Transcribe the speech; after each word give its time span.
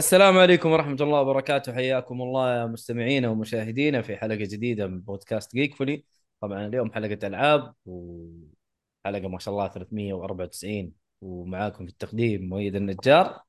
السلام 0.00 0.38
عليكم 0.38 0.70
ورحمة 0.70 0.96
الله 1.00 1.20
وبركاته. 1.20 1.74
حياكم 1.74 2.22
الله 2.22 2.54
يا 2.56 2.66
مستمعينا 2.66 3.28
ومشاهدينا 3.28 4.02
في 4.02 4.16
حلقة 4.16 4.34
جديدة 4.36 4.86
من 4.86 5.00
بودكاست 5.00 5.52
جيك 5.54 5.74
فولي 5.74 6.04
طبعا 6.40 6.66
اليوم 6.66 6.92
حلقة 6.92 7.26
ألعاب 7.26 7.74
وحلقة 7.86 9.28
ما 9.28 9.38
شاء 9.38 9.54
الله 9.54 9.68
394 9.68 10.92
ومعاكم 11.20 11.84
في 11.86 11.92
التقديم 11.92 12.48
مؤيد 12.48 12.76
النجار 12.76 13.40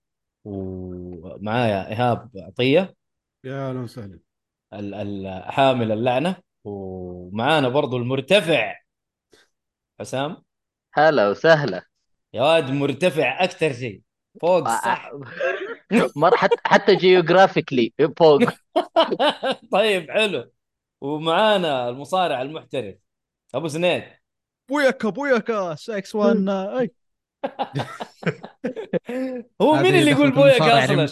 ومعايا 0.44 1.90
إيهاب 1.90 2.30
عطية. 2.38 2.96
يا 3.44 3.70
أهلا 3.70 3.80
وسهلا. 3.80 4.20
ال- 4.74 4.94
ال- 4.94 5.44
حامل 5.52 5.92
اللعنة 5.92 6.36
ومعانا 6.64 7.70
برضو 7.70 7.98
المرتفع. 7.98 8.76
حسام؟ 10.00 10.44
هلا 10.94 11.30
وسهلا. 11.30 11.86
يا 12.34 12.42
واد 12.42 12.72
مرتفع 12.72 13.44
أكثر 13.44 13.74
شيء. 13.74 14.02
فوق 14.42 14.68
صح 14.68 15.12
مر 15.14 15.30
حتى 16.36 16.56
حتى 16.66 16.96
geographically 16.96 17.94
فوق. 18.18 18.42
طيب 19.72 20.12
حلو. 20.12 20.52
ومعانا 21.02 21.90
المصارع 21.90 22.42
المحترف 22.42 22.96
أبو 23.56 23.68
سنيد 23.68 24.04
Booyaka 24.70 25.10
Booyaka 25.10 25.76
6 25.76 26.20
1 26.20 26.50
أي. 26.50 26.92
هو 29.62 29.76
مين 29.76 29.96
اللي 29.96 30.12
يقول 30.12 30.32
Booyaka 30.32 30.62
أصلا؟ 30.62 31.08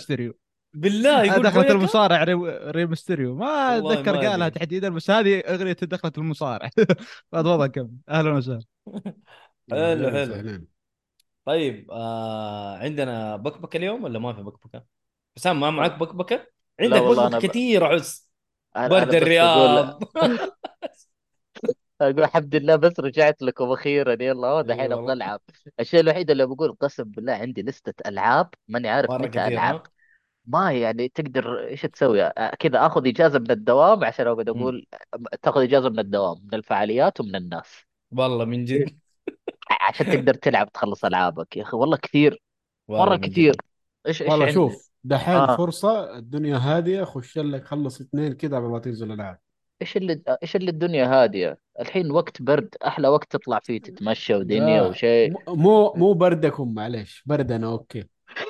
بالله 0.73 1.23
يقول 1.23 1.43
دخلت 1.43 1.55
Booyaka 1.55 1.71
المصارع 1.71 2.23
ري, 2.23 2.33
ري 2.71 2.85
ميستيريو 2.85 3.35
ما 3.35 3.77
أتذكر 3.77 4.15
قالها. 4.15 4.49
تحديدا 4.49 4.89
بس 4.89 5.11
هذه 5.11 5.39
أغنية 5.39 5.77
دخلت 5.81 6.17
المصارع. 6.17 6.69
اتوضا 7.33 7.67
كم؟ 7.67 7.89
أهلا 8.09 8.31
وسهلا. 8.33 8.61
حلو 9.71 10.07
أهلاً 10.07 10.35
حلو. 10.35 10.67
طيب 11.49 11.91
آه 11.91 12.77
عندنا 12.77 13.35
بكبكة 13.35 13.77
اليوم 13.77 14.03
ولا 14.03 14.19
ما 14.19 14.33
في 14.33 14.41
بكبكة؟ 14.41 14.85
حسام 15.37 15.59
ما 15.59 15.71
معك 15.71 15.91
بكبكة؟ 15.99 16.47
عندك 16.79 17.01
بكبكة 17.01 17.47
كثير 17.47 17.83
أنا- 18.77 18.89
برد 18.89 19.13
الرياض 19.15 20.03
أقول 22.01 22.23
الحمد 22.23 22.55
لله 22.55 22.75
بس 22.75 22.99
رجعت 22.99 23.41
لكم 23.41 23.71
أخيرا 23.71 24.17
يلا 24.23 24.61
دحين. 24.61 24.91
أبغى 24.91 25.13
العب 25.13 25.41
الشيء 25.79 25.99
الوحيد 25.99 26.31
اللي 26.31 26.45
بقول 26.45 26.73
قسم 26.79 27.03
بالله 27.03 27.33
عندي 27.33 27.61
لستة 27.61 28.09
ألعاب 28.09 28.49
ماني 28.67 28.89
عارف 28.89 29.09
متى 29.19 29.47
ألعب؟ 29.47 29.87
ما 30.45 30.71
يعني 30.73 31.09
تقدر 31.09 31.67
إيش 31.67 31.81
تسوي 31.81 32.23
آه، 32.23 32.55
كذا 32.59 32.85
آخذ 32.85 33.07
إجازة 33.07 33.39
من 33.39 33.51
الدوام 33.51 34.03
عشان 34.03 34.27
أقعد. 34.27 34.49
أقول 34.49 34.87
تاخذ 35.41 35.61
إجازة 35.63 35.89
من 35.89 35.99
الدوام 35.99 36.37
من 36.43 36.53
الفعاليات 36.53 37.19
ومن 37.21 37.35
الناس 37.35 37.85
والله 38.11 38.45
من 38.45 38.65
جد 38.65 38.99
عشان 39.71 40.05
تقدر 40.05 40.33
تلعب 40.33 40.71
تخلص 40.71 41.05
ألعابك 41.05 41.57
يا 41.57 41.63
أخي. 41.63 41.77
والله 41.77 41.97
كثير 41.97 42.41
مرة. 42.89 43.15
كثير. 43.15 43.55
إيش 44.07 44.21
إيش 44.21 44.29
والله 44.31 44.45
عندك؟ 44.45 44.55
شوف 44.55 44.89
دحين 45.03 45.35
آه. 45.35 45.57
فرصة 45.57 46.17
الدنيا 46.17 46.57
هادية 46.57 47.03
خش 47.03 47.37
لك 47.37 47.65
خلص 47.65 48.01
اثنين 48.01 48.33
كذا 48.33 48.57
قبل 48.57 48.67
ما 48.67 48.79
تنزل 48.79 49.07
الالعاب 49.07 49.37
إيش 49.81 49.97
اللي 49.97 50.21
إيش 50.43 50.55
اللي 50.55 50.71
الدنيا 50.71 51.05
هادية؟ 51.05 51.57
الحين 51.79 52.11
وقت 52.11 52.41
برد 52.41 52.75
أحلى 52.87 53.07
وقت 53.07 53.31
تطلع 53.31 53.59
فيه 53.59 53.81
تتمشى 53.81 54.35
ودنيا 54.35 54.81
لا، 54.81 54.87
وشيء. 54.87 55.33
مو- 55.47 55.93
مو 55.93 56.13
بردكم 56.13 56.73
معليش. 56.73 57.23
بردنا 57.25 57.67
أوكي. 57.67 58.03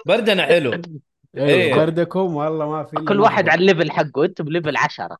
بردنا 0.05 0.45
حلو. 0.45 0.73
إيه. 0.73 1.45
أيوه 1.45 1.77
بردكم 1.77 2.35
والله 2.35 2.69
ما 2.69 2.83
في 2.83 2.95
كل 2.95 3.19
واحد. 3.19 3.49
على 3.49 3.61
ال 3.61 3.66
level 3.66 3.91
حقه 3.91 4.25
أنتم 4.25 4.49
level 4.49 4.77
10 4.77 5.17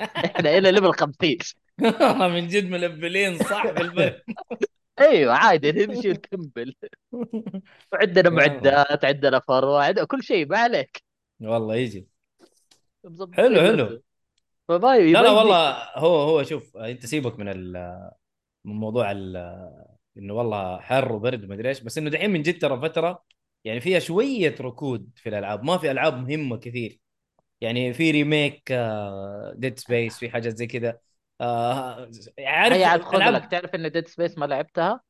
إحنا 0.00 0.58
إلى 0.58 0.70
level 0.72 0.92
50 0.92 1.36
من 2.34 2.48
جد 2.48 2.70
ملفلين 2.70 3.38
صح 3.38 3.70
بالبرد 3.70 4.22
أيوه 5.02 5.34
عادي 5.34 5.72
نمشي 5.86 6.10
ونكمل. 6.10 6.74
وعندنا 7.92 8.30
معدات 8.30 9.04
عندنا 9.04 9.40
فروع 9.40 9.84
عندنا 9.84 10.04
كل 10.04 10.22
شيء 10.22 10.46
ما 10.46 10.58
عليك. 10.58 11.02
والله 11.40 11.76
يجي. 11.76 12.06
حلو، 13.32 13.60
حلو. 13.60 14.02
فما 14.68 14.98
لا 14.98 15.22
لا 15.22 15.30
والله 15.30 15.72
هو 15.98 16.16
هو 16.22 16.42
شوف 16.42 16.76
أنت 16.76 17.06
سيبك 17.06 17.38
من 17.38 17.48
ال 17.48 17.72
من 18.64 18.74
موضوع 18.74 19.10
ال 19.12 19.36
إنه 20.16 20.34
والله 20.34 20.80
حر 20.80 21.12
وبرد 21.12 21.44
ومدري 21.44 21.68
إيش 21.68 21.80
بس 21.80 21.98
إنه 21.98 22.10
دحين 22.10 22.30
من 22.30 22.42
جد 22.42 22.58
ترى 22.58 22.80
فترة 22.80 23.24
يعني 23.64 23.80
فيها 23.80 23.98
شوية 23.98 24.54
ركود 24.60 25.10
في 25.16 25.28
الألعاب. 25.28 25.64
ما 25.64 25.78
في 25.78 25.90
ألعاب 25.90 26.16
مهمة 26.28 26.56
كثير. 26.56 26.98
يعني 27.60 27.94
في 27.94 28.10
remake 28.10 28.72
Dead 29.54 29.78
Space 29.78 30.18
في 30.18 30.30
حاجات 30.30 30.56
زي 30.56 30.66
كذا. 30.66 30.98
آه، 31.42 32.10
عارف 32.38 32.76
هي 32.76 32.84
عاد 32.84 33.02
خذ 33.02 33.18
لك 33.18 33.50
تعرف 33.50 33.74
إن 33.74 33.90
Dead 33.92 34.08
Space 34.08 34.38
ما 34.38 34.46
لعبتها؟ 34.46 35.00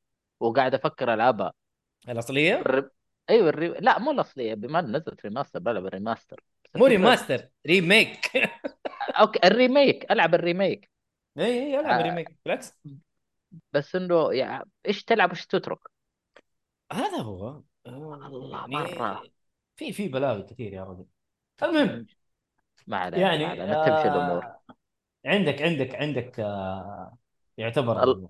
وقاعد 0.41 0.75
أفكر 0.75 1.15
ألعبها. 1.15 1.53
الأصلية؟ 2.09 2.55
ال 2.61 2.66
re... 2.66 2.89
أيوه 3.31 3.49
ال 3.49 3.52
re... 3.52 3.69
لا 3.69 3.99
مو 3.99 4.11
الأصلية 4.11 4.55
بما 4.55 4.79
إن 4.79 4.97
نزلت 4.97 5.25
remaster 5.25 5.59
بلعب 5.59 5.87
ال 5.87 5.93
remaster 5.93 6.41
مو 6.75 6.87
remaster 6.87 7.49
remake 7.67 8.31
okay 9.21 9.39
ال 9.45 9.55
remake 9.55 10.13
ألعب 10.13 10.35
ال 10.35 10.42
remake. 10.42 10.91
اي 11.39 11.45
اي 11.45 11.81
ألعب 11.81 12.01
آه. 12.01 12.03
remake 12.03 12.37
بالعكس. 12.45 12.75
بس 13.73 13.97
إنه 13.97 14.33
يعني 14.33 14.71
إيش 14.89 15.05
تلعب 15.05 15.29
وإيش 15.31 15.47
تترك؟ 15.47 15.79
هذا 16.93 17.19
هو. 17.19 17.63
آه، 17.87 17.99
والله 18.33 18.59
يعني 18.59 18.95
مرة. 18.95 19.23
في 19.77 19.93
في 19.93 20.09
بلاوي 20.09 20.43
كثير 20.43 20.73
يا 20.73 20.85
رجل. 20.85 21.07
المهم 21.63 22.07
ما 22.87 22.97
علينا 22.97 23.23
يعني 23.23 23.45
ما 23.45 23.51
علينا 23.51 23.87
تمشي 23.87 24.09
الأمور. 24.09 24.45
آه 24.45 24.61
عندك 25.27 25.63
عندك 25.63 25.95
عندك 25.95 26.41
آه 26.41 27.17
يعتبر 27.59 28.03
ال- 28.05 28.29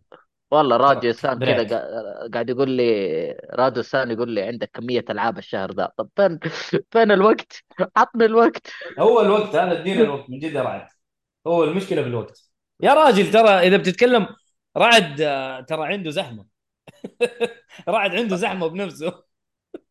والله 0.50 0.76
راديو 0.76 1.12
سان 1.12 1.38
كذا. 1.38 1.64
قا- 1.68 2.30
قاعد 2.32 2.50
يقول 2.50 2.70
لي 2.70 3.40
راديو 3.50 3.82
سان 3.82 4.10
يقول 4.10 4.30
لي 4.30 4.42
عندك 4.42 4.70
كمية 4.74 5.04
ألعاب 5.10 5.38
الشهر 5.38 5.72
ذا. 5.72 5.92
طب 5.96 6.08
فين 6.16 6.38
فين 6.90 7.10
الوقت؟ 7.10 7.64
عطني 7.96 8.24
الوقت. 8.24 8.66
هو 8.98 9.20
الوقت 9.20 9.56
هذا 9.56 9.80
ادينا 9.80 10.00
الوقت 10.02 10.30
من 10.30 10.38
جد 10.38 10.52
يا 10.52 10.62
رعد. 10.62 10.88
هو 11.46 11.64
المشكلة 11.64 12.02
في 12.02 12.08
الوقت 12.08 12.50
يا 12.80 12.94
راجل 12.94 13.30
ترى 13.32 13.48
إذا 13.48 13.76
بتتكلم 13.76 14.26
رعد 14.76 15.20
آه، 15.20 15.60
ترى 15.60 15.86
عنده 15.92 16.10
زحمة. 16.10 16.46
رعد 17.88 18.14
عنده 18.14 18.36
زحمة 18.36 18.66
بنفسه. 18.66 19.22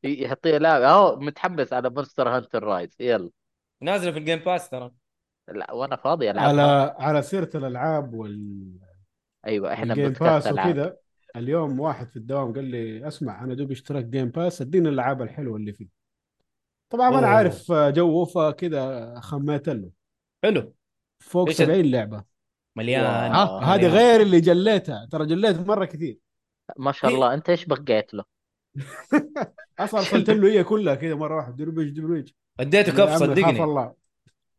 يحطيه 0.03 0.57
لا 0.57 0.89
أهو 0.89 1.15
متحمس 1.15 1.73
على 1.73 1.89
Monster 1.89 2.29
Hunter 2.29 2.63
Rise. 2.63 2.95
يلا. 2.99 3.29
نازلة 3.81 4.11
في 4.11 4.17
ال 4.19 4.23
Game 4.23 4.39
Pass 4.39 4.69
ترى. 4.69 4.91
لا 5.51 5.71
وأنا 5.73 5.95
فاضي 5.95 6.31
العبها 6.31 6.49
على 6.49 6.95
على 6.99 7.21
سيرة 7.21 7.49
الألعاب 7.55 8.13
وال 8.13 8.71
أيوه 9.45 9.73
إحنا 9.73 9.93
ال 9.93 9.96
Game 9.96 10.07
podcast 10.07 10.47
Pass 10.47 10.47
العاب 10.47 10.69
وكذا. 10.71 10.97
اليوم 11.35 11.79
واحد 11.79 12.09
في 12.09 12.15
الدوام 12.15 12.53
قال 12.53 12.63
لي 12.65 13.07
أسمع 13.07 13.43
أنا 13.43 13.53
دوب 13.53 13.71
اشترك 13.71 14.05
Game 14.05 14.29
Pass 14.29 14.61
اديني 14.61 14.89
الألعاب 14.89 15.21
الحلوة 15.21 15.57
اللي 15.57 15.73
فيه. 15.73 15.87
طبعا 16.89 17.09
ما 17.09 17.19
أنا. 17.19 17.27
عارف 17.27 17.71
جو 17.71 18.25
فكذا 18.25 19.19
خميت 19.19 19.69
له. 19.69 19.89
حلو. 20.43 20.73
فوق 21.19 21.47
إيش 21.47 21.57
70 21.57 21.85
لعبة. 21.91 22.23
مليان. 22.75 23.03
آه، 23.05 23.61
هذه. 23.63 23.87
غير 23.87 24.21
اللي 24.21 24.41
جليتها. 24.41 25.07
ترى 25.11 25.25
جليت 25.25 25.67
مرة 25.67 25.85
كثير. 25.85 26.19
ما 26.77 26.91
شاء 26.91 27.09
إيه. 27.09 27.15
الله. 27.15 27.33
أنت 27.33 27.49
إيش 27.49 27.65
بقيت 27.65 28.13
له؟ 28.13 28.23
أصلا 29.79 29.99
ارسلت 29.99 30.29
له 30.29 30.47
هي 30.51 30.63
كلها 30.63 30.95
كذا 30.95 31.15
مرة 31.15 31.35
واحدة 31.35 31.55
درويج 31.55 31.89
درويج 31.89 32.29
أديته 32.59 32.91
كف 32.91 33.15
صدقني. 33.15 33.63
الله. 33.63 33.93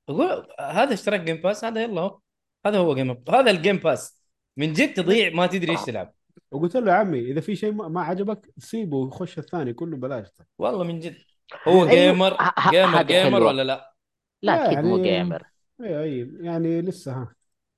أقول 0.08 0.46
هذا 0.60 0.94
اشتراك 0.94 1.20
Game 1.20 1.36
Pass 1.36 1.64
هذا 1.64 1.82
يلا 1.82 2.00
هو. 2.00 2.18
هذا 2.66 2.78
هو 2.78 2.94
Game 2.94 3.24
هذا 3.28 3.50
ال 3.50 3.56
Game 3.56 3.76
Pass 3.76 4.22
من 4.56 4.72
جد 4.72 4.94
تضيع 4.94 5.30
ما 5.34 5.46
تدري 5.46 5.72
إيش 5.72 5.80
تلعب. 5.82 6.14
وقلت 6.50 6.76
له 6.76 6.92
يا 6.92 6.96
عمي 6.96 7.18
إذا 7.18 7.40
في 7.40 7.56
شيء 7.56 7.72
ما 7.72 7.88
ما 7.88 8.02
عجبك 8.02 8.52
سيبه 8.58 8.96
وخش 8.96 9.38
الثاني 9.38 9.72
كله 9.72 9.96
بلاش 9.96 10.26
والله 10.58 10.84
من 10.84 10.98
جد. 11.00 11.16
هو 11.68 11.86
أيوه، 11.88 11.90
gamer 11.90 12.36
gamer 12.70 13.02
gamer. 13.02 13.42
ولا 13.42 13.62
لا؟ 13.64 13.94
لا 14.42 14.66
أكيد 14.72 14.78
مو 14.84 14.96
يعني- 14.98 15.08
gamer 15.24 15.42
اي 15.80 16.02
اي 16.02 16.30
يعني 16.40 16.82
لسه 16.82 17.12
ها. 17.12 17.34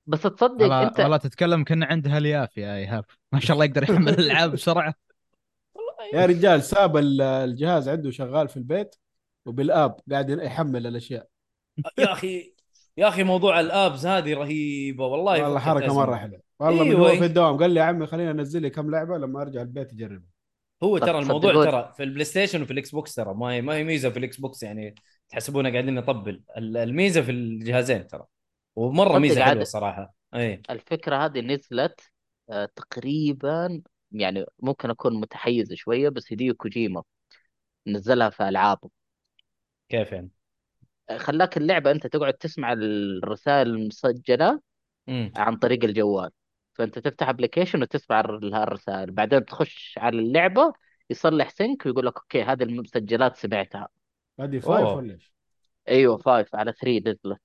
بس 0.07 0.21
تصدق 0.21 0.61
والله 0.61 0.83
انت 0.87 0.99
والله 0.99 1.17
تتكلم 1.17 1.63
كنا 1.63 1.85
عنده 1.85 2.17
الياف 2.17 2.57
يا 2.57 2.75
إيهاب. 2.75 3.05
ما 3.31 3.39
شاء 3.39 3.53
الله 3.53 3.65
يقدر 3.65 3.83
يحمل 3.83 4.09
الألعاب 4.09 4.51
بسرعة. 4.51 4.93
يا 6.13 6.25
رجال 6.25 6.63
ساب 6.63 6.97
ال- 6.97 7.21
الجهاز 7.21 7.89
عنده 7.89 8.11
شغال 8.11 8.47
في 8.47 8.57
البيت 8.57 8.95
وبال 9.45 9.72
app 9.72 9.99
قاعد 10.11 10.29
يحمل 10.29 10.87
الأشياء. 10.87 11.27
يا 11.97 12.11
أخي 12.13 12.53
يا 12.97 13.07
أخي 13.07 13.23
موضوع 13.23 13.59
ال 13.59 13.68
apps 13.68 14.05
هذه 14.05 14.33
رهيبة 14.33 15.05
والله 15.05 15.43
والله 15.43 15.59
حركة. 15.59 15.93
مرة 15.93 16.15
حلوة 16.15 16.41
والله 16.59 16.83
من 16.83 16.89
أيوة. 16.91 17.11
هو 17.11 17.15
في 17.15 17.25
الدوام 17.25 17.57
قال 17.57 17.71
لي 17.71 17.79
يا 17.79 17.85
عمي 17.85 18.07
خليني 18.07 18.31
أنزل 18.31 18.61
لي 18.61 18.69
كم 18.69 18.91
لعبة 18.91 19.17
لما 19.17 19.41
أرجع 19.41 19.61
البيت 19.61 19.93
اجربها 19.93 20.29
هو 20.83 20.97
ترى 20.97 21.19
الموضوع. 21.19 21.65
ترى 21.65 21.93
في 21.97 22.03
ال 22.03 22.25
PlayStation 22.25 22.61
وفي 22.61 22.71
ال 22.73 22.91
Xbox 22.91 23.15
ترى 23.15 23.33
ما 23.33 23.47
هي 23.47 23.61
ما 23.61 23.75
هي 23.75 23.83
ميزة 23.83 24.09
في 24.09 24.19
ال 24.19 24.37
Xbox 24.39 24.63
يعني 24.63 24.95
تحسبونا 25.29 25.69
قاعدين 25.69 25.95
نطبل 25.95 26.43
ال- 26.57 26.77
الميزة 26.77 27.21
في 27.21 27.31
الجهازين 27.31 28.07
ترى 28.07 28.25
ومرة 28.75 29.19
ميزة. 29.19 29.43
حلوة 29.45 29.63
صراحة 29.63 30.13
اي 30.35 30.61
الفكرة 30.69 31.25
هذه 31.25 31.39
نزلت 31.41 32.01
آه، 32.49 32.69
تقريبا 32.75 33.81
يعني 34.11 34.45
ممكن 34.59 34.89
أكون 34.89 35.19
متحيز 35.19 35.73
شوية 35.73 36.09
بس 36.09 36.33
هيديو 36.33 36.53
كوجيما 36.55 37.03
نزلها 37.87 38.29
في 38.29 38.49
ألعابه 38.49 38.89
كيف 39.89 40.11
يعني؟ 40.11 40.29
خلاك 41.17 41.57
اللعبة 41.57 41.91
أنت 41.91 42.07
تقعد 42.07 42.33
تسمع 42.33 42.73
الرسائل 42.73 43.67
المسجلة 43.67 44.59
امم 45.09 45.31
عن 45.35 45.55
طريق 45.55 45.83
الجوال. 45.83 46.31
فأنت 46.73 46.99
تفتح 46.99 47.29
application 47.29 47.81
وتسمع 47.81 48.19
الر- 48.19 48.63
الرسائل 48.63 49.11
بعدين 49.11 49.45
تخش 49.45 49.95
على 49.97 50.19
اللعبة 50.19 50.73
يصلح 51.09 51.49
sync 51.49 51.85
ويقول 51.85 52.05
لك 52.05 52.17
okay 52.17 52.43
هذه 52.43 52.63
المسجلات 52.63 53.35
سمعتها. 53.37 53.87
هذه 54.39 54.59
five. 54.59 54.87
ولا 54.87 55.13
إيش؟ 55.13 55.31
أيوه 55.89 56.17
five 56.17 56.55
على 56.55 56.73
3 56.73 57.09
نزلت. 57.09 57.41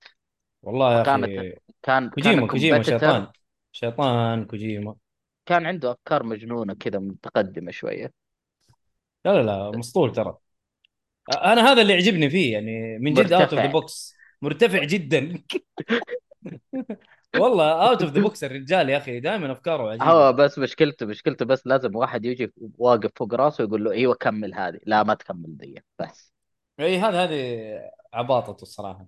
والله 0.61 0.97
يا 0.97 1.03
فكانت- 1.03 1.37
أخي 1.39 1.55
كان 1.81 2.09
كوجيما 2.09 2.47
كوجيما. 2.47 2.81
شيطان. 2.83 3.27
شيطان 3.71 4.45
كوجيما. 4.45 4.95
كان 5.45 5.65
عنده 5.65 5.91
أفكار 5.91 6.23
مجنونة 6.23 6.73
كذا 6.73 6.99
متقدمة 6.99 7.71
شوية. 7.71 8.13
لا 9.25 9.33
لا 9.33 9.43
لا 9.71 9.77
مسطول 9.77 10.11
ترى. 10.11 10.37
أنا 11.29 11.71
هذا 11.71 11.81
اللي 11.81 11.93
يعجبني 11.93 12.29
فيه 12.29 12.53
يعني 12.53 12.99
من 12.99 13.13
جد 13.13 13.33
out 13.33 13.53
of. 13.53 13.61
the 13.61 13.65
box 13.65 14.15
مرتفع 14.41 14.83
جدا. 14.83 15.33
والله 17.39 17.89
out 17.89 18.01
of 18.01 18.11
the 18.11 18.21
box 18.21 18.43
الرجال 18.43 18.89
يا 18.89 18.97
أخي 18.97 19.19
دائما 19.19 19.51
أفكاره 19.51 19.89
عجيبه 19.89 20.05
هو 20.05 20.33
بس 20.33 20.59
مشكلته 20.59 21.05
مشكلته 21.05 21.45
بس 21.45 21.67
لازم 21.67 21.95
واحد 21.95 22.25
يجي 22.25 22.53
واقف 22.77 23.11
فوق 23.15 23.33
راسه 23.33 23.63
ويقول 23.63 23.83
له 23.83 23.91
إيوه 23.91 24.15
كمل 24.15 24.53
هذه. 24.53 24.79
لا 24.85 25.03
ما 25.03 25.13
تكمل 25.13 25.57
دي 25.57 25.83
بس. 25.99 26.33
إي 26.79 26.99
هذا 26.99 27.23
هذه 27.23 27.79
عباطته 28.13 28.61
الصراحة. 28.61 29.07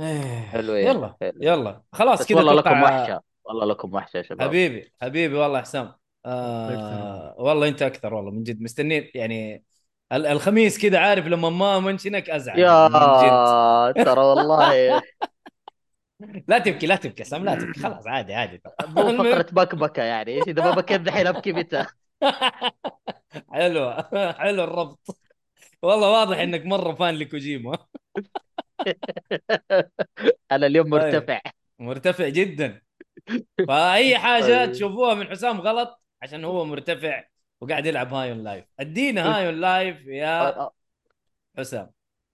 إيه، 0.00 0.40
حلوين. 0.40 0.86
يلا 0.86 1.16
حلو. 1.20 1.38
يلا. 1.40 1.82
خلاص 1.92 2.20
بس 2.20 2.26
كذا 2.26 2.38
والله 2.38 2.54
لكم 2.54 2.82
وحشة. 2.82 3.20
والله 3.44 3.66
لكم 3.66 3.94
وحشة 3.94 4.16
يا 4.16 4.22
شباب. 4.22 4.48
حبيبي 4.48 4.92
حبيبي 5.02 5.34
والله 5.34 5.60
حسام 5.60 5.92
آه 6.26 7.34
والله 7.38 7.68
أنت 7.68 7.82
أكثر 7.82 8.14
والله 8.14 8.30
من 8.30 8.42
جد 8.42 8.62
مستني 8.62 9.10
يعني 9.14 9.64
الخميس 10.12 10.78
كذا 10.78 10.98
عارف 10.98 11.26
لما 11.26 11.50
ما 11.50 11.80
منشنك 11.80 12.30
أزعل. 12.30 12.58
يا 12.58 14.02
ترى 14.04 14.20
والله. 14.20 15.02
لا 16.48 16.58
تبكي 16.58 16.86
لا 16.86 16.96
تبكي 16.96 17.24
سام 17.24 17.44
لا 17.44 17.54
تبكي. 17.54 17.80
خلاص 17.80 18.06
عادي 18.06 18.34
عادي. 18.34 18.62
مو 18.88 19.02
فقره 19.16 19.46
بكبكة 19.52 20.02
يعني. 20.02 20.40
إذا 20.40 20.64
ما 20.64 20.70
بكيت 20.70 21.00
دحين 21.00 21.26
أبكي 21.26 21.52
متى؟ 21.52 21.86
حلو 23.52 23.92
حلو 24.12 24.64
الربط. 24.64 25.16
والله 25.82 26.10
واضح 26.10 26.38
إنك 26.38 26.66
مرة 26.66 26.94
فان 26.94 27.14
لكوجيما. 27.14 27.78
أنا 30.52 30.66
اليوم 30.66 30.90
طيب. 30.90 30.94
مرتفع. 30.94 31.40
مرتفع 31.78 32.28
جدا. 32.28 32.82
فأي 33.68 34.18
حاجة 34.18 34.64
طيب. 34.64 34.72
تشوفوها 34.72 35.14
من 35.14 35.28
حسام 35.28 35.60
غلط 35.60 36.00
عشان 36.22 36.44
هو 36.44 36.64
مرتفع. 36.64 37.24
وقاعد 37.60 37.86
يلعب 37.86 38.14
هاي 38.14 38.30
اون 38.32 38.38
لايف. 38.44 38.64
ادينا 38.80 39.36
هاي 39.36 39.46
اون 39.46 39.54
لايف 39.60 40.06
يا 40.06 40.70
حسام. 41.58 41.90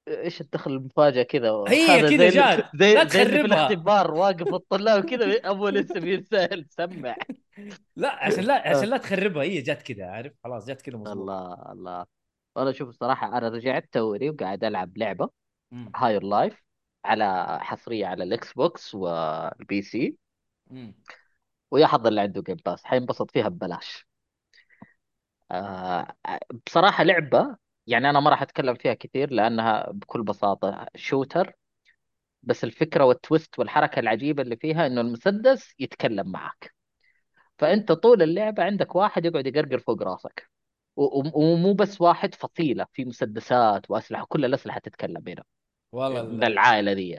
إيش 0.08 0.40
الدخل 0.40 0.73
المفاجأة 0.73 1.23
كذا؟ 1.23 1.64
هي 1.69 1.87
كذا 2.00 2.08
زي- 2.08 2.28
جات. 2.28 2.64
زي 2.75 2.94
لا 2.94 3.08
زي 3.08 3.23
اللي 3.23 3.32
في 3.32 3.38
تخربها. 3.43 3.67
الاختبار 3.67 4.14
واقف 4.14 4.55
الطلاب 4.55 5.05
كذا 5.05 5.40
اول 5.46 5.76
اسم 5.76 6.06
ينسال 6.06 6.67
سمع. 6.70 7.17
لا 7.96 8.25
عشان 8.25 8.44
لا 8.44 8.69
عشان 8.69 8.88
لا 8.88 8.96
تخربها. 8.96 9.43
هي 9.43 9.61
جات 9.61 9.82
كذا 9.82 10.06
عارف؟ 10.06 10.32
خلاص 10.44 10.67
جات 10.67 10.82
كذا 10.82 10.96
الله 10.96 11.72
الله. 11.72 12.06
أنا 12.56 12.72
شوف 12.72 12.88
الصراحة 12.88 13.38
أنا 13.38 13.49
رجعت 13.49 13.88
توري 13.93 14.31
وقاعد 14.31 14.64
ألعب 14.64 14.99
لعبة. 14.99 15.31
هاير 15.96 16.22
لايف. 16.22 16.62
على 17.05 17.58
حصرية 17.62 18.06
على 18.06 18.25
الإكس 18.25 18.52
بوكس 18.52 18.94
والبي 18.94 19.82
سي. 19.82 20.17
ويا 21.70 21.87
حظ 21.87 22.06
اللي 22.06 22.20
عنده 22.20 22.43
Game 22.43 22.56
Pass 22.64 22.84
حينبسط 22.84 23.31
فيها 23.31 23.49
ببلاش. 23.49 24.06
آه 25.50 26.14
بصراحة 26.66 27.04
لعبة 27.04 27.56
يعني 27.87 28.10
أنا 28.10 28.20
ما 28.20 28.31
راح 28.31 28.43
أتكلم 28.43 28.75
فيها 28.75 28.94
كثير 28.94 29.31
لأنها 29.32 29.90
بكل 29.93 30.22
بساطة 30.22 30.87
shooter 30.96 31.52
بس 32.43 32.64
الفكرة 32.64 33.04
وال 33.04 33.20
twist 33.20 33.58
والحركة 33.58 34.00
العجيبة 34.00 34.43
اللي 34.43 34.56
فيها 34.56 34.87
إنه 34.87 35.00
المسدس 35.00 35.75
يتكلم 35.78 36.32
معك. 36.32 36.75
فأنت 37.58 37.93
طول 37.93 38.22
اللعبة 38.22 38.64
عندك 38.64 38.96
واحد 38.96 39.25
يقعد 39.25 39.46
يقرقر 39.46 39.78
فوق 39.78 40.02
راسك. 40.02 40.50
و- 40.96 41.43
ومو 41.44 41.75
بس 41.75 42.00
واحد 42.00 42.34
فصيلة 42.34 42.87
في 42.93 43.04
مسدسات 43.04 43.90
وأسلحة 43.90 44.26
كل 44.28 44.44
الأسلحة 44.44 44.81
تتكلم 44.81 45.25
هنا. 45.28 45.44
والله 45.93 46.22
من 46.22 46.44
ال- 46.44 46.44
العائله 46.44 46.93
دي. 46.93 47.19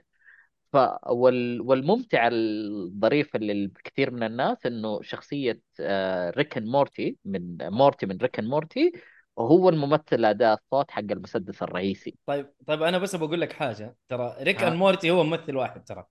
ف 0.78 1.10
وال... 1.10 1.62
والممتع 1.62 2.30
الظريف 2.32 3.36
اللي 3.36 3.72
كثير 3.84 4.12
من 4.12 4.24
الناس 4.24 4.66
إنه 4.66 5.02
شخصية 5.02 5.62
آه، 5.80 6.30
Rick 6.30 6.50
and 6.50 6.66
Morty 6.66 7.18
من 7.26 7.58
Morty 7.70 8.06
من 8.06 8.18
Rick 8.18 8.34
and 8.34 8.46
Morty 8.46 8.92
وهو 9.36 9.70
الممثل 9.70 10.26
أداء 10.26 10.54
الصوت 10.54 10.92
حق 10.92 11.04
المسدس 11.12 11.64
الرئيسي. 11.64 12.16
طيب 12.26 12.54
طيب 12.68 12.84
أنا 12.84 12.98
بس 12.98 13.16
بقول 13.16 13.42
لك 13.42 13.54
حاجة 13.54 13.96
ترى 14.08 14.38
Rick. 14.42 14.64
and 14.64 14.76
Morty 14.76 15.12
هو 15.12 15.24
ممثل 15.24 15.56
واحد 15.56 15.84
ترى 15.84 16.06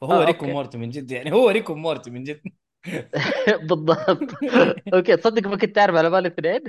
فهو 0.00 0.12
آه، 0.12 0.24
Rick 0.24 0.36
okay. 0.36 0.50
و 0.50 0.55
Morty 0.55 0.78
من 0.78 0.90
جد 0.90 1.10
يعني 1.10 1.32
هو 1.32 1.48
Rick 1.50 1.70
و 1.70 1.77
Morty 1.77 2.10
من 2.10 2.24
جد. 2.24 2.40
بالضبط. 3.68 4.44
okay 4.94 5.16
تصدق 5.16 5.46
ما 5.48 5.56
كنت 5.56 5.78
أعرف 5.78 5.96
على 5.96 6.10
بالي 6.10 6.28
اثنين 6.28 6.60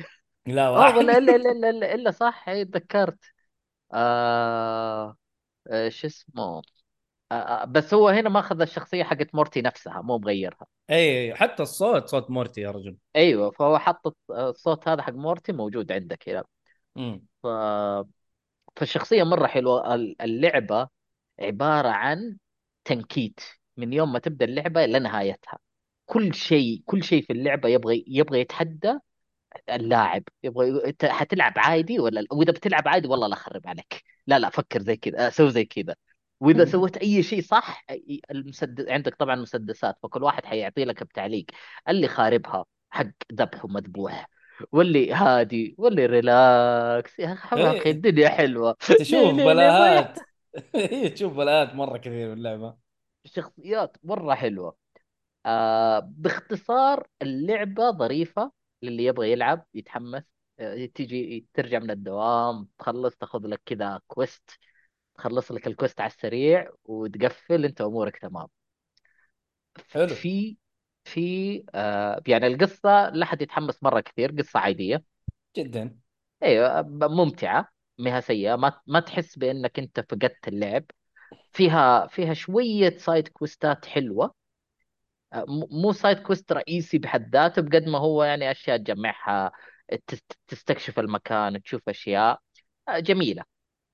لا 0.45 0.67
آه 0.67 0.71
واحد. 0.71 0.97
إلا 0.97 1.17
إلا 1.17 1.35
إلا 1.35 1.69
إلا, 1.69 1.93
إلا 1.95 2.11
صح 2.11 2.45
تذكرت. 2.53 3.17
آه... 3.93 5.17
آه 5.71 5.89
شو 5.89 6.07
اسمه؟ 6.07 6.43
آه 6.43 6.57
آه، 6.57 6.80
بس 7.67 7.93
هو 7.93 8.09
هنا 8.09 8.29
ماخذ 8.29 8.61
الشخصية 8.61 9.03
حقت 9.03 9.35
Morty 9.35 9.61
نفسها 9.61 10.01
مو 10.01 10.17
مغيرها. 10.17 10.65
أي 10.89 11.35
حتى 11.35 11.63
الصوت 11.63 12.07
صوت 12.07 12.31
Morty 12.31 12.61
يا 12.61 12.71
رجل. 12.71 12.97
أيوه 13.15 13.51
فهو 13.51 13.77
حط 13.77 14.15
الصوت 14.31 14.87
هذا 14.87 15.01
حق 15.01 15.13
Morty 15.13 15.51
موجود 15.51 15.91
عندك 15.91 16.29
هنا. 16.29 16.43
مم. 16.95 17.25
ف... 17.43 17.47
فالشخصية 18.75 19.23
مرة 19.23 19.47
حلوة. 19.47 19.95
ال- 19.95 20.21
اللعبة 20.21 20.87
عبارة 21.39 21.89
عن 21.89 22.37
تنكيت. 22.85 23.39
من 23.77 23.93
يوم 23.93 24.13
ما 24.13 24.19
تبدأ 24.19 24.45
اللعبة 24.45 24.85
لنهايتها 24.85 25.59
كل 26.05 26.33
شيء 26.33 26.81
كل 26.85 27.03
شيء 27.03 27.23
في 27.23 27.33
اللعبة 27.33 27.69
يبغى 27.69 28.03
يبغى 28.07 28.39
يتحدى 28.39 28.99
اللاعب. 29.69 30.23
يبغى 30.43 30.93
حتلعب 31.03 31.53
عادي 31.57 31.99
ولا 31.99 32.25
وإذا 32.31 32.51
بتلعب 32.51 32.87
عادي 32.87 33.07
والله 33.07 33.27
لا 33.27 33.33
أخرب 33.33 33.67
عليك. 33.67 34.03
لا 34.27 34.39
لا 34.39 34.49
فكر 34.49 34.81
زي 34.81 34.95
كذا 34.95 35.29
سوي 35.29 35.51
زي 35.51 35.65
كذا. 35.65 35.95
وإذا 36.41 36.65
سويت 36.65 36.97
أي 36.97 37.23
شيء 37.23 37.41
صح 37.43 37.85
المسدس 38.31 38.89
عندك 38.89 39.15
طبعا 39.15 39.35
مسدسات 39.35 39.97
فكل 40.03 40.23
واحد 40.23 40.45
حيعطي 40.45 40.85
لك 40.85 41.03
بتعليق. 41.03 41.45
اللي 41.89 42.07
خاربها 42.07 42.65
حق 42.91 43.07
ذبح 43.33 43.65
ومذبوح 43.65 44.29
واللي 44.71 45.13
هادي 45.13 45.75
واللي 45.77 46.05
relax 46.05 47.19
يا 47.19 47.33
أخي 47.71 47.85
إيه. 47.85 47.91
الدنيا 47.91 48.29
حلوة. 48.29 48.77
تشوف 48.99 49.33
ما 49.33 49.45
بلاهات. 49.53 50.19
تشوف 51.15 51.33
بلاهات 51.37 51.75
مرة 51.75 51.97
كثير 51.97 52.27
في 52.27 52.33
اللعبه 52.33 52.77
شخصيات 53.25 53.97
مرة 54.03 54.35
حلوة. 54.35 54.77
آه 55.45 55.99
باختصار 55.99 57.07
اللعبة 57.21 57.91
ظريفة 57.91 58.53
للي 58.83 59.05
يبغى 59.05 59.33
يلعب 59.33 59.67
يتحمس 59.75 60.23
آه 60.59 60.85
تيجي 60.85 61.47
ترجع 61.55 61.79
من 61.79 61.91
الدوام 61.91 62.69
تخلص 62.79 63.15
تاخذ 63.17 63.47
لك 63.47 63.61
كذا 63.65 64.01
كويست 64.07 64.51
تخلص 65.21 65.51
لك 65.51 65.67
الكويست 65.67 66.01
على 66.01 66.11
السريع 66.11 66.71
وتقفل 66.85 67.65
انت 67.65 67.81
أمورك 67.81 68.17
تمام. 68.17 68.47
حلو. 69.91 70.15
في 70.15 70.57
في 71.03 71.63
آه 71.75 72.21
يعني 72.27 72.47
القصة 72.47 73.09
لا 73.09 73.25
حد 73.25 73.41
يتحمس 73.41 73.83
مرة 73.83 73.99
كثير 73.99 74.31
قصة 74.31 74.59
عادية. 74.59 75.03
جدا. 75.57 75.97
أيوه 76.43 76.81
ممتعة 77.07 77.67
ما 77.97 78.17
هي 78.17 78.21
سيئة 78.21 78.55
ما 78.55 78.81
ما 78.87 78.99
تحس 78.99 79.37
بإنك 79.37 79.79
أنت 79.79 79.99
فقدت 79.99 80.47
اللعب. 80.47 80.85
فيها 81.51 82.07
فيها 82.07 82.33
شوية 82.33 82.97
side 82.97 83.27
quest 83.27 83.75
ات 83.75 83.85
حلوة. 83.85 84.35
آه، 85.33 85.45
مو 85.71 85.91
side 85.93 86.19
quest 86.19 86.51
رئيسي 86.51 86.97
بحد 86.97 87.35
ذاته 87.35 87.61
بقد 87.61 87.83
ما 87.89 87.97
هو 87.99 88.23
يعني 88.23 88.51
أشياء 88.51 88.77
تجمعها 88.77 89.51
تست- 90.07 90.37
تستكشف 90.47 90.99
المكان 90.99 91.61
تشوف 91.63 91.89
أشياء. 91.89 92.39
آه، 92.87 92.99
جميلة. 92.99 93.43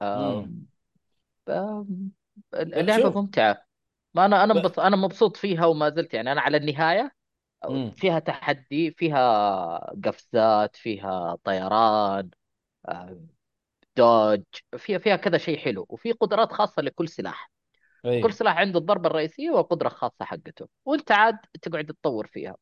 آه، 0.01 0.41
مم. 0.41 0.67
اللعبة 2.53 3.03
شوف. 3.03 3.17
ممتعة. 3.17 3.65
ما 4.13 4.25
أنا 4.25 4.43
أنا 4.43 4.71
أنا 4.77 4.95
مبسوط 4.95 5.37
فيها 5.37 5.65
وما 5.65 5.89
زلت 5.89 6.13
يعني. 6.13 6.31
أنا 6.31 6.41
على 6.41 6.57
النهاية 6.57 7.11
مم. 7.69 7.91
فيها 7.91 8.19
تحدي 8.19 8.91
فيها 8.91 9.95
قفزات 10.03 10.75
فيها 10.75 11.37
طيران 11.43 12.29
آه، 12.87 13.19
دوج 13.97 14.43
فيها 14.77 14.97
فيها 14.97 15.15
كذا 15.15 15.37
شيء 15.37 15.57
حلو. 15.57 15.85
وفي 15.89 16.11
قدرات 16.11 16.51
خاصة 16.51 16.81
لكل 16.81 17.09
سلاح. 17.09 17.51
كل 18.03 18.09
اي 18.09 18.31
سلاح 18.31 18.57
عنده 18.57 18.79
الضربة 18.79 19.09
الرئيسية 19.09 19.49
والقدره 19.51 19.87
الخاصه 19.87 20.25
حقته. 20.25 20.67
وأنت 20.85 21.11
عاد 21.11 21.37
تقعد 21.61 21.85
تطور 21.85 22.27
فيها. 22.27 22.55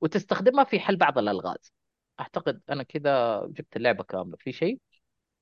وتستخدمها 0.00 0.64
في 0.64 0.80
حل 0.80 0.96
بعض 0.96 1.18
الألغاز. 1.18 1.72
أعتقد 2.20 2.60
أنا 2.70 2.82
كذا 2.82 3.46
جبت 3.46 3.76
اللعبة 3.76 4.04
كاملة. 4.04 4.36
في 4.36 4.52
شيء؟ 4.52 4.78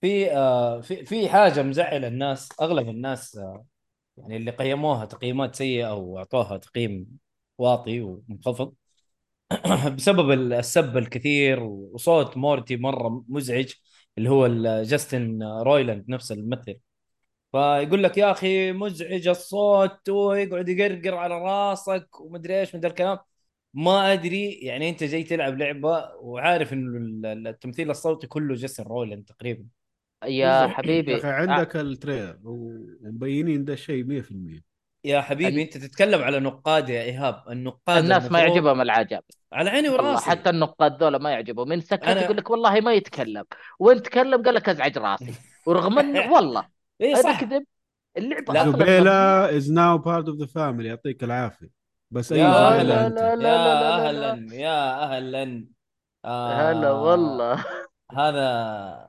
في 0.00 0.32
آه 0.32 0.80
في 0.80 1.04
في 1.06 1.28
حاجة 1.28 1.62
مزعلة 1.62 2.08
الناس 2.08 2.48
أغلب 2.60 2.88
الناس 2.88 3.36
آه 3.36 3.66
يعني 4.16 4.36
اللي 4.36 4.50
قيموها 4.50 5.04
تقييمات 5.06 5.54
سيئة 5.56 5.94
واعطوها 5.94 6.56
تقييم 6.58 7.18
واطي 7.58 8.00
ومنخفض. 8.00 8.74
بسبب 9.96 10.30
السب 10.32 10.96
الكثير 10.96 11.60
وصوت 11.64 12.36
Morty 12.36 12.76
مرة 12.76 13.24
مزعج 13.28 13.72
اللي 14.18 14.30
هو 14.30 14.48
جاستن 14.82 15.42
رويلاند 15.42 16.04
نفس 16.10 16.32
الممثل. 16.32 16.78
فيقول 17.52 18.02
لك 18.02 18.18
يا 18.18 18.30
أخي 18.32 18.72
مزعج 18.72 19.28
الصوت 19.28 20.08
ويقعد 20.10 20.68
يقرقر 20.68 21.14
على 21.14 21.38
راسك 21.38 22.20
ومدري 22.20 22.60
إيش 22.60 22.74
من 22.74 22.84
الكلام. 22.84 23.18
ما 23.74 24.12
أدري 24.12 24.52
يعني 24.52 24.88
أنت 24.90 25.04
جاي 25.04 25.22
تلعب 25.24 25.58
لعبة 25.58 26.10
وعارف 26.20 26.72
إنه 26.72 26.98
ال- 26.98 27.46
التمثيل 27.48 27.90
الصوتي 27.90 28.26
كله 28.26 28.54
جاستن 28.54 28.84
رويلاند 28.84 29.24
تقريبا. 29.24 29.66
يا. 30.24 30.66
حبيبي 30.66 31.12
يا 31.12 31.18
أخي 31.18 31.28
عندك 31.28 31.76
ال 31.76 31.84
trailer 31.84 32.38
ومبينين 32.44 33.64
ده 33.64 33.74
شيء 33.74 34.04
100% 34.04 34.60
يا 35.04 35.20
حبيبي 35.20 35.62
أنت 35.62 35.76
تتكلم 35.78 36.22
على 36.22 36.40
نقاد 36.40 36.88
يا 36.88 37.02
إيهاب. 37.02 37.42
النقاد 37.50 38.02
الناس 38.02 38.30
ما 38.32 38.40
يعجبهم 38.40 38.80
العجب. 38.80 39.20
على 39.52 39.70
عيني 39.70 39.88
والله 39.88 40.10
وراسي. 40.10 40.30
حتى 40.30 40.50
النقاد 40.50 41.02
ذولا 41.02 41.18
ما 41.18 41.30
يعجبهم. 41.30 41.68
من 41.68 41.80
سكت 41.80 42.04
أنا- 42.04 42.08
يقول 42.08 42.36
لك 42.36 42.50
والله 42.50 42.80
ما 42.80 42.92
يتكلم. 42.94 43.44
وين 43.78 44.02
تكلم 44.02 44.42
قال 44.42 44.54
لك 44.54 44.68
أزعج 44.68 44.98
راسي. 44.98 45.34
ورغم 45.66 45.98
انه 45.98 46.32
والله 46.34 46.68
اي 47.02 47.16
صح. 47.16 47.40
كذب 47.40 47.64
اللعبه 48.16 48.54
لا، 48.54 48.64
زبيلة 48.70 49.10
is 49.56 49.72
now 49.72 49.98
part 49.98 50.28
of 50.28 50.38
the 50.38 50.46
family 50.46 50.88
يعطيك 50.88 51.24
العافية. 51.24 51.70
بس 52.10 52.32
أي 52.32 52.38
يا 52.38 52.44
لا 52.48 52.82
لا 52.82 53.06
أنت؟ 53.06 53.18
لا 53.18 53.36
لا 53.36 53.36
لا 53.36 53.48
يا 53.48 54.12
لا 54.12 54.12
لا 54.12 54.30
أهلا 54.32 54.54
يا 54.54 55.02
أهلا. 55.04 55.66
آه 56.24 56.70
هلا 56.72 56.90
والله. 56.90 57.64
هذا 58.12 59.07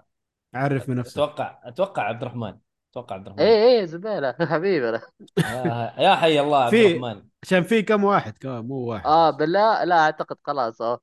عرف 0.54 0.90
من 0.90 0.96
نفسك. 0.96 1.12
أتوقع 1.18 1.60
أتوقع 1.64 2.04
عبد 2.04 2.22
الرحمن. 2.22 2.54
أتوقع 2.92 3.16
عبد 3.16 3.26
الرحمن. 3.28 3.44
إيه 3.44 3.64
إيه 3.80 3.86
زبيلة 3.86 4.36
حبيبنا 4.42 5.02
يا, 5.40 5.94
يا 5.98 6.16
حي 6.16 6.40
الله 6.40 6.58
عبد 6.64 6.70
في- 6.72 6.88
الرحمن. 6.98 7.24
عشان 7.44 7.64
في 7.64 7.82
كم 7.82 8.04
واحد 8.04 8.38
كمان 8.38 8.66
مو 8.68 8.76
واحد. 8.76 9.06
آه 9.06 9.30
بالله 9.30 9.84
لا 9.84 10.00
أعتقد 10.00 10.38
خلاص 10.44 10.82
آه. 10.82 11.00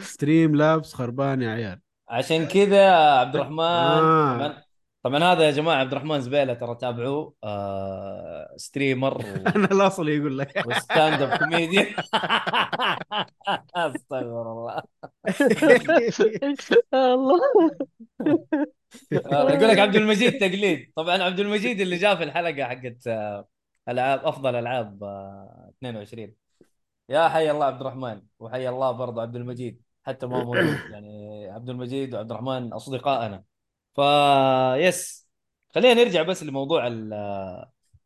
Streamlabs 0.00 0.94
خربان 0.94 1.42
يا 1.42 1.50
عيال. 1.50 1.80
عشان 2.08 2.46
كذا 2.46 2.90
عبد 2.96 3.34
الرحمن 3.36 3.60
آه. 3.60 4.62
طبعا 5.02 5.24
هذا 5.24 5.44
يا 5.46 5.50
جماعة 5.50 5.76
عبد 5.76 5.92
الرحمن 5.92 6.20
زبيلة 6.20 6.54
ترى 6.54 6.74
تابعوه 6.74 7.34
آه 7.44 8.54
streamer 8.56 9.18
و... 9.18 9.20
أنا 9.56 9.64
الاصل 9.72 10.08
يقول 10.08 10.38
لك. 10.38 10.62
و 10.66 11.22
stand-up 11.22 11.38
comedian. 11.38 11.86
أستغفر 13.76 14.52
الله. 14.52 14.82
الله 16.94 17.40
آه، 19.12 19.50
يقول 19.52 19.68
لك 19.68 19.78
عبد 19.78 19.96
المجيد 19.96 20.38
تقليد. 20.38 20.92
طبعا 20.96 21.22
عبد 21.22 21.40
المجيد 21.40 21.80
اللي 21.80 21.96
جاء 21.96 22.16
في 22.16 22.22
الحلقة 22.24 22.64
حقت 22.64 23.06
آه، 23.06 23.48
ألعاب 23.88 24.26
أفضل 24.26 24.56
ألعاب 24.56 25.04
آه، 25.04 25.70
22 25.78 26.34
يا 27.08 27.28
حي 27.28 27.50
الله 27.50 27.64
عبد 27.66 27.80
الرحمن 27.80 28.22
وحي 28.38 28.68
الله 28.68 28.92
برضه 28.92 29.22
عبد 29.22 29.36
المجيد 29.36 29.82
حتى 30.02 30.26
ما 30.26 30.36
هو 30.42 30.44
موجود. 30.44 30.78
يعني 30.92 31.46
عبد 31.50 31.68
المجيد 31.70 32.14
وعبد 32.14 32.30
الرحمن 32.30 32.72
اصدقائنا 32.72 33.44
ف 33.98 34.00
يس 34.76 35.28
خلينا 35.74 35.94
نرجع 36.04 36.22
بس 36.22 36.42
لموضوع 36.42 36.86
ال 36.86 37.12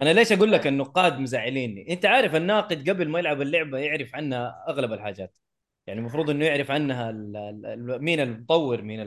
أنا 0.02 0.12
ليش 0.12 0.32
أقول 0.32 0.52
لك 0.52 0.66
النقاد 0.66 1.18
مزعليني؟ 1.18 1.92
أنت 1.92 2.06
عارف 2.06 2.34
الناقد 2.34 2.90
قبل 2.90 3.08
ما 3.08 3.18
يلعب 3.18 3.40
اللعبة 3.42 3.78
يعرف 3.78 4.14
عنها 4.14 4.64
أغلب 4.68 4.92
الحاجات. 4.92 5.38
يعني 5.86 6.00
المفروض 6.00 6.30
إنه 6.30 6.44
يعرف 6.44 6.70
عنها 6.70 7.10
ال- 7.10 7.36
ال- 7.36 7.66
ال- 7.66 8.02
مين 8.04 8.20
المطور 8.20 8.82
مين 8.82 9.00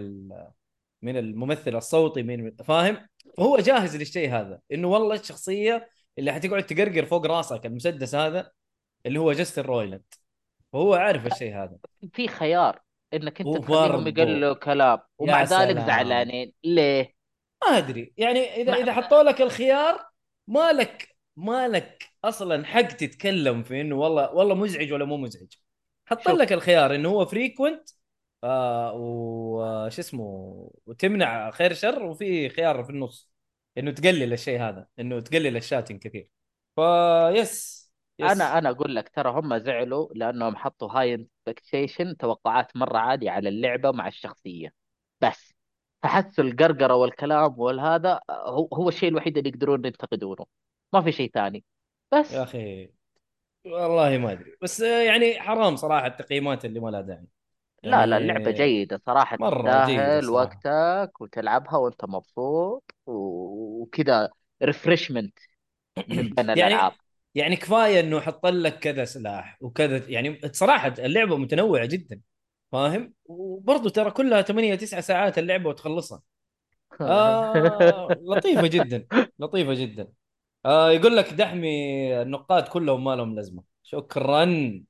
من 1.01 1.17
الممثل 1.17 1.75
الصوتي 1.75 2.23
من 2.23 2.55
فاهم؟ 2.55 3.07
فهو 3.37 3.57
جاهز 3.57 3.95
للشيء 3.95 4.29
هذا. 4.29 4.59
إنه 4.71 4.87
والله 4.87 5.15
الشخصية 5.15 5.89
اللي 6.17 6.33
حتقعد 6.33 6.65
تقرقر 6.65 7.05
فوق 7.05 7.25
راسك 7.25 7.65
المسدس 7.65 8.15
هذا 8.15 8.51
اللي 9.05 9.19
هو 9.19 9.31
جاستن 9.33 9.61
رويلاند 9.61 10.13
فهو 10.73 10.93
عارف 10.93 11.25
الشيء 11.27 11.55
هذا. 11.55 11.77
في 12.13 12.27
خيار. 12.27 12.84
إنك 13.13 13.41
أنت. 13.41 13.57
تخليهم 13.57 14.07
يقولوا 14.07 14.53
كلام 14.53 14.99
ومع 15.17 15.43
ذلك. 15.43 15.77
زعلانين 15.77 16.53
ليه؟ 16.63 17.15
ما 17.63 17.77
أدري 17.77 18.13
يعني 18.17 18.39
إذا 18.61 18.71
ما- 18.71 18.77
إذا 18.77 18.93
حطوا 18.93 19.23
لك 19.23 19.41
الخيار 19.41 20.05
مالك 20.47 21.15
مالك 21.37 22.09
أصلا 22.23 22.65
حق 22.65 22.81
تتكلم 22.81 23.63
في 23.63 23.81
إنه 23.81 23.95
والله 23.95 24.33
والله 24.33 24.55
مزعج 24.55 24.93
ولا 24.93 25.05
مو 25.05 25.17
مزعج 25.17 25.53
حط. 26.05 26.27
لك 26.29 26.53
الخيار 26.53 26.95
إنه 26.95 27.09
هو 27.09 27.25
frequent 27.25 27.89
آه 28.43 28.93
وش 28.95 29.99
اسمه 29.99 30.23
وتمنع 30.85 31.51
خير 31.51 31.73
شر 31.73 32.03
وفي 32.03 32.49
خيار 32.49 32.83
في 32.83 32.89
النص 32.89 33.31
إنه 33.77 33.91
تقلل 33.91 34.33
الشيء 34.33 34.59
هذا 34.61 34.87
إنه 34.99 35.19
تقلل 35.19 35.57
ال 35.57 35.62
chatting 35.62 35.99
كثير 35.99 36.29
yes 36.75 37.74
yes. 38.19 38.31
أنا 38.31 38.57
أنا 38.57 38.69
أقول 38.69 38.95
لك 38.95 39.09
ترى 39.09 39.31
هم 39.31 39.57
زعلوا 39.57 40.07
لأنهم 40.15 40.55
حطوا 40.55 40.91
high 40.91 41.27
expectation 41.47 42.17
توقعات 42.17 42.77
مرة 42.77 42.97
عالية 42.97 43.31
على 43.31 43.49
اللعبة 43.49 43.91
مع 43.91 44.07
الشخصية. 44.07 44.73
بس 45.21 45.53
فحسوا 46.03 46.43
القرقرة 46.43 46.95
والكلام 46.95 47.59
والهذا 47.59 48.19
هو 48.29 48.67
هو 48.73 48.89
الشيء 48.89 49.09
الوحيد 49.09 49.37
اللي 49.37 49.49
يقدرون 49.49 49.85
ينتقدونه. 49.85 50.45
ما 50.93 51.01
في 51.01 51.11
شيء 51.11 51.31
ثاني. 51.33 51.63
بس. 52.11 52.33
يا 52.33 52.43
أخي 52.43 52.89
والله 53.65 54.17
ما 54.17 54.31
أدري. 54.31 54.57
بس 54.61 54.79
يعني 54.79 55.39
حرام 55.41 55.75
صراحة 55.75 56.07
التقييمات 56.07 56.65
اللي 56.65 56.79
ما 56.79 56.89
لها 56.89 57.01
داعي. 57.01 57.27
لا 57.83 58.05
لا 58.05 58.17
يعني 58.17 58.17
اللعبة 58.17 58.51
جيدة 58.51 59.01
صراحة. 59.05 59.37
مرة 59.37 59.85
جيدة 59.85 60.21
صراحة. 60.21 60.29
وقتك 60.29 61.21
وتلعبها 61.21 61.77
وأنت 61.77 62.05
مبسوط 62.05 62.91
وكذا 63.05 64.29
ريفرشمنت 64.63 65.39
من 66.07 66.29
بين 66.29 66.49
يعني 66.49 66.73
الألعاب. 66.73 66.93
يعني 67.35 67.55
كفاية 67.55 67.99
إنه 67.99 68.19
حط 68.19 68.45
لك 68.45 68.79
كذا 68.79 69.05
سلاح 69.05 69.57
وكذا 69.61 70.09
يعني 70.09 70.39
صراحة 70.51 70.93
اللعبة 70.99 71.37
متنوعة 71.37 71.85
جدا 71.85 72.21
فاهم؟ 72.71 73.13
وبرضه 73.25 73.89
ترى 73.89 74.11
كلها 74.11 74.41
8 74.41 74.75
9 74.75 75.01
ساعات 75.01 75.37
اللعبة 75.37 75.69
وتخلصها. 75.69 76.21
آه 77.01 78.07
لطيفة 78.21 78.67
جدا 78.67 79.07
لطيفة 79.39 79.73
جدا. 79.73 80.07
آه 80.65 80.91
يقول 80.91 81.17
لك 81.17 81.33
دحمي 81.33 82.21
النقاد 82.21 82.67
كلهم 82.67 83.03
ما 83.03 83.15
لهم 83.15 83.35
لازمة. 83.35 83.63
شكرا. 83.83 84.45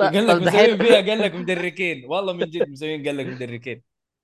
قال 0.00 0.26
لك 0.26 0.36
مسويين 0.36 0.78
فيها 0.78 0.96
قال 1.08 1.18
لك 1.18 1.34
مدركين. 1.34 2.04
والله 2.06 2.32
من 2.32 2.50
جد 2.50 2.68
مسويين 2.68 3.06
قال 3.06 3.16
لك 3.16 3.26
مدركين. 3.26 3.82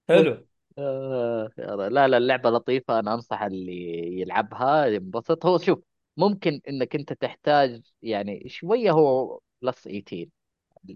حلو. 0.08 0.46
آه، 0.78 1.50
لا 1.58 2.08
لا 2.08 2.16
اللعبة 2.16 2.50
لطيفة 2.50 2.98
أنا 2.98 3.14
أنصح 3.14 3.42
اللي 3.42 4.20
يلعبها 4.20 4.86
ينبسط. 4.86 5.46
هو 5.46 5.58
شوف 5.58 5.91
ممكن 6.16 6.60
إنك 6.68 6.94
أنت 6.96 7.12
تحتاج 7.12 7.82
يعني 8.02 8.48
شوية 8.48 8.90
هو 8.90 9.40
بلس 9.62 9.82
18 9.82 10.28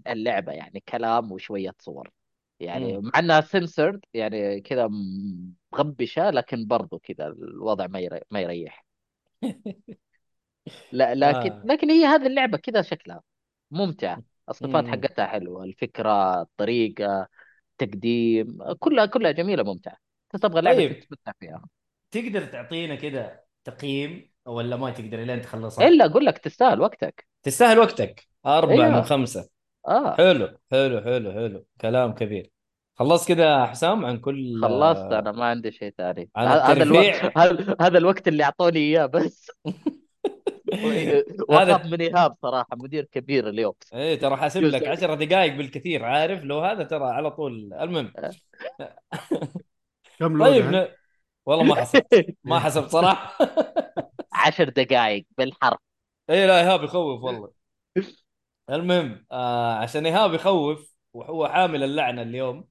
اللعبة 0.07 0.51
يعني 0.53 0.79
كلام 0.89 1.31
وشوية 1.31 1.75
صور 1.79 2.09
يعني. 2.59 2.97
مع 2.97 3.19
إنها 3.19 3.41
سنسرد 3.41 4.01
يعني 4.13 4.61
كذا 4.61 4.87
مغبشة 5.73 6.29
لكن 6.29 6.67
برضو 6.67 6.99
كذا 6.99 7.27
الوضع 7.27 7.87
ما 7.87 7.99
يري- 7.99 8.21
ما 8.31 8.41
يريح 8.41 8.85
لا 10.91 11.15
لكن 11.15 11.51
آه. 11.51 11.63
لكن 11.63 11.89
هي 11.91 12.05
هذه 12.05 12.27
اللعبة 12.27 12.57
كذا 12.57 12.81
شكلها 12.81 13.21
ممتعة 13.71 14.23
الصفات 14.49 14.87
مم. 14.87 14.87
حقتها 14.87 15.25
حلوة 15.27 15.63
الفكرة 15.63 16.41
الطريقة 16.41 17.27
التقديم 17.81 18.57
كلها 18.79 19.05
كلها 19.05 19.31
جميلة 19.31 19.63
ممتعة 19.63 19.97
أنت 20.35 20.43
تبغى 20.43 20.61
لعبة 20.61 20.81
طيب. 20.81 21.07
تتمتع 21.11 21.31
فيها 21.39 21.63
تقدر 22.11 22.45
تعطينا 22.45 22.95
كده 22.95 23.47
تقييم 23.63 24.26
ولا 24.47 24.75
ما 24.75 24.89
تقدر 24.89 25.17
لين 25.17 25.41
تخلصها؟ 25.41 25.87
إلا 25.87 26.05
أقول 26.05 26.25
لك 26.25 26.37
تستاهل 26.37 26.81
وقتك. 26.81 27.27
تستاهل 27.43 27.79
وقتك. 27.79 28.27
أربعة 28.45 28.73
أيوة. 28.73 28.89
من 28.89 29.03
خمسة. 29.03 29.49
آه. 29.87 30.15
حلو 30.15 30.57
حلو 30.71 31.01
حلو 31.01 31.31
حلو. 31.31 31.65
كلام 31.81 32.11
كبير. 32.11 32.51
خلصت 32.95 33.27
كده 33.27 33.43
يا 33.43 33.65
حسام 33.65 34.05
عن 34.05 34.17
كل 34.17 34.61
خلصت. 34.61 35.13
أنا 35.13 35.31
ما 35.31 35.45
عندي 35.45 35.71
شيء 35.71 35.93
ثاني. 35.97 36.29
هذا 36.37 36.61
هذا. 36.61 36.83
الوقت 36.83 37.31
هذا 37.37 37.75
هذا 37.81 37.97
الوقت 37.97 38.27
اللي 38.27 38.43
أعطوني 38.43 38.79
إياه 38.79 39.05
بس. 39.05 39.51
وخاف 41.49 41.85
من 41.85 42.01
إيهاب 42.01 42.35
صراحة 42.41 42.75
مدير 42.75 43.03
كبير 43.03 43.49
اليوم. 43.49 43.73
إيه 43.93 44.19
ترى 44.19 44.37
حاسب 44.37 44.63
لك 44.63 44.81
جزء. 44.81 44.89
10 44.89 45.13
دقائق 45.13 45.55
بالكثير 45.55 46.05
عارف؟ 46.05 46.43
لو 46.43 46.59
هذا 46.59 46.83
ترى 46.83 47.05
على 47.05 47.31
طول. 47.31 47.73
المهم. 47.81 48.13
كم 50.19 50.43
طيب 50.43 50.65
ن... 50.65 50.87
والله 51.47 51.65
ما 51.65 51.75
حسبت 51.75 52.07
ما 52.43 52.59
حسبت 52.59 52.89
صراحة. 52.91 53.37
عشر 54.33 54.69
دقائق 54.69 55.25
بالحرف. 55.37 55.79
إيه 56.29 56.45
لا 56.47 56.59
إيهاب 56.61 56.83
يخوف 56.83 57.23
والله. 57.23 57.53
المهم 58.69 59.25
آه 59.31 59.73
عشان 59.75 60.05
إيهاب 60.05 60.33
يخوف 60.33 60.95
وهو 61.13 61.47
حامل 61.47 61.83
اللعنة 61.83 62.21
اليوم 62.21 62.67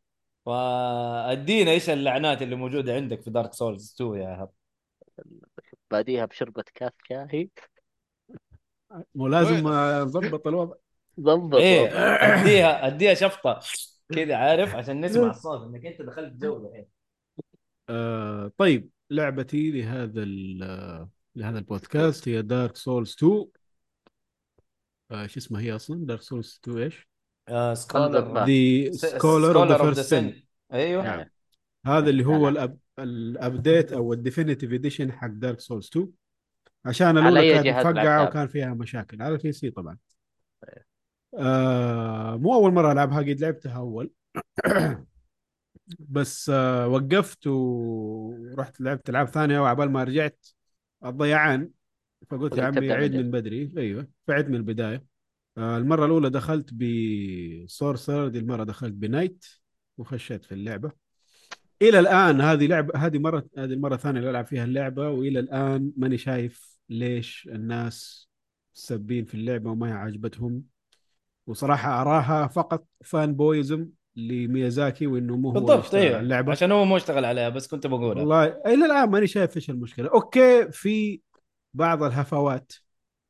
فأدينا 0.47 1.71
إيش 1.71 1.91
اللعنات 1.91 2.43
اللي 2.43 2.57
موجودة 2.57 2.95
عندك 2.95 3.23
في 3.23 3.31
دارك 3.31 3.53
سولز 3.55 3.95
2 3.95 4.15
يا 4.23 4.45
هب 4.45 4.51
باديها 5.91 6.25
بشربة 6.27 6.65
كاس 6.75 6.93
كاهي 7.09 7.49
مو 9.15 9.29
لازم 9.29 9.67
آه، 9.67 10.05
نضبط 10.05 10.47
الوضع. 10.47 10.75
ضبط 11.21 11.55
إيه. 11.55 11.89
أديها 12.43 12.87
أديها 12.87 13.15
شفطة. 13.15 13.61
كذا 14.13 14.37
عارف؟ 14.37 14.75
عشان 14.75 15.01
نسمع 15.05 15.31
الصوت 15.31 15.63
إنك 15.63 15.87
أنت 15.87 16.03
دخلت 16.03 16.33
جو 16.35 16.67
الحين 16.67 16.87
آه 17.89 18.53
طيب 18.57 18.91
لعبتي 19.11 19.71
لهذا 19.71 20.23
ال- 20.23 21.09
لهذا 21.37 21.59
البودكاست 21.59 22.29
هي 22.29 22.43
Dark 22.43 22.77
Souls 22.77 23.17
2 23.19 23.47
آه 25.11 25.27
شو 25.27 25.41
اسمها 25.41 25.61
هي 25.61 25.77
أصلا؟ 25.77 26.07
Dark 26.07 26.23
Souls 26.23 26.61
2 26.65 26.79
إيش؟ 26.79 27.09
Scholar 27.75 28.19
the 28.89 29.09
Scholar 29.19 29.63
of 29.63 29.69
the 29.69 29.79
First 29.79 30.01
Sin 30.01 30.43
أيوه. 30.73 31.05
نعم. 31.05 31.27
هذا 31.87 32.11
اللي 32.11 32.25
هو 32.27 32.49
الأب... 32.49 32.79
ال 32.99 33.12
update 33.12 33.93
أو 33.93 34.13
ال 34.13 34.18
definitive 34.18 34.73
edition 34.73 35.13
حق 35.13 35.29
Dark 35.31 35.61
Souls 35.61 35.87
2 35.87 36.09
عشان 36.85 37.19
الأولى 37.19 37.53
كانت 37.63 37.87
مفقعه؟ 37.87 38.25
وكان 38.25 38.47
فيها 38.47 38.75
مشاكل 38.75 39.23
على 39.23 39.35
ال 39.35 39.53
PC 39.53 39.71
طبعا. 39.71 39.99
آه 41.39 42.37
مو 42.37 42.55
أول 42.55 42.73
مرة 42.73 42.93
ألعبها 42.93 43.19
قد 43.19 43.41
لعبتها 43.41 43.77
أول. 43.77 44.11
بس 45.99 46.51
آه 46.51 46.89
وقفت 46.89 47.47
ورحت 47.47 48.81
لعبت 48.81 49.11
العاب 49.11 49.29
ثانية 49.29 49.61
وعبال 49.61 49.91
ما 49.91 50.05
رجعت 50.05 50.47
الضيعان 51.05 51.71
فقلت 52.31 52.43
قلت 52.53 52.59
يا 52.59 52.65
عمي 52.65 52.75
تبدأ 52.75 52.95
من 52.95 53.01
عيد 53.01 53.11
جديد. 53.13 53.25
من 53.25 53.31
بدري. 53.31 53.73
أيوه 53.77 54.09
فعيد 54.27 54.49
من 54.49 54.55
البداية. 54.55 55.05
آه 55.59 55.79
المرة 55.79 56.07
الأولى 56.07 56.31
دخلت 56.31 56.71
ب 56.75 56.92
sorcerer 56.92 58.29
دي 58.29 58.39
المرة 58.39 58.65
دخلت 58.65 58.93
ب 58.93 59.00
knight 59.00 59.45
وخشيت 59.99 60.45
في 60.45 60.53
اللعبة. 60.53 60.93
إلى 61.83 61.99
الآن 61.99 62.41
هذه 62.41 62.67
لعبه 62.67 62.99
هذه 62.99 63.19
مرة 63.19 63.47
هذه 63.59 63.73
المرة 63.73 63.95
الثانية 63.95 64.19
اللي 64.21 64.31
ألعب 64.31 64.47
فيها 64.47 64.65
اللعبة 64.65 65.11
وإلى 65.11 65.41
الآن 65.41 65.93
ماني 65.97 66.19
شايف 66.19 66.79
ليش 66.89 67.49
الناس 67.53 68.29
سابين 68.75 69.25
في 69.25 69.35
اللعبة 69.35 69.71
وما 69.71 69.89
هي 69.89 69.93
عجبتهم. 69.93 70.63
وصراحة 71.47 72.01
أراها 72.01 72.47
فقط 72.47 72.87
fanboyism. 73.05 73.89
لميازاكي 74.17 75.07
وانه 75.07 75.37
مو 75.37 75.49
هو 75.49 75.55
بالضبط 75.55 75.95
أيوه 75.95 76.21
اللعبة. 76.21 76.53
عشان 76.53 76.73
هو 76.73 76.85
مو 76.85 76.97
اشتغل 76.97 77.25
عليها 77.25 77.49
بس 77.49 77.67
كنت 77.69 77.87
بقولها 77.87 78.23
والله 78.23 78.45
إلى 78.45 78.87
الآن 78.87 79.11
ماني 79.11 79.27
شايف 79.27 79.57
إيش 79.57 79.71
المشكلة. 79.71 80.09
أوكي 80.09 80.73
في 80.73 81.21
بعض 81.75 82.03
الهفوات 82.03 82.73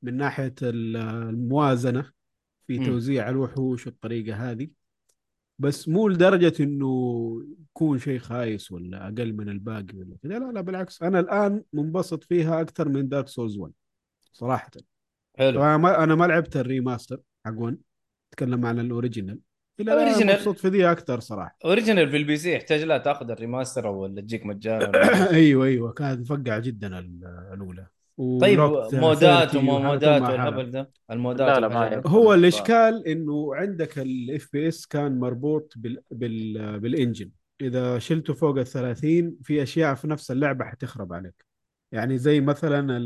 من 0.03 0.17
ناحية 0.17 0.55
ال- 0.63 0.97
الموازنة 0.97 2.11
في. 2.67 2.79
توزيع 2.87 3.29
الوحوش 3.29 3.87
والطريقة 3.87 4.51
هذه 4.51 4.69
بس 5.59 5.89
مو 5.89 6.09
لدرجة 6.09 6.53
إنه 6.63 7.43
يكون 7.71 7.99
شيء 7.99 8.19
خايس 8.19 8.73
ولا 8.73 9.05
أقل 9.09 9.33
من 9.33 9.49
الباقي 9.49 9.99
ولا 9.99 10.17
كذا. 10.23 10.39
لا 10.39 10.53
لا 10.53 10.61
بالعكس. 10.61 11.03
أنا 11.03 11.21
الآن 11.21 11.63
منبسط 11.73 12.25
فيها 12.25 12.61
أكثر 12.61 12.89
من 12.89 13.09
Dark 13.09 13.29
Souls 13.29 13.59
1 13.59 13.73
صراحة. 14.33 14.71
حلو. 15.39 15.59
طبعا 15.59 15.77
ما 15.77 16.05
أنا 16.05 16.15
ما 16.15 16.25
لعبت 16.25 16.57
ال 16.57 16.64
remaster 16.64 17.21
حق 17.47 17.53
1 17.59 17.79
أتكلم 18.33 18.67
عن 18.67 18.79
ال 18.79 18.85
original. 18.85 19.39
ال 19.81 19.86
original. 19.86 20.35
مبسوط 20.35 20.59
في 20.59 20.69
ذي 20.69 20.91
أكثر 20.91 21.21
صراحة 21.21 21.57
original 21.65 22.11
في 22.11 22.17
ال 22.17 22.37
PC 22.37 22.53
يحتاج 22.55 22.83
لا 22.83 22.99
تأخذ 22.99 23.31
ال 23.31 23.37
remaster 23.37 23.87
ولا 23.87 24.21
تجيك 24.21 24.47
مجانا 24.47 24.91
أيوه 25.31 25.67
أيوه 25.67 25.93
كانت 25.93 26.21
مفقعة 26.21 26.59
جدا 26.59 26.99
ال- 26.99 27.49
الأولى 27.53 27.87
طيب 28.41 28.61
مودات 28.61 29.51
30 29.51 29.69
وما 29.69 29.79
مودات. 29.89 30.23
والهبل 30.23 30.71
ده 30.71 30.91
المودات 31.11 31.49
لا، 31.49 31.61
لا، 31.61 31.69
ما. 31.69 31.89
دي. 31.89 32.03
هو 32.07 32.35
الإشكال 32.35 33.07
إنه 33.09 33.55
عندك 33.55 33.99
ال 33.99 34.49
FPS 34.53 34.87
كان 34.87 35.21
مربوط 35.21 35.73
بال 35.77 36.01
بال 36.11 36.81
بال 36.81 36.93
engine 36.93 37.31
إذا 37.61 37.99
شلته 37.99 38.35
فوق 38.35 38.59
ال 38.59 38.67
30 38.67 39.37
في 39.43 39.63
أشياء 39.63 39.95
في 39.95 40.09
نفس 40.09 40.31
اللعبة 40.31 40.65
حتخرب 40.65 41.13
عليك 41.13 41.45
يعني 41.93 42.19
زي 42.19 42.41
مثلا 42.41 43.03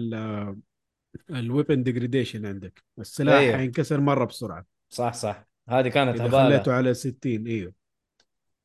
ال 1.30 1.38
weapon 1.38 1.82
degradation 1.82 2.46
عندك 2.46 2.84
السلاح 2.98 3.38
أيوه. 3.38 3.56
حينكسر 3.56 4.00
مرة 4.00 4.24
بسرعة 4.24 4.64
صح 4.88 5.12
صح 5.14 5.49
هذه 5.70 5.88
كانت 5.88 6.20
إذا 6.20 6.30
خليته 6.30 6.60
هباله 6.60 6.72
على 6.72 6.94
60 6.94 7.46
إيوه. 7.46 7.72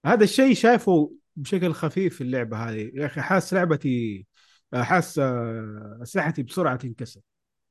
هذا 0.05 0.23
الشيء 0.23 0.53
شايفه 0.53 1.11
بشكل 1.35 1.73
خفيف 1.73 2.15
في 2.15 2.21
اللعبة 2.21 2.57
هذه. 2.57 2.91
يا 2.93 3.05
أخي 3.05 3.21
حاس 3.21 3.53
لعبتي 3.53 4.25
حاس 4.73 5.19
آه، 5.19 5.99
أسلحتي 6.01 6.43
بسرعة 6.43 6.75
تنكسر. 6.75 7.21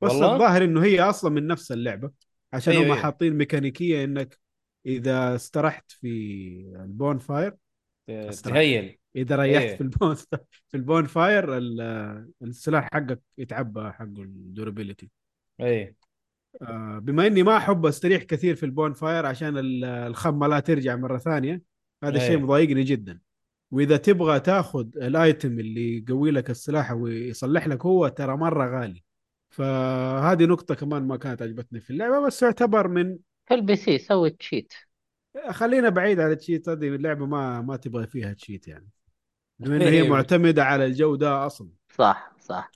بس 0.01 0.11
والله؟ 0.11 0.33
الظاهر 0.33 0.63
إنه 0.63 0.83
هي 0.83 1.01
أصلا 1.01 1.31
من 1.31 1.47
نفس 1.47 1.71
اللعبة 1.71 2.11
عشان 2.53 2.73
أيوه، 2.73 2.85
هم 2.85 2.91
أيوه. 2.91 3.03
حاطين 3.03 3.33
ميكانيكية 3.33 4.03
إنك 4.03 4.39
إذا 4.85 5.35
استرحت 5.35 5.91
في 5.91 6.07
ال 6.75 7.17
bonfire 7.17 7.55
ت 8.43 8.52
heal. 8.52 8.97
إذا 9.15 9.35
ريحت 9.35 9.63
إيه. 9.63 9.75
في 9.75 9.81
ال 9.81 9.89
bon 9.89 10.15
في 10.69 10.77
ال 10.77 11.05
bonfire 11.05 11.57
ال- 11.57 12.31
السلاح 12.41 12.89
حقك 12.93 13.21
يتعبى 13.37 13.91
حق 13.91 14.01
ال 14.01 14.11
durability 14.11 15.09
أي 15.61 15.95
بما 16.99 17.27
إني 17.27 17.43
ما 17.43 17.57
أحب 17.57 17.85
أستريح 17.85 18.23
كثير 18.23 18.55
في 18.55 18.65
ال 18.65 18.93
bonfire 18.93 19.25
عشان 19.25 19.57
ال- 19.57 19.85
اللمة 19.85 20.47
لا 20.47 20.59
ترجع 20.59 20.95
مرة 20.95 21.17
ثانية 21.17 21.61
هذا 22.03 22.17
الشيء 22.17 22.31
أي. 22.31 22.37
مضايقني 22.37 22.83
جدا. 22.83 23.19
وإذا 23.71 23.97
تبغى 23.97 24.39
تأخذ 24.39 24.87
ال 24.97 25.09
item 25.09 25.59
اللي 25.59 25.97
يقوي 25.97 26.31
لك 26.31 26.49
السلاح 26.49 26.91
ويصلح 26.91 27.67
لك 27.67 27.85
هو 27.85 28.07
ترى 28.07 28.37
مرة 28.37 28.79
غالي. 28.79 29.03
فهذه 29.49 30.45
نقطة 30.45 30.75
كمان 30.75 31.03
ما 31.03 31.17
كانت 31.17 31.41
عجبتني 31.41 31.79
في 31.79 31.89
اللعبة 31.89 32.27
بس 32.27 32.43
يعتبر 32.43 32.87
من 32.87 33.17
في 33.45 33.53
ال 33.53 33.75
PC 33.75 33.97
سوي 33.97 34.29
cheat 34.29 34.73
خلينا 35.49 35.89
بعيد 35.89 36.19
عن 36.19 36.31
ال 36.31 36.37
cheat 36.37 36.69
هذه 36.69 36.87
اللعبة 36.87 37.25
ما 37.25 37.61
ما 37.61 37.75
تبغى 37.75 38.07
فيها 38.07 38.33
cheat 38.33 38.67
يعني. 38.67 38.87
بما 39.59 39.75
إنها 39.75 39.87
هي 39.87 40.01
أيوه. 40.01 40.07
معتمدة 40.07 40.63
على 40.63 40.85
الجودة 40.85 41.45
أصلا. 41.45 41.69
صح 41.97 42.31
صح. 42.39 42.71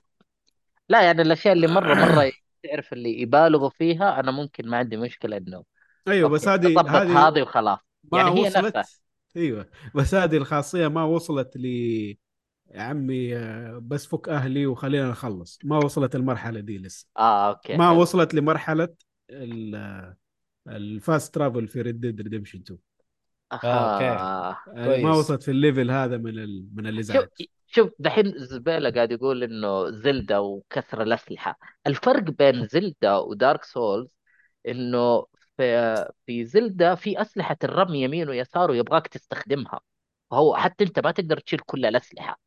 لا 0.88 1.02
يعني 1.02 1.22
الأشياء 1.22 1.54
اللي 1.54 1.66
مرة 1.66 1.94
مرة 1.94 2.32
تعرف 2.62 2.92
اللي 2.92 3.20
يبالغوا 3.20 3.70
فيها 3.70 4.20
أنا 4.20 4.30
ممكن 4.30 4.68
ما 4.68 4.76
عندي 4.76 4.96
مشكلة 4.96 5.36
إنه 5.36 5.64
أيوه 6.08 6.28
بس 6.28 6.48
هذه 6.48 6.80
هذه 6.80 7.28
هذه 7.28 7.42
وخلاص 7.42 7.78
ما 8.12 8.18
يعني 8.18 8.30
هي 8.40 8.46
وصلت 8.48 8.76
نفسها. 8.76 9.00
أيوه 9.36 9.70
بس 9.94 10.14
هذه 10.14 10.36
الخاصية 10.36 10.88
ما 10.88 11.04
وصلت 11.04 11.56
لي 11.56 12.08
يا 12.74 12.82
عمي 12.82 13.36
آه، 13.36 13.78
بس 13.82 14.06
فك 14.06 14.28
أهلي 14.28 14.66
وخلينا 14.66 15.10
نخلص 15.10 15.58
ما 15.64 15.76
وصلت 15.76 16.14
المرحلة 16.14 16.60
دي 16.60 16.78
لسه 16.78 17.06
آه 17.18 17.48
أوكي 17.48 17.76
ما 17.76 17.90
حلو. 17.90 18.00
وصلت 18.00 18.34
لمرحلة 18.34 18.88
ال- 19.30 20.14
ال 20.68 20.81
fast 20.81 21.34
travel 21.34 21.68
في 21.68 21.82
Red 21.82 22.00
Dead 22.00 22.20
Redemption 22.20 22.58
2 22.60 22.78
آه. 23.64 24.56
كويس. 24.64 25.04
ما 25.04 25.10
وصلت 25.12 25.42
في 25.42 25.50
ال 25.50 25.57
level 25.57 25.90
هذا 25.90 26.16
من 26.16 26.38
ال... 26.38 26.68
من 26.74 26.86
الازعاج 26.86 27.28
شوف 27.72 27.90
دحين 27.98 28.32
زبيله 28.36 28.90
قاعد 28.90 29.12
يقول 29.12 29.42
إنه 29.42 29.90
Zelda 29.90 30.38
وكسر 30.38 31.02
الأسلحة. 31.02 31.58
الفرق 31.86 32.22
بين 32.22 32.66
Zelda 32.72 33.16
و 33.16 33.26
Dark 33.26 33.64
Souls 33.64 34.16
إنه 34.68 35.26
في 35.56 36.06
في 36.26 36.44
Zelda 36.44 36.94
في 36.94 37.20
أسلحة 37.20 37.56
الرمي 37.64 38.02
يمين 38.02 38.28
ويسار 38.28 38.70
ويبغاك 38.70 39.06
تستخدمها. 39.08 39.80
هو 40.32 40.56
حتى 40.56 40.84
أنت 40.84 40.98
ما 40.98 41.10
تقدر 41.10 41.38
تشيل 41.38 41.58
كل 41.58 41.86
الأسلحة 41.86 42.40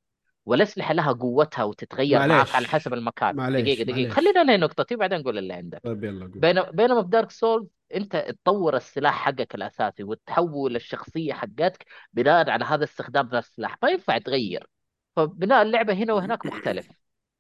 والأسلحة 0.46 0.94
لها 0.94 1.12
قوتها 1.12 1.64
وتتغير 1.64 2.28
معك. 2.28 2.56
على 2.56 2.68
حسب 2.68 2.94
المكان. 2.94 3.36
معليش، 3.36 3.62
دقيقة 3.62 3.84
دقيقة. 3.84 3.98
معليش. 3.98 4.14
خلينا 4.14 4.44
ننهي 4.44 4.58
نقطتي 4.58 4.96
بعدين 4.96 5.20
نقول 5.20 5.38
اللي 5.38 5.54
عندك. 5.54 5.82
طيب 5.84 6.04
يلا 6.04 6.26
قول. 6.26 6.40
بين 6.40 6.62
بينما 6.62 7.04
في 7.04 7.10
Dark 7.10 7.32
Souls 7.32 7.68
أنت 7.96 8.16
تطور 8.16 8.76
السلاح 8.78 9.14
حقك 9.26 9.56
الأساسي 9.56 10.04
وتحول 10.04 10.76
الشخصية 10.76 11.34
حقتك 11.34 11.86
بناء 12.14 12.50
على 12.50 12.66
هذا 12.66 12.84
استخدام 12.84 13.30
ذا 13.30 13.40
السلاح 13.40 13.78
ما 13.84 13.90
ينفع 13.90 14.18
تغير. 14.18 14.68
فبناء 15.16 15.62
اللعبة 15.62 15.94
هنا 15.94 16.14
وهناك 16.14 16.46
مختلف. 16.46 16.88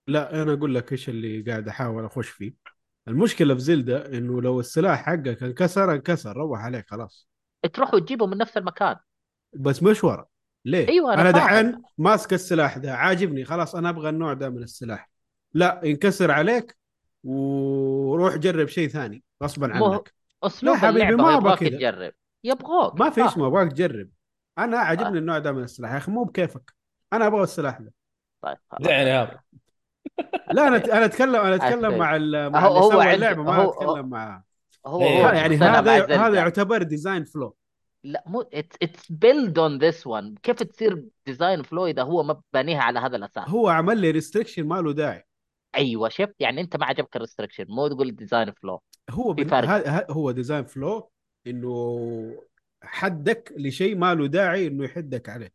لا 0.08 0.42
أنا 0.42 0.54
أقول 0.54 0.76
لك 0.76 0.92
إيش 0.92 1.10
اللي 1.10 1.42
قاعد 1.42 1.68
أحاول 1.68 2.06
أخش 2.06 2.30
فيه. 2.30 2.54
المشكلة 3.08 3.54
في 3.54 3.60
زلدا 3.60 4.18
إنه 4.18 4.42
لو 4.42 4.60
السلاح 4.60 5.06
حقك 5.06 5.44
انكسر 5.44 5.92
انكسر 5.94 6.38
روح 6.38 6.60
عليك 6.60 6.90
خلاص. 6.90 7.28
تروح 7.74 7.94
وتجيبه 7.94 8.26
من 8.26 8.38
نفس 8.38 8.58
المكان. 8.58 8.96
بس 9.54 9.84
مش 9.84 10.04
ورا. 10.04 10.26
ليه؟ 10.66 10.88
أيوة، 10.88 11.14
أنا 11.14 11.22
أنا 11.22 11.32
فاهم. 11.32 11.46
دحين 11.72 11.82
ماسك 11.98 12.34
السلاح 12.34 12.78
ده 12.78 12.94
عاجبني 12.96 13.46
خلاص 13.46 13.76
أنا 13.76 13.90
أبغى 13.90 14.10
النوع 14.10 14.34
ده 14.34 14.50
من 14.50 14.64
السلاح. 14.64 15.10
لا 15.54 15.82
ينكسر 15.84 16.32
عليك 16.32 16.78
وروح 17.24 18.36
جرب 18.36 18.68
شيء 18.68 18.88
ثاني 18.88 19.24
غصبا 19.44 19.68
مو- 19.68 19.94
عنك. 19.94 20.14
أسلوب 20.44 20.76
لا 20.76 20.82
حبيبي، 20.82 21.16
ما 21.16 21.56
كذا. 21.56 21.70
تجرب. 21.70 22.14
يبغوك 22.44 23.00
ما 23.00 23.10
في 23.10 23.22
آه. 23.22 23.28
اسمه 23.28 23.48
أبغاك 23.48 23.72
تجرب. 23.72 24.10
أنا 24.58 24.78
آه. 24.78 24.80
عاجبني 24.80 25.20
النوع 25.20 25.40
ده 25.40 25.52
من 25.52 25.64
السلاح. 25.64 25.92
يا 25.92 25.98
أخي 25.98 26.12
مو 26.12 26.24
بكيفك. 26.24 26.74
أنا 27.14 27.28
أبغى 27.28 27.44
السلاح 27.44 27.80
ده 27.82 27.94
طيب. 28.44 28.58
دعني 28.80 29.12
هذا 29.12 29.40
لا 30.52 30.68
أنا 30.68 30.78
أنا 30.78 31.06
أتكلم 31.06 31.36
أنا 31.36 31.56
أتكلم. 31.56 31.98
مع 31.98 32.16
ال- 32.16 32.50
مع 32.50 32.60
هو- 32.68 32.78
هو 32.78 33.02
اللعبة 33.02 33.44
ما 33.44 33.56
هو- 33.56 33.70
أتكلم 33.72 34.10
مع 34.10 34.44
هو 34.86 35.02
إيه. 35.02 35.24
هو 35.26 35.30
يعني 35.34 35.56
هذا. 35.58 36.18
هذا 36.28 36.36
يعتبر 36.36 36.84
design 36.84 37.24
flaw 37.24 37.56
لا 38.04 38.24
مو 38.28 38.42
it's 38.54 39.12
built 39.12 39.60
on 39.60 39.78
this 39.78 40.08
one 40.08 40.36
كيف 40.44 40.64
تصير 40.64 41.06
design 41.26 41.64
flaw 41.64 41.86
إذا 41.88 42.02
هو 42.04 42.24
ما 42.24 42.42
بانيها 42.54 42.82
على 42.82 43.00
هذا 43.00 43.16
الأساس؟ 43.18 43.50
هو 43.50 43.70
عمل 43.70 43.98
لي 43.98 44.12
restriction 44.12 44.64
ما 44.68 44.82
له 44.82 44.94
داعي. 44.94 45.26
أيوه 45.76 46.10
شفت 46.10 46.36
يعني 46.40 46.62
أنت 46.62 46.78
ما 46.78 46.86
عجبك 46.86 47.16
ال 47.16 47.20
restriction 47.20 47.66
مو 47.70 47.88
تقول 47.88 48.16
design 48.16 48.52
flaw 48.52 48.82
هو 49.10 49.34
في 49.36 49.44
بن... 49.44 49.54
ه... 49.54 50.06
هو 50.10 50.32
design 50.32 50.66
flaw 50.66 51.10
إنه 51.48 52.36
حدك 52.84 53.54
لشيء 53.58 53.96
ما 53.96 54.14
له 54.14 54.28
داعي 54.28 54.68
إنه 54.68 54.84
يحدك 54.84 55.30
عليه. 55.30 55.52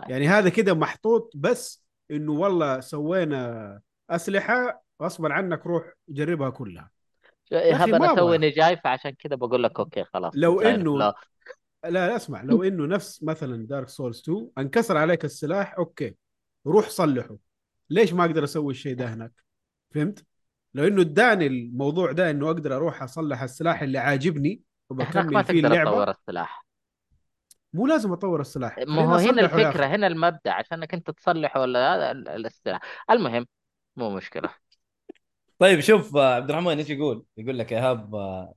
طيب. 0.00 0.10
يعني 0.10 0.28
هذا 0.28 0.48
كده 0.48 0.74
محطوط 0.74 1.32
بس 1.34 1.86
إنه 2.10 2.32
والله 2.32 2.80
سوينا 2.80 3.80
أسلحة 4.10 4.84
غصبا 5.02 5.32
عنك 5.32 5.66
روح 5.66 5.92
جربها 6.08 6.50
كلها 6.50 6.90
ايهاب 7.52 7.88
ما 7.88 7.96
أنا. 7.96 8.14
توني 8.14 8.50
جاي 8.50 8.76
فعشان 8.76 9.10
كذا 9.10 9.36
بقول 9.36 9.62
لك 9.62 9.78
أوكي 9.78 10.04
خلاص 10.04 10.32
لو 10.36 10.60
إنه 10.60 10.98
لا. 10.98 11.14
لا 11.84 12.16
اسمع 12.16 12.42
لو 12.42 12.62
إنه 12.62 12.86
نفس 12.86 13.22
مثلا 13.22 13.66
Dark 13.66 13.88
Souls 13.88 14.20
2 14.20 14.50
انكسر 14.58 14.96
عليك 14.96 15.24
السلاح 15.24 15.74
أوكي 15.78 16.14
روح 16.66 16.88
صلحه 16.88 17.36
ليش 17.90 18.12
ما 18.12 18.24
أقدر 18.24 18.44
أسوي 18.44 18.72
الشيء 18.72 18.96
ده 18.96 19.14
هناك 19.14 19.32
فهمت 19.94 20.24
لو 20.74 20.86
إنه 20.86 21.00
اداني 21.00 21.46
الموضوع 21.46 22.12
ده 22.12 22.30
إنه 22.30 22.46
أقدر 22.46 22.76
أروح 22.76 23.02
أصلح 23.02 23.42
السلاح 23.42 23.82
اللي 23.82 23.98
عاجبني 23.98 24.60
ما 24.90 25.04
وبكمل 25.04 25.44
فيه 25.44 25.62
تقدر 25.62 25.72
اللعبة 25.72 25.90
تطور 25.90 26.10
السلاح 26.10 26.65
مو 27.72 27.86
لازم 27.86 28.12
أطور 28.12 28.40
السلاح 28.40 28.78
ما 28.78 29.02
هو 29.04 29.14
هنا. 29.14 29.42
الفكرة 29.42 29.86
هنا 29.86 30.06
المبدأ 30.06 30.52
عشانك 30.52 30.94
أنت 30.94 31.10
تصلح 31.10 31.56
ولا 31.56 31.94
هذا 31.94 32.10
ال- 32.10 32.46
السلاح. 32.46 32.80
المهم 33.10 33.46
مو 33.96 34.10
مشكلة. 34.10 34.48
طيب 35.58 35.80
شوف 35.80 36.16
آه، 36.16 36.34
عبد 36.34 36.50
الرحمن 36.50 36.78
إيش 36.78 36.90
يقول؟ 36.90 37.24
يقول 37.36 37.58
لك 37.58 37.72
إيهاب 37.72 38.14
آه، 38.14 38.54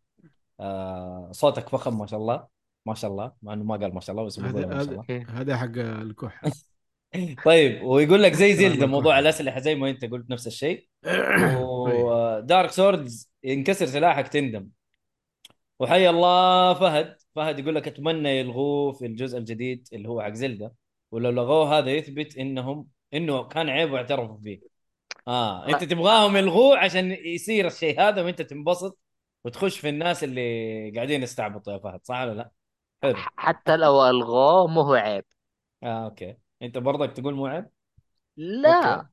آه، 0.59 1.29
صوتك 1.31 1.69
فخم 1.69 1.99
ما 1.99 2.05
شاء 2.05 2.19
الله. 2.19 2.47
ما 2.85 2.93
شاء 2.93 3.11
الله 3.11 3.31
مع 3.41 3.53
إنه 3.53 3.63
ما 3.63 3.75
قال 3.77 3.93
ما 3.93 3.99
شاء 3.99 4.11
الله 4.15 4.25
بس 4.25 4.39
هذا 4.39 4.65
ما 4.65 4.73
شاء 4.73 4.81
هذا 4.81 4.91
الله. 4.91 5.25
هذا 5.41 5.57
حق 5.57 5.77
الكحه 5.77 6.51
طيب 7.45 7.83
ويقول 7.83 8.23
لك 8.23 8.33
زي 8.33 8.53
زلده 8.55 8.87
موضوع. 8.87 9.19
الأسلحة 9.19 9.59
زي 9.59 9.75
ما 9.75 9.89
أنت 9.89 10.05
قلت 10.05 10.29
نفس 10.29 10.47
الشيء. 10.47 10.87
ودارك 11.59 12.69
سوردز 12.71 13.31
ينكسر 13.43 13.85
سلاحك 13.85 14.27
تندم. 14.27 14.67
وحي 15.79 16.09
الله 16.09 16.73
فهد. 16.73 17.15
فهد 17.39 17.59
يقول 17.59 17.75
لك 17.75 17.87
أتمنى 17.87 18.29
يلغوه 18.29 18.91
في 18.91 19.05
الجزء 19.05 19.37
الجديد 19.37 19.87
اللي 19.93 20.09
هو 20.09 20.21
حق 20.21 20.33
زلدة. 20.33 20.73
ولو 21.11 21.29
لغوه 21.29 21.77
هذا 21.77 21.91
يثبت 21.91 22.37
إنهم 22.37 22.87
إنه 23.13 23.43
كان 23.43 23.69
عيب 23.69 23.91
واعترفوا 23.91 24.37
فيه. 24.37 24.61
آه 25.27 25.67
أنت 25.69 25.83
تبغاهم 25.83 26.37
يلغوه 26.37 26.77
عشان 26.77 27.11
يصير 27.11 27.67
الشيء 27.67 28.01
هذا 28.01 28.21
وأنت 28.21 28.41
تنبسط 28.41 28.99
وتخش 29.45 29.79
في 29.79 29.89
الناس 29.89 30.23
اللي 30.23 30.91
قاعدين 30.95 31.23
يستعبطوا 31.23 31.73
يا 31.73 31.77
فهد 31.77 31.99
صح 32.03 32.21
ولا 32.21 32.33
لا؟ 32.33 32.51
حلو. 33.03 33.15
حتى 33.15 33.77
لو 33.77 34.09
ألغوه 34.09 34.67
مو 34.67 34.81
هو 34.81 34.93
عيب. 34.93 35.25
آه 35.83 36.05
أوكي. 36.05 36.37
أنت 36.61 36.77
برضك 36.77 37.11
تقول 37.11 37.33
مو 37.33 37.45
عيب؟ 37.45 37.69
لا. 38.37 39.09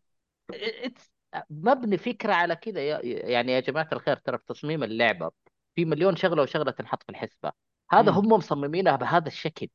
مبني 1.50 1.98
فكرة 1.98 2.32
على 2.32 2.56
كذا 2.56 3.00
يعني 3.04 3.52
يا 3.52 3.60
جماعة 3.60 3.88
الخير 3.92 4.16
ترى 4.16 4.38
في 4.38 4.44
تصميم 4.46 4.82
اللعبة 4.82 5.30
في 5.74 5.84
مليون 5.84 6.16
شغلة 6.16 6.42
وشغلة 6.42 6.70
تنحط 6.70 7.02
في 7.02 7.08
الحسبة. 7.08 7.52
هذا. 7.90 8.11
هم 8.11 8.29
مصممينها 8.29 8.96
بهذا 8.96 9.29
الشكل. 9.29 9.68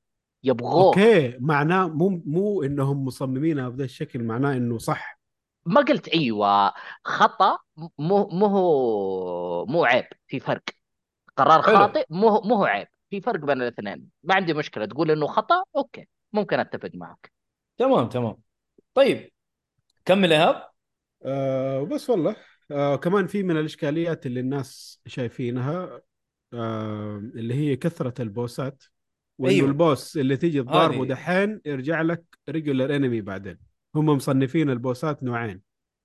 يبغوه. 0.44 0.84
أوكي 0.84 1.38
معناه 1.40 1.88
مو 1.88 2.22
مو 2.26 2.64
إنهم 2.64 3.06
مصممينها 3.06 3.70
بهذا 3.70 3.84
الشكل 3.84 4.24
معناه 4.24 4.54
إنه 4.54 4.78
صح. 4.78 5.20
ما 5.66 5.82
قلت 5.82 6.08
أيوه. 6.08 6.74
خطأ 7.04 7.58
مو 7.78 8.28
مو 8.28 8.46
هو 8.46 9.66
مو 9.66 9.86
عيب 9.86 10.06
في 10.28 10.40
فرق. 10.40 10.64
قرار. 11.38 11.62
خاطئ 11.62 12.06
مو 12.10 12.42
مو 12.42 12.56
هو 12.56 12.64
عيب 12.64 12.88
في 13.10 13.22
فرق 13.22 13.40
بين 13.40 13.62
الاثنين. 13.62 14.10
ما 14.24 14.36
عندي 14.36 14.54
مشكلة. 14.54 14.86
تقول 14.86 15.12
إنه 15.12 15.28
خطأ 15.28 15.64
أوكي 15.76 16.08
ممكن 16.34 16.60
أتفق 16.60 16.92
معك. 16.94 17.32
تمام 17.78 18.10
تمام. 18.10 18.38
طيب 18.94 19.32
كمل 20.06 20.34
إيهاب. 20.34 20.70
آه 21.26 21.80
وبس 21.80 22.10
والله. 22.10 22.36
آه 22.72 22.96
كمان 22.96 23.28
في 23.28 23.44
من 23.44 23.58
الإشكاليات 23.58 24.26
اللي 24.26 24.40
الناس 24.40 25.02
شايفينها. 25.06 26.02
آه 26.54 27.18
اللي 27.18 27.54
هي 27.54 27.76
كثرة 27.76 28.22
ال 28.22 28.32
boss 28.32 28.74
ات 28.74 28.84
وإنه 29.38 29.54
أيوه. 29.56 29.68
ال 29.68 29.78
boss 29.78 30.18
اللي 30.18 30.38
تيجي 30.38 30.62
تضاربه. 30.64 31.06
دحين 31.06 31.62
يرجع 31.66 32.02
لك 32.02 32.24
regular 32.50 32.96
enemy 32.96 33.22
بعدين 33.22 33.58
هم 33.96 34.06
مصنفين 34.06 34.70
ال 34.70 34.79
boss 34.79 35.15
ات 35.15 35.24
نوعين 35.24 35.62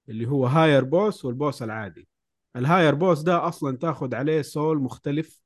اللي 0.09 0.27
هو 0.29 0.47
higher 0.47 0.85
boss 0.85 1.25
وال 1.25 1.38
boss 1.38 1.63
العادي 1.63 2.09
الهاير 2.57 2.95
boss 2.95 3.23
ده 3.23 3.49
أصلا 3.49 3.77
تاخذ 3.77 4.15
عليه 4.15 4.43
soul 4.43 4.79
مختلف 4.79 5.41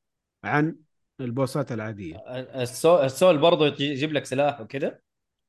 عن 0.45 0.77
ال 1.21 1.29
bossات 1.29 1.73
العادية 1.73 2.17
ال 2.63 2.69
soul, 2.69 3.01
ال 3.05 3.11
soul 3.11 3.39
برضه 3.39 3.67
يجيب 3.67 4.13
لك 4.13 4.25
سلاح 4.25 4.61
وكذا 4.61 4.99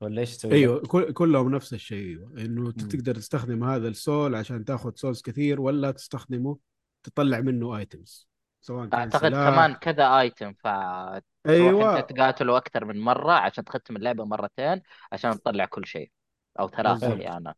ولا 0.02 0.22
إيش 0.22 0.38
تسوي؟ 0.38 0.54
أيوه 0.54 0.80
كل- 0.80 1.14
كلهم 1.14 1.56
نفس 1.56 1.74
الشيء 1.74 2.08
أيوه 2.08 2.32
إنه. 2.46 2.72
تقدر 2.72 3.16
تستخدم 3.16 3.64
هذا 3.64 3.88
ال 3.88 3.97
soul 3.97 4.36
عشان 4.36 4.66
تاخذ 4.66 4.92
souls 4.96 5.22
كثير 5.22 5.62
ولا 5.62 5.92
تستخدمه 5.92 6.58
تطلع 7.04 7.40
منه 7.42 7.78
items 7.78 8.31
سواء 8.62 8.86
كان 8.86 9.00
أعتقد 9.00 9.30
سلاح. 9.34 9.50
كمان 9.50 9.74
كذا 9.74 10.20
item 10.20 10.54
فتروح 10.54 11.22
أيوه. 11.48 12.00
أنت 12.00 12.12
تقاتله 12.12 12.58
أكثر 12.58 12.86
من 12.86 13.02
مرة 13.02 13.32
عشان 13.32 13.64
تختم 13.64 13.96
اللعبة 13.96 14.26
مرتين 14.26 14.82
عشان 15.12 15.32
تطلع 15.42 15.66
كل 15.66 15.86
شيء 15.86 16.12
أو 16.60 16.68
ثلاث 16.68 17.00
بالضبط. 17.00 17.22
أحيانا 17.22 17.56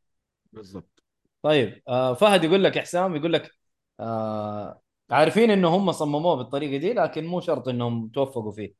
بالضبط. 0.53 1.03
طيب 1.41 1.81
آه 1.87 2.13
فهد 2.13 2.43
يقول 2.43 2.63
لك 2.63 2.79
حسام 2.79 3.15
يقول 3.15 3.33
لك 3.33 3.51
آه 3.99 4.81
عارفين 5.11 5.51
إنه 5.51 5.67
هم 5.75 5.91
صمموه 5.91 6.35
بالطريقة 6.35 6.77
دي 6.77 6.93
لكن 6.93 7.25
مو 7.25 7.41
شرط 7.41 7.67
إنهم 7.67 8.07
توفقوا 8.09 8.51
فيه. 8.51 8.73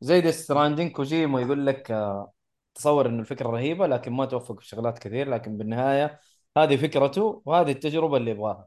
زي 0.00 0.20
Death 0.20 0.30
Stranding 0.30 0.92
كوجيما 0.92 1.40
يقول 1.40 1.66
لك 1.66 1.90
آه 1.90 2.32
تصور 2.74 3.06
إنه 3.06 3.20
الفكرة 3.20 3.48
رهيبة 3.50 3.86
لكن 3.86 4.12
ما 4.12 4.24
توفق 4.24 4.60
في 4.60 4.66
شغلات 4.66 4.98
كثير 4.98 5.28
لكن 5.28 5.56
بالنهاية 5.56 6.20
هذه 6.56 6.76
فكرته 6.76 7.42
وهذه 7.46 7.70
التجربة 7.72 8.16
اللي 8.16 8.30
يبغاها. 8.30 8.66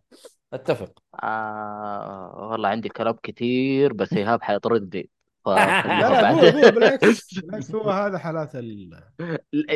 أتفق. 0.53 1.03
آه 1.23 2.47
والله 2.51 2.69
عندي 2.69 2.89
كلام 2.89 3.15
كثير 3.23 3.93
بس 3.93 4.13
إيهاب 4.13 4.41
حيطردني 4.41 5.09
لا 5.45 6.09
لا. 6.09 6.31
هو 6.31 6.47
هو 6.47 6.71
بالعكس 6.71 7.33
بالعكس 7.39 7.75
هو 7.75 7.89
هذا 7.89 8.17
حالات 8.17 8.55
ال 8.55 9.03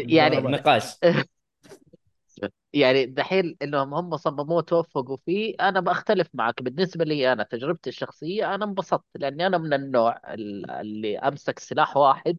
يعني 0.09 0.37
نقاش 0.37 0.83
يعني 2.73 3.05
دحين 3.05 3.57
إنهم 3.61 3.93
هم 3.93 4.17
صمموه 4.17 4.61
توفقوا 4.61 5.17
فيه 5.25 5.55
أنا 5.61 5.79
بختلف 5.79 6.27
معك. 6.33 6.61
بالنسبة 6.61 7.05
لي 7.05 7.33
أنا 7.33 7.43
تجربتي 7.43 7.89
الشخصية 7.89 8.55
أنا 8.55 8.65
انبسطت 8.65 9.05
لأني 9.15 9.47
أنا 9.47 9.57
من 9.57 9.73
النوع 9.73 10.21
ال- 10.33 10.71
اللي 10.71 11.19
أمسك 11.19 11.59
سلاح 11.59 11.97
واحد 11.97 12.37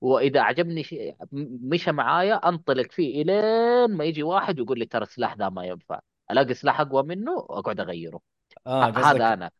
وإذا 0.00 0.40
عجبني 0.40 0.82
شيء 0.82 1.16
مشى 1.32 1.92
معايا 1.92 2.34
أنطلق 2.48 2.92
فيه 2.92 3.22
إلين 3.22 3.96
ما 3.96 4.04
يجي 4.04 4.22
واحد 4.22 4.60
ويقول 4.60 4.78
لي 4.78 4.86
ترى 4.86 5.02
السلاح 5.02 5.36
ذا 5.36 5.48
ما 5.48 5.64
ينفع. 5.64 6.00
ألاقي 6.30 6.54
سلاح 6.54 6.80
أقوى 6.80 7.02
منه 7.02 7.32
وأقعد 7.32 7.80
أغيره. 7.80 8.20
آه 8.66 8.84
هذا 8.84 9.32
أنا. 9.32 9.50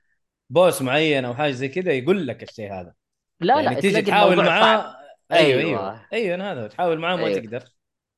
بوس 0.50 0.82
معين 0.82 1.24
أو 1.24 1.34
حاجة 1.34 1.50
زي 1.52 1.68
كذا 1.68 1.92
يقول 1.92 2.26
لك 2.26 2.42
الشيء 2.42 2.72
هذا. 2.72 2.94
لا 3.40 3.60
يعني 3.60 3.74
لا 3.74 3.80
تيجي 3.80 4.02
تحاول. 4.02 4.36
معاه 4.36 4.96
أيوه 5.32 5.60
أيوة. 5.60 5.80
أيوه. 6.12 6.34
أيوه 6.36 6.52
هذا 6.52 6.66
تحاول 6.68 6.98
معاه 6.98 7.16
ما 7.16 7.26
أيوة. 7.26 7.40
تقدر. 7.40 7.64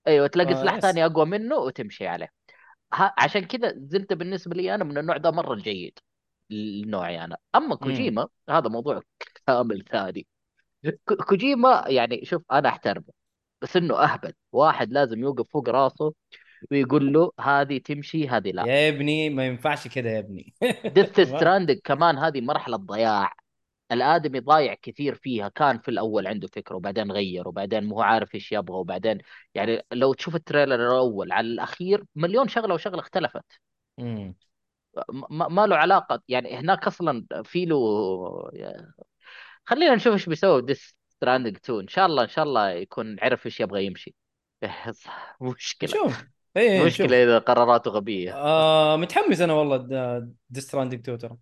أيوه 0.07 0.27
تلاقي 0.27 0.53
آه، 0.55 0.63
سلاح. 0.63 0.79
ثاني 0.79 1.07
أقوى 1.07 1.27
منه 1.27 1.57
وتمشي 1.57 2.07
عليه. 2.07 2.33
ه- 2.95 3.15
عشان 3.19 3.45
كذا 3.45 3.75
زلت 3.77 4.13
بالنسبة 4.13 4.55
لي 4.57 4.75
أنا 4.75 4.85
من 4.85 4.99
النوع 4.99 5.17
ده 5.17 5.31
مرة 5.31 5.55
جيد 5.55 5.99
لنوعي 6.51 7.25
أنا. 7.25 7.37
أما 7.55 7.75
كوجيما 7.77 8.29
هذا 8.51 8.69
موضوع 8.69 9.03
كامل 9.47 9.85
ثاني. 9.93 10.27
كو- 11.09 11.17
كوجيما 11.17 11.85
يعني 11.87 12.25
شوف 12.25 12.43
أنا 12.53 12.69
أحترمه 12.69 13.05
بس 13.63 13.77
إنه 13.77 14.03
أهبل. 14.03 14.33
واحد 14.53 14.93
لازم 14.93 15.19
يوقف 15.21 15.47
فوق 15.53 15.69
راسه 15.69 16.15
ويقول 16.71 17.13
له 17.13 17.33
هذه 17.41 17.79
تمشي 17.79 18.29
هذه 18.29 18.51
لا. 18.51 18.67
يا 18.67 18.89
ابني 18.89 19.31
ما 19.31 19.47
ينفعش 19.47 19.89
كذا 19.89 20.11
يا 20.11 20.19
ابني. 20.19 20.55
Death 20.95 21.21
Stranding 21.21 21.79
كمان 21.85 22.19
هذه 22.19 22.41
مرحلة 22.41 22.77
ضياع 22.77 23.33
الآدمي 23.93 24.41
ضايع 24.41 24.75
كثير 24.83 25.15
فيها 25.15 25.49
كان 25.49 25.79
في 25.79 25.89
الأول 25.91 26.27
عنده 26.27 26.49
فكرة 26.49 26.77
وبعدين 26.77 27.13
غير 27.13 27.49
وبعدين 27.49 27.85
مو 27.85 28.01
عارف 28.01 28.35
إيش 28.35 28.53
يبغى 28.53 28.77
وبعدين 28.77 29.19
يعني 29.55 29.83
لو 29.93 30.13
تشوف 30.15 30.35
ال 30.37 30.41
trailer 30.41 30.75
الأول 30.75 31.33
على 31.33 31.47
الأخير 31.47 32.05
مليون 32.15 32.49
شغلة 32.49 32.75
وشغلة 32.75 33.01
اختلفت. 33.01 33.45
مم. 33.99 34.35
ما, 35.31 35.49
ما 35.49 35.67
له 35.67 35.77
علاقة 35.77 36.23
يعني 36.29 36.57
هناك 36.57 36.87
أصلا 36.87 37.27
في 37.45 37.65
له 37.65 37.77
خلينا 39.65 39.95
نشوف 39.95 40.13
إيش 40.13 40.29
بيسوي 40.29 40.63
Death 40.63 40.91
Stranding 41.09 41.57
2 41.57 41.81
إن 41.81 41.89
شاء 41.89 42.07
الله 42.07 42.23
إن 42.23 42.29
شاء 42.29 42.45
الله 42.45 42.71
يكون 42.71 43.17
عرف 43.21 43.47
إيش 43.47 43.61
يبغى 43.61 43.87
يمشي. 43.87 44.15
مشكلة. 45.41 45.91
شوف 45.91 46.25
إيه 46.57 46.85
مشكله 46.85 47.07
شوف. 47.07 47.17
إذا 47.17 47.39
قراراته 47.39 47.91
غبية. 47.91 48.35
آه 48.35 48.97
متحمس 48.97 49.41
أنا 49.41 49.53
والله 49.53 50.29
Death 50.51 50.69
Stranding 50.69 51.01
2 51.01 51.19
ترى. 51.19 51.37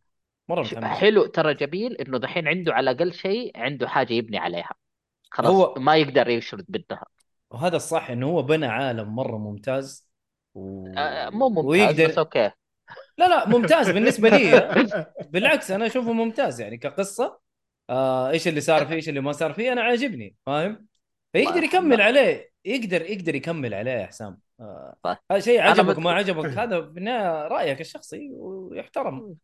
مرة 0.49 0.61
متحمس. 0.61 0.85
حلو 0.85 1.27
ترى 1.27 1.55
جميل 1.55 1.97
إنه 1.97 2.19
دحين 2.19 2.49
عنده 2.49 2.75
على 2.75 2.91
الأقل 2.91 3.13
شيء 3.13 3.53
عنده 3.57 3.89
حاجة 3.89 4.13
يبني 4.13 4.39
عليها. 4.39 4.75
خلاص 5.31 5.51
هو- 5.51 5.75
ما 5.77 5.97
يقدر 5.97 6.29
يشرد 6.29 6.65
بدها 6.69 7.05
وهذا 7.51 7.77
الصح 7.77 8.11
إنه 8.11 8.27
هو 8.27 8.43
بنى 8.43 8.67
عالم 8.67 9.15
مرة 9.17 9.37
ممتاز. 9.37 10.09
و... 10.55 10.87
آه، 10.97 11.31
مو 11.31 11.49
ممتاز 11.49 11.67
ويقدر 11.67 12.09
بس 12.09 12.19
okay. 12.19 12.51
لا 13.19 13.29
لا 13.29 13.49
ممتاز 13.49 13.91
بالنسبة 13.91 14.29
لي. 14.29 14.69
بالعكس 15.33 15.71
أنا 15.71 15.87
أشوفه 15.87 16.13
ممتاز 16.13 16.61
يعني 16.61 16.77
كقصة. 16.77 17.39
آه 17.91 18.31
إيش 18.31 18.49
اللي 18.49 18.61
صار 18.61 18.87
فيه 18.87 18.95
إيش 18.95 19.09
اللي 19.09 19.21
ما 19.21 19.33
صار 19.33 19.53
فيه 19.53 19.73
أنا 19.73 19.83
عاجبني 19.83 20.37
فاهم؟ 20.47 20.87
فيقدر 21.33 21.63
يكمل 21.63 22.01
عليه 22.01 22.51
يقدر 22.65 23.03
يقدر 23.03 23.35
يكمل 23.35 23.75
عليه 23.75 23.91
يا 23.91 24.07
حسام. 24.07 24.39
آه. 24.61 24.97
طيب. 25.03 25.17
هذا 25.31 25.41
شيء 25.41 25.61
عجبك 25.61 25.99
مت- 25.99 26.05
ما 26.05 26.13
عجبك. 26.13 26.47
هذا 26.47 26.79
بالنهايه 26.79 27.49
رأيك 27.49 27.81
الشخصي 27.81 28.31
ويحترم. 28.33 29.35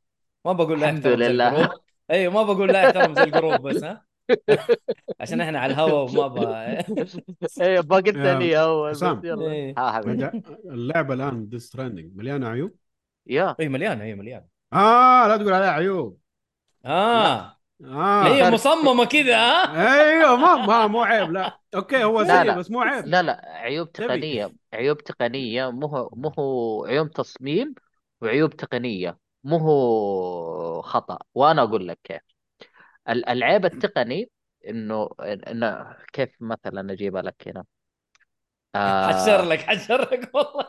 ما 0.44 0.52
بقول 0.52 0.80
لا 0.80 0.90
الحمد 0.90 1.06
لله. 1.06 1.48
ال 1.48 1.53
group. 1.53 1.80
أيوه 2.10 2.32
ما 2.32 2.42
بقول 2.42 2.68
لا 2.72 2.82
يحترم 2.82 3.14
زي 3.14 3.22
ال 3.22 3.28
group 3.28 3.60
بس 3.68 3.84
ها. 3.84 4.04
عشان 5.20 5.40
إحنا 5.40 5.58
على 5.60 5.72
الهواء 5.72 6.10
وما 6.10 6.26
ب... 6.26 6.38
إيه 7.60 7.80
ما 7.80 7.96
قلت 7.96 8.16
يا 8.16 8.38
لي 8.38 8.60
اول. 8.60 8.94
يلا. 9.24 9.52
إيه. 9.52 9.74
ها 9.78 9.92
حبيبي. 9.92 10.42
اللعبة 10.64 11.14
الآن 11.14 11.48
Death 11.48 11.62
Stranding 11.66 12.16
مليانه 12.16 12.48
عيوب؟ 12.48 12.74
يا. 13.26 13.56
اي 13.60 13.68
مليانه 13.68 14.04
هي 14.04 14.14
مليانه 14.14 14.46
آه 14.72 15.28
لا 15.28 15.36
تقول 15.36 15.52
عليها 15.52 15.70
عيوب. 15.70 16.18
آه. 16.86 17.56
آه 17.84 18.24
هي. 18.26 18.50
مصممة 18.50 19.04
كذا 19.04 19.36
ها؟ 19.36 19.94
أيوه 20.02 20.36
ما 20.36 20.66
ما 20.66 20.86
مو 20.86 21.02
عيب 21.02 21.30
لا. 21.32 21.58
أوكي 21.74 22.04
هو 22.04 22.20
لا، 22.20 22.26
سيء 22.26 22.44
لا. 22.44 22.58
بس 22.58 22.70
مو 22.70 22.80
عيب. 22.80 23.06
لا 23.06 23.22
لا. 23.22 23.42
عيوب. 23.46 23.92
تقنية 23.92 24.52
عيوب 24.74 24.98
تقنية. 24.98 25.70
مو 25.70 25.86
هو 25.86 26.10
مو 26.12 26.28
هو 26.38 26.84
عيوب 26.84 27.10
تصميم 27.10 27.74
وعيوب 28.20 28.56
تقنية. 28.56 29.18
مو 29.44 29.56
هو 29.56 30.82
خطأ. 30.82 31.18
وأنا 31.34 31.62
أقول 31.62 31.88
لك 31.88 31.98
كيف. 32.04 32.20
ال- 33.08 33.28
العيب 33.28 33.64
التقني 33.64 34.30
إنه 34.68 35.10
انه 35.20 35.96
كيف 36.12 36.36
مثلا 36.40 36.92
اجيبها 36.92 37.22
لك 37.22 37.48
هنا؟ 37.48 37.64
آه 38.74 39.06
حشر 39.12 39.42
لك 39.42 39.58
حشر 39.60 40.00
لك 40.12 40.30
والله. 40.34 40.66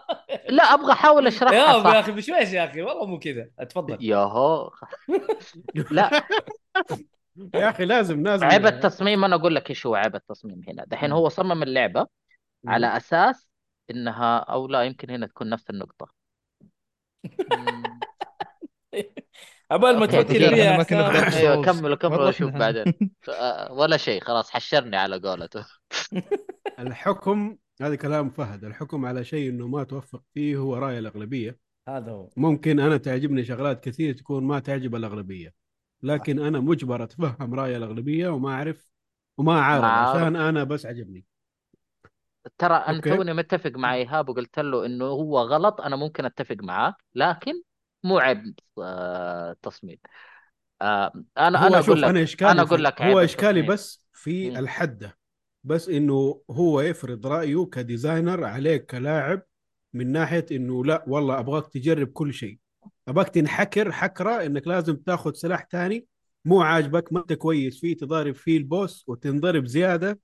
لا 0.49 0.63
أبغى 0.63 0.91
أحاول 0.91 1.23
يا 1.23 1.28
أشرحها 1.30 1.54
يا 1.78 1.84
صح. 1.84 1.88
أخي 1.89 2.12
بشويش 2.12 2.54
يا 2.54 2.65
أخي 2.65 2.82
والله 2.82 3.06
مو 3.06 3.19
كذا. 3.19 3.49
اتفضل. 3.60 3.97
ياهو. 4.06 4.71
لا. 5.91 6.12
يا 7.53 7.69
أخي 7.69 7.85
لازم 7.85 8.23
لازم. 8.23 8.45
عيب 8.45 8.65
التصميم 8.65 9.23
أنا 9.25 9.35
أقول 9.35 9.55
لك 9.55 9.69
إيش 9.69 9.85
هو 9.85 9.95
عيب 9.95 10.15
التصميم 10.15 10.61
هنا. 10.67 10.85
دحين 10.88 11.11
هو 11.11 11.29
صمم 11.29 11.63
اللعبة 11.63 12.07
على 12.67 12.97
أساس 12.97 13.49
إنها 13.91 14.38
أو 14.38 14.67
لا 14.67 14.83
يمكن 14.83 15.09
هنا 15.09 15.27
تكون 15.27 15.49
نفس 15.49 15.69
النقطة. 15.69 16.07
عبال 19.71 19.99
ما 19.99 20.05
تفكر. 20.05 20.23
فيها 20.25 20.49
أيوه 20.75 20.83
Souls. 20.83 21.65
كملوا 21.65 21.95
كملوا 21.95 22.17
والله 22.17 22.29
أشوف 22.29 22.51
إحنا- 22.51 22.57
بعدين. 22.57 22.83
آه، 23.29 23.71
ولا 23.73 23.97
شيء 23.97 24.21
خلاص 24.21 24.51
حشرني 24.51 24.97
على 24.97 25.17
قولته. 25.19 25.65
الحكم 26.79 27.57
هذا 27.81 27.95
كلام 27.95 28.29
فهد 28.29 28.63
الحكم 28.63 29.05
على 29.05 29.23
شيء 29.23 29.49
إنه 29.49 29.67
ما 29.67 29.83
توفق 29.83 30.21
فيه 30.33 30.57
هو 30.57 30.75
رأي 30.75 30.99
الأغلبية. 30.99 31.57
هذا 31.89 32.11
هو. 32.11 32.29
ممكن 32.38 32.79
أنا 32.79 32.97
تعجبني 32.97 33.43
شغلات 33.43 33.83
كثير 33.83 34.13
تكون 34.13 34.43
ما 34.43 34.59
تعجب 34.59 34.95
الأغلبية. 34.95 35.53
لكن 36.05 36.39
أنا 36.39 36.59
مجبر 36.59 37.03
أتفهم 37.03 37.53
رأي 37.53 37.77
الأغلبية 37.77 38.29
وما 38.29 38.49
أعرف 38.53 38.89
وما 39.37 39.59
أعارض. 39.59 39.83
عشان 39.83 40.35
أنا 40.35 40.63
بس 40.63 40.85
عجبني 40.85 41.25
ترى 42.57 42.75
أنا. 42.75 43.01
توني 43.01 43.33
متفق 43.33 43.71
مع 43.71 43.93
إيهاب 43.95 44.29
وقلت 44.29 44.59
له 44.59 44.85
إنه 44.85 45.05
هو 45.05 45.39
غلط 45.39 45.81
أنا 45.81 45.95
ممكن 45.95 46.25
أتفق 46.25 46.55
معاه 46.59 46.95
لكن 47.15 47.53
مو 48.03 48.17
عيب 48.19 48.55
آه، 48.81 49.55
تصميم 49.61 49.97
آه، 50.81 51.13
أنا 51.37 51.67
أنا 51.67 51.79
أقول 51.79 52.01
لك 52.01 52.07
أنا 52.09 52.23
اشكالي 52.23 52.51
أنا 52.51 52.65
في- 52.65 52.69
أقول 52.69 52.83
لك 52.83 53.01
هو 53.01 53.19
اشكالي 53.19 53.49
التصميم. 53.59 53.73
بس 53.73 54.07
في. 54.13 54.59
الحدة 54.59 55.17
بس 55.63 55.89
إنه 55.89 56.41
هو 56.51 56.81
يفرض 56.81 57.27
رأيه 57.27 57.65
كديزاينر 57.65 58.43
عليك 58.43 58.85
كلاعب 58.85 59.41
من 59.93 60.11
ناحية 60.11 60.45
إنه 60.51 60.85
لا 60.85 61.05
والله 61.07 61.39
أبغاك 61.39 61.67
تجرب 61.67 62.07
كل 62.07 62.33
شيء 62.33 62.59
ابغاك 63.07 63.29
تنحكر 63.29 63.91
حكرة 63.91 64.45
إنك 64.45 64.67
لازم 64.67 64.95
تاخذ 64.95 65.33
سلاح 65.33 65.67
ثاني 65.71 66.05
مو 66.45 66.61
عاجبك 66.61 67.13
ما 67.13 67.19
أنت 67.19 67.33
كويس 67.33 67.79
فيه 67.79 67.97
تضارب 67.97 68.35
فيه 68.35 68.57
ال 68.57 68.67
boss 68.67 69.03
وتنضرب 69.07 69.65
زيادة. 69.65 70.19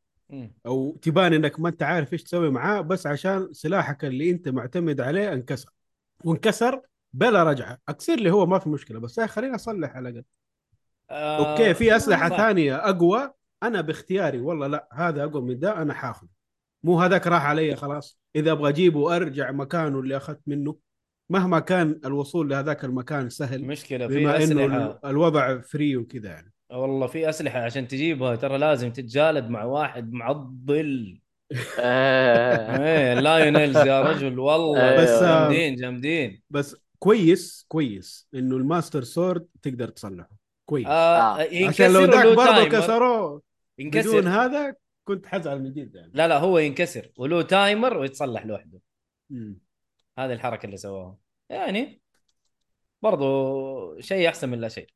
أو 0.65 0.97
تبان 1.01 1.33
إنك 1.33 1.59
ما 1.59 1.69
أنت 1.69 1.83
عارف 1.83 2.13
إيش 2.13 2.23
تسوي 2.23 2.49
معاه 2.49 2.81
بس 2.81 3.07
عشان 3.07 3.47
سلاحك 3.51 4.05
اللي 4.05 4.31
أنت 4.31 4.49
معتمد 4.49 5.01
عليه 5.01 5.33
انكسر. 5.33 5.69
وانكسر 6.23 6.81
بلا 7.13 7.43
رجعة. 7.43 7.77
أكسر 7.89 8.15
لي 8.15 8.31
هو 8.31 8.45
ما 8.45 8.59
في 8.59 8.69
مشكلة 8.69 8.99
بس 8.99 9.19
خليني 9.19 9.55
أصلح 9.55 9.95
على 9.95 10.09
الأقل. 10.09 10.25
آه، 11.09 11.51
okay 11.51 11.73
في 11.73 11.95
أسلحة 11.95 12.29
صح. 12.29 12.37
ثانية 12.37 12.75
أقوى. 12.75 13.31
أنا 13.63 13.81
باختياري 13.81 14.39
والله 14.39 14.67
لا 14.67 14.89
هذا 14.93 15.23
أقوى 15.23 15.41
من 15.41 15.59
ده 15.59 15.81
أنا 15.81 15.93
حاخذ 15.93 16.27
مو 16.83 17.01
هذاك 17.01 17.27
راح 17.27 17.45
علي 17.45 17.75
خلاص. 17.75 18.19
إذا 18.35 18.51
أبغى 18.51 18.69
أجيبه 18.69 19.15
ارجع 19.15 19.51
مكانه 19.51 19.99
اللي 19.99 20.17
أخذت 20.17 20.41
منه 20.47 20.75
مهما 21.31 21.59
كان 21.59 21.99
الوصول 22.05 22.49
لهذاك 22.49 22.85
المكان 22.85 23.29
سهل 23.29 23.65
مشكلة 23.65 24.07
في 24.07 24.19
بما 24.19 24.35
إنه 24.35 24.43
أسلحة. 24.43 24.77
ال- 24.91 25.05
الوضع 25.05 25.61
free 25.61 25.97
وكذا 25.97 26.29
يعني. 26.29 26.53
والله 26.71 27.07
في 27.07 27.29
أسلحة 27.29 27.59
عشان 27.59 27.87
تجيبها 27.87 28.35
ترى 28.35 28.57
لازم 28.57 28.91
تتجالد 28.91 29.49
مع 29.49 29.63
واحد 29.63 30.11
معضل. 30.11 31.19
آه، 31.79 32.83
إيه 32.83 33.13
ال 33.19 33.28
Lynels 33.28 33.77
يا 33.77 34.01
رجل 34.11 34.39
والله 34.39 34.95
بس، 35.03 35.09
آه، 35.09 35.41
جامدين 35.49 35.75
جامدين. 35.75 36.41
بس 36.49 36.75
كويس 36.99 37.65
كويس 37.67 38.27
إنه 38.35 38.55
ال 38.57 38.64
Master 38.64 39.03
Sword 39.03 39.47
تقدر 39.61 39.87
تصلحه. 39.89 40.29
كويس. 40.69 40.87
آه 40.87 41.39
آه. 41.39 41.43
ينكسر 41.43 41.83
عشان 41.83 41.93
لو 41.93 42.05
ذاك 42.05 42.37
برضه. 42.37 42.63
كسروه 42.69 43.29
بدون 43.29 43.41
ينكسر 43.79 44.29
هذا 44.29 44.75
كنت 45.07 45.25
حزعل 45.25 45.61
من 45.61 45.73
جد 45.73 45.95
يعني. 45.95 46.11
لا 46.13 46.27
لا 46.27 46.37
هو 46.39 46.57
ينكسر. 46.59 47.11
وله 47.17 47.41
timer 47.41 47.97
ويتصلح 47.97 48.45
لوحده. 48.45 48.79
مم. 49.29 49.59
هذه 50.25 50.33
الحركة 50.33 50.65
اللي 50.65 50.77
سووها. 50.77 51.17
يعني 51.49 52.01
برضو 53.01 53.99
شيء 53.99 54.29
أحسن 54.29 54.49
من 54.49 54.59
لا 54.59 54.67
شيء. 54.67 54.87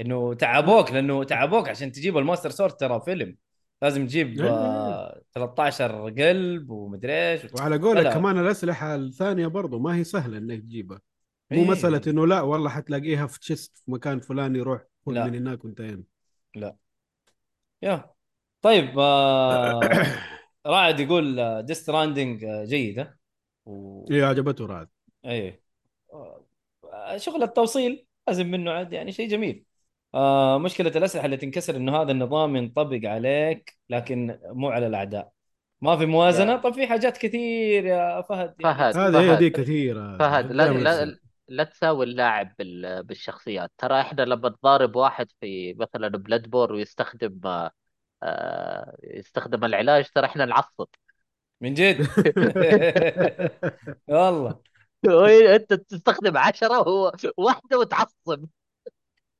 إنه 0.00 0.34
تعبوك 0.34 0.92
لأنه 0.92 1.24
تعبوك 1.24 1.68
عشان 1.68 1.92
تجيب 1.92 2.18
ال 2.18 2.23
Master 2.23 2.50
Sword 2.50 2.72
ترى 2.72 3.00
فيلم. 3.00 3.36
لازم 3.82 4.06
تجيب 4.06 4.40
إيه. 4.40 4.50
آه 4.50 5.22
13 5.32 6.10
قلب 6.10 6.70
ومدري 6.70 7.12
إيش. 7.12 7.40
وعلى 7.58 7.78
قولك 7.78 7.96
لا 7.96 8.08
لا. 8.08 8.14
كمان 8.14 8.38
الأسلحة 8.38 8.94
الثانية 8.94 9.46
برضه 9.46 9.78
ما 9.78 9.96
هي 9.96 10.04
سهلة 10.04 10.38
إنك 10.38 10.60
تجيبها. 10.60 11.00
مو 11.50 11.62
إيه. 11.62 11.68
مسألة 11.68 12.02
إنه 12.06 12.26
لا 12.26 12.40
والله 12.40 12.70
حتلاقيها 12.70 13.26
في 13.26 13.40
chest 13.40 13.78
في 13.78 13.90
مكان 13.90 14.20
فلاني 14.20 14.60
روح 14.60 14.82
خذ 15.06 15.12
لا. 15.12 15.24
من 15.24 15.34
هناك 15.34 15.64
وانتهينا 15.64 16.02
يا. 17.82 18.10
طيب 18.62 18.98
آه 18.98 19.80
رائد 20.66 21.00
يقول 21.00 21.62
Death 21.62 21.92
Stranding 21.92 22.46
جيده 22.46 23.19
و... 23.66 24.04
إيه 24.10 24.24
عجبته 24.24 24.66
رائد. 24.66 24.88
إيه. 25.24 25.62
شغل 27.16 27.42
التوصيل 27.42 28.06
لازم 28.28 28.46
منه 28.46 28.70
عاد 28.70 28.92
يعني 28.92 29.12
شيء 29.12 29.28
جميل. 29.28 29.64
آه 30.14 30.58
مشكلة 30.58 30.92
الأسلحة 30.96 31.24
اللي 31.24 31.36
تنكسر 31.36 31.76
إنه 31.76 32.02
هذا 32.02 32.12
النظام 32.12 32.56
ينطبق 32.56 33.00
عليك 33.04 33.78
لكن 33.88 34.38
مو 34.44 34.68
على 34.68 34.86
الأعداء. 34.86 35.32
ما 35.80 35.96
في 35.96 36.06
موازنة؟ 36.06 36.52
يا. 36.52 36.56
طب 36.56 36.72
في 36.72 36.86
حاجات 36.86 37.18
كثير 37.18 37.84
يا 37.84 38.22
فهد. 38.22 38.54
يعني. 38.60 38.92
فهد 38.92 39.14
هذه 39.14 39.32
هي 39.32 39.36
دي 39.36 39.50
كثيرة. 39.50 40.18
فهد 40.18 40.52
لا 40.52 40.72
لا. 40.72 41.16
لا 41.48 41.64
تساوي 41.64 42.04
اللاعب 42.04 42.54
بال- 42.58 43.02
بالشخصيات. 43.02 43.72
ترى 43.78 44.00
إحنا 44.00 44.22
لما 44.22 44.48
تضارب 44.48 44.96
واحد 44.96 45.28
في 45.40 45.74
مثلا 45.74 46.08
Bloodborne 46.08 46.72
ويستخدم 46.72 47.40
آه، 47.44 47.70
آه، 48.22 48.96
يستخدم 49.04 49.64
العلاج 49.64 50.08
ترى 50.14 50.26
إحنا 50.26 50.44
نعصب. 50.44 50.86
من 51.60 51.74
جد؟ 51.74 52.00
والله. 54.08 54.58
أنت 55.56 55.72
تستخدم 55.74 56.36
عشرة 56.36 56.78
وهو 56.80 57.12
واحدة 57.36 57.78
وتعصب. 57.78 58.44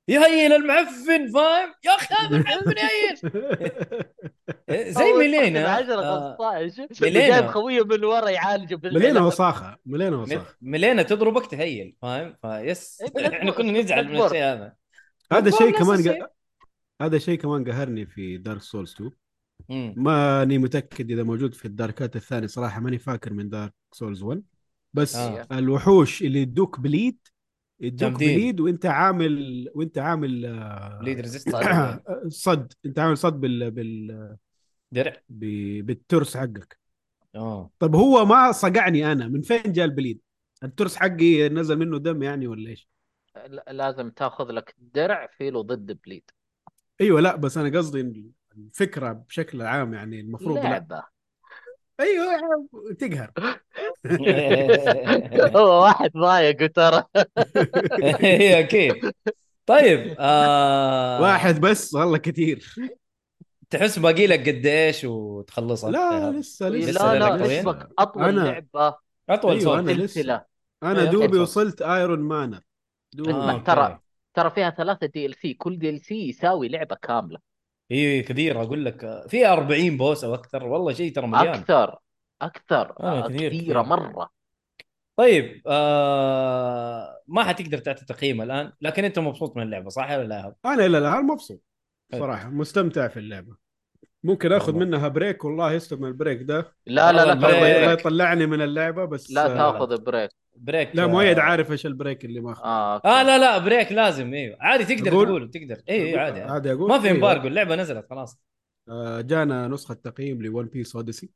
يهيل 0.08 0.52
المعفن 0.52 1.32
فاهم؟ 1.34 1.74
يا 1.84 1.90
أخي 1.90 2.14
هذا 2.14 2.36
المعفن 2.40 2.74
يهيل 2.76 3.16
زي 4.92 5.12
هو 5.12 5.18
ميلينا. 5.18 5.80
يستخدم 5.80 5.98
10 5.98 6.02
آه. 6.02 6.36
15 6.38 6.86
ميلينا. 7.04 7.36
وجايب 7.38 7.46
خويه 7.50 7.84
من 7.84 8.04
ورا 8.04 8.28
يعالجه. 8.30 8.80
ملينا 8.84 9.20
وصاخه 9.20 9.76
ملينا 9.86 10.16
ميل- 10.16 10.22
وصاخه 10.38 10.56
ميلينا 10.62 11.02
تضربك 11.02 11.46
تهيل 11.46 11.96
فاهم؟ 12.02 12.36
فيس. 12.42 13.02
إيه، 13.16 13.28
إحنا 13.38 13.50
كنا 13.50 13.80
نزعل 13.80 14.08
من. 14.08 14.22
الشيء 14.22 14.42
هذا. 14.42 14.72
هذا 15.32 15.50
شيء 15.50 15.70
كمان. 15.78 16.26
هذا 17.02 17.18
شيء 17.18 17.38
كمان 17.38 17.64
قهرني 17.70 18.06
في 18.06 18.38
Dark 18.38 18.62
Souls 18.62 18.92
2 18.94 19.10
مم. 19.10 19.16
ماني 19.68 20.58
متأكد 20.58 21.10
إذا 21.10 21.22
موجود 21.22 21.54
في 21.54 21.64
ال 21.64 21.73
Darkات 21.73 22.16
الثانية 22.16 22.46
صراحة 22.46 22.80
ماني 22.80 22.98
فاكر 22.98 23.32
من 23.32 23.48
Dark 23.48 23.74
Souls 23.92 24.22
1 24.22 24.42
بس 24.92 25.16
آه. 25.16 25.46
آه. 25.50 25.58
الوحوش 25.58 26.22
اللي 26.22 26.42
يدوك 26.42 26.80
bleed 26.80 27.18
يدوك. 27.80 28.12
bleed 28.12 28.60
وإنت 28.60 28.86
عامل 28.86 29.68
وإنت 29.74 29.98
عامل 29.98 30.46
آه، 30.46 30.98
bleed 31.00 31.20
resist 31.26 31.56
صد. 32.28 32.72
إنت 32.86 32.98
عامل 32.98 33.16
صد 33.18 33.40
بال 33.40 33.70
بال 33.70 34.36
درع. 34.92 35.16
ب- 35.28 35.86
بالترس 35.86 36.36
حقك. 36.36 36.78
آه. 37.34 37.70
طب 37.78 37.94
هو 37.96 38.24
ما 38.24 38.52
صقعني 38.52 39.12
أنا 39.12 39.28
من 39.28 39.42
فين 39.42 39.72
جاء 39.72 39.84
ال 39.84 39.90
bleed 39.90 40.20
الترس 40.64 40.96
حقي 40.96 41.48
نزل 41.48 41.76
منه 41.78 41.98
دم 41.98 42.22
يعني 42.22 42.46
ولا 42.46 42.70
إيش؟ 42.70 42.88
لا- 43.46 43.64
لازم 43.68 44.10
تاخذ 44.10 44.52
لك 44.52 44.74
درع 44.78 45.26
فيه 45.26 45.50
له 45.50 45.62
ضد 45.62 45.98
بليد 46.06 46.30
أيوه 47.00 47.20
لا 47.20 47.36
بس 47.36 47.58
أنا 47.58 47.78
قصدي 47.78 48.30
الفكرة 48.56 49.12
بشكل 49.12 49.62
عام 49.62 49.94
يعني 49.94 50.20
المفروض 50.20 50.56
لا. 50.58 50.62
لعبة. 50.62 51.02
أيوه 52.00 52.26
تقهر. 52.98 53.32
هو 55.56 55.82
واحد 55.82 56.10
ضايق 56.12 56.72
ترى. 56.72 57.04
هي 58.20 58.60
أكيد. 58.60 59.12
طيب 59.66 60.16
آه 60.18 61.20
واحد 61.22 61.60
بس 61.60 61.94
والله 61.94 62.18
كثير. 62.18 62.74
تحس 63.70 63.98
باقي 63.98 64.26
لك 64.26 64.48
قد 64.48 64.66
إيش 64.66 65.04
وتخلصها 65.04 65.90
لا 65.90 66.30
لسه 66.30 66.68
لسه. 66.68 66.90
لسه 66.90 67.14
لا 67.14 67.18
لا؟ 67.18 67.58
اسمك 67.60 67.88
أطول 67.98 68.22
أنا- 68.24 68.44
لعبة. 68.44 68.96
أطول 69.30 69.58
أيوة، 69.58 69.78
أنا 69.78 69.90
لسه. 69.90 70.06
سلسلة 70.06 70.44
أنا 70.82 71.04
دوبي. 71.04 71.38
وصلت 71.38 71.82
Iron 71.82 72.18
Manor 72.20 72.60
دوبي 73.12 73.32
آه، 73.32 73.58
ترى. 73.58 74.00
ترى 74.34 74.50
فيها 74.50 74.70
ثلاثة 74.70 75.06
دي 75.06 75.26
ال 75.26 75.34
سي 75.34 75.54
كل 75.54 75.78
دي 75.78 75.90
ال 75.90 76.00
سي 76.00 76.28
يساوي 76.28 76.68
لعبة 76.68 76.96
كاملة. 77.02 77.38
هي 77.90 78.22
كثير 78.22 78.62
أقول 78.62 78.84
لك 78.84 79.24
فيها 79.28 79.52
40 79.52 79.96
boss 79.96 80.24
أو 80.24 80.34
أكثر 80.34 80.66
والله 80.66 80.92
شيء 80.92 81.12
ترى 81.14 81.26
مليان 81.26 81.48
أكثر 81.48 81.98
أكثر 82.42 82.94
آه، 83.00 83.28
كثير، 83.28 83.48
كثيرة 83.50 83.82
كثير. 83.82 83.82
مرة 83.82 84.30
طيب 85.16 85.62
آه 85.66 87.20
ما 87.28 87.44
حتقدر 87.44 87.78
تعطي 87.78 88.04
تقييم 88.04 88.42
الآن 88.42 88.72
لكن 88.80 89.04
أنت 89.04 89.18
مبسوط 89.18 89.56
من 89.56 89.62
اللعبة 89.62 89.88
صح 89.88 90.10
ولا 90.10 90.24
لا؟ 90.24 90.54
أنا 90.64 90.86
إلى 90.86 90.98
الآن 90.98 91.24
مبسوط. 91.26 91.62
صراحة 92.14 92.48
مستمتع 92.48 93.08
في 93.08 93.18
اللعبة 93.18 93.56
ممكن 94.24 94.52
آخذ 94.52 94.72
والله. 94.72 94.86
منها 94.86 95.08
break 95.08 95.44
والله 95.44 95.72
يستلم 95.72 96.04
ال 96.04 96.11
break 96.11 96.42
ده 96.42 96.72
لا 96.86 97.12
لا 97.12 97.24
لا. 97.24 97.34
لا 97.34 97.34
بريك 97.34 98.00
يطلعني 98.00 98.46
من 98.46 98.62
اللعبة 98.62 99.04
بس 99.04 99.30
لا 99.30 99.44
آه، 99.46 99.72
تاخذ 99.72 100.04
break 100.04 100.30
break. 100.60 100.96
لا 100.96 101.04
آه، 101.04 101.06
مؤيد 101.06 101.38
عارف 101.38 101.72
إيش 101.72 101.86
ال 101.86 101.93
break 101.93 102.24
اللي 102.24 102.40
ماخذ. 102.40 102.62
آه 102.64 102.94
okay. 102.94 103.08
آه 103.08 103.22
لا 103.22 103.38
لا 103.38 103.58
break 103.58 103.92
لازم 103.92 104.34
إيوه. 104.34 104.56
عادي 104.60 104.96
تقدر 104.96 105.12
أقول؟ 105.12 105.26
تقول 105.26 105.50
تقدر. 105.50 105.82
اي 105.88 106.02
اي 106.02 106.18
عادي, 106.18 106.40
عادي. 106.40 106.72
أقول؟ 106.72 106.88
ما 106.88 107.00
في. 107.00 107.10
embargo 107.10 107.48
اللعبة 107.48 107.76
نزلت 107.76 108.06
خلاص. 108.10 108.38
آه، 108.88 109.20
جانا 109.20 109.68
نسخة 109.68 109.94
تقييم 109.94 110.42
ل 110.42 110.48
One 110.48 110.66
Piece 110.66 110.96
Odyssey 110.96 111.30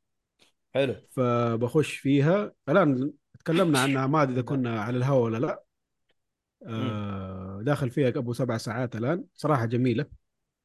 حلو. 0.73 0.95
فبخش 1.11 1.95
فيها. 1.95 2.51
الآن 2.69 3.11
تكلمنا 3.39 3.79
عنها 3.79 4.07
ما 4.07 4.21
أدري 4.21 4.33
إذا 4.33 4.41
كنا 4.51 4.81
على 4.81 4.97
الهواء 4.97 5.23
ولا 5.23 5.37
لا. 5.37 5.63
آه، 6.67 7.59
داخل 7.61 7.89
فيها 7.89 8.07
ابو 8.07 8.33
سبع 8.33 8.57
ساعات 8.57 8.95
الآن. 8.95 9.23
صراحة 9.33 9.65
جميلة. 9.65 10.05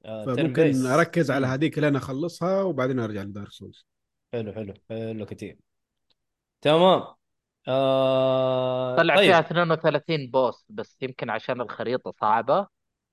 آه 0.05 0.25
فممكن. 0.25 0.87
أركز 0.87 1.31
على. 1.31 1.46
هذيك 1.46 1.79
لين 1.79 1.96
أخلصها 1.96 2.62
وبعدين 2.62 2.99
أرجع 2.99 3.23
ل 3.22 3.28
Dark 3.28 3.52
Souls. 3.52 3.87
حلو 4.33 4.53
حلو. 4.53 4.75
حلو 4.90 5.27
كثير 5.27 5.57
تمام. 6.62 7.19
آه 7.70 8.96
طلع 8.96 9.16
طيب. 9.16 9.24
فيها 9.26 9.40
32 9.40 10.30
boss 10.30 10.66
بس 10.68 10.96
يمكن 11.02 11.30
عشان 11.30 11.61
الخريطة 11.61 12.12
صعبة 12.20 12.66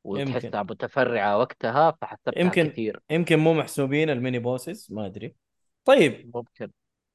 وتحسها 0.04 0.64
متفرعه 0.64 1.38
وقتها 1.38 1.92
فحسبتها 2.02 2.40
يمكن- 2.42 2.70
كثير. 2.70 3.02
يمكن 3.10 3.40
مو 3.40 3.54
محسوبين 3.54 4.10
ال 4.10 4.16
mini 4.16 4.40
bosses 4.40 4.88
ما 4.92 5.06
أدري. 5.06 5.36
طيب. 5.86 6.32
ممكن. 6.36 6.72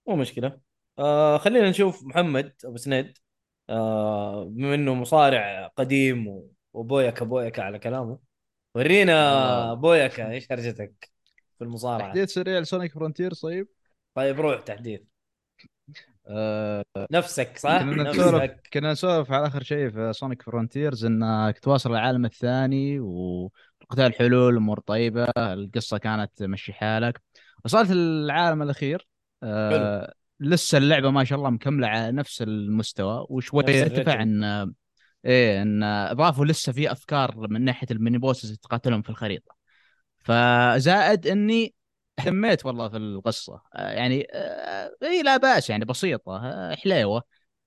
مو 0.06 0.16
مشكلة. 0.16 0.60
آه 0.98 1.38
خلينا 1.38 1.70
نشوف 1.70 2.04
محمد 2.04 2.54
أبو 2.64 2.76
سند. 2.76 3.18
آه 3.70 4.44
بما 4.44 4.74
إنه 4.74 4.94
مصارع 4.94 5.66
قديم 5.76 6.28
و- 6.28 6.50
وبويكا 6.72 7.24
بويكا 7.24 7.62
على 7.62 7.78
كلامه 7.78 8.18
ورينا 8.74 9.32
والله. 9.34 9.74
بويكا 9.74 10.30
إيش 10.32 10.52
هرجتك 10.52 11.10
في 11.58 11.64
المصارعة؟ 11.64 12.08
تحديث 12.08 12.30
سريع 12.32 12.58
ل 12.58 12.64
Sonic 12.64 12.92
Frontier 12.94 13.34
طيب 13.34 13.68
طيب 14.14 14.40
روح 14.40 14.60
تحديث. 14.60 15.00
نفسك 17.10 17.58
صح؟ 17.58 17.78
كنا 17.82 18.10
نسولف 18.10 18.34
نفسك. 18.34 18.68
كنا 18.72 18.92
نسولف 18.92 19.32
على 19.32 19.46
آخر 19.46 19.62
شيء 19.62 19.90
في 19.90 20.12
Sonic 20.12 20.42
Frontiers 20.42 21.04
انك 21.04 21.58
تواصل 21.58 21.90
العالم 21.90 22.24
الثاني 22.24 23.00
وقتال 23.00 24.14
حلول 24.14 24.56
امور 24.56 24.80
طيبة 24.80 25.26
القصة 25.38 25.98
كانت 25.98 26.42
مشي 26.42 26.72
حالك. 26.72 27.20
وصلت 27.64 27.90
العالم 27.90 28.62
الأخير. 28.62 29.08
آه 29.42 30.14
لسه 30.40 30.78
اللعبة 30.78 31.10
ما 31.10 31.24
شاء 31.24 31.38
الله 31.38 31.50
مكملة 31.50 31.86
على 31.86 32.12
نفس 32.12 32.42
المستوى 32.42 33.26
وشوي 33.28 33.62
نفس 33.62 33.76
ارتفع. 33.76 34.22
إن 34.22 34.72
إيه 35.24 35.62
إن 35.62 35.82
اضافوا 35.82 36.44
لسه 36.44 36.72
في 36.72 36.92
أفكار 36.92 37.48
من 37.48 37.64
ناحية 37.64 37.86
ال 37.90 37.96
mini 37.96 38.18
bosses 38.18 38.58
تقاتلهم 38.58 39.02
في 39.02 39.10
الخريطة. 39.10 39.54
فزائد 40.18 41.26
إني 41.26 41.74
اهتميت 42.18 42.66
والله 42.66 42.88
في 42.88 42.96
القصة. 42.96 43.62
آه، 43.74 43.90
يعني 43.92 44.26
آه، 44.32 44.96
إي 45.02 45.22
لا 45.22 45.36
بأس 45.36 45.70
يعني 45.70 45.84
بسيطة 45.84 46.36
آه، 46.36 46.74
حليوة. 46.74 47.22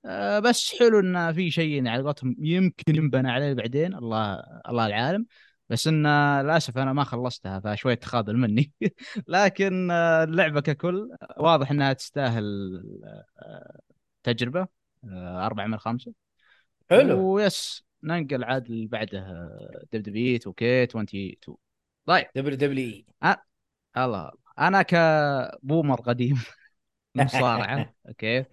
آه، 0.06 0.40
بس 0.40 0.76
حلو 0.80 1.00
إن 1.00 1.34
في 1.34 1.52
شيء 1.52 1.70
يعني 1.76 1.90
على 1.90 2.04
قولتهم 2.04 2.36
يمكن 2.40 2.96
ينبنى 2.96 3.32
عليه 3.32 3.54
بعدين 3.54 3.96
الله 3.96 4.44
الله 4.70 4.86
العالم. 4.88 5.26
بس 5.70 5.88
إن 5.88 6.06
آه، 6.06 6.42
للأسف 6.42 6.78
أنا 6.78 6.94
ما 6.94 7.04
خلصتها 7.04 7.60
فشويه 7.60 7.96
تخاذل 7.96 8.38
مني. 8.38 8.72
لكن 9.28 9.92
آه، 9.92 10.24
اللعبة 10.24 10.62
ككل 10.62 11.10
آه، 11.22 11.42
واضح 11.42 11.72
إنها 11.72 11.94
تستاهل 11.94 12.44
آه، 13.40 13.80
تجربة 14.24 14.68
آه، 15.10 15.46
أربعة 15.46 15.68
من 15.68 15.78
خمسة. 15.78 16.14
حلو. 16.90 17.34
و 17.34 17.47
yes 17.47 17.86
ننقل 18.04 18.44
عاد 18.44 18.66
اللي 18.66 18.88
بعده 18.88 19.20
آه، 19.20 19.84
دب 19.94 20.02
دبي 20.02 20.36
2 20.36 20.54
كي 20.54 20.84
22 20.84 21.36
طيب. 22.06 22.26
WW 22.36 23.04
الله. 23.98 24.32
أنا 24.60 24.82
ك 24.82 24.99
boomer 24.99 26.02
قديم 26.02 26.36
مصارعة 27.16 27.94
أوكي. 28.08 28.46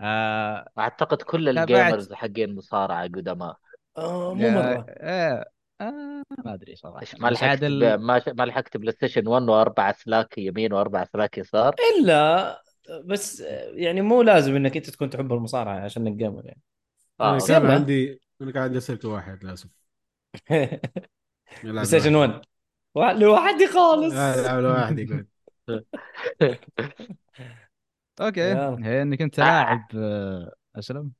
آه 0.00 0.68
أعتقد 0.78 1.22
كل 1.22 1.48
ال 1.48 1.57
gamers 1.57 2.12
حقين 2.12 2.54
مصارعة 2.54 3.04
قدماء. 3.04 3.56
آه 3.96 4.34
مو 4.34 4.50
مرة. 4.50 4.86
آه 4.88 5.44
آه 5.80 6.22
ما 6.44 6.54
أدري 6.54 6.76
صراحة. 6.76 7.06
ما 7.20 7.28
لحقت 7.30 7.62
ال- 7.62 7.98
ب- 7.98 8.00
ما 8.00 8.22
ما 8.28 8.42
لحقت 8.44 8.76
PlayStation 8.76 9.26
1 9.28 9.42
واربع 9.48 9.90
اسلاك 9.90 10.38
يمين 10.38 10.72
واربع 10.72 11.02
اسلاك 11.02 11.38
يسار؟ 11.38 11.74
إلا 11.98 12.62
بس 13.04 13.40
يعني 13.74 14.00
مو 14.00 14.22
لازم 14.22 14.56
إنك 14.56 14.76
أنت 14.76 14.90
تكون 14.90 15.10
تحب 15.10 15.32
المصارعة 15.32 15.80
عشان 15.84 16.06
إنك 16.06 16.16
gamer 16.16 16.46
يعني. 16.46 16.60
آه، 17.20 17.36
أنا. 17.36 17.46
كان. 17.46 17.66
عندي 17.70 18.20
أنا 18.42 18.50
كان 18.52 18.62
عندي 18.62 18.80
سلك 18.80 19.04
واحد 19.04 19.44
للاسف 19.44 19.70
PlayStation 21.62 22.14
1 22.14 22.30
وا- 22.30 22.49
لوحدي 22.96 23.66
خالص. 23.66 24.14
لا 24.14 24.60
لا 24.60 25.02
يقول 25.02 25.26
أوكي 28.20 28.40
يلا. 28.40 28.78
هي 28.82 29.02
اني 29.02 29.16
كنت 29.16 29.38
لاعب 29.38 29.86
آه 29.94 30.52
اسلم. 30.76 31.12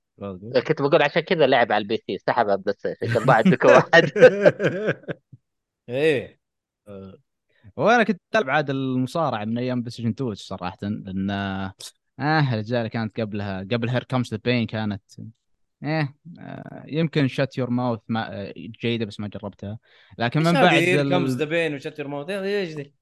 كنت 0.66 0.82
بقول 0.82 1.02
عشان 1.02 1.22
كذا 1.22 1.46
لعب 1.46 1.72
على 1.72 1.82
ال 1.82 1.96
PC 1.96 2.18
سحب 2.18 2.44
على 2.44 2.54
ال 2.54 2.74
PlayStation. 2.78 3.10
عشان 3.10 3.26
ما 3.26 3.34
عندك 3.34 3.64
واحد. 3.64 4.10
إيه. 5.88 6.40
آه، 6.88 7.18
وأنا 7.76 8.02
كنت 8.02 8.20
العب 8.34 8.50
عاد 8.50 8.70
المصارعة 8.70 9.44
من 9.44 9.58
أيام 9.58 9.80
PlayStation 9.80 10.08
2 10.08 10.34
صراحة 10.34 10.78
لأن 10.82 11.30
آه 11.30 11.74
الرجال 12.52 12.88
كانت 12.88 13.20
قبلها 13.20 13.60
قبل 13.60 13.88
Here 13.88 14.04
Comes 14.04 14.34
the 14.34 14.40
Pain 14.44 14.66
كانت 14.66 15.02
إيه 15.84 16.14
آه، 16.38 16.84
يمكن 16.86 17.28
Shut 17.28 17.58
Your 17.58 17.70
Mouth 17.70 18.00
ما 18.08 18.40
آه، 18.40 18.52
جيدة 18.56 19.04
بس 19.04 19.20
ما 19.20 19.28
جربتها 19.28 19.78
لكن 20.18 20.42
من 20.42 20.52
بعد 20.52 20.82
Comes 21.10 21.36
the 21.36 21.44
Pain 21.44 21.74
و 21.74 21.79
Shut 21.79 21.98
Your 21.98 22.08
Mouth 22.08 22.30
إيش 22.30 22.70
ذي؟ 22.70 22.94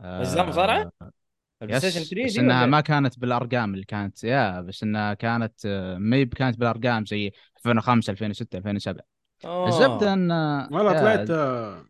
آه، 0.00 0.22
PlayStation 0.22 2.04
3 2.04 2.24
بس 2.24 2.38
إنها 2.38 2.66
ما 2.66 2.76
إيه؟ 2.76 2.82
كانت 2.82 3.18
بالأرقام 3.18 3.74
اللي 3.74 3.84
كانت 3.84 4.24
يا 4.24 4.60
بس 4.60 4.82
إنها 4.82 5.14
كانت 5.14 5.66
آه، 5.66 5.98
ما 5.98 6.24
كانت 6.24 6.58
بالأرقام 6.58 7.06
زي 7.06 7.32
2005 7.56 8.10
2006 8.10 8.58
2007 8.58 9.04
آه. 9.44 9.68
الزبدة 9.68 10.12
إن 10.12 10.30
والله 10.72 10.92
طلعت 10.92 11.30
آه، 11.30 11.84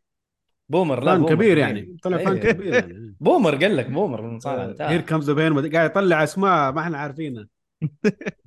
boomer 0.69 1.05
لا 1.05 1.13
fan 1.13 1.21
boomer 1.21 1.35
كبير 1.35 1.59
يعني 1.59 1.97
طلع 2.03 2.19
fan 2.19 2.37
إيه. 2.37 2.53
كبير 2.53 2.75
يعني 2.75 3.15
boomer 3.21 3.55
قال 3.57 3.77
لك 3.77 3.91
boomer 3.91 4.21
بالمصارعه 4.21 4.65
Here 4.65 4.71
انتهى 4.71 4.99
Comes 4.99 5.31
Pain 5.31 5.73
قاعد 5.73 5.91
يطلع 5.91 6.25
أسماء 6.25 6.73
ما 6.73 6.81
إحنا 6.81 6.99
عارفينها 6.99 7.47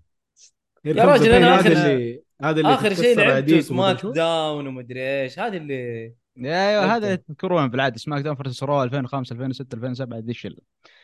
يا 0.86 1.04
راجل 1.04 1.32
آخر- 1.32 1.44
هذا 1.46 1.68
اللي 1.92 2.22
هذا 2.44 2.60
اللي 2.60 2.74
آخر 2.74 2.94
شيء 2.94 3.18
لعبته 3.18 3.60
سماك. 3.62 4.06
Down 4.06 4.68
ومدري 4.68 5.22
إيش 5.22 5.40
هذا 5.40 5.58
اللي 5.58 6.14
يا 6.38 6.70
أيوه. 6.70 6.96
هذا 6.96 7.16
تذكرون 7.16 7.68
بالعاده 7.68 7.98
SmackDown 7.98 8.36
versus 8.36 8.64
Raw 8.64 8.84
2005 8.84 9.34
2006 9.34 9.76
2007 9.76 10.20
ذي 10.20 10.32
الشله 10.32 10.58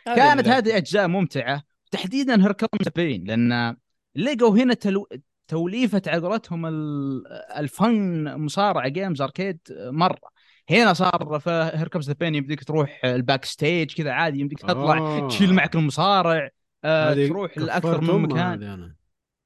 كانت 0.05 0.47
هذه 0.47 0.77
أجزاء 0.77 1.07
ممتعة 1.07 1.63
تحديدا 1.91 2.43
Here 2.43 2.51
Comes 2.51 2.87
Pain 2.95 3.23
لأن 3.23 3.75
لقوا 4.15 4.57
هنا 4.57 4.73
تلو... 4.73 5.07
توليفة 5.47 6.01
على 6.07 6.21
قولتهم 6.21 6.65
ال- 6.65 7.23
الفن 7.57 8.23
مصارعه 8.37 8.87
games 8.87 9.21
arcade 9.21 9.59
مرة 9.71 10.29
هنا 10.69 10.93
صار 10.93 11.39
في 11.39 11.71
Here 11.73 11.87
Comes 11.87 12.11
Pain 12.11 12.35
يمديك 12.35 12.63
تروح 12.63 13.01
ال 13.05 13.45
backstage 13.45 13.93
كذا 13.93 14.11
عادي 14.11 14.39
يمديك 14.39 14.59
تطلع 14.59 14.97
آه. 14.97 15.27
تشيل 15.27 15.53
معك 15.53 15.75
المصارع 15.75 16.49
آه 16.83 17.13
تروح 17.27 17.57
لأكثر 17.57 18.01
من 18.01 18.21
مكان 18.21 18.93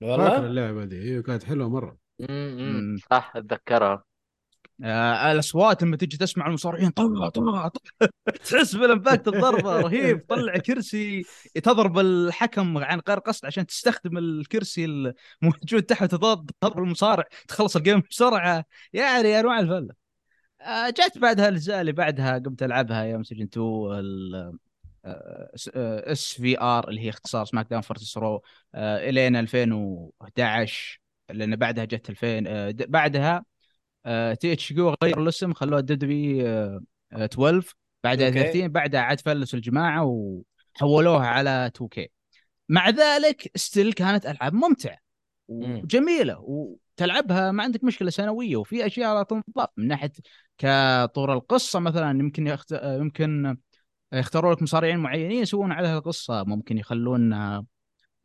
أنا. 0.03 0.17
فاكر 0.17 0.33
والله 0.33 0.47
اللعبة 0.47 0.85
دي؟ 0.85 1.01
أيوه 1.01 1.23
كانت 1.23 1.43
حلوة 1.43 1.69
مرة. 1.69 1.97
م- 2.19 2.93
م. 2.93 2.97
صح 3.11 3.33
أتذكرها. 3.35 4.03
آه 4.83 5.31
الأصوات 5.31 5.83
لما 5.83 5.97
تجي 5.97 6.17
تسمع 6.17 6.47
المصارعين 6.47 6.89
طلع 6.89 7.29
طلع 7.29 7.67
طلع. 7.67 7.71
تحس 8.45 8.75
بال 8.75 8.88
impact 8.88 9.27
الضربة 9.27 9.77
رهيب. 9.81 10.25
طلع 10.29 10.57
كرسي 10.57 11.23
تضرب 11.63 11.99
الحكم 11.99 12.77
عن 12.77 13.01
غير 13.09 13.19
قصد 13.19 13.45
عشان 13.45 13.65
تستخدم 13.65 14.17
الكرسي 14.17 14.85
الموجود 14.85 15.83
تحت 15.83 16.11
تضرب 16.11 16.49
تضرب 16.61 16.83
المصارع 16.83 17.23
تخلص 17.47 17.75
ال 17.75 17.81
game 17.81 18.03
بسرعة. 18.09 18.65
يعني 18.93 19.39
انواع 19.39 19.59
الفله 19.59 19.93
آه 20.61 20.89
جت 20.89 21.17
بعدها 21.17 21.47
الأجزاء 21.49 21.81
اللي 21.81 21.91
بعدها 21.91 22.37
قمت 22.39 22.63
ألعبها 22.63 23.03
PlayStation 23.03 23.43
2 23.43 23.65
ال 23.99 24.57
SVR 25.05 26.89
اللي 26.89 27.01
هي 27.01 27.09
اختصار 27.09 27.45
SmackDown 27.45 27.81
versus 27.81 28.17
Raw 28.17 28.43
آه 28.75 29.09
الين 29.09 29.35
2011 29.35 31.01
لأن 31.29 31.55
بعدها 31.55 31.85
جت 31.85 32.09
2000 32.09 32.47
آه 32.47 32.75
بعدها 32.79 33.45
THQ 34.39 34.95
غيروا 35.03 35.23
الاسم 35.23 35.53
خلوها 35.53 35.81
WWE 35.81 36.43
12 37.11 37.75
بعدها 38.03 38.27
أوكي. 38.27 38.39
13 38.39 38.67
بعدها 38.67 39.01
عاد 39.01 39.19
فلسوا 39.19 39.59
الجماعة 39.59 40.03
وحولوها 40.05 41.27
على 41.27 41.65
2K 41.65 42.09
مع 42.69 42.89
ذلك 42.89 43.51
still 43.55 43.93
كانت 43.93 44.25
ألعاب 44.25 44.53
ممتعة 44.53 44.97
مم. 45.49 45.77
وجميلة 45.83 46.39
و... 46.39 46.75
تلعبها 46.97 47.51
ما 47.51 47.63
عندك 47.63 47.83
مشكلة 47.83 48.09
سنوية 48.09 48.55
وفي 48.55 48.85
أشياء 48.85 49.15
لا 49.15 49.23
تنضاف 49.23 49.69
من 49.77 49.87
ناحية 49.87 50.11
كطور 50.57 51.33
القصة 51.33 51.79
مثلا 51.79 52.19
يمكن 52.19 52.47
يخت... 52.47 52.71
يمكن 52.83 53.57
يختاروا 54.13 54.53
لك 54.53 54.61
مصارعين 54.61 54.97
معينين 54.99 55.41
يسوون 55.41 55.71
عليها 55.71 55.97
القصة. 55.97 56.43
ممكن 56.43 56.77
يخلون 56.77 57.33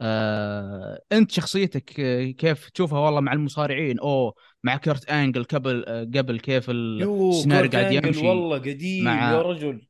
آه... 0.00 1.00
انت 1.12 1.30
شخصيتك 1.30 2.00
آه، 2.00 2.24
كيف 2.30 2.70
تشوفها 2.70 2.98
والله 2.98 3.20
مع 3.20 3.32
المصارعين؟ 3.32 3.98
أو 3.98 4.34
مع 4.64 4.76
Kurt 4.76 5.10
Angle 5.10 5.44
قبل 5.44 5.84
آه، 5.88 6.02
قبل 6.04 6.40
كيف 6.40 6.68
يو 6.68 7.30
السيناريو 7.30 7.70
قاعد 7.70 7.92
يمشي 7.92 8.26
والله 8.26 8.58
قديم 8.58 9.04
مع- 9.04 9.32
يا 9.32 9.42
رجل. 9.42 9.88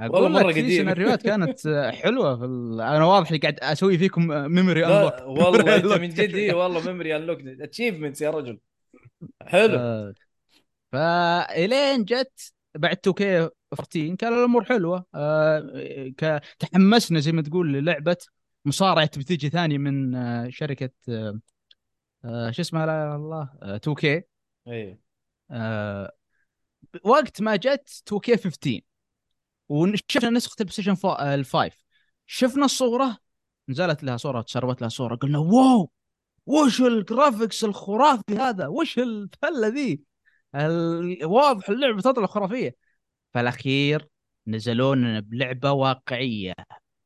والله 0.00 0.52
في 0.52 0.60
قديم. 0.60 0.68
سيناريوهات 0.68 1.22
كانت 1.22 1.66
آه، 1.66 1.90
حلوة 1.90 2.36
في 2.38 2.44
ال... 2.44 2.80
أنا 2.80 3.04
واضح 3.04 3.34
قاعد 3.42 3.58
أسوي 3.60 3.98
فيكم 3.98 4.26
memory 4.26 4.80
لا 4.80 5.24
والله 5.26 5.76
أنت. 5.76 5.84
من 5.86 6.08
جد 6.08 6.54
والله 6.54 6.86
memory 6.86 7.16
unlock 7.16 7.38
achievements 7.40 8.22
يا 8.22 8.30
رجل. 8.30 8.58
حلو. 9.46 9.78
آه، 9.78 10.14
فإلين 10.92 12.04
جت 12.04 12.52
بعد 12.74 12.96
2K14 12.96 14.14
كان 14.16 14.32
الأمور 14.32 14.64
حلوة. 14.64 15.06
آه، 15.14 16.40
تحمسنا 16.58 17.20
زي 17.20 17.32
ما 17.32 17.42
تقول 17.42 17.72
للعبة. 17.72 18.16
مصارعة 18.64 19.10
بتيجي 19.18 19.50
ثاني 19.50 19.78
من 19.78 20.14
آه، 20.14 20.48
شركة 20.48 20.90
آه، 21.08 21.40
آه، 22.24 22.50
شو 22.50 22.62
اسمها؟ 22.62 22.86
لا 22.86 23.16
الله. 23.16 23.50
2K 23.62 24.22
إيه. 24.68 25.00
وقت 27.04 27.42
ما 27.42 27.56
جت 27.56 28.02
2K15 28.06 28.80
وشفنا 29.68 30.30
نسخة 30.30 30.56
ال 30.60 30.72
PlayStation 30.72 30.94
5 30.94 31.70
شفنا 32.26 32.64
الصورة. 32.64 33.18
نزلت 33.68 34.04
لها 34.04 34.16
صورة 34.16 34.42
تسربت 34.42 34.80
لها 34.80 34.88
صورة. 34.88 35.14
قلنا 35.16 35.38
واو! 35.38 35.90
وش 36.46 36.80
الجرافيكس 36.80 37.64
الخرافي 37.64 38.36
هذا؟ 38.38 38.66
وش 38.66 38.98
الفلة 38.98 39.68
ذي؟ 39.68 40.02
واضح 41.24 41.68
اللعبة 41.68 42.00
تطلع 42.00 42.26
خرافية. 42.26 42.76
فالاخير 43.34 44.08
نزلوا 44.46 44.94
لنا 44.94 45.20
بلعبة 45.20 45.72
واقعية 45.72 46.54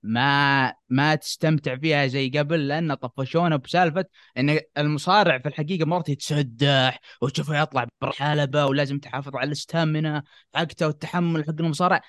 ما 0.02 0.74
ما 0.88 1.14
تستمتع 1.14 1.76
فيها 1.76 2.06
زي 2.06 2.30
قبل 2.30 2.68
لأن 2.68 2.94
طفشونا 2.94 3.56
بسالفة 3.56 4.04
إن 4.38 4.60
المصارع 4.78 5.38
في 5.38 5.48
الحقيقة 5.48 5.86
مرات 5.86 6.08
يتسدح 6.08 7.00
وتشوفه 7.22 7.62
يطلع 7.62 7.86
بالحلبة 8.00 8.66
ولازم 8.66 8.98
تحافظ 8.98 9.36
على 9.36 9.46
الاستامنه 9.46 10.22
حقته 10.54 10.86
والتحمل 10.86 11.44
حق 11.44 11.54
المصارع 11.60 12.00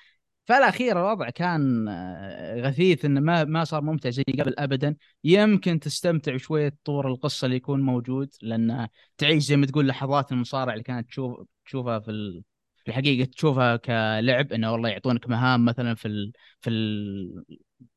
فالاخير 0.46 0.98
الوضع 0.98 1.30
كان 1.30 1.88
آه، 1.88 2.60
غثيث 2.60 3.04
إنه 3.04 3.20
ما 3.20 3.44
ما 3.44 3.64
صار 3.64 3.82
ممتع 3.82 4.10
زي 4.10 4.24
قبل 4.40 4.54
ابدا 4.58 4.96
يمكن 5.24 5.80
تستمتع 5.80 6.34
بشويه 6.34 6.76
طور 6.84 7.08
القصة 7.08 7.44
اللي 7.44 7.56
يكون 7.56 7.80
موجود 7.80 8.34
لأن 8.42 8.88
تعيش 9.18 9.44
زي 9.44 9.56
ما 9.56 9.66
تقول 9.66 9.88
لحظات 9.88 10.32
المصارع 10.32 10.72
اللي 10.72 10.84
كانت 10.84 11.08
تشوف 11.08 11.46
تشوفها 11.66 11.98
في. 12.00 12.42
في 12.86 12.90
الحقيقة 12.92 13.30
تشوفها 13.30 13.76
كلعب 13.76 14.52
إنه 14.52 14.72
والله 14.72 14.88
يعطونك 14.88 15.28
مهام 15.28 15.64
مثلا 15.64 15.94
في 15.94 16.08
ال... 16.08 16.32
في 16.60 16.70
ال... 16.70 17.44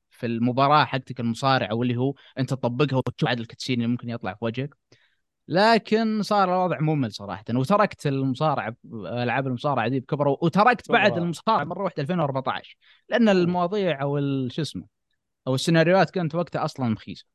في 0.09 0.25
المباراة 0.25 0.85
حقتك 0.85 1.19
المصارع 1.19 1.71
أو 1.71 1.83
اللي 1.83 1.97
هو 1.97 2.13
أنت 2.39 2.49
تطبقها 2.49 2.97
وتشوف 2.97 3.29
عاد 3.29 3.39
الكتسين 3.39 3.75
اللي 3.75 3.87
ممكن 3.87 4.09
يطلع 4.09 4.33
في 4.33 4.45
وجهك. 4.45 4.69
لكن 5.47 6.21
صار 6.23 6.43
الوضع 6.43 6.79
ممل 6.79 7.11
صراحة. 7.13 7.43
وتركت 7.53 8.07
المصارعة 8.07 8.75
ألعاب 8.93 9.47
المصارعة 9.47 9.87
دي 9.87 9.99
بكبره 9.99 10.37
وتركت 10.41 10.91
بعد. 10.91 11.17
المصارعة 11.17 11.63
مرة 11.63 11.83
واحدة 11.83 12.01
2014 12.03 12.77
لأن 13.09 13.29
المواضيع 13.29 14.01
أو 14.01 14.19
شو 14.47 14.61
اسمه 14.61 14.85
أو 15.47 15.55
السيناريوهات 15.55 16.09
كانت 16.09 16.35
وقتها 16.35 16.65
أصلا 16.65 16.89
مخيسه 16.89 17.25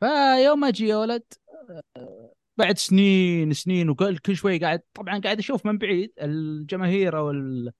فيوم 0.00 0.64
أجي 0.64 0.88
يا 0.88 0.96
ولد 0.96 1.22
بعد 2.60 2.78
سنين 2.78 3.52
سنين 3.52 3.90
وكل 3.90 4.18
كل 4.18 4.36
شوي 4.36 4.58
قاعد 4.58 4.80
طبعا 4.94 5.18
قاعد 5.20 5.38
أشوف 5.38 5.66
من 5.66 5.78
بعيد 5.78 6.12
الجماهير 6.20 7.18
أو 7.18 7.30
ال- 7.30 7.72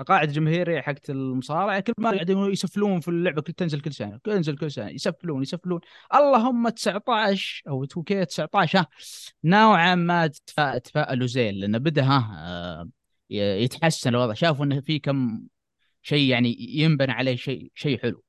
القاعده 0.00 0.28
الجماهيريه 0.30 0.80
حقت 0.80 1.10
المصارعة. 1.10 1.80
كل 1.80 1.92
ما 1.98 2.10
قاعدين 2.10 2.38
يسفلون 2.38 3.00
في 3.00 3.08
اللعبة 3.08 3.42
كل 3.42 3.52
تنزل 3.52 3.80
كل 3.80 3.92
سنة 3.92 4.20
تنزل 4.24 4.56
كل 4.58 4.70
سنة 4.72 4.88
يسفلون 4.90 5.42
يسفلون. 5.42 5.80
اللهم 6.14 6.68
19 6.68 7.62
أو 7.68 7.84
2 7.84 8.04
كي 8.04 8.24
19 8.24 8.78
ها 8.78 8.86
نوعا 9.44 9.94
ما 9.94 10.26
تفا- 10.26 10.78
تفائلوا 10.78 11.26
زين 11.26 11.54
لأنه 11.54 11.78
بدأ 11.78 12.02
ها 12.04 12.34
آه، 12.38 12.88
يتحسن 13.30 14.10
الوضع. 14.10 14.32
شافوا 14.34 14.64
انه 14.64 14.80
في 14.80 14.98
كم 14.98 15.46
شيء 16.02 16.30
يعني 16.30 16.56
ينبنى 16.60 17.12
عليه 17.12 17.36
شيء 17.36 17.70
شيء 17.74 17.98
حلو. 18.02 18.22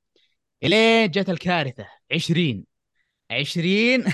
إلين 0.64 1.10
جت 1.10 1.30
الكارثة. 1.30 1.86
20 2.12 2.64
20 3.30 4.04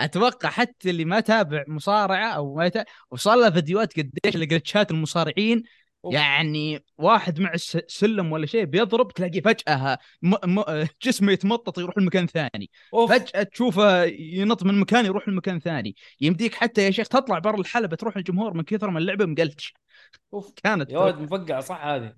أتوقع 0.00 0.48
حتى 0.48 0.90
اللي 0.90 1.04
ما 1.04 1.20
تابع 1.20 1.64
مصارعة 1.68 2.28
أو 2.28 2.54
ما 2.54 2.66
يتابع 2.66 2.84
وصل 3.10 3.38
له 3.38 3.50
فيديوهات 3.50 3.92
قديش 3.98 4.36
الجلتشات 4.36 4.90
المصارعين 4.90 5.62
أوف. 6.04 6.14
يعني 6.14 6.84
واحد 6.98 7.40
مع 7.40 7.52
سلم 7.86 8.32
ولا 8.32 8.46
شيء 8.46 8.64
بيضرب 8.64 9.12
تلاقيه 9.12 9.40
فجأة 9.40 9.98
م... 10.22 10.60
م... 10.60 10.86
جسمه 11.02 11.32
يتمطط 11.32 11.78
يروح 11.78 11.98
لمكان 11.98 12.26
ثاني. 12.26 12.70
أوف. 12.94 13.12
فجأة 13.12 13.42
تشوفه 13.42 14.04
ينط 14.04 14.62
من 14.62 14.80
مكان 14.80 15.04
يروح 15.04 15.28
لمكان 15.28 15.60
ثاني. 15.60 15.96
يمديك 16.20 16.54
حتى 16.54 16.82
يا 16.82 16.90
شيخ 16.90 17.08
تطلع 17.08 17.38
برا 17.38 17.60
الحلبة 17.60 17.96
تروح 17.96 18.16
الجمهور 18.16 18.54
من 18.54 18.62
كثر 18.62 18.90
ما 18.90 18.98
اللعبة 18.98 19.26
مقلتش 19.26 19.74
أوف. 20.34 20.52
كانت 20.62 20.90
يا 20.90 20.98
ولد 20.98 21.18
مفقعة 21.18 21.60
صح 21.60 21.84
هذه. 21.84 22.14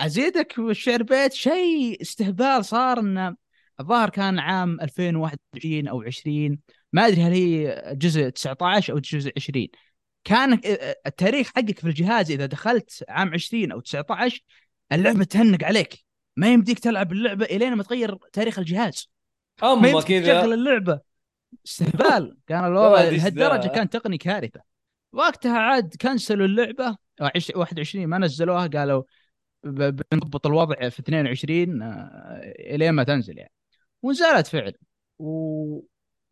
أزيدك 0.00 0.60
بالشعر 0.60 1.02
بيت 1.02 1.32
شيء 1.32 2.02
استهبال 2.02 2.64
صار 2.64 3.00
إنه 3.00 3.36
الظاهر 3.80 4.10
كان 4.10 4.38
عام 4.38 4.80
2021 4.80 5.88
أو 5.88 6.02
20 6.02 6.58
ما 6.92 7.06
أدري 7.06 7.22
هل 7.22 7.32
هي 7.32 7.82
جزء 7.96 8.28
19 8.28 8.92
أو 8.92 8.98
جزء 8.98 9.32
20 9.36 9.68
كان 10.24 10.60
التاريخ 11.06 11.48
حقك 11.56 11.78
في 11.78 11.86
الجهاز 11.86 12.30
إذا 12.30 12.46
دخلت 12.46 13.04
عام 13.08 13.34
20 13.34 13.72
أو 13.72 13.80
19 13.80 14.40
اللعبة 14.92 15.24
تهنق 15.24 15.64
عليك. 15.64 16.04
ما 16.36 16.52
يمديك 16.52 16.78
تلعب 16.78 17.12
اللعبة 17.12 17.44
إلين 17.44 17.74
ما 17.74 17.82
تغير 17.82 18.18
تاريخ 18.32 18.58
الجهاز. 18.58 19.10
ما 19.62 19.72
اما 19.72 19.88
يمديك 19.88 20.06
تشغل 20.06 20.24
كذا 20.24 20.44
اللعبة. 20.44 21.00
استهبال. 21.66 22.36
كان 22.48 22.64
الوضع 22.64 23.02
لهالدرجه. 23.02 23.68
كان 23.68 23.90
تقني 23.90 24.18
كارثة. 24.18 24.60
وقتها 25.12 25.58
عاد 25.58 25.96
كنسلوا 26.00 26.46
اللعبة. 26.46 26.96
عش- 27.20 27.52
21 27.56 28.06
ما 28.06 28.18
نزلوها 28.18 28.66
قالوا 28.66 29.02
بنضبط 29.64 30.46
الوضع 30.46 30.88
في 30.88 31.00
22 31.00 31.82
آه، 31.82 32.40
إلين 32.58 32.90
ما 32.90 33.04
تنزل 33.04 33.38
يعني. 33.38 33.52
ونزلت 34.02 34.46
فعلا. 34.46 34.72
و... 35.18 35.80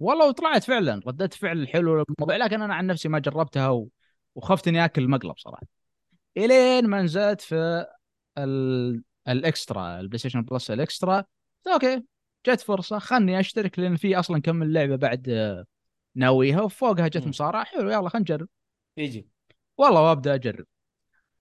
والله 0.00 0.28
وطلعت 0.28 0.64
فعلا 0.64 1.00
ردت 1.06 1.34
فعل 1.34 1.68
حلو 1.68 1.92
للموضوع 1.94 2.36
لكن 2.36 2.62
أنا 2.62 2.74
عن 2.74 2.86
نفسي 2.86 3.08
ما 3.08 3.18
جربتها 3.18 3.68
و... 3.68 3.88
وخفت 4.34 4.68
إني 4.68 4.84
آكل 4.84 5.08
مقلب 5.08 5.38
صراحة. 5.38 5.66
إلين 6.36 6.86
ما 6.86 7.02
نزلت 7.02 7.40
في 7.40 7.86
ال... 8.38 9.02
ال 9.28 9.38
extra 9.38 9.90
ال 9.90 10.00
PlayStation 10.00 10.42
Plus 10.42 10.70
ال 10.70 10.79
extra 10.79 11.24
okay 11.72 12.02
جت 12.46 12.60
فرصة 12.60 12.98
خلني 12.98 13.40
أشترك 13.40 13.78
لأن 13.78 13.96
في 13.96 14.18
أصلا 14.18 14.40
كم 14.40 14.56
من 14.56 14.72
لعبة 14.72 14.96
بعد 14.96 15.64
ناويها 16.14 16.60
وفوقها 16.60 17.08
جت. 17.08 17.26
مصارعة 17.26 17.64
حلو 17.64 17.90
يلا 17.90 18.08
خلينا 18.08 18.18
نجرب. 18.18 18.48
يجي. 18.96 19.28
والله 19.78 20.02
وأبدأ 20.02 20.34
أجرب. 20.34 20.66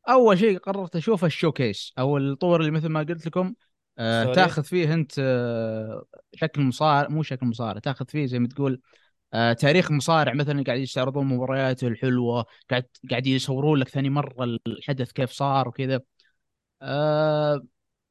أول 0.10 0.40
شيء 0.40 0.58
قررت 0.58 0.96
أشوف 0.96 1.26
الشوكيس 1.26 1.94
أو 2.00 2.18
الطور 2.18 2.60
اللي 2.60 2.72
مثل 2.72 2.88
ما 2.88 3.00
قلت 3.00 3.26
لكم 3.26 3.54
آه. 4.00 4.34
تاخذ 4.34 4.64
فيه 4.64 4.94
انت 4.94 5.14
آه 5.20 6.06
شكل 6.34 6.62
مصارع 6.62 7.10
مو 7.10 7.24
شكل 7.24 7.46
مصارع 7.46 7.80
تاخذ 7.80 8.06
فيه 8.08 8.26
زي 8.26 8.40
ما 8.40 8.48
تقول 8.48 8.82
آه 9.34 9.54
تاريخ 9.54 9.92
مصارع 9.92 10.34
مثلا 10.34 10.64
قاعد 10.64 10.80
يستعرضون 10.80 11.26
مبارياته 11.26 11.88
الحلوة 11.88 12.46
قاعد 12.70 12.86
قاعد 13.10 13.28
يصورون 13.28 13.80
لك 13.80 13.90
ثاني 13.90 14.10
مرة 14.10 14.44
الحدث 14.68 15.12
كيف 15.12 15.32
صار 15.32 15.68
وكذا. 15.68 16.02
آه 16.82 17.62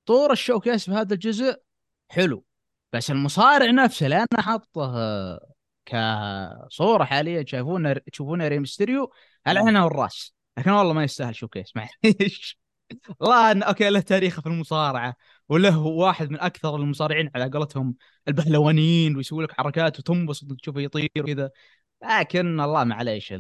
طور 0.07 0.33
الشوكيس 0.33 0.85
في 0.85 0.91
هذا 0.93 1.15
الجزء 1.15 1.57
حلو. 2.09 2.45
بس 2.93 3.11
المصارع 3.11 3.71
نفسه 3.71 4.09
لأنه 4.09 4.27
حاطه 4.39 4.97
آه، 4.97 5.53
كصورة 5.87 7.05
حاليا 7.05 7.43
تشوفونه 7.43 7.93
تشوفونه 8.13 8.49
Rey 8.49 8.66
Mysterio 8.66 9.13
العين 9.49 9.77
والراس 9.77 10.35
لكن 10.59 10.71
والله 10.71 10.93
ما 10.93 11.05
يستاهل 11.05 11.35
showcase 11.35 11.73
معليش. 11.77 12.59
والله 13.21 13.65
okay 13.65 13.91
له 13.91 14.01
تاريخه 14.01 14.43
في 14.43 14.49
المصارعة. 14.49 15.15
وله 15.49 15.79
واحد 15.79 16.31
من 16.31 16.41
أكثر 16.41 16.77
المصارعين 16.77 17.31
على 17.35 17.51
قولتهم 17.51 17.95
البهلوانيين 18.29 19.17
ويسوي 19.17 19.45
لك 19.45 19.53
حركات 19.53 19.99
وتنبسط 19.99 20.53
تشوفه 20.53 20.81
يطير 20.81 21.11
وكذا. 21.19 21.51
لكن 22.11 22.61
الله 22.61 22.85
معليش 22.85 23.35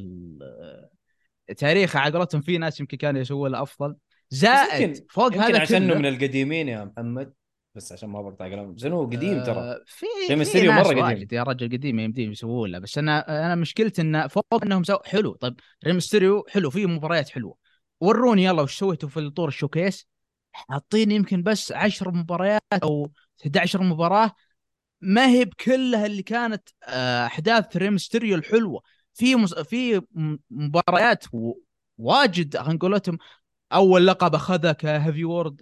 تاريخه 1.56 2.00
على 2.00 2.18
قولتهم 2.18 2.40
في 2.40 2.58
ناس 2.58 2.80
يمكن 2.80 2.96
كانوا 2.96 3.20
يسووا 3.20 3.48
له 3.48 3.62
أفضل. 3.62 3.96
زائد 4.30 4.88
يمكن- 4.88 5.06
فوق 5.10 5.26
يمكن 5.26 5.40
هذا 5.40 5.60
عشانه 5.60 5.86
كله 5.86 5.98
من 5.98 6.06
القديمين 6.06 6.68
يا 6.68 6.84
محمد. 6.84 7.32
بس 7.74 7.92
عشان 7.92 8.08
ما 8.08 8.22
بقطع 8.22 8.48
كلام 8.48 8.76
زين 8.76 8.92
هو 8.92 9.04
قديم 9.06 9.42
ترى. 9.42 9.58
آه، 9.58 9.82
في 9.86 10.06
زي 10.28 10.44
في 10.44 10.68
مرة 10.68 11.02
قديم. 11.02 11.28
يا 11.32 11.42
رجل 11.42 11.66
قديم 11.66 11.98
يمديهم 11.98 12.32
يسوون 12.32 12.70
له. 12.70 12.78
بس 12.78 12.98
أنا 12.98 13.46
أنا 13.46 13.54
مشكلتي 13.54 14.02
انه 14.02 14.26
فوق 14.26 14.62
إنهم 14.64 14.84
سو 14.84 14.98
حلو. 15.04 15.32
طيب 15.32 15.60
Rey 15.86 16.02
Mysterio 16.02 16.44
حلو 16.48 16.70
فيه 16.70 16.86
مباريات 16.86 17.28
حلوة. 17.28 17.56
وروني 18.00 18.44
يلا 18.44 18.62
وش 18.62 18.78
سويتوا 18.78 19.08
في 19.08 19.20
الطور 19.20 19.48
ال 19.48 19.54
showcase؟ 19.54 20.08
حاطين 20.68 21.10
يمكن 21.10 21.42
بس 21.42 21.72
10 21.72 22.10
مباريات 22.10 22.62
أو 22.82 23.10
11 23.46 23.82
مباراة 23.82 24.32
ما 25.00 25.26
هي 25.28 25.44
بكلها 25.44 26.06
اللي 26.06 26.22
كانت 26.22 26.68
آه، 26.84 27.26
أحداث 27.26 27.76
Rey 27.76 27.93
Mysterio 27.93 28.36
الحلوة. 28.36 28.82
في 29.14 29.36
مس... 29.36 29.54
في 29.54 30.00
مباريات 30.50 31.24
و... 31.32 31.54
واجد 31.98 32.56
خلينا 32.56 32.74
نقول 32.74 33.00
أول 33.72 34.06
لقب 34.06 34.34
أخذه 34.34 34.72
ك 34.72 35.24
heavy 35.24 35.56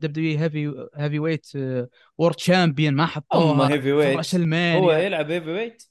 world 0.00 0.38
W 0.38 0.88
heavy 0.94 1.18
heavyweight 1.18 1.46
world 2.18 2.38
champion 2.38 2.94
ما 2.94 3.02
هم 3.04 3.08
حطوها 3.08 3.68
heavy 3.68 3.82
في 3.82 3.92
weight 3.92 4.34
هو 4.76 4.92
يلعب 4.92 5.30
heavyweight 5.30 5.82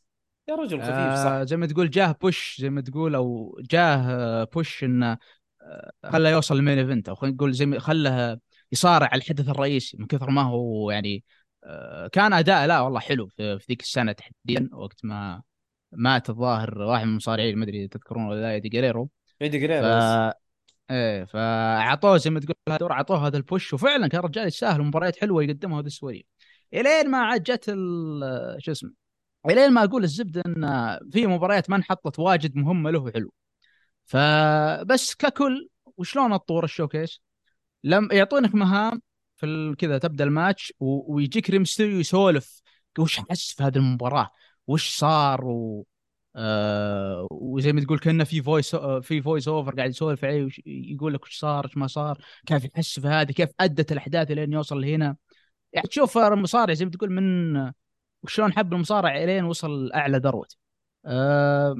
يا 0.50 0.56
رجل 0.56 0.82
خفيف 0.82 1.24
صح. 1.24 1.32
آه 1.32 1.44
زي 1.44 1.58
ما 1.58 1.66
تقول 1.66 1.90
جاه 1.90 2.16
push 2.22 2.58
زي 2.62 2.70
ما 2.70 2.82
تقول 2.82 3.16
أو 3.16 3.60
جاه 3.62 3.96
آه، 3.96 4.44
push 4.44 4.84
إنه 4.84 5.18
خله 6.06 6.30
يوصل 6.30 6.56
ال 6.56 6.60
main 6.60 6.78
event 6.80 7.10
أو 7.10 7.16
خلينا 7.16 7.36
نقول 7.36 7.54
زي 7.54 7.66
ما 7.66 7.80
خله 7.80 8.38
يصارع 8.72 9.08
على 9.08 9.22
الحدث 9.22 9.50
الرئيسي 9.50 9.98
من 9.98 10.08
كثر 10.08 10.30
ما 10.30 10.42
هو 10.42 10.92
يعني 10.92 11.24
آه، 11.64 12.08
كان 12.08 12.34
أداء 12.34 12.66
لا 12.68 12.80
والله 12.80 13.00
حلو 13.00 13.28
في 13.28 13.60
ذيك 13.70 13.82
السنة 13.82 14.12
تحديدا 14.12 14.70
وقت 14.74 15.06
ما 15.06 15.42
مات 15.92 16.30
الظاهر 16.30 16.82
واحد 16.82 17.04
من 17.06 17.12
المصارعين 17.12 17.58
ما 17.58 17.64
أدري 17.64 17.88
تذكرون 17.88 18.26
ولا 18.26 18.42
لا 18.42 18.52
Eddie 18.52 18.70
Guerrero. 18.70 19.10
Eddie 19.42 19.60
ف 19.60 19.62
Guerrero 19.62 19.82
بس. 19.88 20.34
إيه 20.92 21.24
فأعطوه 21.26 22.18
زي 22.18 22.30
ما 22.30 22.40
تقول 22.40 22.56
هذا 22.70 22.76
الدور 22.76 22.92
أعطوه 22.92 23.28
هذا 23.28 23.38
ال 23.38 23.45
push 23.45 23.74
وفعلا 23.74 24.08
كان 24.08 24.22
رجال 24.22 24.48
يستاهل 24.48 24.82
مباريات 24.82 25.18
حلوة 25.20 25.44
يقدمها 25.44 25.80
هذا 25.80 25.88
السواليف 25.88 26.26
إلين 26.74 27.12
ما 27.12 27.18
عاد 27.18 27.44
جت 27.44 27.66
ال- 27.70 28.56
شو 28.60 28.72
اسمه 28.72 28.92
إلين 29.50 29.72
ما 29.72 29.84
أقول 29.84 30.04
الزبدة 30.04 30.42
إن 30.46 31.00
في 31.12 31.28
مباريات 31.28 31.70
ما 31.70 31.76
انحطت 31.76 32.20
واجد 32.20 32.56
مهمة 32.56 32.92
له 32.92 33.12
حلو 33.12 33.34
فبس 34.06 35.16
ككل 35.16 35.70
وشلون 35.98 36.34
الطور 36.34 36.64
ال 36.64 36.69
showcase؟ 36.69 37.22
لم 37.84 38.10
يعطونك 38.12 38.56
مهام 38.56 39.02
في 39.38 39.76
كذا 39.78 39.98
تبدأ 39.98 40.24
الماتش 40.24 40.74
و... 40.80 41.16
ويجيك 41.16 41.50
Rey 41.50 41.63
Mysterio 41.63 42.00
يسولف 42.00 42.62
وش 43.00 43.20
حس 43.20 43.52
في 43.52 43.64
هذه 43.64 43.78
المباراة؟ 43.78 44.30
وش 44.68 44.98
صار؟ 44.98 45.46
و... 45.46 45.86
آه 46.36 47.28
وزي 47.32 47.74
ما 47.74 47.82
تقول 47.82 48.00
كأنه 48.00 48.24
في 48.24 48.42
voice 48.42 48.76
في 48.76 49.22
voice 49.22 49.48
over 49.48 49.76
قاعد 49.76 49.90
يسولف 49.90 50.26
عليه. 50.26 50.50
يقول 50.66 51.14
لك 51.14 51.24
وش 51.24 51.40
صار 51.40 51.66
وش 51.66 51.78
ما 51.78 51.88
صار 51.88 52.18
كيف 52.46 52.66
يحس 52.66 53.00
في 53.00 53.08
هذه 53.08 53.32
كيف 53.32 53.50
أدت 53.60 53.92
الأحداث 53.92 54.32
لين 54.32 54.54
يوصل 54.54 54.82
لهنا؟ 54.82 55.16
يعني 55.74 55.88
تشوف 55.88 56.18
المصارع 56.18 56.74
زي 56.74 56.86
ما 56.86 56.92
تقول 56.92 57.12
من 57.12 57.72
وشلون 58.24 58.54
حب 58.54 58.74
المصارع 58.74 59.24
إلين 59.24 59.44
وصل 59.44 59.92
اعلى 59.92 60.18
ذروته 60.18 60.56
آه 61.06 61.76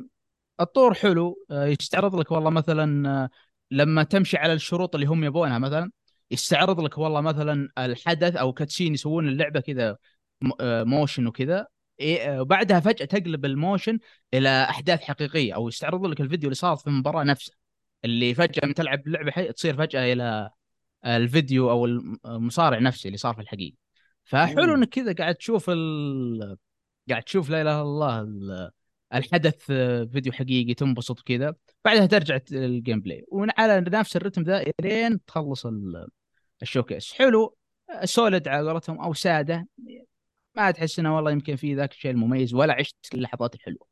الطور 0.60 0.94
حلو 0.94 1.46
آه 1.52 1.66
يستعرض 1.66 2.16
لك 2.16 2.32
والله 2.32 2.50
مثلا 2.50 3.10
آه 3.24 3.30
لما 3.72 4.04
تمشي 4.04 4.38
على 4.38 4.54
الشروط 4.54 4.96
اللي 4.96 5.08
هم 5.08 5.24
يبونها 5.24 5.60
مثلا 5.60 5.92
يستعرض 6.32 6.80
لك 6.80 6.98
والله 6.98 7.22
مثلا 7.22 7.70
الحدث 7.78 8.36
أو 8.36 8.54
cutscene 8.54 8.94
يسوون 8.94 9.28
اللعبة 9.28 9.60
كذا 9.60 9.98
م- 10.42 10.52
آه، 10.60 10.84
motion 10.84 11.28
وكذا 11.28 11.68
إيه، 12.00 12.40
وبعدها 12.42 12.80
فجأة 12.80 13.06
تقلب 13.06 13.46
ال 13.46 13.53
motion 13.53 14.00
إلى 14.34 14.50
أحداث 14.64 15.02
حقيقية 15.02 15.56
أو 15.56 15.68
يستعرض 15.68 16.06
لك 16.06 16.22
الفيديو 16.22 16.48
اللي 16.48 16.56
صار 16.56 16.76
في 16.76 16.88
المباراة 16.88 17.24
نفسها 17.24 17.56
اللي 18.06 18.34
فجأة 18.34 18.68
من 18.68 18.74
تلعب 18.74 19.08
لعبه 19.08 19.32
حي 19.32 19.52
تصير 19.54 19.78
فجأة 19.78 20.14
إلى 20.14 20.50
الفيديو 21.06 21.72
أو 21.72 21.86
المصارع 21.86 22.80
نفسه 22.80 23.08
اللي 23.08 23.18
صار 23.18 23.34
في 23.36 23.42
الحقيقة 23.42 23.76
فحلو. 24.26 24.76
إنك 24.76 24.90
كذا 24.90 25.14
قاعد 25.14 25.36
تشوف 25.36 25.70
ال... 25.70 26.58
قاعد 27.10 27.24
تشوف 27.24 27.50
لا 27.50 27.62
إله 27.62 27.72
إلا 27.72 27.82
الله 27.82 28.22
ال- 28.22 28.72
الحدث 29.14 29.66
آه، 29.72 30.04
فيديو 30.04 30.34
حقيقي 30.34 30.74
تنبسط 30.74 31.20
كذا 31.20 31.56
بعدها 31.86 32.06
ترجع 32.06 32.40
ال 32.52 33.02
gameplay 33.02 33.26
وعلى 33.28 33.82
نفس 33.82 34.16
الرتم 34.16 34.44
ذا 34.44 34.64
لين 34.82 35.26
تخلص 35.26 35.66
ال- 35.66 36.08
ال 36.62 36.67
showcase. 36.67 37.14
حلو. 37.14 37.58
solid 38.04 38.48
على 38.48 38.72
قولتهم 38.72 39.00
أو 39.02 39.14
سادة. 39.14 39.68
ما 40.56 40.72
تحس 40.72 41.00
إنه 41.00 41.16
والله 41.16 41.32
يمكن 41.32 41.56
في 41.56 41.76
ذاك 41.76 41.92
الشيء 41.92 42.12
المميز 42.12 42.54
ولا 42.54 42.74
عشت 42.74 42.96
اللحظات 43.14 43.56
الحلوة. 43.56 43.88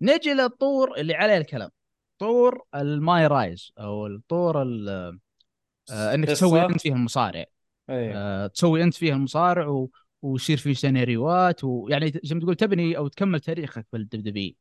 نجي 0.00 0.32
للطور 0.32 0.96
اللي 1.00 1.14
عليه 1.14 1.36
الكلام. 1.36 1.70
طور 2.18 2.62
ال 2.74 3.26
MyRise 3.26 3.72
أو 3.78 4.06
الطور 4.06 4.62
ال- 4.62 5.18
آه، 5.92 6.14
إنك 6.14 6.28
تسوي. 6.28 6.64
أنت 6.66 6.80
فيه 6.80 6.92
المصارع. 6.92 7.44
إيه. 7.90 8.12
آه، 8.16 8.46
تسوي 8.46 8.82
أنت 8.82 8.94
فيها 8.94 9.14
المصارع 9.14 9.66
و... 9.66 9.90
ويصير 10.22 10.56
في 10.56 10.74
سيناريوهات 10.74 11.64
ويعني 11.64 12.12
زي 12.24 12.34
ما 12.34 12.40
تقول 12.40 12.54
تبني 12.54 12.96
أو 12.96 13.08
تكمل 13.08 13.40
تاريخك 13.40 13.86
في 13.90 13.96
الدب 13.96 14.54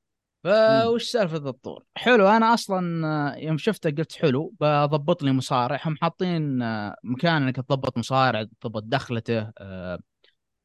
فوش 0.44 1.04
سالفة 1.04 1.50
الطور؟ 1.50 1.84
حلو 1.96 2.28
أنا 2.28 2.54
أصلا 2.54 3.08
آه، 3.08 3.36
يوم 3.36 3.58
شفته 3.58 3.90
قلت 3.90 4.14
حلو 4.14 4.54
بضبط 4.60 5.24
لي 5.24 5.32
مصارع. 5.32 5.80
هم 5.86 5.96
حاطين 5.96 6.62
آه، 6.62 6.96
مكان 7.04 7.42
إنك 7.44 7.56
تضبط 7.56 7.98
مصارع 7.98 8.46
تضبط 8.62 8.84
دخلته 8.84 9.52
آه، 9.58 10.00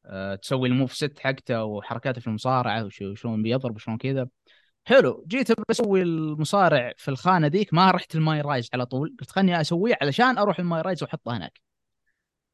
آه، 0.05 0.35
تسوي 0.35 0.67
ال 0.69 0.74
move 0.74 0.93
set 0.93 1.19
حقته 1.19 1.63
وحركاته 1.63 2.21
في 2.21 2.27
المصارعة 2.27 2.85
وش- 2.85 3.01
وشلون 3.01 3.43
بيضرب 3.43 3.75
وشلون 3.75 3.97
كذا. 3.97 4.27
حلو 4.85 5.25
جيت 5.27 5.47
بسوي 5.69 6.01
المصارع 6.01 6.93
في 6.97 7.07
الخانة 7.07 7.47
ذيك 7.47 7.73
ما 7.73 7.91
رحت 7.91 8.15
ال 8.15 8.41
MyRise 8.41 8.69
على 8.73 8.85
طول. 8.85 9.15
قلت 9.19 9.31
خلني 9.31 9.61
اسويه 9.61 9.97
علشان 10.01 10.37
أروح 10.37 10.59
ال 10.59 10.81
MyRise 10.81 11.03
واحطه 11.03 11.37
هناك. 11.37 11.64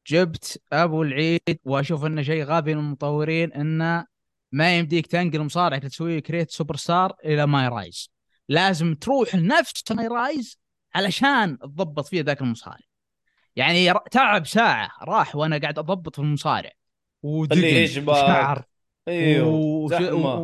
جبت 0.06 0.62
أبو 0.72 1.02
العيد 1.02 1.58
وأشوف 1.64 2.04
إنه 2.04 2.22
شيء 2.22 2.44
غبي 2.44 2.74
من 2.74 2.80
المطورين 2.80 3.52
إنه 3.52 4.06
ما 4.52 4.78
يمديك 4.78 5.06
تنقل 5.06 5.40
مصارعك 5.40 5.82
تسوي 5.82 6.20
create 6.20 6.50
superstar 6.50 7.12
إلى 7.24 7.46
MyRise 7.46 8.10
لازم 8.48 8.94
تروح 8.94 9.34
لنفس 9.34 9.92
MyRise 9.92 10.58
علشان 10.94 11.58
تضبط 11.58 12.06
فيه 12.06 12.22
ذاك 12.22 12.40
المصارع. 12.40 12.78
يعني 13.56 13.94
تعب 14.10 14.46
ساعة 14.46 14.90
راح 15.02 15.36
وأنا 15.36 15.58
قاعد 15.58 15.78
أضبط 15.78 16.16
في 16.16 16.22
المصارع. 16.22 16.70
ودقن. 17.22 17.58
وشعر. 18.08 18.64
أيوه 19.08 19.48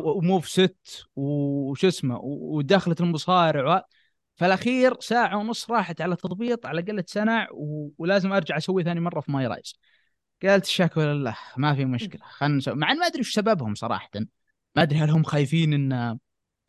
و 0.05 0.14
move 0.14 0.49
set 0.49 1.05
وش 1.15 1.85
اسمه؟ 1.85 2.17
و- 2.17 2.57
ودخلة 2.57 2.95
المصارع. 2.99 3.83
فالأخير 4.39 4.99
ساعة 4.99 5.37
ونص 5.37 5.71
راحت 5.71 6.01
على 6.01 6.15
تضبيط 6.15 6.65
على 6.65 6.81
قلة 6.81 7.03
سنع 7.07 7.47
و... 7.51 7.91
ولازم 7.97 8.33
أرجع 8.33 8.57
اسويه 8.57 8.83
ثاني 8.83 8.99
مرة 8.99 9.19
في 9.19 9.31
MyRise. 9.31 9.75
قلت 10.43 10.65
الشكوى 10.65 11.05
لله 11.05 11.37
ما 11.57 11.75
في 11.75 11.85
مشكلة 11.85 12.21
خلنا 12.23 12.57
نسوي. 12.57 12.75
مع 12.75 12.93
ما 12.93 13.05
أدري 13.05 13.19
وش 13.19 13.33
سببهم 13.33 13.75
صراحة. 13.75 14.09
ما 14.75 14.81
أدري 14.81 14.99
هل 14.99 15.09
هم 15.09 15.23
خايفين 15.23 15.93
إن 15.93 16.19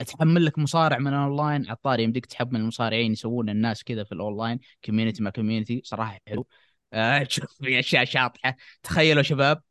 تحمل 0.06 0.44
لك 0.44 0.58
مصارع 0.58 0.98
من 0.98 1.06
الأونلاين. 1.06 1.64
على 1.66 1.72
الطاري 1.72 2.02
يمديك 2.02 2.26
تحمل 2.26 2.60
المصارعين 2.60 3.12
يسوون 3.12 3.48
الناس 3.48 3.84
كذا 3.84 4.04
في 4.04 4.12
ال 4.12 4.18
online. 4.18 4.58
community 4.84 5.22
مع 5.22 5.30
community 5.30 5.82
صراحة 5.84 6.18
حلو. 6.28 6.46
آه 6.92 7.22
تشوف 7.24 7.52
في 7.62 7.78
أشياء 7.78 8.04
شاطحة. 8.04 8.56
تخيلوا 8.82 9.22
شباب 9.22 9.62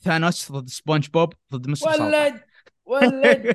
ثانوس 0.00 0.52
ضد 0.52 0.68
سبونج 0.68 1.08
بوب 1.08 1.34
ضد 1.52 1.68
Mr. 1.68 2.02
ولد 2.02 2.40
ولد. 2.84 3.54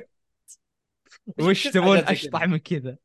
وش 1.40 1.68
تبون؟ 1.74 1.98
أشطح. 1.98 2.42
من 2.42 2.56
كذا. 2.56 2.96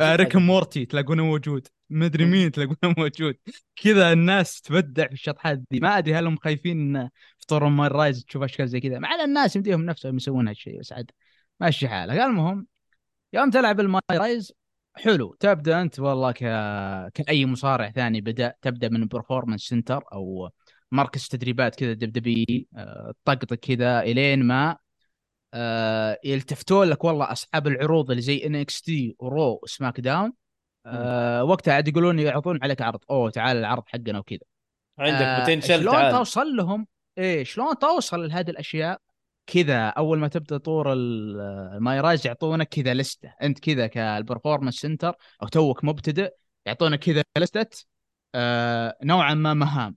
ريك. 0.00 0.36
مورتي 0.36 0.86
تلاقونه 0.86 1.24
موجود. 1.24 1.68
مدري 1.90 2.24
مين 2.24 2.50
تلاقونه 2.50 2.94
موجود. 2.98 3.34
كذا 3.76 4.12
الناس 4.12 4.60
تبدع 4.60 5.06
في 5.06 5.12
الشطحات 5.12 5.58
دي. 5.70 5.80
ما 5.80 5.98
أدري 5.98 6.14
هل 6.14 6.26
هم 6.26 6.36
خايفين 6.36 6.96
إن 6.96 7.08
في 7.38 7.46
طور 7.46 7.68
MyRise 7.68 8.24
تشوف 8.24 8.42
أشكال 8.42 8.68
زي 8.68 8.80
كذا. 8.80 8.98
مع 8.98 9.14
إن 9.14 9.20
الناس 9.20 9.56
يمديهم 9.56 9.84
نفسهم 9.84 10.16
يسوون 10.16 10.48
هالشيء 10.48 10.80
بس 10.80 10.92
عاد 10.92 11.10
ماشي 11.60 11.88
حالك. 11.88 12.18
المهم 12.18 12.66
يوم 13.32 13.50
تلعب 13.50 13.80
ال 13.80 14.00
MyRise 14.12 14.52
حلو. 14.94 15.36
تبدأ 15.40 15.82
أنت 15.82 16.00
والله 16.00 16.32
ك... 16.32 16.38
كأي 17.14 17.46
مصارع 17.46 17.90
ثاني 17.90 18.20
بدأ 18.20 18.54
تبدأ 18.62 18.88
من 18.88 19.06
performance 19.06 19.62
center 19.62 20.04
أو 20.12 20.50
مركز 20.92 21.28
تدريبات 21.28 21.74
كذا 21.76 21.92
دب 21.92 22.12
دبي 22.12 22.68
آه، 22.76 23.12
طقطق 23.24 23.54
كذا 23.54 24.00
إلين 24.00 24.42
ما 24.42 24.76
آه، 25.58 26.18
يلتفتون 26.24 26.88
لك 26.88 27.04
والله 27.04 27.32
اصحاب 27.32 27.66
العروض 27.66 28.10
اللي 28.10 28.22
زي 28.22 28.46
NXT 28.46 29.16
و 29.18 29.26
Raw 29.26 29.52
و 29.52 29.60
SmackDown 29.62 30.32
آه، 30.86 31.44
وقتها 31.44 31.74
عاد 31.74 31.88
يقولون 31.88 32.18
يعرضون 32.18 32.58
عليك 32.62 32.82
عرض 32.82 33.00
أوه 33.10 33.30
تعال 33.30 33.56
العرض 33.56 33.82
حقنا 33.86 34.18
وكذا. 34.18 34.38
عندك 34.98 35.22
آه، 35.22 35.38
potential 35.40 35.80
شلون 35.80 35.92
تعال. 35.92 36.12
توصل 36.14 36.56
لهم؟ 36.56 36.86
إيه 37.18 37.44
شلون 37.44 37.78
توصل 37.78 38.28
لهذه 38.28 38.50
الأشياء؟ 38.50 39.00
كذا 39.46 39.88
أول 39.88 40.18
ما 40.18 40.28
تبدأ 40.28 40.56
طور 40.58 40.92
ال- 40.92 41.40
ال 41.76 42.00
MyRise 42.00 42.26
يعطونك 42.26 42.68
كذا 42.68 42.94
لسته 42.94 43.34
أنت 43.42 43.58
كذا 43.58 43.86
ك 43.86 43.93
ال 43.93 43.99
Performance 43.99 44.74
Center 44.74 45.14
أو 45.42 45.48
توك 45.48 45.84
مبتدئ 45.84 46.34
يعطونك 46.66 46.98
كذا 46.98 47.22
لسته 47.38 47.84
آه 48.34 48.96
نوعا 49.02 49.34
ما 49.34 49.54
مهام. 49.54 49.96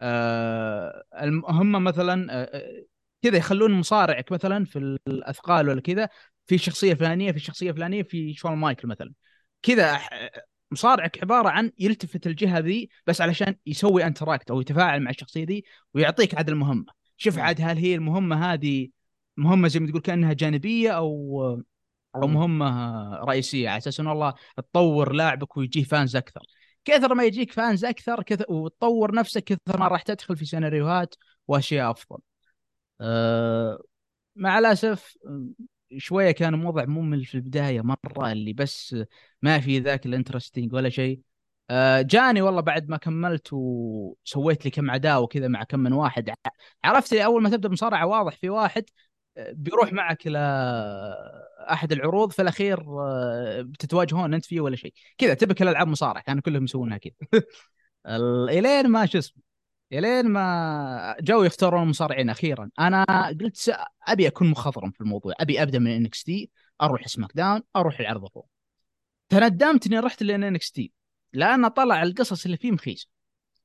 آه 0.00 1.04
هم 1.48 1.84
مثلا 1.84 2.32
آه، 2.32 2.44
آه، 2.44 2.84
كذا 3.22 3.36
يخلون 3.36 3.72
مصارعك 3.72 4.32
مثلا 4.32 4.64
في 4.64 4.78
الأثقال 5.06 5.68
ولا 5.68 5.80
كذا 5.80 6.08
في 6.46 6.58
شخصية 6.58 6.94
فلانية 6.94 7.32
في 7.32 7.38
شخصية 7.38 7.72
فلانية 7.72 8.02
في 8.02 8.34
شون 8.34 8.52
مايكل 8.52 8.88
مثلا. 8.88 9.12
كذا 9.62 10.00
مصارعك 10.70 11.22
عبارة 11.22 11.48
عن 11.48 11.72
يلتفت 11.78 12.26
الجهة 12.26 12.58
ذي 12.58 12.90
بس 13.06 13.20
علشان 13.20 13.56
يسوي 13.66 14.04
interact 14.04 14.50
أو 14.50 14.60
يتفاعل 14.60 15.00
مع 15.02 15.10
الشخصية 15.10 15.44
ذي 15.44 15.64
ويعطيك 15.94 16.34
عاد 16.34 16.48
المهمه 16.48 16.86
شوف 17.16 17.38
عاد 17.38 17.60
هل 17.60 17.78
هي 17.78 17.94
المهمة 17.94 18.52
هذه 18.52 18.88
مهمة 19.36 19.68
زي 19.68 19.80
ما 19.80 19.88
تقول 19.88 20.00
كأنها 20.00 20.32
جانبية 20.32 20.90
أو 20.90 21.40
أو 22.16 22.26
مهمة 22.28 22.66
رئيسية 23.16 23.68
على 23.68 23.78
أساس 23.78 24.00
انه 24.00 24.10
والله 24.10 24.34
تطور 24.56 25.12
لاعبك 25.12 25.56
ويجيه 25.56 25.84
fans 25.84 26.16
أكثر. 26.16 26.40
كثر 26.84 27.14
ما 27.14 27.24
يجيك 27.24 27.52
fans 27.52 27.84
أكثر 27.84 28.22
كثر 28.22 28.44
وتطور 28.48 29.14
نفسك 29.14 29.44
كثر 29.44 29.78
ما 29.78 29.88
راح 29.88 30.02
تدخل 30.02 30.36
في 30.36 30.44
سيناريوهات 30.44 31.14
وأشياء 31.48 31.90
أفضل. 31.90 32.18
أه 33.00 33.82
مع 34.36 34.58
الأسف 34.58 35.18
شوية 35.98 36.30
كان 36.30 36.54
موضع 36.54 36.84
ممل 36.84 37.24
في 37.24 37.34
البداية 37.34 37.80
مرة 37.80 38.32
اللي 38.32 38.52
بس 38.52 38.96
ما 39.42 39.60
في 39.60 39.78
ذاك 39.78 40.06
الانترستنج 40.06 40.72
ولا 40.74 40.88
شيء. 40.88 41.20
آه، 41.70 42.02
جاني 42.02 42.42
والله 42.42 42.60
بعد 42.60 42.88
ما 42.88 42.96
كملت 42.96 43.48
وسويت 43.52 44.64
لي 44.64 44.70
كم 44.70 44.90
عداوة 44.90 45.26
كذا 45.26 45.48
مع 45.48 45.64
كم 45.64 45.80
من 45.80 45.92
واحد. 45.92 46.30
عرفت 46.84 47.12
أول 47.12 47.42
ما 47.42 47.50
تبدأ 47.50 47.68
مصارعة 47.68 48.06
واضح 48.06 48.36
في 48.36 48.50
واحد 48.50 48.84
آه، 49.36 49.52
بيروح 49.52 49.92
معك 49.92 50.26
إلى 50.26 50.38
أحد 51.72 51.92
العروض 51.92 52.32
في 52.32 52.42
الأخير 52.42 52.80
آه، 53.00 53.62
بتتواجهون 53.62 54.34
أنت 54.34 54.44
فيه 54.44 54.60
ولا 54.60 54.76
شيء. 54.76 54.92
كذا 55.18 55.34
تبك 55.34 55.62
الالعاب 55.62 55.88
مصارعة 55.88 56.22
كانوا 56.22 56.42
كلهم 56.42 56.64
يسوونها 56.64 56.98
كذا. 56.98 57.12
ال- 58.06 58.50
إلين 58.50 58.88
ما 58.88 59.06
شو 59.06 59.18
اسمه 59.18 59.42
الين 59.92 60.28
ما 60.28 61.16
جو 61.20 61.42
يختارون 61.44 61.82
المصارعين 61.82 62.30
أخيرا. 62.30 62.70
أنا 62.78 63.04
قلت 63.40 63.72
أبي 64.08 64.28
أكون 64.28 64.50
مخضرم 64.50 64.90
في 64.90 65.00
الموضوع. 65.00 65.34
أبي 65.40 65.62
أبدأ 65.62 65.78
من 65.78 65.90
NXT 65.90 66.50
أروح 66.82 67.08
SmackDown 67.08 67.62
أروح 67.76 68.00
العرض 68.00 68.26
فوق 68.26 68.48
تندمت 69.28 69.86
اني 69.86 69.98
رحت 69.98 70.22
لأن 70.22 70.44
NXT. 70.44 70.92
لأن 71.32 71.68
طلع 71.68 72.02
القصص 72.02 72.44
اللي 72.44 72.56
فيه 72.56 72.70
مخيسة. 72.72 73.08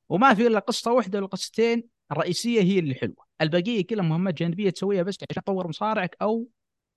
وما 0.09 0.33
في 0.33 0.47
إلا 0.47 0.59
قصة 0.59 0.91
واحدة 0.91 1.19
ولا 1.19 1.27
قصتين 1.27 1.83
الرئيسية 2.11 2.61
هي 2.61 2.79
اللي 2.79 2.95
حلوة. 2.95 3.25
البقية 3.41 3.87
كلها 3.87 4.03
مهمات 4.03 4.33
جانبية 4.33 4.69
تسويها 4.69 5.03
بس 5.03 5.17
عشان 5.31 5.43
تطور 5.43 5.67
مصارعك 5.67 6.17
أو 6.21 6.47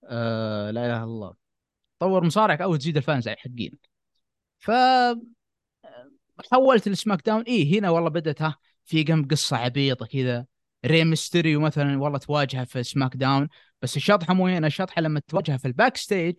آه 0.04 0.70
لا 0.70 0.86
إله 0.86 0.96
إلا 0.96 1.04
الله. 1.04 1.34
تطور 2.00 2.24
مصارعك 2.24 2.60
أو 2.60 2.76
تزيد 2.76 2.96
ال 2.96 3.03
fans 3.03 3.28
حقين. 3.28 3.78
ف 4.58 4.70
حولت 6.52 6.88
ل 6.88 7.26
SmackDown 7.26 7.42
إيه 7.42 7.78
هنا 7.78 7.90
والله 7.90 8.10
بدت 8.10 8.42
ها 8.42 8.58
في 8.88 9.04
كم 9.04 9.28
قصة 9.28 9.58
عبيطة 9.58 10.06
كذا. 10.06 10.46
ري 10.86 11.04
ميستيريو 11.04 11.60
مثلا 11.60 12.02
والله 12.02 12.18
تواجهه 12.18 12.64
في 12.64 12.84
SmackDown 12.84 13.48
بس 13.82 13.96
الشطحة 13.98 14.34
مو 14.34 14.48
هنا. 14.48 14.68
الشطحة 14.68 15.02
لما 15.02 15.20
تواجهه 15.28 15.58
في 15.58 15.66
ال 15.68 15.98
backstage 15.98 16.36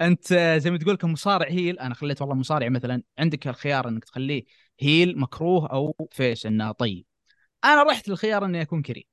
أنت 0.00 0.34
زي 0.58 0.72
ما 0.72 0.78
تقول 0.78 0.96
كمصارع 0.96 1.48
heel 1.50 1.80
أنا 1.80 1.94
خليت 1.94 2.22
والله 2.22 2.36
مصارع 2.36 2.70
مثلا. 2.70 3.04
عندك 3.18 3.48
الخيار 3.48 3.88
إنك 3.88 4.04
تخليه 4.06 4.44
heel 4.80 5.20
مكروه 5.20 5.68
أو 5.72 5.96
face 6.12 6.46
إنه 6.46 6.72
طيب. 6.72 7.06
أنا 7.66 7.84
رحت 7.84 8.08
للخيار 8.08 8.46
إني 8.46 8.62
أكون 8.62 8.82
كريم 8.82 9.04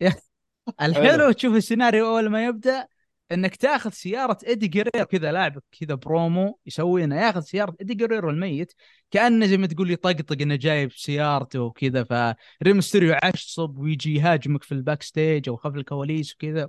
الحلو 0.82 1.04
حلو. 1.10 1.32
تشوف 1.32 1.54
السيناريو 1.56 2.06
أول 2.08 2.28
ما 2.30 2.46
يبدأ 2.46 2.88
إنك 3.34 3.56
تاخذ 3.56 3.90
سيارة 3.90 4.38
ايدي 4.46 4.68
جريرو 4.68 5.04
كذا 5.04 5.32
لاعب 5.32 5.62
كذا 5.80 5.94
برومو 5.94 6.58
يسوي 6.66 7.04
إنه 7.04 7.16
ياخذ 7.20 7.40
سيارة 7.40 7.76
ايدي 7.80 7.94
جريرو 7.94 8.30
الميت 8.30 8.72
كانه 9.10 9.46
زي 9.46 9.56
ما 9.56 9.66
تقول 9.66 9.90
يطقطق 9.90 10.42
إنه 10.42 10.56
جايب 10.56 10.92
سيارته 10.92 11.60
وكذا 11.60 12.34
فري 12.60 12.75
ميستيريو 12.75 13.16
عصب 13.22 13.78
ويجي 13.78 14.14
يهاجمك 14.14 14.62
في 14.64 14.72
ال 14.72 15.02
backstage 15.02 15.48
أو 15.48 15.56
خلف 15.56 15.76
الكواليس 15.76 16.34
وكذا. 16.34 16.68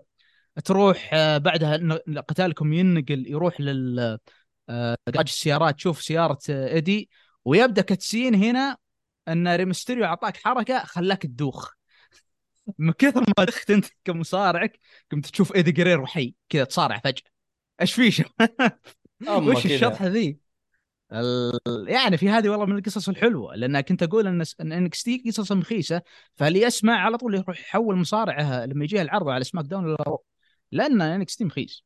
تروح 0.66 1.09
آه، 1.13 1.38
بعدها 1.38 1.78
قتالكم 2.28 2.74
ينقل 2.74 3.28
يروح 3.28 3.61
لل 3.61 4.20
آه، 4.70 4.97
السيارات 5.20 5.76
تشوف 5.76 6.01
سيارة 6.01 6.39
آه، 6.49 6.74
ايدي 6.74 7.09
ويبدأ 7.45 7.82
cutscene 7.82 8.36
هنا 8.36 8.78
إن 9.28 9.55
ري 9.55 9.65
ميستيريو 9.65 10.05
أعطاك 10.05 10.38
حركة 10.38 10.80
خلاك 10.80 11.22
تدوخ. 11.22 11.74
من 12.78 12.91
كثر 12.93 13.24
ما 13.38 13.45
دخت 13.45 13.72
انت 13.72 13.86
كمصارعك 14.05 14.80
قمت 15.11 15.26
تشوف 15.28 15.55
إيدي 15.55 15.72
جريرو 15.72 16.05
حي 16.05 16.36
كذا 16.49 16.63
تصارع 16.63 16.99
فجأة. 16.99 17.24
إيش 17.82 17.93
في 17.93 18.26
وش. 19.30 19.66
الشطحه 19.66 20.07
ذي؟ 20.07 20.39
ال... 21.13 21.51
يعني 21.88 22.18
في 22.18 22.30
هذه 22.30 22.49
والله 22.49 22.66
من 22.66 22.78
القصص 22.78 23.09
الحلوة 23.09 23.55
لأن 23.55 23.82
كنت 23.82 24.03
أقول 24.03 24.28
إن 24.28 24.43
إن 24.61 24.72
NXT 24.71 25.23
قصص 25.28 25.51
مخيسة 25.51 26.01
فاللي 26.36 26.61
يسمع 26.61 26.93
على 27.05 27.18
طول 27.18 27.36
يروح 27.36 27.59
يحول 27.61 27.95
مصارعه 27.95 28.66
لما 28.66 28.84
يجيه 28.84 29.01
العرض 29.01 29.30
على 29.30 29.43
SmackDown 29.43 29.86
ولا 29.86 29.97
Raw 30.07 30.23
لأن 30.72 31.01
NXT 31.01 31.45
مخيس. 31.45 31.84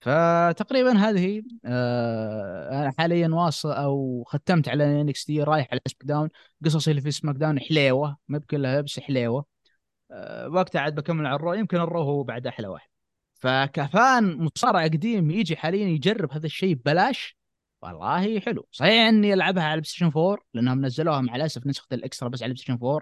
فتقريبا 0.00 0.92
هذه 0.98 1.42
آه 1.64 2.70
أنا 2.82 2.92
حاليا 2.98 3.28
واصل 3.28 3.72
أو 3.72 4.24
ختمت 4.28 4.68
على 4.68 5.00
NXT 5.00 5.42
رايح 5.42 5.68
على 5.72 5.80
SmackDown. 5.88 6.28
قصصي 6.64 6.90
اللي 6.90 7.02
في 7.02 7.10
SmackDown 7.10 7.60
حليوة 7.60 8.16
مب 8.28 8.38
كلها 8.38 8.80
بس 8.80 9.00
حليوة. 9.00 9.55
وقتها 10.48 10.80
عاد 10.80 10.94
بكمل 10.94 11.26
على 11.26 11.36
ال 11.36 11.40
Raw 11.40 11.52
يمكن 11.52 11.76
ال 11.76 11.83
Raw 11.83 12.02
هو 12.02 12.22
بعد 12.22 12.46
أحلى 12.46 12.68
واحد. 12.68 12.88
فك 13.34 13.76
fan 13.76 14.38
مصارع 14.38 14.84
قديم 14.84 15.30
يجي 15.30 15.56
حاليا 15.56 15.88
يجرب 15.88 16.32
هذا 16.32 16.46
الشيء 16.46 16.74
ببلاش 16.74 17.36
والله 17.82 18.40
حلو. 18.40 18.68
صحيح 18.72 18.92
إني 18.92 19.34
ألعبها 19.34 19.62
على 19.62 19.80
PlayStation 19.80 20.06
4 20.06 20.38
لأنهم 20.54 20.86
نزلوها 20.86 21.20
مع 21.20 21.36
الأسف 21.36 21.66
نسخة 21.66 21.94
ال 21.94 22.00
Extra 22.00 22.28
بس 22.28 22.42
على 22.42 22.52
PlayStation 22.52 22.78
4 22.82 23.00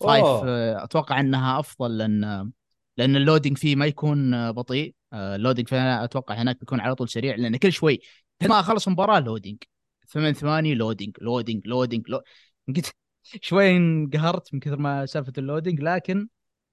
5 0.00 0.20
أوه. 0.20 0.48
آه، 0.48 0.84
أتوقع 0.84 1.20
إنها 1.20 1.60
أفضل 1.60 1.98
لأن 1.98 2.52
لأن 2.96 3.16
ال 3.16 3.21
loading 3.21 3.58
فيه 3.58 3.76
ما 3.76 3.86
يكون 3.86 4.34
آه، 4.34 4.50
بطيء. 4.50 4.94
آه، 5.12 5.36
ال 5.36 5.40
loading 5.40 5.68
فيها 5.68 6.04
أتوقع 6.04 6.34
هناك 6.34 6.60
بيكون 6.60 6.80
على 6.80 6.94
طول 6.94 7.08
سريع 7.08 7.34
لأن 7.36 7.56
كل 7.56 7.72
شوي 7.72 8.00
ما 8.42 8.60
اخلص 8.60 8.88
مباراة 8.88 9.20
loading. 9.20 9.58
ثمان 10.08 10.32
ثواني 10.32 10.74
loading 10.74 11.16
loading 11.20 11.66
loading 11.66 12.08
لو... 12.08 12.22
قلت 12.76 12.94
شوي 13.40 13.76
انقهرت 13.76 14.54
من 14.54 14.60
كثر 14.60 14.78
ما 14.78 15.06
سالفة 15.06 15.32
ال 15.38 15.43
loading 15.43 15.80
لكن 15.80 16.28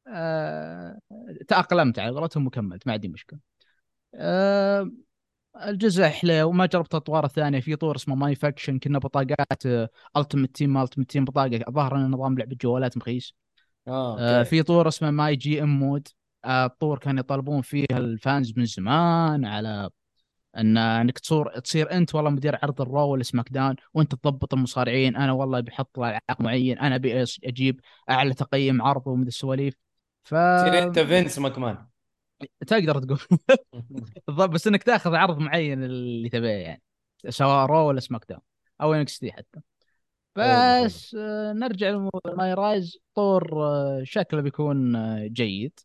آه... 0.08 1.00
تأقلمت 1.48 2.00
على 2.00 2.20
قولتهم 2.20 2.48
وكملت 2.48 2.88
ما 2.88 2.94
عندي 2.94 3.08
مشكلة. 3.08 3.40
آه... 4.16 4.92
الجزء 5.66 6.04
حلو 6.04 6.50
وما 6.50 6.66
جربت 6.66 6.94
الأطوار 6.94 7.26
الثانية 7.26 7.60
في 7.60 7.76
طور 7.76 7.96
اسمه 7.96 8.16
MyFaction 8.16 8.80
كنه 8.80 9.00
بطاقات 9.00 9.66
Ultimate 10.18 10.56
Team 10.56 10.78
Ultimate 10.78 11.10
Team 11.10 11.26
بطاقة 11.26 11.60
ظهر 11.72 11.96
انه 11.96 12.08
نظام 12.08 12.38
لعبة 12.38 12.56
جوالات 12.62 12.98
مخيس. 12.98 13.34
آه 13.88 14.38
أوكي. 14.40 14.50
في 14.50 14.64
طور 14.64 14.88
اسمه 14.88 15.12
MyGM 15.12 15.80
mode. 15.80 16.08
آه 16.46 16.66
الطور 16.66 17.00
كانوا 17.00 17.20
يطالبون 17.20 17.62
فيه 17.62 17.86
ال 17.92 18.04
fans 18.04 18.54
من 18.58 18.66
زمان 18.66 19.46
على 19.46 19.90
ان 20.58 20.78
إنك 20.78 21.20
تصور 21.20 21.60
تصير 21.60 21.92
أنت 21.92 22.16
والله 22.16 22.30
مدير 22.30 22.60
عرض 22.64 22.82
ال 22.82 22.89
Raw 22.89 23.12
ولا 23.12 23.24
SmackDown 23.24 23.76
وأنت 23.94 24.16
تضبط 24.16 24.54
المصارعين. 24.54 25.16
أنا 25.16 25.32
والله 25.32 25.60
بحط 25.60 26.00
لاعب 26.00 26.22
معين 26.40 26.80
أنا 26.80 26.96
أبي 26.96 27.24
أجيب 27.44 27.80
أعلى 28.10 28.34
تقييم 28.34 28.82
عرض 28.82 29.08
ومن 29.08 29.28
السواليف. 29.28 29.83
ف 30.24 30.34
انت 30.34 31.00
فينس 31.00 31.40
ماكمان 31.40 31.88
تقدر 32.68 33.00
تقول. 33.00 33.20
بالضبط 34.28 34.50
بس 34.50 34.68
إنك 34.68 34.84
تأخذ 34.84 35.16
عرض 35.16 35.38
معين 35.38 35.84
اللي 35.84 36.30
تبيه 36.30 36.50
يعني. 36.50 36.82
سواء 37.30 37.66
Raw 37.66 37.88
ولا 37.88 38.00
SmackDown. 38.00 38.42
أو 38.82 38.94
NXT 38.94 39.32
حتى. 39.32 39.60
بس 40.36 41.16
آه، 41.20 41.54
نرجع 41.54 41.90
ل 42.26 42.54
MyRise. 42.54 42.98
طور 43.16 43.64
آه، 43.64 44.02
شكله 44.04 44.42
بيكون 44.42 44.96
آه، 44.96 45.28
جيد. 45.28 45.80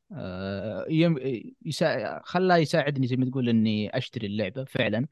يسا... 1.62 2.20
خلاه 2.24 2.56
يساعدني 2.56 3.06
زي 3.06 3.16
ما 3.16 3.30
تقول 3.30 3.48
إني 3.48 3.98
أشتري 3.98 4.26
اللعبة 4.26 4.64
فعلا. 4.64 5.06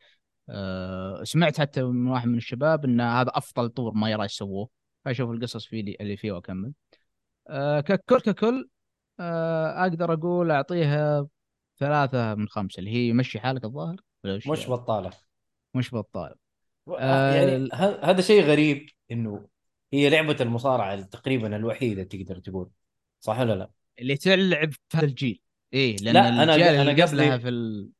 سمعت 1.22 1.60
حتى 1.60 1.82
من 1.82 2.06
واحد 2.06 2.28
من 2.28 2.36
الشباب 2.36 2.84
إن 2.84 3.00
هذا 3.00 3.30
أفضل 3.34 3.68
طور 3.68 3.94
MyRise 3.94 4.30
سووه. 4.30 4.68
فاشوف 5.04 5.30
القصص 5.30 5.66
فيه 5.66 5.96
اللي- 6.00 6.16
فيه 6.16 6.32
وأكمل. 6.32 6.72
ككل 7.80 8.18
ككل 8.18 8.68
أقدر 9.20 10.12
أقول 10.12 10.50
أعطيها 10.50 11.28
ثلاثة 11.78 12.34
من 12.34 12.48
خمسة 12.48 12.78
اللي 12.80 12.90
هي 12.90 13.12
مشي 13.12 13.40
حالك 13.40 13.64
الظاهر 13.64 13.96
مش 14.24 14.68
بطالة. 14.70 15.10
مش 15.74 15.94
بطال 15.94 16.34
آه 16.98 17.34
يعني 17.34 17.68
ه- 17.72 18.04
هذا 18.10 18.20
شيء 18.20 18.42
غريب 18.42 18.90
إنه 19.10 19.46
هي 19.92 20.10
لعبة 20.10 20.36
المصارعة 20.40 21.00
تقريبا 21.02 21.56
الوحيدة 21.56 22.02
تقدر 22.02 22.38
تقول 22.38 22.70
صح 23.20 23.38
ولا 23.40 23.54
لا؟ 23.54 23.70
اللي 23.98 24.16
تلعب 24.16 24.72
في 24.72 24.78
هذا 24.94 25.04
الجيل. 25.06 25.40
إيه 25.72 25.96
لأن 25.96 26.14
لا، 26.14 26.22
أنا- 26.22 26.40
الأجيال 26.40 26.74
أنا 26.74 26.90
اللي 26.90 27.02
قبلها 27.02 27.38
في 27.38 27.48
ال... 27.48 27.90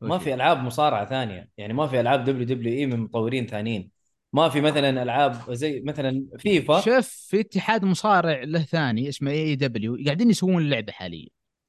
ما 0.00 0.18
في 0.18 0.34
ألعاب 0.34 0.58
مصارعة 0.58 1.06
ثانية 1.06 1.50
يعني 1.56 1.72
ما 1.72 1.86
في 1.86 2.00
ألعاب 2.00 2.24
WWE 2.24 2.86
من 2.86 3.00
مطورين 3.00 3.46
ثانيين. 3.46 3.90
ما 4.34 4.48
في 4.48 4.60
مثلا 4.60 5.02
ألعاب 5.02 5.52
زي 5.52 5.82
مثلا 5.86 6.26
فيفا. 6.38 6.80
شوف 6.80 7.08
في 7.08 7.40
اتحاد 7.40 7.84
مصارع 7.84 8.42
له 8.42 8.62
ثاني 8.62 9.08
اسمه 9.08 9.30
AEW 9.30 9.98
قاعدين 10.04 10.30
يسوون 10.30 10.62
اللعبة 10.62 10.92
حاليا. 10.92 11.28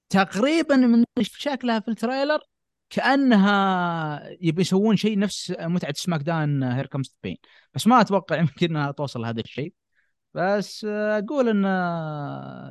تقريبا 0.10 0.76
من 0.76 1.04
شكلها 1.18 1.80
في 1.80 1.88
ال 1.88 1.94
trailer 1.94 2.40
كأنها 2.90 4.30
يبي 4.42 4.62
يسوون 4.62 4.96
شيء 4.96 5.20
نفس 5.20 5.54
متعة 5.60 5.94
SmackDown 5.98 6.64
Here 6.64 6.86
Comes 6.86 7.18
Pain 7.24 7.38
بس 7.74 7.88
ما 7.88 8.02
أتوقع 8.02 8.40
يمكن 8.40 8.70
إنها 8.70 8.92
توصل 8.92 9.22
لهذا 9.22 9.42
الشيء. 9.42 9.74
بس 10.34 10.86
أقول 10.90 11.50
إن 11.50 11.64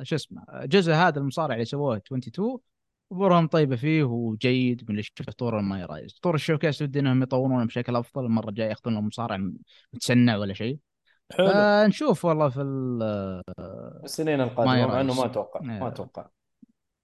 شو 0.05 0.15
اسمه 0.15 0.45
جزء 0.65 0.93
هذا 0.93 1.19
المصارع 1.19 1.53
اللي 1.53 1.65
سووه 1.65 1.97
22 1.97 2.21
امورهم 3.11 3.47
طيبة 3.47 3.75
فيه 3.75 4.03
وجيد 4.03 4.81
من 4.83 4.89
اللي 4.89 5.03
شفت 5.03 5.29
طور 5.29 5.59
ال 5.59 5.83
MyRise 5.83 6.19
طور 6.21 6.35
ال 6.35 6.40
Showcase 6.40 6.81
ودي 6.81 6.99
إنهم 6.99 7.23
يطورونه 7.23 7.65
بشكل 7.65 7.95
أفضل 7.95 8.25
المره 8.25 8.49
الجايه 8.49 8.69
ياخذون 8.69 8.93
لهم 8.93 9.07
مصارع 9.07 9.37
متسنع 9.93 10.37
ولا 10.37 10.53
شيء 10.53 10.77
حلو 11.33 11.47
فنشوف 11.47 12.25
والله 12.25 12.49
في 12.49 12.61
ال- 12.61 13.41
السنين 14.03 14.41
القادمة 14.41 14.87
مع 14.87 15.01
إنه. 15.01 15.13
ما 15.13 15.25
أتوقع 15.25 15.61
ما 15.61 15.77
إيه. 15.81 15.87
أتوقع 15.87 16.27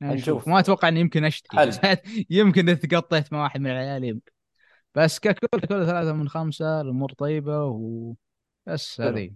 نشوف 0.01 0.21
نشوف. 0.21 0.47
ما 0.47 0.59
أتوقع 0.59 0.87
إني 0.87 0.99
يمكن 0.99 1.25
أشتري. 1.25 1.65
بس 1.67 1.79
يمكن 2.29 2.69
إذا 2.69 2.87
تقطيت 2.87 3.33
مع 3.33 3.43
واحد 3.43 3.59
من 3.61 3.71
العيال 3.71 4.03
يمكن 4.03 4.31
بس 4.95 5.19
ككل 5.19 5.47
كل 5.61 5.85
ثلاثة 5.85 6.13
من 6.13 6.29
خمسة 6.29 6.81
الأمور 6.81 7.11
طيبة 7.13 7.63
وبس 7.65 9.01
حلو. 9.01 9.07
هذه 9.09 9.31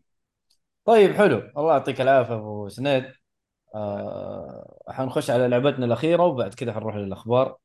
طيب 0.85 1.11
حلو 1.13 1.37
الله 1.57 1.71
يعطيك 1.73 2.01
العافية 2.01 2.33
أبو 2.35 2.69
سنيد 2.69 3.05
آه 3.75 4.81
حنخش 4.89 5.29
على 5.29 5.47
لعبتنا 5.47 5.85
الأخيرة 5.85 6.23
وبعد 6.25 6.53
كذا 6.53 6.73
حنروح 6.73 6.95
للأخبار. 6.95 7.57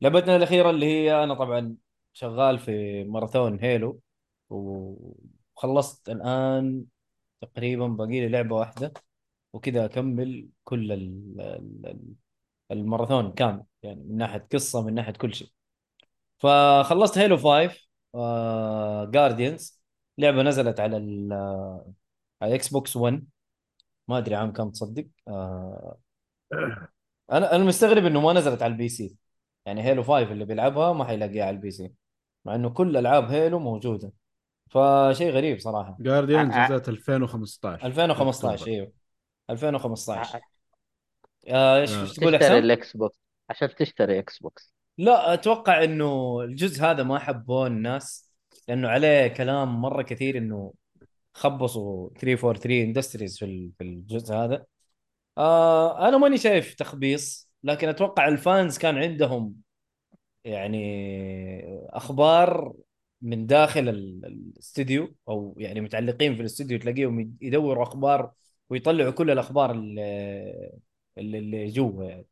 لعبتنا 0.00 0.36
الأخيرة 0.36 0.70
اللي 0.70 0.86
هي 0.86 1.24
أنا 1.24 1.34
طبعا 1.34 1.76
شغال 2.12 2.58
في 2.58 3.04
ماراثون 3.04 3.60
هيلو 3.60 4.00
وخلصت 4.50 6.08
الآن 6.08 6.84
تقريبا 7.40 7.86
باقي 7.88 8.10
لي 8.20 8.28
لعبة 8.28 8.56
واحدة 8.56 8.92
وكذا 9.52 9.84
أكمل 9.84 10.48
كل 10.64 10.92
ال- 10.92 11.40
ال- 11.40 11.86
ال- 11.86 12.14
الماراثون 12.70 13.32
كامل 13.32 13.64
يعني 13.82 14.04
من 14.04 14.16
ناحية 14.16 14.48
قصة 14.52 14.82
من 14.86 14.94
ناحية 14.94 15.12
كل 15.12 15.34
شيء. 15.34 15.48
فخلصت 16.38 17.18
هيلو 17.18 17.36
5 17.36 17.88
Guardians 19.10 19.82
لعبة 20.18 20.42
نزلت 20.42 20.80
على 20.80 20.96
ال 20.96 21.32
على 22.42 22.54
Xbox 22.54 22.96
1 22.96 23.26
ما 24.08 24.18
أدري 24.18 24.34
عام 24.34 24.52
كم 24.52 24.70
تصدق؟ 24.70 25.06
آه، 25.28 25.98
أنا 27.32 27.54
أنا 27.56 27.64
مستغرب 27.64 28.04
إنه 28.06 28.20
ما 28.20 28.32
نزلت 28.32 28.62
على 28.62 28.72
ال 28.72 28.88
PC. 28.88 29.16
يعني 29.66 29.82
Halo 29.82 30.02
5 30.02 30.32
اللي 30.32 30.44
بيلعبها 30.44 30.92
ما 30.92 31.04
حيلاقيها 31.04 31.44
على 31.44 31.56
ال 31.56 31.70
PC 31.70 31.92
مع 32.44 32.54
إنه 32.54 32.70
كل 32.70 32.96
ألعاب 32.96 33.24
Halo 33.30 33.58
موجودة. 33.58 34.12
فشيء 34.70 35.30
غريب 35.30 35.58
صراحة. 35.58 35.96
Guardians 36.00 36.52
ع- 36.54 36.56
ع- 36.56 36.66
نزلت 36.66 36.88
2015 36.88 37.86
2015 37.86 38.54
أكتوبر. 38.54 38.70
إيوه. 38.70 38.92
2015 39.50 40.36
ع- 40.36 40.40
آه، 41.48 41.80
إيش 41.80 41.92
آه. 41.92 42.00
إيش 42.02 42.12
تقول 42.12 42.38
تشتري؟ 42.38 42.58
ال 42.58 42.96
Xbox. 42.96 43.18
عشان 43.50 43.74
تشتري 43.74 44.18
Xbox. 44.18 44.74
لا 44.98 45.34
أتوقع 45.34 45.84
إنه 45.84 46.40
الجزء 46.40 46.84
هذا 46.84 47.02
ما 47.02 47.18
حبوه 47.18 47.66
الناس 47.66 48.30
لأنه 48.68 48.88
عليه 48.88 49.26
كلام 49.28 49.80
مرة 49.80 50.02
كثير 50.02 50.38
إنه 50.38 50.72
خبصوا 51.34 52.10
343 52.18 52.82
Industries 52.86 53.38
في 53.38 53.70
في 53.78 53.84
الجزء 53.84 54.34
هذا. 54.34 54.66
آه 55.38 56.08
أنا 56.08 56.18
ماني 56.18 56.38
شايف 56.38 56.74
تخبيص 56.74 57.50
لكن 57.64 57.88
أتوقع 57.88 58.28
ال 58.28 58.38
fans 58.38 58.78
كان 58.78 58.98
عندهم 58.98 59.56
يعني 60.44 60.78
أخبار 61.90 62.74
من 63.22 63.46
داخل 63.46 63.88
ال- 63.88 64.26
الاستديو 64.26 65.14
أو 65.28 65.54
يعني 65.58 65.80
متعلقين 65.80 66.34
في 66.34 66.40
الاستديو 66.40 66.78
تلاقيهم 66.78 67.36
يدوروا 67.40 67.82
أخبار 67.82 68.32
ويطلعوا 68.70 69.10
كل 69.10 69.30
الأخبار 69.30 69.70
اللي, 69.70 70.78
اللي 71.18 71.66
جوا 71.68 72.04
يعني. 72.04 72.26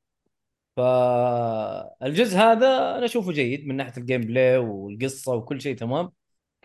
فالجزء 0.76 2.36
هذا 2.38 2.98
أنا 2.98 3.04
أشوفه 3.04 3.32
جيد 3.32 3.66
من 3.66 3.76
ناحية 3.76 3.92
ال 4.02 4.20
gameplay 4.20 4.58
والقصة 4.58 5.34
وكل 5.34 5.60
شيء 5.60 5.76
تمام. 5.76 6.12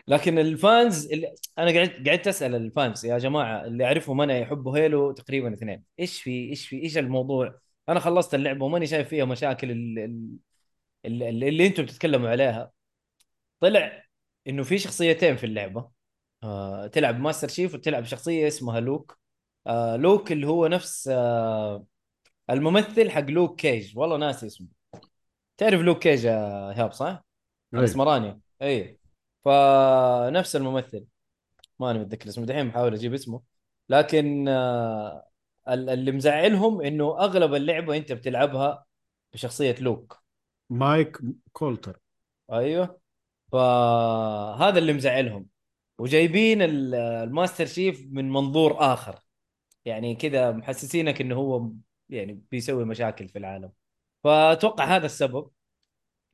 لكن 0.08 0.38
ال 0.38 0.53
fans 0.53 1.12
اللي 1.12 1.34
أنا 1.58 1.70
قعدت 1.78 2.08
قعدت 2.08 2.28
أسأل 2.28 2.54
ال 2.54 2.64
fans 2.64 3.04
يا 3.06 3.18
جماعة 3.18 3.64
اللي 3.64 3.84
اعرفهم 3.84 4.20
أنا 4.20 4.38
يحبوا 4.38 4.78
Halo 4.78 5.12
تقريبا 5.12 5.54
اثنين 5.54 5.84
إيش 6.00 6.22
في 6.22 6.30
إيش 6.50 6.68
في 6.68 6.82
إيش 6.82 6.98
الموضوع؟ 6.98 7.58
أنا 7.88 8.00
خلصت 8.00 8.34
اللعبة 8.34 8.64
وماني 8.64 8.86
شايف 8.86 9.08
فيها 9.08 9.24
مشاكل 9.24 9.70
ال- 9.70 9.98
ال- 9.98 10.36
اللي, 11.04 11.28
اللي, 11.28 11.48
اللي 11.48 11.66
أنتم 11.66 11.82
بتتكلموا 11.82 12.28
عليها. 12.30 12.72
طلع 13.60 14.04
إنه 14.46 14.62
في 14.62 14.78
شخصيتين 14.78 15.36
في 15.36 15.46
اللعبة. 15.46 15.90
آه 16.42 16.86
تلعب 16.86 17.20
Master 17.20 17.48
Chief 17.48 17.74
وتلعب 17.74 18.04
شخصية 18.04 18.48
اسمها 18.48 18.80
Locke. 18.80 19.18
آه 19.66 19.96
Locke 19.96 20.32
اللي 20.32 20.46
هو 20.46 20.66
نفس 20.66 21.08
آه 21.12 21.86
الممثل 22.50 23.10
حق 23.10 23.20
Luke 23.30 23.60
Cage. 23.60 23.98
والله 23.98 24.16
ناسي 24.16 24.46
اسمه. 24.46 24.68
تعرف 25.56 25.80
Luke 25.80 25.98
Cage 26.02 26.24
يا 26.24 26.70
إيهاب 26.70 26.92
صح؟ 26.92 27.24
أي. 27.74 27.78
الأسمراني. 27.78 28.40
اي 28.62 28.98
فنفس 29.44 30.56
الممثل. 30.56 31.06
ماني 31.78 31.98
متذكر 31.98 32.28
اسمه 32.28 32.46
دحين 32.46 32.68
بحاول 32.68 32.94
أجيب 32.94 33.14
اسمه. 33.14 33.42
لكن 33.88 34.48
آه 34.48 35.28
ال- 35.68 35.90
اللي 35.90 36.12
مزعلهم 36.12 36.80
إنه 36.80 37.18
أغلب 37.20 37.54
اللعبة 37.54 37.96
أنت 37.96 38.12
بتلعبها 38.12 38.86
بشخصية 39.32 39.74
Locke. 39.80 40.22
Mike 40.70 41.18
Colter. 41.52 42.00
أيوه. 42.52 43.00
فهذا 43.52 44.78
اللي 44.78 44.92
مزعلهم. 44.92 45.46
وجايبين 45.98 46.62
ال- 46.62 46.94
ال 46.94 47.04
Master 47.04 47.66
Chief 47.66 48.06
من 48.10 48.30
منظور 48.30 48.76
آخر. 48.94 49.20
يعني 49.84 50.14
كذا 50.14 50.52
محسسينك 50.52 51.20
إنه 51.20 51.34
هو 51.36 51.70
يعني 52.08 52.42
بيسوي 52.50 52.84
مشاكل 52.84 53.28
في 53.28 53.38
العالم. 53.38 53.72
فأتوقع 54.24 54.84
هذا 54.96 55.06
السبب. 55.06 55.50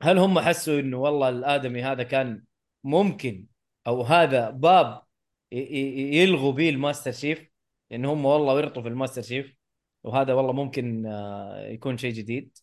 هل 0.01 0.17
هم 0.17 0.39
حسوا 0.39 0.79
إنه 0.79 0.97
والله 0.97 1.29
الآدمي 1.29 1.83
هذا 1.83 2.03
كان 2.03 2.43
ممكن 2.85 3.47
أو 3.87 4.01
هذا 4.03 4.49
باب 4.49 5.03
يلغوا 5.51 6.51
به 6.51 6.69
ال 6.69 6.75
Master 6.75 7.11
Chief 7.11 7.49
ان 7.91 8.05
هم 8.05 8.25
والله 8.25 8.55
ورطوا 8.55 8.81
في 8.83 8.87
ال 8.87 8.92
Master 8.92 9.21
Chief 9.21 9.55
وهذا 10.03 10.33
والله 10.33 10.53
ممكن 10.53 11.05
آه، 11.05 11.67
يكون 11.67 11.97
شيء 11.97 12.13
جديد 12.13 12.57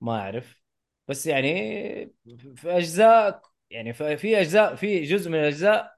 ما 0.00 0.20
أعرف. 0.20 0.62
بس 1.08 1.26
يعني 1.26 1.52
في 2.56 2.70
أجزاء 2.78 3.42
يعني 3.70 3.92
في 3.94 4.40
أجزاء 4.40 4.74
في 4.76 5.02
جزء 5.02 5.30
من 5.30 5.38
الأجزاء 5.38 5.96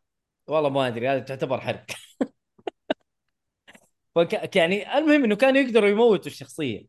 والله 0.49 0.71
ما 0.71 0.89
أدري 0.89 1.09
هذا 1.09 1.21
تعتبر 1.21 1.61
حرق. 1.61 1.87
فك 4.15 4.57
يعني 4.57 4.99
المهم 4.99 5.25
إنه 5.25 5.37
كانوا 5.37 5.61
يقدروا 5.61 5.89
يموتوا 5.89 6.27
الشخصية 6.27 6.87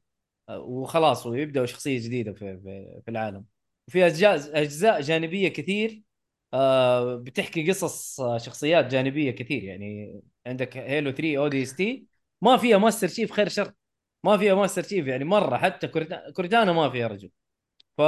آه، 0.50 0.60
وخلاص 0.60 1.26
ويبدأوا 1.26 1.66
شخصية 1.66 2.00
جديدة 2.00 2.34
في 2.34 2.58
في, 2.58 3.02
في 3.06 3.12
العالم. 3.12 3.46
وفي 3.88 4.06
أجزاء 4.08 4.62
أجزاء 4.62 5.02
جانبية 5.02 5.50
كثير 5.50 6.09
بتحكي 7.24 7.70
قصص 7.72 8.20
آه، 8.22 8.38
شخصيات 8.38 8.86
جانبية 8.86 9.32
كثير. 9.32 9.64
يعني 9.64 10.22
عندك 10.48 10.78
هيلو 10.78 11.12
3 11.12 11.38
أو 11.38 11.48
دي 11.48 11.64
اس 11.64 11.76
تي 11.76 12.06
ما 12.42 12.58
فيها 12.58 12.78
ماستر 12.78 13.08
شيف 13.08 13.32
خير 13.32 13.50
شر. 13.50 13.74
ما 14.24 14.38
فيها 14.38 14.56
ماستر 14.56 14.84
شيف 14.84 15.08
يعني 15.08 15.24
مرة 15.24 15.58
حتى 15.58 15.88
كورتا- 15.88 16.32
كورتانا 16.36 16.74
ما 16.74 16.90
فيها 16.90 17.08
رجل. 17.08 17.32
ف 17.98 18.02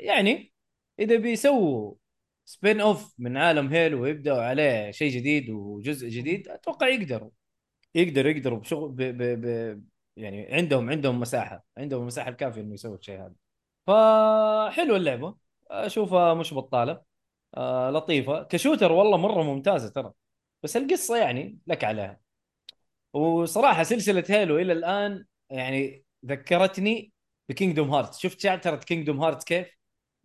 يعني 0.00 0.52
إذا 0.98 1.16
بيسووا 1.16 1.94
spin 2.44 2.80
off 2.80 3.14
من 3.18 3.36
عالم 3.36 3.68
Halo 3.72 4.02
ويبدأوا 4.02 4.42
عليه 4.42 4.90
شيء 4.90 5.10
جديد 5.12 5.50
وجزء 5.50 6.08
جديد 6.08 6.48
أتوقع 6.48 6.88
يقدروا. 6.88 7.30
يقدروا 7.94 8.30
يقدروا 8.32 8.58
بشغل 8.58 8.88
ب... 8.92 8.96
ب... 9.02 9.22
ب... 9.46 9.84
يعني 10.16 10.54
عندهم 10.54 10.90
عندهم 10.90 11.20
مساحة 11.20 11.66
عندهم 11.78 12.00
المساحه 12.02 12.28
الكافية 12.30 12.60
إنه 12.60 12.74
يسووا 12.74 12.96
الشيء 12.96 13.16
هذا. 13.20 13.34
فحلوة 13.86 14.96
اللعبة. 14.96 15.36
أشوفها 15.70 16.34
مش 16.34 16.54
بطالة. 16.54 17.02
آه 17.56 17.90
لطيفة. 17.90 18.42
ك 18.42 18.48
shooter 18.48 18.92
والله 18.92 19.16
مرة 19.16 19.42
ممتازة 19.42 19.88
ترى. 19.88 20.12
بس 20.62 20.76
القصة 20.76 21.16
يعني 21.16 21.58
لك 21.66 21.84
عليها. 21.84 22.20
وصراحة 23.12 23.82
سلسلة 23.82 24.24
Halo 24.28 24.58
إلى 24.58 24.72
الآن 24.72 25.24
يعني 25.50 26.04
ذكرتني 26.26 27.12
ب 27.48 27.53
Kingdom 27.53 27.90
Hearts 27.94 28.14
شفت 28.14 28.40
شعترة 28.40 28.76
Kingdom 28.76 29.20
Hearts 29.22 29.44
كيف؟ 29.44 29.68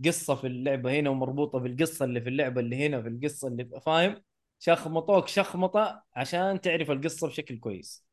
قصة 0.06 0.36
في 0.36 0.48
اللعبة 0.48 1.00
هنا 1.00 1.10
ومربوطة 1.10 1.60
بالقصة 1.60 2.06
اللي 2.06 2.22
في 2.22 2.30
اللعبة 2.30 2.62
اللي 2.62 2.88
هنا 2.88 3.02
في 3.02 3.08
القصة 3.08 3.48
اللي 3.48 3.82
فاهم؟ 3.86 4.24
شخمطوك 4.60 5.28
شخمطة 5.28 6.04
عشان 6.16 6.62
تعرف 6.62 6.92
القصة 6.92 7.28
بشكل 7.28 7.60
كويس. 7.60 8.06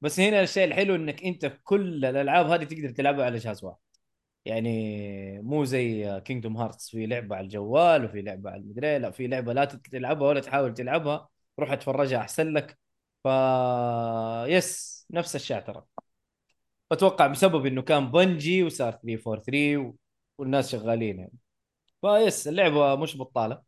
بس 0.00 0.20
هنا 0.20 0.42
الشيء 0.42 0.64
الحلو 0.64 0.94
إنك 0.94 1.24
أنت 1.24 1.46
كل 1.64 2.04
الألعاب 2.04 2.46
هذه 2.46 2.64
تقدر 2.64 2.90
تلعبها 2.90 3.24
على 3.26 3.38
جهاز 3.38 3.64
واحد. 3.64 3.78
يعني 4.44 5.42
مو 5.42 5.64
زي 5.64 6.20
Kingdom 6.24 6.56
Hearts 6.56 6.90
في 6.90 7.06
لعبة 7.06 7.36
على 7.36 7.44
الجوال 7.44 8.04
وفي 8.04 8.22
لعبة 8.22 8.50
على 8.50 8.60
المدري 8.60 8.98
لا 8.98 9.10
في 9.10 9.26
لعبة 9.26 9.52
لا 9.52 9.64
تلعبها 9.64 10.28
ولا 10.28 10.40
تحاول 10.40 10.74
تلعبها 10.74 11.28
روح 11.58 11.72
اتفرجها 11.72 12.18
أحسن 12.18 12.52
لك. 12.52 12.78
ف 13.24 13.28
yes 14.48 15.06
نفس 15.10 15.36
الشعتره 15.36 15.86
أتوقع 16.92 17.26
بسبب 17.26 17.66
إنه 17.66 17.82
كان 17.82 18.10
Bungie 18.10 18.62
وصار 18.62 18.92
343 18.92 19.76
و... 19.76 19.96
والناس 20.38 20.72
شغالين 20.72 21.18
يعني. 21.18 21.32
ف 22.02 22.14
yes 22.14 22.48
اللعبة 22.48 22.96
مش 22.96 23.18
بطالة. 23.18 23.62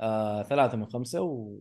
آه 0.00 0.42
ثلاثة 0.42 0.76
من 0.76 0.86
خمسة 0.86 1.22
و... 1.22 1.58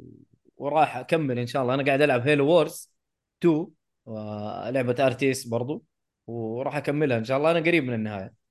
وراح 0.58 0.98
أكمل 0.98 1.40
إن 1.40 1.48
شاء 1.48 1.62
الله. 1.64 1.74
أنا 1.74 1.84
قاعد 1.86 2.02
ألعب 2.02 2.22
Halo 2.28 2.48
Wars 2.48 2.92
2 3.40 3.68
ولعبة 4.06 5.06
RTS 5.08 5.48
برضو 5.48 5.84
وراح 6.28 6.76
أكملها 6.78 7.18
إن 7.18 7.24
شاء 7.24 7.38
الله. 7.38 7.52
أنا 7.52 7.60
قريب 7.60 7.84
من 7.84 7.94
النهاية. 7.94 8.43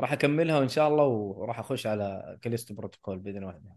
راح 0.00 0.12
أكملها 0.12 0.58
وإن 0.58 0.68
شاء 0.68 0.88
الله 0.88 1.04
وراح 1.04 1.58
أخش 1.58 1.86
على 1.86 2.38
Callisto 2.42 2.74
Protocol 2.74 3.18
بإذن 3.18 3.36
الله. 3.36 3.76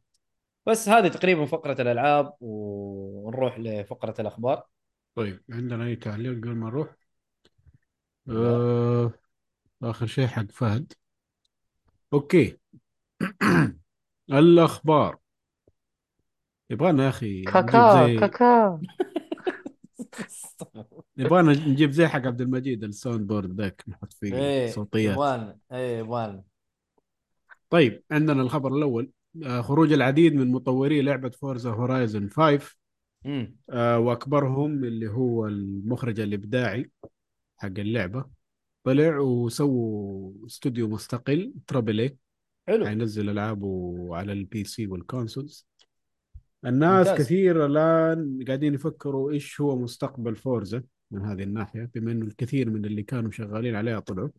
بس 0.65 0.89
هذه 0.89 1.07
تقريبا 1.07 1.45
فقرة 1.45 1.81
الألعاب 1.81 2.33
ونروح 2.41 3.59
لفقرة 3.59 4.15
الأخبار. 4.19 4.63
طيب 5.15 5.41
عندنا 5.49 5.85
أي 5.85 5.95
تعليق 5.95 6.37
قبل 6.37 6.55
ما 6.55 6.67
نروح؟ 6.67 6.95
آه... 8.29 9.11
آخر 9.83 10.05
شيء 10.05 10.27
حق 10.27 10.51
فهد. 10.51 10.93
okay. 12.13 12.57
الأخبار. 14.31 15.17
يبغانا 16.69 17.03
يا 17.03 17.09
أخي 17.09 17.41
كاكا 17.41 18.07
زي 18.07 18.19
كاكا 18.19 18.81
يبغانا 21.17 21.53
نجيب 21.67 21.91
زي 21.91 22.07
حق 22.07 22.25
عبد 22.25 22.41
المجيد 22.41 22.83
ال 22.83 23.27
soundboard 23.27 23.61
ذاك 23.61 23.83
نحط 23.87 24.13
فيه 24.13 24.33
إيه 24.35 24.71
صوتيات. 24.71 25.13
يبغالنا 25.13 25.57
إيه 25.71 25.99
يبغالنا 25.99 26.43
طيب 27.69 28.03
عندنا 28.11 28.41
الخبر 28.41 28.75
الأول. 28.75 29.11
آه، 29.45 29.61
خروج 29.61 29.93
العديد 29.93 30.33
من 30.35 30.51
مطوري 30.51 31.01
لعبة 31.01 31.29
Forza 31.29 31.69
Horizon 31.69 32.29
5 32.29 32.75
امم 33.25 33.55
آه، 33.69 33.99
وأكبرهم 33.99 34.83
اللي 34.83 35.07
هو 35.07 35.47
المخرج 35.47 36.19
الإبداعي 36.19 36.91
حق 37.57 37.67
اللعبة. 37.67 38.25
طلع 38.83 39.19
وسووا 39.19 40.31
استوديو 40.45 40.87
مستقل 40.87 41.53
triple 41.67 41.99
A 41.99 42.17
حلو. 42.67 42.85
حينزل 42.85 43.29
ألعابه 43.29 43.95
على 44.11 44.33
ال 44.33 44.43
PC 44.43 44.63
وال 44.63 44.87
consoles 44.87 45.67
الناس 46.65 47.07
ممتاز. 47.07 47.25
كثير 47.25 47.65
الآن 47.65 48.43
قاعدين 48.47 48.73
يفكروا 48.73 49.31
إيش 49.31 49.61
هو 49.61 49.79
مستقبل 49.79 50.35
Forza 50.35 50.83
من 51.11 51.25
هذه 51.25 51.43
الناحية 51.43 51.91
بما 51.95 52.11
إنه 52.11 52.25
الكثير 52.25 52.69
من 52.69 52.85
اللي 52.85 53.03
كانوا 53.03 53.31
شغالين 53.31 53.75
عليها 53.75 53.99
طلعوا. 53.99 54.29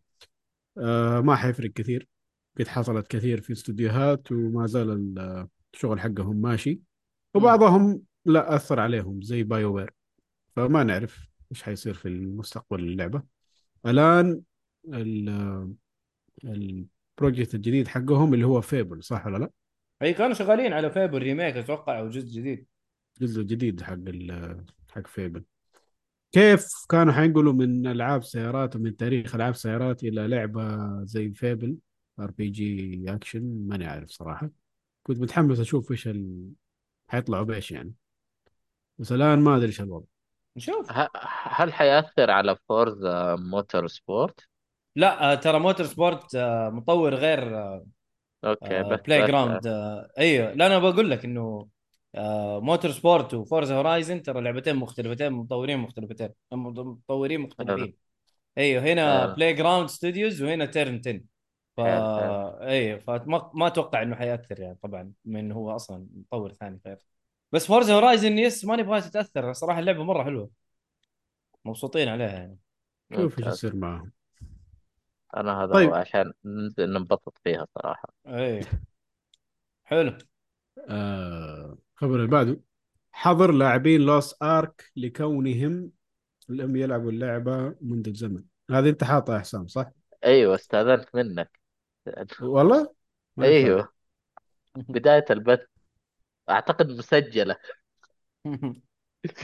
آه 0.77 1.21
ما 1.21 1.35
حيفرق 1.35 1.69
كثير. 1.71 2.07
قد 2.59 2.67
حصلت 2.67 3.07
كثير 3.07 3.41
في 3.41 3.53
استوديوهات 3.53 4.31
وما 4.31 4.67
زال 4.67 4.89
ال- 4.89 5.47
الشغل 5.73 5.99
حقهم 5.99 6.35
ماشي. 6.35 6.79
وبعضهم 7.35 8.01
لا 8.25 8.55
أثر 8.55 8.79
عليهم 8.79 9.21
زي 9.21 9.43
BioWare 9.43 9.93
فما 10.55 10.83
نعرف 10.83 11.27
إيش 11.51 11.63
حيصير 11.63 11.93
في 11.93 12.07
المستقبل 12.07 12.79
اللعبه 12.79 13.23
الآن 13.85 14.41
ال- 14.93 15.73
ال 16.43 16.57
project 16.57 17.55
الجديد 17.55 17.87
حقهم 17.87 18.33
اللي 18.33 18.45
هو 18.45 18.61
Fable 18.61 19.03
صح 19.03 19.25
ولا 19.27 19.37
لا؟ 19.37 19.49
اي 20.01 20.13
كانوا 20.13 20.33
شغالين 20.33 20.73
على 20.73 20.91
Fable 20.91 21.17
remake 21.17 21.57
أتوقع 21.57 21.99
أو 21.99 22.09
جزء 22.09 22.39
جديد. 22.39 22.65
جزء 23.21 23.41
جديد 23.41 23.81
حق 23.83 23.93
ال- 23.93 24.65
حق 24.89 25.07
Fable 25.07 25.43
كيف 26.31 26.67
كانوا 26.89 27.13
حينقلوا 27.13 27.53
من 27.53 27.87
ألعاب 27.87 28.23
سيارات 28.23 28.75
ومن 28.75 28.97
تاريخ 28.97 29.35
ألعاب 29.35 29.55
سيارات 29.55 30.03
إلى 30.03 30.27
لعبة 30.27 30.77
زي 31.03 31.31
Fable 31.31 31.77
RPG 32.19 33.05
action 33.07 33.67
ماني 33.67 33.85
عارف 33.85 34.09
صراحة. 34.09 34.49
كنت 35.03 35.19
متحمس 35.19 35.59
أشوف 35.59 35.91
إيش 35.91 36.07
ال... 36.07 36.49
حيطلعوا 37.07 37.43
بإيش 37.43 37.71
يعني. 37.71 37.93
بس 38.97 39.11
الآن 39.11 39.39
ما 39.39 39.55
أدري 39.57 39.67
إيش 39.67 39.81
الوضع. 39.81 40.05
نشوف 40.57 40.91
ه- 40.91 41.09
هل 41.43 41.73
حيأثر 41.73 42.31
على 42.31 42.57
Forza 42.69 43.35
Motorsport؟ 43.35 44.39
لا 44.95 45.31
آه، 45.31 45.35
ترى 45.35 45.59
Motorsport 45.59 46.35
آه، 46.35 46.69
مطور 46.69 47.15
غير 47.15 47.51
okay 48.45 48.83
بس 48.83 48.99
Play 48.99 49.21
بس- 49.21 49.27
Ground 49.27 49.67
أيوه. 50.17 50.53
لا 50.53 50.65
أنا 50.67 50.79
بقول 50.79 51.11
لك 51.11 51.25
إنه 51.25 51.67
آه، 52.15 52.59
Motorsport 52.59 52.91
و 52.91 53.33
Forza 53.33 53.75
Horizon 53.77 54.21
ترى 54.21 54.41
لعبتين 54.41 54.75
مختلفتين 54.75 55.31
مطورين 55.33 55.77
مختلفتين 55.79 56.29
مطورين 56.51 57.41
مختلفين. 57.41 57.93
أيوه 58.57 58.83
هنا 58.83 59.21
حلو. 59.25 59.35
Playground 59.35 59.89
Studios 59.89 60.41
وهنا 60.41 60.65
Turn 60.65 61.01
10 61.05 61.21
ف 61.77 61.81
حلو، 61.81 62.19
حلو. 62.19 62.67
أيوه 62.67 62.99
فما 62.99 63.51
ما 63.53 63.67
أتوقع 63.67 64.01
إنه 64.01 64.15
حيأثر 64.15 64.59
يعني 64.59 64.77
طبعا 64.83 65.11
من 65.25 65.51
هو 65.51 65.75
أصلا 65.75 66.07
مطور 66.15 66.53
ثاني 66.53 66.79
غير 66.85 66.97
بس 67.51 67.67
Forza 67.67 67.95
Horizon 67.95 68.37
yes 68.39 68.65
ما 68.65 68.75
نبغاها 68.75 68.99
تتأثر 68.99 69.53
صراحة 69.53 69.79
اللعبة 69.79 70.03
مرة 70.03 70.23
حلوة. 70.23 70.49
مبسوطين 71.65 72.07
عليها 72.07 72.27
يعني. 72.29 72.57
شوف 73.15 73.39
إيش. 73.39 73.47
يصير 73.47 73.75
معهم 73.75 74.11
أنا 75.37 75.63
هذا 75.63 75.73
طيب. 75.73 75.89
هو 75.89 75.95
عشان 75.95 76.33
ننزل 76.45 76.93
ننبسط 76.93 77.37
فيها 77.43 77.67
صراحة. 77.75 78.13
إيه. 78.27 78.61
حلو. 79.83 80.17
آه 80.89 81.77
الخبر 81.93 82.15
اللي 82.15 82.27
بعده. 82.27 82.59
حظر 83.11 83.51
لاعبين 83.51 84.01
Lost 84.01 84.35
Ark 84.43 84.91
لكونهم 84.95 85.91
لم 86.49 86.75
يلعبوا 86.75 87.11
اللعبة 87.11 87.75
منذ 87.81 88.13
زمن 88.13 88.43
هذه 88.71 88.89
أنت 88.89 89.03
حاطها 89.03 89.35
يا 89.35 89.39
حسام 89.39 89.67
صح؟ 89.67 89.91
أيوه 90.25 90.55
استأذنت 90.55 91.15
منك. 91.15 91.59
والله؟ 92.41 92.93
ما 93.37 93.47
ينفع. 93.47 93.67
أيوه. 93.67 93.93
بداية 94.75 95.25
البث. 95.29 95.65
أعتقد 96.49 96.89
مسجلة. 96.89 97.55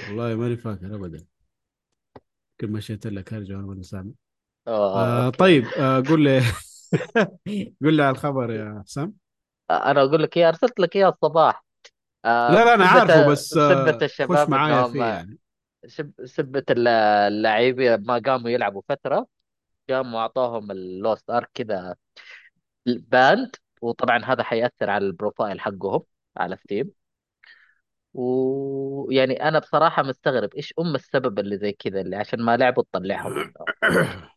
والله 0.09 0.35
ماني 0.35 0.57
فاكر 0.57 0.95
ابدا. 0.95 1.25
يمكن 2.61 2.73
مشيت 2.73 3.07
لك 3.07 3.33
هرجة 3.33 3.57
وأنا 3.57 3.83
سامع. 3.83 4.11
آه. 4.67 5.27
آه. 5.27 5.29
طيب 5.29 5.65
آه 5.77 6.03
قول 6.09 6.23
لي 6.23 6.41
قول 7.83 7.93
لي 7.93 8.03
على 8.03 8.11
الخبر 8.11 8.51
يا 8.51 8.83
حسام. 8.85 9.13
أنا 9.71 10.01
أقول 10.03 10.23
لك 10.23 10.37
إيه 10.37 10.47
أرسلت 10.47 10.79
لك 10.79 10.95
إياه 10.95 11.09
الصباح. 11.09 11.65
آه، 12.25 12.51
لا 12.51 12.65
لا 12.65 12.73
أنا 12.73 12.85
سبة- 12.85 12.89
عارفه 12.89 13.27
بس 13.27 13.49
سبة 13.49 13.89
آه 13.89 14.05
الشباب 14.05 14.37
خش 14.37 14.49
معايا 14.49 14.87
فيه 14.87 15.03
يعني. 15.05 15.37
سبة 16.25 16.63
الل- 16.69 16.87
اللاعبين 17.27 18.05
ما 18.05 18.21
قاموا 18.25 18.49
يلعبوا 18.49 18.81
فترة. 18.89 19.27
قاموا 19.89 20.19
أعطاهم 20.19 20.71
ال 20.71 20.83
Lost 20.83 21.29
Ark 21.29 21.49
كذا 21.53 21.95
banned. 22.85 23.55
وطبعا 23.81 24.25
هذا 24.25 24.43
حيأثر 24.43 24.89
على 24.89 25.05
ال 25.05 25.12
profile 25.12 25.59
حقهم 25.59 26.01
على 26.37 26.55
Steam 26.57 26.91
ويعني 28.13 29.47
أنا 29.47 29.59
بصراحة 29.59 30.03
مستغرب 30.03 30.53
إيش 30.55 30.73
أم 30.79 30.95
السبب 30.95 31.39
اللي 31.39 31.57
زي 31.57 31.71
كذا 31.71 32.01
اللي 32.01 32.15
عشان 32.15 32.41
ما 32.41 32.57
لعبوا 32.57 32.83
تطلعهم. 32.83 33.53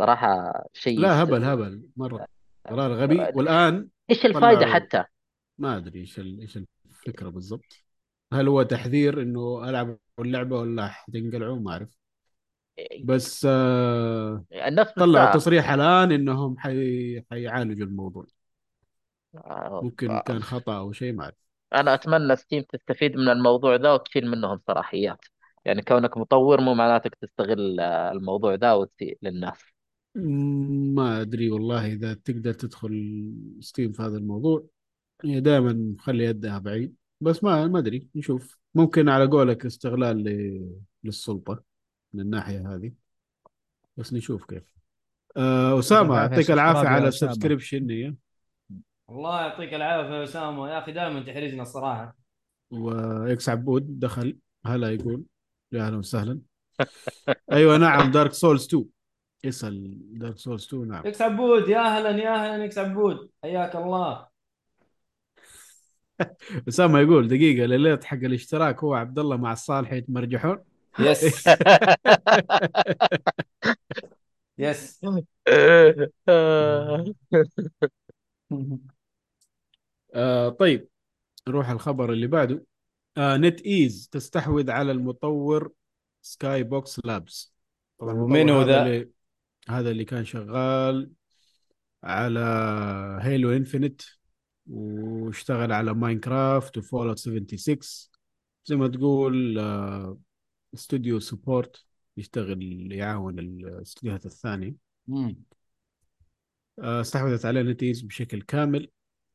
صراحة 0.00 0.52
شيء 0.72 1.00
لا 1.00 1.22
هبل 1.22 1.44
هبل 1.44 1.88
مرة. 1.96 2.26
قرار 2.70 2.92
غبي. 2.92 3.18
والآن 3.36 3.88
إيش 4.10 4.26
الفائدة 4.26 4.60
طلعوا- 4.60 4.74
حتى؟ 4.74 5.04
ما 5.58 5.76
أدري 5.76 6.00
إيش 6.00 6.18
إيش 6.18 6.58
الفكرة 6.86 7.28
بالضبط. 7.28 7.84
هل 8.32 8.48
هو 8.48 8.62
تحذير 8.62 9.22
إنه 9.22 9.68
ألعب 9.70 9.98
اللعبة 10.18 10.58
ولا 10.58 10.88
حتنقلعوا؟ 10.88 11.56
ما 11.56 11.72
أعرف. 11.72 11.98
بس 13.04 13.46
آه 13.50 14.44
الناس 14.52 14.86
طلعوا. 14.92 15.34
تصريح 15.34 15.70
الآن 15.70 16.12
إنهم 16.12 16.58
حي... 16.58 17.22
حيعالجوا 17.30 17.86
الموضوع. 17.86 18.26
آه، 19.34 19.80
ممكن 19.84 20.08
ف- 20.08 20.22
كان 20.22 20.42
خطأ 20.42 20.78
أو 20.78 20.92
شيء 20.92 21.12
ما 21.12 21.24
أعرف. 21.24 21.34
أنا 21.74 21.94
أتمنى 21.94 22.36
Steam 22.36 22.62
تستفيد 22.62 23.16
من 23.16 23.28
الموضوع 23.28 23.74
ذا 23.76 23.92
وتشيل 23.92 24.30
منهم 24.30 24.60
صلاحيات. 24.66 25.24
يعني 25.64 25.82
كونك 25.82 26.16
مطور 26.16 26.60
مو 26.60 26.74
معناتك 26.74 27.14
تستغل 27.14 27.80
آه، 27.80 28.12
الموضوع 28.12 28.54
ذا 28.54 28.72
وتسيء 28.72 29.18
للناس. 29.22 29.60
ما 30.14 31.20
أدري 31.20 31.50
والله 31.50 31.86
إذا 31.86 32.14
تقدر 32.14 32.52
تدخل 32.52 33.32
Steam 33.60 33.92
في 33.92 34.02
هذا 34.02 34.16
الموضوع. 34.18 34.66
هي 35.24 35.40
دائما 35.40 35.94
خلي 35.98 36.24
يدها 36.24 36.58
بعيد 36.58 36.94
بس 37.20 37.44
ما 37.44 37.66
ما 37.66 37.78
أدري 37.78 38.08
نشوف. 38.14 38.58
ممكن 38.74 39.08
على 39.08 39.26
قولك 39.26 39.66
استغلال 39.66 40.24
ل... 40.24 40.60
للسلطة 41.04 41.62
من 42.14 42.20
الناحية 42.20 42.74
هذه 42.74 42.92
بس 43.96 44.12
نشوف 44.12 44.44
كيف. 44.44 44.74
آه 45.36 45.78
أسامة 45.78 46.16
يعطيك 46.16 46.50
العافية 46.50 46.88
على. 46.88 47.08
ال 47.08 47.14
subscription 47.14 47.90
هي. 47.90 48.14
الله 49.10 49.40
يعطيك 49.40 49.74
العافية 49.74 50.14
يا 50.14 50.24
أسامة. 50.24 50.68
يا 50.68 50.78
أخي 50.78 50.92
دائما 50.92 51.20
تحرجنا 51.20 51.62
الصراحة. 51.62 52.16
و 52.70 53.09
X 53.09 53.48
عبود 53.48 53.98
دخل 53.98 54.36
هلا 54.66 54.90
يقول. 54.90 55.24
يا 55.72 55.86
أهلا 55.86 55.96
وسهلا. 55.96 56.40
أيوه 57.52 57.76
نعم 57.76 58.10
Dark 58.10 58.32
Souls 58.32 58.66
2 58.66 58.84
اسأل 59.44 59.98
Dark 60.18 60.38
Souls 60.38 60.66
2 60.66 60.88
نعم. 60.88 61.06
X 61.06 61.22
عبود 61.22 61.68
يا 61.68 61.78
أهلا 61.80 62.10
يا 62.10 62.34
أهلا 62.34 62.64
X 62.64 62.78
عبود. 62.78 63.30
حياك 63.42 63.76
الله. 63.76 64.26
أسامة 66.68 67.00
يقول 67.00 67.28
دقيقة 67.28 67.64
الليلة 67.64 68.00
حق 68.04 68.16
الاشتراك 68.16 68.84
هو 68.84 68.94
عبد 68.94 69.18
الله 69.18 69.36
مع 69.36 69.52
الصالح 69.52 69.92
يتمرجحون؟ 69.92 70.58
yes 70.98 71.48
yes 74.58 75.00
آه 80.14 80.48
طيب 80.48 80.88
نروح 81.48 81.70
الخبر 81.70 82.12
اللي 82.12 82.26
بعده. 82.26 82.64
آه 83.16 83.36
NetEase 83.36 84.08
تستحوذ 84.12 84.70
على 84.70 84.92
المطور 84.92 85.72
SkyBox 86.22 87.00
Labs 87.04 87.54
طبعا 87.98 88.14
ومين 88.14 88.50
هو 88.50 88.62
ذا؟ 88.62 89.06
هذا 89.68 89.90
اللي 89.90 90.04
كان 90.04 90.24
شغال 90.24 91.12
على 92.04 92.40
Halo 93.22 93.52
Infinite 93.52 94.02
واشتغل 94.66 95.72
على 95.72 95.94
Minecraft 95.94 96.78
و 96.78 96.83
Fallout 96.83 97.18
76 97.18 97.78
زي 98.64 98.76
ما 98.76 98.88
تقول 98.88 99.58
آه 99.58 100.18
استوديو 100.74 101.20
support 101.20 101.84
يشتغل 102.16 102.92
يعاون 102.92 103.38
الاستديوهات 103.38 104.26
الثانية. 104.26 104.74
آه، 106.78 107.00
استحوذت 107.00 107.44
عليه 107.46 107.62
NetEase 107.62 108.00
بشكل 108.02 108.42
كامل 108.42 108.90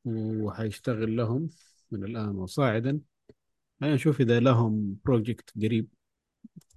وحيشتغل 0.06 1.16
لهم 1.18 1.50
من 1.92 2.04
الآن 2.04 2.36
وصاعدا. 2.36 3.00
خلينا 3.82 3.96
نشوف 3.96 4.22
إذا 4.22 4.40
لهم 4.40 4.98
project 5.06 5.50
قريب 5.64 5.90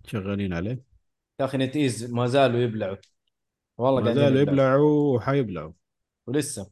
شغالين 0.06 0.52
عليه. 0.52 0.82
يا 1.40 1.44
أخي 1.44 1.58
NetEase 1.58 2.12
ما 2.12 2.26
زالوا 2.26 2.60
يبلعوا. 2.60 2.96
والله 3.78 4.00
ما 4.00 4.06
قاعدين 4.06 4.24
زالوا 4.24 4.40
يبلعوا 4.40 4.58
يبلعوا 4.58 5.16
وحيبلعوا. 5.16 5.72
ولسه. 6.26 6.70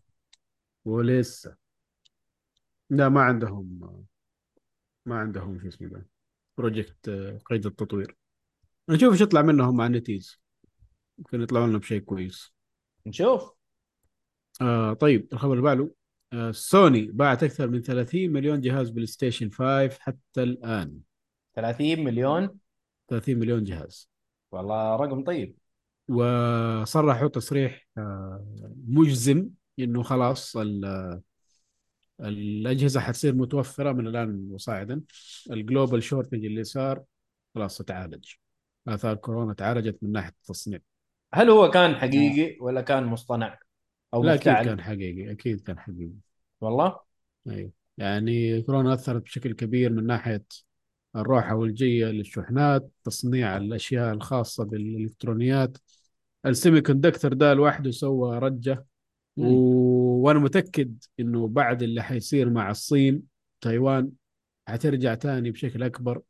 ولسه. 0.85 1.57
لا 2.91 3.09
ما 3.09 3.21
عندهم 3.21 3.81
ما 5.07 5.19
عندهم 5.19 5.61
شو 5.61 5.69
اسمه 5.69 5.89
ده 5.89 6.07
project 6.59 7.11
قيد 7.45 7.67
التطوير. 7.67 8.17
نشوف 8.89 9.13
إيش 9.13 9.21
يطلع 9.21 9.43
منهم 9.43 9.77
مع 9.77 9.89
NetEase. 9.89 10.41
ممكن 11.19 11.43
يطلعوا 11.43 11.67
لنا 11.67 11.79
بشيء 11.79 12.01
كويس. 12.01 12.53
نشوف. 13.07 13.53
آه 14.61 14.93
طيب 14.93 15.29
الخبر 15.33 15.53
اللي 15.53 15.63
بعده 15.63 15.91
آه 16.33 16.51
سوني 16.51 17.03
باعت 17.07 17.43
أكثر 17.43 17.69
من 17.69 17.83
30 17.83 18.33
مليون 18.33 18.61
جهاز 18.61 18.91
بلاي 18.91 19.07
ستيشن 19.07 19.51
5 19.51 19.99
حتى 20.01 20.43
الآن. 20.43 20.99
30 21.55 22.05
مليون؟ 22.05 22.59
30 23.09 23.39
مليون 23.39 23.65
جهاز. 23.65 24.11
والله 24.53 24.97
رقم 24.97 25.25
طيب. 25.25 25.57
وصرحوا 26.09 27.29
تصريح 27.29 27.87
آه، 27.99 28.47
مجزم 28.89 29.49
إنه 29.79 30.03
خلاص 30.03 30.57
ال- 30.57 31.21
الأجهزة 32.21 33.01
حتصير 33.01 33.35
متوفرة 33.35 33.93
من 33.93 34.07
الآن 34.07 34.49
وصاعدا. 34.51 35.01
ال 35.51 35.58
global 35.58 36.03
shortage 36.03 36.45
اللي 36.45 36.65
صار 36.65 37.03
خلاص 37.55 37.79
تعالج. 37.79 38.25
آثار 38.89 39.15
كورونا 39.15 39.55
تعالجت 39.55 39.99
من 40.03 40.13
ناحية 40.13 40.33
التصنيع. 40.43 40.79
هل 41.35 41.51
هو 41.51 41.71
كان 41.71 41.95
حقيقي 41.95 42.57
ولا 42.61 42.81
كان 42.81 43.05
مصطنع؟ 43.05 43.59
أو 44.15 44.25
لا 44.25 44.35
أكيد 44.35 44.53
كان 44.53 44.81
حقيقي 44.81 45.31
أكيد 45.33 45.61
كان 45.61 45.79
حقيقي. 45.79 46.11
والله؟ 46.61 46.99
أيوه 47.49 47.71
يعني 47.99 48.63
كورونا 48.63 48.95
أثرت 48.95 49.23
بشكل 49.23 49.53
كبير 49.53 49.93
من 49.93 50.07
ناحية 50.07 50.45
الروحة 51.17 51.55
والجية 51.55 52.07
للشحنات 52.07 52.91
تصنيع 53.05 53.57
الأشياء 53.57 54.15
الخاصة 54.15 54.65
بالإلكترونيات 54.65 55.79
السيمي 56.47 56.81
كوندكتور 56.81 57.33
ده 57.33 57.55
لوحده 57.55 57.91
سوى 57.91 58.39
رجة 58.39 58.85
و... 59.37 59.43
وأنا 60.23 60.39
متأكد 60.39 61.05
إنه 61.21 61.49
بعد 61.49 61.83
اللي 61.83 62.03
حيصير 62.03 62.51
مع 62.51 62.71
الصين 62.71 63.23
تايوان 63.61 64.11
حترجع 64.69 65.15
تاني 65.15 65.51
بشكل 65.51 65.83
أكبر 65.83 66.23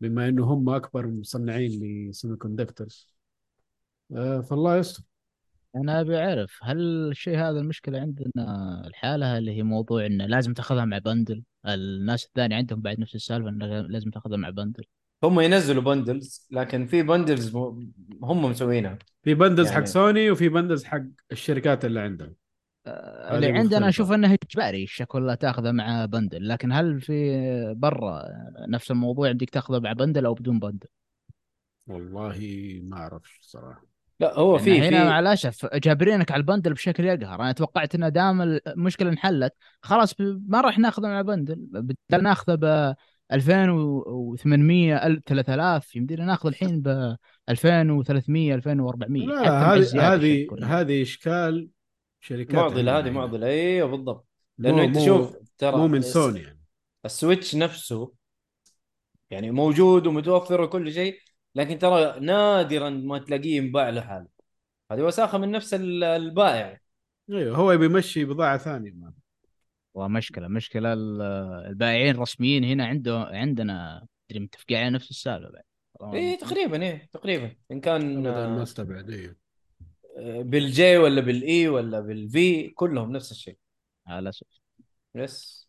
بما 0.00 0.28
إنه 0.28 0.44
هم 0.44 0.68
أكبر 0.70 1.06
مصنعين 1.06 1.70
ل 2.10 2.36
semiconductors 2.36 3.08
آه 4.16 4.40
فالله 4.40 4.76
يستر. 4.76 5.02
أنا 5.76 6.00
أبي 6.00 6.18
أعرف 6.18 6.58
هل 6.62 6.78
الشيء 7.10 7.38
هذا 7.38 7.60
المشكلة 7.60 8.00
عندنا 8.00 8.82
الحالة 8.86 9.38
اللي 9.38 9.56
هي 9.56 9.62
موضوع 9.62 10.06
إنه 10.06 10.26
لازم 10.26 10.52
تاخذها 10.54 10.84
مع 10.84 10.98
bundle؟ 10.98 11.42
الناس 11.66 12.24
الثانية 12.24 12.56
عندهم 12.56 12.80
بعد 12.80 13.00
نفس 13.00 13.14
السالفة 13.14 13.48
إنه 13.48 13.66
لازم 13.80 14.10
تاخذها 14.10 14.36
مع 14.36 14.50
bundle. 14.50 14.84
هم 15.24 15.40
ينزلوا 15.40 15.82
bundles 15.82 16.48
لكن 16.50 16.86
في 16.86 17.02
bundles 17.02 17.56
هم 18.22 18.44
مسوينها 18.44 18.98
في 19.22 19.34
bundles 19.34 19.66
يعني- 19.68 19.80
حق 19.80 19.84
سوني 19.86 20.30
وفي 20.30 20.48
bundles 20.48 20.84
حق 20.84 21.02
الشركات 21.32 21.84
اللي 21.84 22.00
عندهم 22.00 22.34
آه، 22.86 23.34
اللي 23.36 23.52
عندنا. 23.52 23.88
أشوف 23.88 24.12
إنه 24.12 24.38
إجباري 24.50 24.86
كلها 25.08 25.34
تأخذه 25.34 25.72
مع 25.72 26.04
بندل 26.04 26.48
لكن 26.48 26.72
هل 26.72 27.00
في 27.00 27.74
برا 27.76 28.22
نفس 28.68 28.90
الموضوع 28.90 29.28
عندك 29.28 29.50
تأخذه 29.50 29.78
مع 29.80 29.92
بندل 29.92 30.26
أو 30.26 30.34
بدون 30.34 30.58
بندل؟ 30.58 30.88
والله 31.86 32.38
ما 32.82 32.96
أعرف 32.96 33.38
صراحة 33.40 33.86
لا 34.20 34.38
هو 34.38 34.58
في 34.58 34.80
هنا 34.80 35.04
مع 35.04 35.18
الاسف 35.20 35.66
جابرينك 35.74 36.32
على 36.32 36.40
البندل 36.40 36.72
بشكل 36.72 37.04
يقهر 37.04 37.40
أنا 37.40 37.52
توقعت 37.52 37.94
إنه 37.94 38.08
دام 38.08 38.42
المشكلة 38.42 39.08
انحلت 39.10 39.52
خلاص 39.82 40.14
ما 40.20 40.60
راح 40.60 40.78
نأخذه 40.78 41.06
مع 41.06 41.22
بندل 41.22 41.56
بدل 41.70 42.22
نأخذه 42.22 42.54
ب 42.54 42.94
2800 43.32 45.06
ال- 45.06 45.22
3000 45.24 45.96
يمدينا 45.96 46.24
ناخذ 46.24 46.48
الحين 46.48 46.82
ب 46.82 47.16
2300 47.48 48.54
2400 48.54 49.26
لا 49.26 49.74
هذه 49.74 50.14
هذه. 50.14 50.46
هذه 50.62 51.02
إشكال 51.02 51.68
شركات 52.20 52.54
معضلة 52.54 52.98
هذه. 52.98 53.10
معضلة 53.10 53.46
أيوه 53.46 53.88
بالضبط 53.88 54.26
مو- 54.58 54.68
لأنه 54.68 54.84
أنت 54.84 54.98
شوف 55.00 55.36
ترى 55.58 55.76
مو 55.76 55.88
من 55.88 56.00
سوني 56.02 56.40
يعني 56.40 56.60
السويتش 57.04 57.56
نفسه 57.56 58.12
يعني 59.30 59.50
موجود 59.50 60.06
ومتوفر 60.06 60.60
وكل 60.60 60.92
شيء 60.92 61.18
لكن 61.54 61.78
ترى 61.78 62.20
نادرا 62.20 62.90
ما 62.90 63.18
تلاقيه 63.18 63.56
ينباع 63.56 63.90
لحاله 63.90 64.26
هذه 64.92 65.00
وساخة 65.02 65.38
من 65.38 65.50
نفس 65.50 65.74
ال- 65.74 66.04
البائع 66.04 66.80
أيوه 67.30 67.56
هو 67.56 67.72
يبي 67.72 67.84
يمشي 67.84 68.24
بضاعة 68.24 68.58
ثانية 68.58 68.90
ما. 68.90 69.12
ومشكلة 69.94 70.48
مشكلة 70.48 70.92
ال- 70.92 71.22
البائعين 71.68 72.14
الرسميين 72.14 72.64
هنا 72.64 72.86
عنده 72.86 73.18
عندنا 73.20 74.06
مدري 74.30 74.40
متفقين 74.44 74.76
على 74.78 74.90
نفس 74.90 75.10
السالفة 75.10 75.62
بعد. 76.00 76.14
إيه 76.14 76.38
تقريبا 76.38 76.82
إيه 76.82 77.08
تقريبا. 77.12 77.56
إن 77.70 77.80
كان 77.80 78.22
ما 78.22 78.60
آه، 78.60 78.62
استبعد 78.62 79.10
أيوه 79.10 79.36
بالجي 80.42 80.96
ولا 80.96 81.20
بالاي 81.20 81.68
ولا 81.68 82.00
بالفي 82.00 82.68
كلهم 82.68 83.12
نفس 83.12 83.30
الشيء. 83.30 83.58
على 84.06 84.18
الاسف 84.18 84.46
yes. 85.14 85.68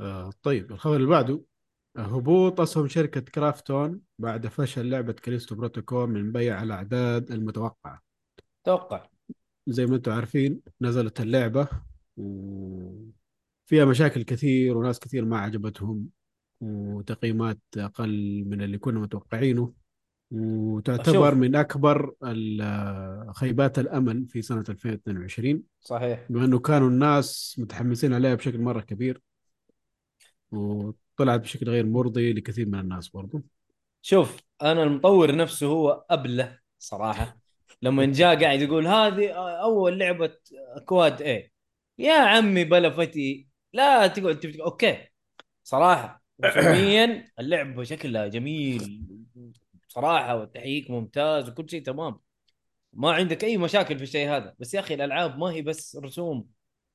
آه 0.00 0.30
طيب 0.42 0.72
الخبر 0.72 0.96
اللي 0.96 1.06
بعده 1.08 1.42
آه، 1.96 2.00
هبوط 2.00 2.60
أسهم 2.60 2.88
شركة 2.88 3.20
Krafton 3.20 4.00
بعد 4.18 4.46
فشل 4.46 4.90
لعبة 4.90 5.12
Callisto 5.12 5.54
Protocol 5.54 6.10
من 6.10 6.32
بيع 6.32 6.62
الأعداد 6.62 7.30
المتوقعة. 7.32 8.02
توقع. 8.64 9.06
زي 9.66 9.86
ما 9.86 9.96
أنتم 9.96 10.12
عارفين 10.12 10.60
نزلت 10.80 11.20
اللعبة 11.20 11.68
وفيها 12.18 13.84
مشاكل 13.84 14.22
كثير 14.22 14.76
وناس 14.76 14.98
كثير 15.00 15.24
ما 15.24 15.38
عجبتهم 15.38 16.06
وتقييمات 16.60 17.58
أقل 17.76 18.44
من 18.46 18.62
اللي 18.62 18.78
كنا 18.78 19.00
متوقعينه 19.00 19.72
وتعتبر 20.30 21.28
أشوف. 21.28 21.38
من 21.38 21.56
أكبر 21.56 22.14
ال- 22.24 23.34
خيبات 23.34 23.78
الأمل 23.78 24.26
في 24.28 24.42
سنة 24.42 24.64
2022 24.68 25.62
صحيح. 25.80 26.26
بما 26.30 26.44
إنه 26.44 26.58
كانوا 26.58 26.88
الناس 26.88 27.56
متحمسين 27.58 28.12
عليها 28.12 28.34
بشكل 28.34 28.60
مرة 28.60 28.80
كبير 28.80 29.22
وطلعت 30.50 31.40
بشكل 31.40 31.70
غير 31.70 31.86
مرضي 31.86 32.32
لكثير 32.32 32.66
من 32.68 32.80
الناس 32.80 33.08
برضو. 33.08 33.42
شوف 34.02 34.36
أنا 34.62 34.82
المطور 34.82 35.36
نفسه 35.36 35.66
هو 35.66 36.04
أبله 36.10 36.58
صراحة. 36.78 37.38
لما 37.82 38.06
جاء 38.06 38.40
قاعد 38.40 38.60
يقول 38.60 38.86
هذه 38.86 39.28
أول 39.62 39.98
لعبة 39.98 40.32
كواد 40.84 41.22
إيه 41.22 41.57
يا 41.98 42.14
عمي 42.14 42.64
بلا 42.64 42.90
فتي 42.90 43.48
لا 43.72 44.06
تقعد 44.06 44.56
okay. 44.60 45.08
صراحة 45.64 46.22
رسميا 46.44 47.24
اللعبه 47.40 47.84
شكلها 47.84 48.26
جميل. 48.28 49.04
صراحة 49.88 50.36
والتحقيق 50.36 50.90
ممتاز 50.90 51.48
وكل 51.48 51.70
شيء 51.70 51.82
تمام. 51.82 52.20
ما 52.92 53.12
عندك 53.12 53.44
أي 53.44 53.56
مشاكل 53.58 53.96
في 53.98 54.04
الشيء 54.04 54.28
هذا. 54.30 54.54
بس 54.58 54.74
يا 54.74 54.80
أخي 54.80 54.94
الألعاب 54.94 55.38
ما 55.38 55.46
هي 55.46 55.62
بس 55.62 55.96
رسوم. 55.96 56.48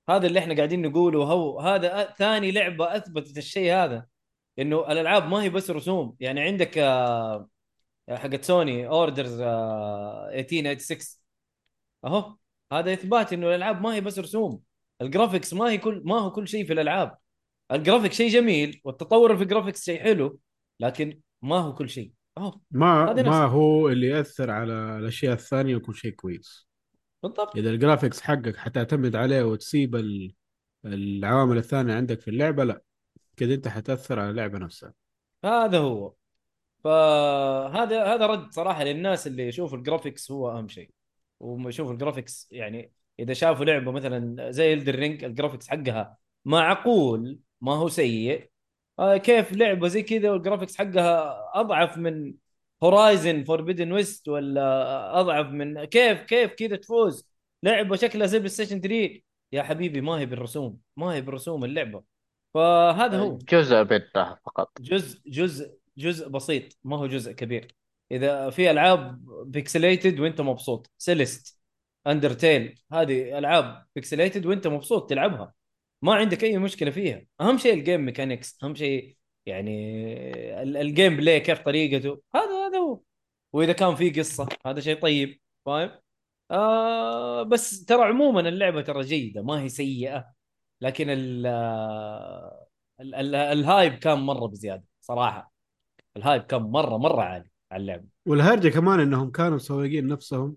هذا 0.10 0.28
اللي 0.28 0.40
إحنا 0.40 0.56
قاعدين 0.56 0.82
نقوله. 0.82 1.24
هو 1.24 1.60
هذا 1.60 2.04
ثاني 2.18 2.52
لعبة 2.52 2.96
أثبتت 2.98 3.38
الشيء 3.38 3.74
هذا 3.74 4.08
إنه 4.60 4.92
الألعاب 4.92 5.28
ما 5.30 5.44
هي 5.44 5.50
بس 5.50 5.70
رسوم. 5.72 6.16
يعني 6.20 6.42
عندك 6.42 6.78
آه، 6.78 7.50
حقت 8.10 8.44
سوني 8.46 8.88
Order 8.88 9.42
1886 9.42 11.20
أهو. 12.06 12.38
هذا 12.72 12.94
إثبات 12.94 13.34
إنه 13.34 13.48
الألعاب 13.48 13.82
ما 13.82 13.96
هي 13.96 14.02
بس 14.02 14.20
رسوم. 14.20 14.64
ال 15.04 15.09
graphics 15.09 15.54
ما 15.54 15.70
هي 15.70 15.78
كل 15.78 16.02
ما 16.06 16.20
هو 16.20 16.32
كل 16.32 16.48
شيء 16.48 16.66
في 16.66 16.74
الألعاب. 16.74 17.18
الجرافيك 17.72 18.14
شيء 18.14 18.30
جميل 18.30 18.82
والتطور 18.84 19.38
في 19.38 19.44
ال 19.44 19.49
graphics 19.49 19.86
شيء 19.86 20.00
حلو 20.04 20.40
لكن 20.80 21.20
ما 21.42 21.60
هو 21.60 21.74
كل 21.74 21.90
شيء. 21.90 22.12
ما 22.72 23.14
ما 23.14 23.46
هو 23.46 23.90
اللي 23.90 24.08
يأثر 24.08 24.52
على 24.52 24.74
الأشياء 24.74 25.34
الثانية 25.34 25.76
وكل 25.76 25.96
شيء 25.96 26.12
كويس. 26.12 26.68
بالضبط. 27.24 27.58
إذا 27.58 27.70
ال 27.70 27.76
graphics 27.76 28.22
حقك 28.22 28.56
حتعتمد 28.58 29.16
عليه 29.16 29.44
وتسيب 29.44 29.96
ال- 29.96 30.34
العوامل 30.86 31.58
الثانية 31.58 31.94
عندك 31.94 32.22
في 32.22 32.28
اللعبة 32.28 32.64
لا. 32.64 32.82
كذا 33.38 33.54
أنت 33.54 33.68
حتأثر 33.68 34.20
على 34.20 34.30
اللعبة 34.30 34.60
نفسها. 34.60 34.94
هذا 35.46 35.78
هو. 35.78 36.14
فهذا 36.84 38.04
هذا 38.04 38.26
رد 38.28 38.52
صراحة 38.52 38.84
للناس 38.84 39.28
اللي 39.28 39.48
يشوف 39.48 39.74
ال 39.74 39.80
graphics 39.80 40.32
هو 40.32 40.52
أهم 40.52 40.68
شيء. 40.68 40.90
ويشوف 41.40 41.92
ال 41.92 41.98
graphics 41.98 42.48
يعني 42.52 42.92
إذا 43.20 43.34
شافوا 43.34 43.66
لعبة 43.66 43.92
مثلا 43.92 44.52
زي 44.52 44.74
Elden 44.74 45.02
Ring 45.02 45.24
ال 45.24 45.29
graphics 45.29 45.68
حقها 45.68 46.18
معقول 46.46 47.40
ما 47.62 47.74
هو 47.74 47.90
سيء. 47.90 48.50
آه 49.00 49.18
كيف 49.18 49.52
لعبة 49.52 49.88
زي 49.88 50.04
كذا 50.04 50.32
وال 50.32 50.41
graphics 50.41 50.78
حقها 50.78 51.40
أضعف 51.54 51.98
من 51.98 52.34
Horizon 52.84 53.44
Forbidden 53.44 53.92
West 53.92 54.28
ولا 54.28 55.20
أضعف 55.20 55.48
من 55.48 55.84
كيف 55.84 56.22
كيف 56.22 56.54
كذا 56.54 56.76
تفوز؟ 56.76 57.30
لعبة 57.64 57.96
شكلها 57.96 58.28
زي 58.28 58.38
PlayStation 58.38 58.82
3 58.82 59.22
يا 59.52 59.64
حبيبي 59.64 60.02
ما 60.02 60.20
هي 60.20 60.26
بالرسوم 60.26 60.80
ما 60.98 61.14
هي 61.14 61.22
بالرسوم 61.22 61.64
اللعبة. 61.66 62.04
فهذا 62.54 63.20
هو. 63.20 63.38
جزء 63.38 63.84
منها 63.92 64.40
فقط. 64.46 64.82
جزء 64.82 65.22
جزء 65.28 65.78
جزء 65.98 66.30
بسيط 66.30 66.78
ما 66.84 66.98
هو 66.98 67.08
جزء 67.08 67.32
كبير. 67.32 67.76
إذا 68.12 68.50
في 68.50 68.72
ألعاب 68.72 69.26
pixelated 69.52 70.20
وأنت 70.20 70.42
مبسوط 70.42 70.92
Celeste 70.98 71.63
Undertale 72.08 72.80
هذه 72.94 73.38
ألعاب 73.38 73.86
pixelated 73.96 74.46
وأنت 74.46 74.68
مبسوط 74.68 75.10
تلعبها. 75.10 75.54
ما 76.02 76.16
عندك 76.16 76.44
أي 76.44 76.58
مشكلة 76.58 76.92
فيها. 76.92 77.26
أهم 77.42 77.58
شيء 77.58 77.74
ال 77.74 77.80
game 77.80 78.06
mechanics 78.06 78.58
أهم 78.64 78.76
شيء 78.76 79.18
يعني 79.46 79.74
ال- 80.64 80.78
ال 80.78 81.18
gameplay 81.18 81.40
كيف 81.40 81.60
طريقته. 81.60 82.22
هذا 82.36 82.68
هذا 82.68 82.78
هو. 82.78 83.00
وإذا 83.54 83.74
كان 83.74 83.96
في 83.96 84.10
قصة 84.10 84.48
هذا 84.66 84.80
شيء 84.80 85.02
طيب. 85.02 85.40
فاهم؟ 85.66 85.92
آه 86.52 87.44
بس 87.44 87.86
ترى 87.86 88.04
عموما 88.04 88.42
اللعبة 88.50 88.82
ترى 88.82 89.02
جيدة 89.02 89.42
ما 89.44 89.62
هي 89.62 89.70
سيئة. 89.70 90.34
لكن 90.82 91.10
ال- 91.10 91.46
ال 93.36 93.47
hype 93.47 93.94
كان 93.94 94.20
مرة 94.20 94.48
بزيادة 94.48 94.84
صراحة. 95.02 95.54
ال 96.18 96.23
hype 96.23 96.42
كان 96.44 96.62
مره 96.62 96.98
مرة 96.98 97.22
عالي 97.22 97.50
على 97.72 97.82
اللعبة. 97.82 98.06
والهرجة 98.26 98.70
كمان 98.70 99.00
إنهم 99.00 99.32
كانوا 99.32 99.56
مسوقين 99.56 100.08
نفسهم. 100.08 100.56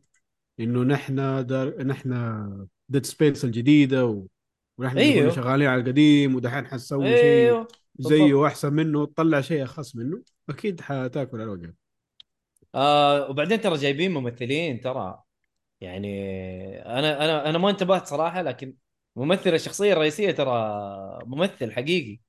إنه 0.61 0.83
نحن 0.83 1.47
دار... 1.47 1.83
نحن 1.83 2.67
Dead 2.89 3.07
Space 3.07 3.45
الجديدة 3.45 4.07
و... 4.07 4.27
ونحن 4.79 4.99
أيوه. 4.99 5.15
أيوه. 5.15 5.31
شغالين 5.31 5.69
على 5.69 5.81
القديم 5.81 6.35
ودحين 6.35 6.67
حنسوي 6.67 7.07
شيء 7.07 7.25
أيوه 7.25 7.69
زيه 7.99 8.35
وأحسن 8.35 8.73
منه 8.73 9.07
تطلع 9.07 9.41
شيء 9.41 9.65
أخص 9.65 9.97
منه 9.97 10.23
أكيد 10.49 10.81
حتأكل 10.81 11.37
على 11.37 11.45
الوجه 11.45 11.75
آه 12.75 13.31
وبعدين 13.31 13.61
ترى 13.61 13.77
جايبين 13.77 14.15
ممثلين 14.15 14.81
ترى 14.81 15.23
يعني 15.81 16.09
أنا 16.83 17.25
أنا 17.25 17.49
أنا 17.51 17.59
ما 17.59 17.71
انتبهت 17.71 18.07
صراحة 18.07 18.43
لكن 18.43 18.75
ممثل 19.17 19.55
الشخصية 19.55 19.93
الرئيسية 19.93 20.31
ترى 20.31 20.53
ممثل 21.27 21.73
حقيقي 21.73 22.21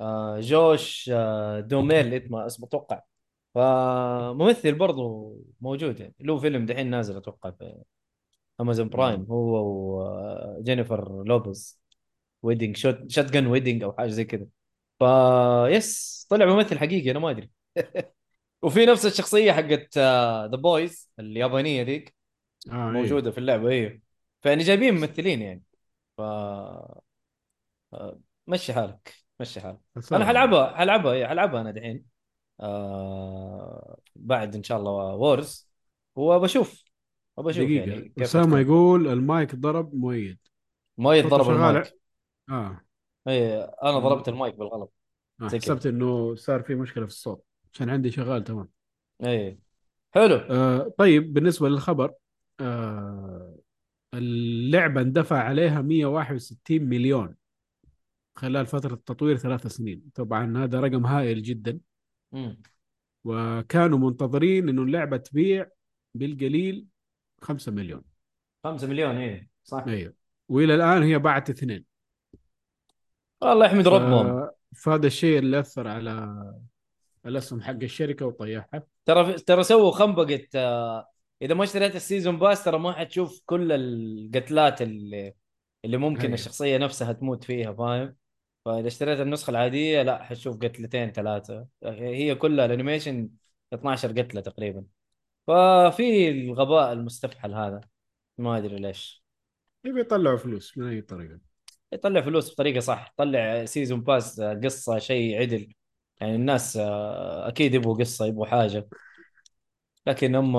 آه 0.00 0.40
Josh 0.40 1.10
آه 1.14 1.60
Duhamel 1.60 2.14
اسمه 2.14 2.46
اسمه 2.46 2.66
أتوقع 2.66 3.02
فممثل 3.54 4.74
برضو 4.74 5.36
موجود 5.60 6.00
يعني. 6.00 6.14
له 6.20 6.38
فيلم 6.38 6.66
دحين 6.66 6.90
نازل 6.90 7.16
أتوقع 7.16 7.50
في 7.50 7.82
Amazon 8.60 8.88
Prime 8.88 9.26
هو 9.30 9.58
وجينيفر 10.58 11.24
لوبز 11.24 11.80
wedding 12.42 12.76
shot 12.76 13.10
shot 13.10 13.24
gun 13.26 13.46
wedding 13.46 13.82
أو 13.82 13.92
حاجة 13.92 14.08
زي 14.10 14.24
كذا. 14.24 14.46
فا 15.00 15.68
yes 15.68 16.26
طلع 16.30 16.46
ممثل 16.46 16.78
حقيقي 16.78 17.10
أنا 17.10 17.18
ما 17.18 17.30
أدري. 17.30 17.50
وفي 18.62 18.86
نفس 18.86 19.06
الشخصية 19.06 19.52
حقت 19.52 19.98
The 19.98 20.46
Boys 20.56 21.10
اليابانية 21.18 21.82
ذيك 21.82 22.14
آه 22.70 22.72
إيه. 22.72 22.92
موجودة 22.92 23.30
في 23.30 23.38
اللعبة 23.38 23.68
أيوه 23.68 24.00
فيعني 24.42 24.62
جايبين 24.62 24.94
ممثلين 24.94 25.42
يعني. 25.42 25.62
ف 26.18 26.20
آه، 26.20 27.02
مشي 28.46 28.72
حالك 28.72 29.14
مشي 29.40 29.60
حالك. 29.60 29.78
أنا 30.12 30.24
آه، 30.24 30.28
حلعبها 30.28 30.76
حلعبها 30.76 31.12
إيه، 31.12 31.26
حلعبها 31.26 31.60
أنا 31.60 31.70
دحين. 31.70 32.11
آه 32.60 33.98
بعد 34.16 34.56
إن 34.56 34.62
شاء 34.62 34.78
الله 34.78 34.90
وورز. 34.92 35.68
وبشوف 36.16 36.82
وبشوف 37.36 37.64
دقيقة. 37.64 37.90
يعني 37.90 38.12
حتكون. 38.20 38.60
يقول 38.60 39.08
المايك 39.08 39.54
ضرب 39.54 39.94
مؤيد. 39.94 40.38
صوته 40.98 41.28
شغال. 41.44 41.50
المايك. 41.50 41.98
آه, 42.50 42.80
اي 43.28 43.62
أنا 43.62 43.98
ضربت 43.98 44.28
المايك 44.28 44.54
بالغلط. 44.54 44.92
آه. 45.40 45.48
حسبت 45.48 45.86
إنه 45.86 46.34
صار 46.34 46.62
في 46.62 46.74
مشكلة 46.74 47.06
في 47.06 47.12
الصوت. 47.12 47.44
عشان 47.74 47.90
عندي 47.90 48.10
شغال 48.10 48.44
تمام. 48.44 48.68
اي 49.24 49.58
حلو. 50.10 50.36
آه 50.36 50.94
طيب 50.98 51.32
بالنسبة 51.32 51.68
للخبر 51.68 52.12
آه 52.60 53.58
اللعبة 54.14 55.00
اندفع 55.00 55.38
عليها 55.38 55.82
161 55.82 56.84
مليون 56.84 57.34
خلال 58.36 58.66
فترة 58.66 58.94
تطوير 59.06 59.36
ثلاث 59.36 59.66
سنين. 59.66 60.02
طبعا 60.14 60.64
هذا 60.64 60.80
رقم 60.80 61.06
هائل 61.06 61.42
جدا. 61.42 61.80
مم. 62.32 62.62
وكانوا 63.24 63.98
منتظرين 63.98 64.68
إنه 64.68 64.82
اللعبة 64.82 65.16
تبيع 65.16 65.66
بالقليل 66.14 66.86
5 67.40 67.72
مليون. 67.72 68.02
5 68.64 68.86
مليون 68.86 69.16
إيه 69.16 69.48
صح. 69.64 69.84
أيوه 69.88 70.14
وإلى 70.48 70.74
الآن 70.74 71.02
هي 71.02 71.18
باعت 71.18 71.50
اثنين. 71.50 71.84
الله 73.42 73.66
يحمد 73.66 73.88
ربهم. 73.88 74.50
فهذا 74.76 75.06
الشيء 75.06 75.38
اللي 75.38 75.60
أثر 75.60 75.88
على 75.88 76.36
الأسهم 77.26 77.60
حق 77.60 77.82
الشركة 77.82 78.26
وطيحها. 78.26 78.82
ترى 79.04 79.32
ترى 79.32 79.62
سووا 79.62 79.92
خنبقة 79.92 80.46
آه، 80.54 81.08
إذا 81.42 81.54
ما 81.54 81.64
اشتريت 81.64 81.96
ال 81.96 82.02
season 82.02 82.38
pass 82.38 82.64
ترى 82.64 82.78
ما 82.78 82.92
حتشوف 82.92 83.42
كل 83.46 83.72
القتلات 83.72 84.82
اللي 84.82 85.34
اللي 85.84 85.96
ممكن 85.96 86.22
أيوة. 86.22 86.34
الشخصية 86.34 86.78
نفسها 86.78 87.12
تموت 87.12 87.44
فيها 87.44 87.72
فاهم؟ 87.72 88.16
فإذا 88.64 88.88
اشتريت 88.88 89.20
النسخة 89.20 89.50
العادية 89.50 90.02
لا 90.02 90.22
حتشوف 90.24 90.56
قتلتين 90.56 91.12
ثلاثة. 91.12 91.66
هي 91.84 92.34
كلها 92.34 92.66
ال 92.66 92.72
animation 92.72 93.30
12 93.72 94.08
قتلة 94.22 94.40
تقريبا. 94.40 94.84
ففي 95.46 96.28
الغباء 96.30 96.92
المستفحل 96.92 97.54
هذا. 97.54 97.80
ما 98.38 98.58
أدري 98.58 98.76
ليش. 98.76 99.24
يبي 99.84 100.00
يطلعوا 100.00 100.36
فلوس 100.38 100.78
من 100.78 100.88
أي 100.88 101.00
طريقة. 101.00 101.40
يطلع 101.92 102.20
فلوس 102.20 102.52
بطريقة 102.52 102.80
صح. 102.80 103.14
طلع 103.16 103.64
season 103.64 104.00
pass 104.00 104.40
قصة 104.40 104.98
شيء 104.98 105.40
عدل. 105.40 105.74
يعني 106.20 106.34
الناس 106.34 106.76
آه، 106.76 107.48
أكيد 107.48 107.74
يبغوا 107.74 107.98
قصة 107.98 108.26
يبغوا 108.26 108.46
حاجة. 108.46 108.88
لكن 110.06 110.34
هم 110.34 110.56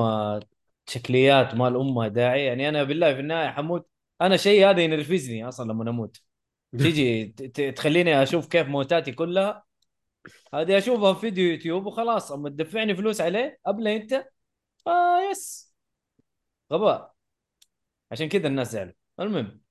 شكليات 0.88 1.56
ما 1.56 1.70
لها 1.70 2.08
داعي 2.08 2.46
يعني 2.46 2.70
أنا 2.70 2.84
بالله 2.84 3.14
في 3.14 3.20
النهاية 3.20 3.50
حموت. 3.50 3.90
أنا 4.22 4.38
شيء 4.38 4.70
هذا 4.70 4.82
ينرفزني 4.82 5.48
أصلا 5.48 5.72
لما 5.72 5.90
أموت. 5.90 6.33
تيجي 6.78 7.26
تخليني 7.76 8.24
أشوف 8.24 8.48
كيف 8.48 8.68
موتاتي 8.68 9.12
كلها. 9.12 9.64
هذه 10.54 10.78
أشوفها 10.78 11.14
في 11.14 11.20
فيديو 11.20 11.52
يوتيوب 11.52 11.86
وخلاص 11.86 12.32
أما 12.32 12.50
تدفعني 12.50 12.96
فلوس 12.96 13.22
عليه 13.22 13.60
أبلة 13.66 13.96
أنت. 13.96 14.14
آه 14.88 15.22
yes. 15.32 15.74
غباء. 16.74 17.14
عشان 18.12 18.30
كذا 18.30 18.48
الناس 18.48 18.72
زعلوا. 18.72 18.94
المهم 19.20 19.62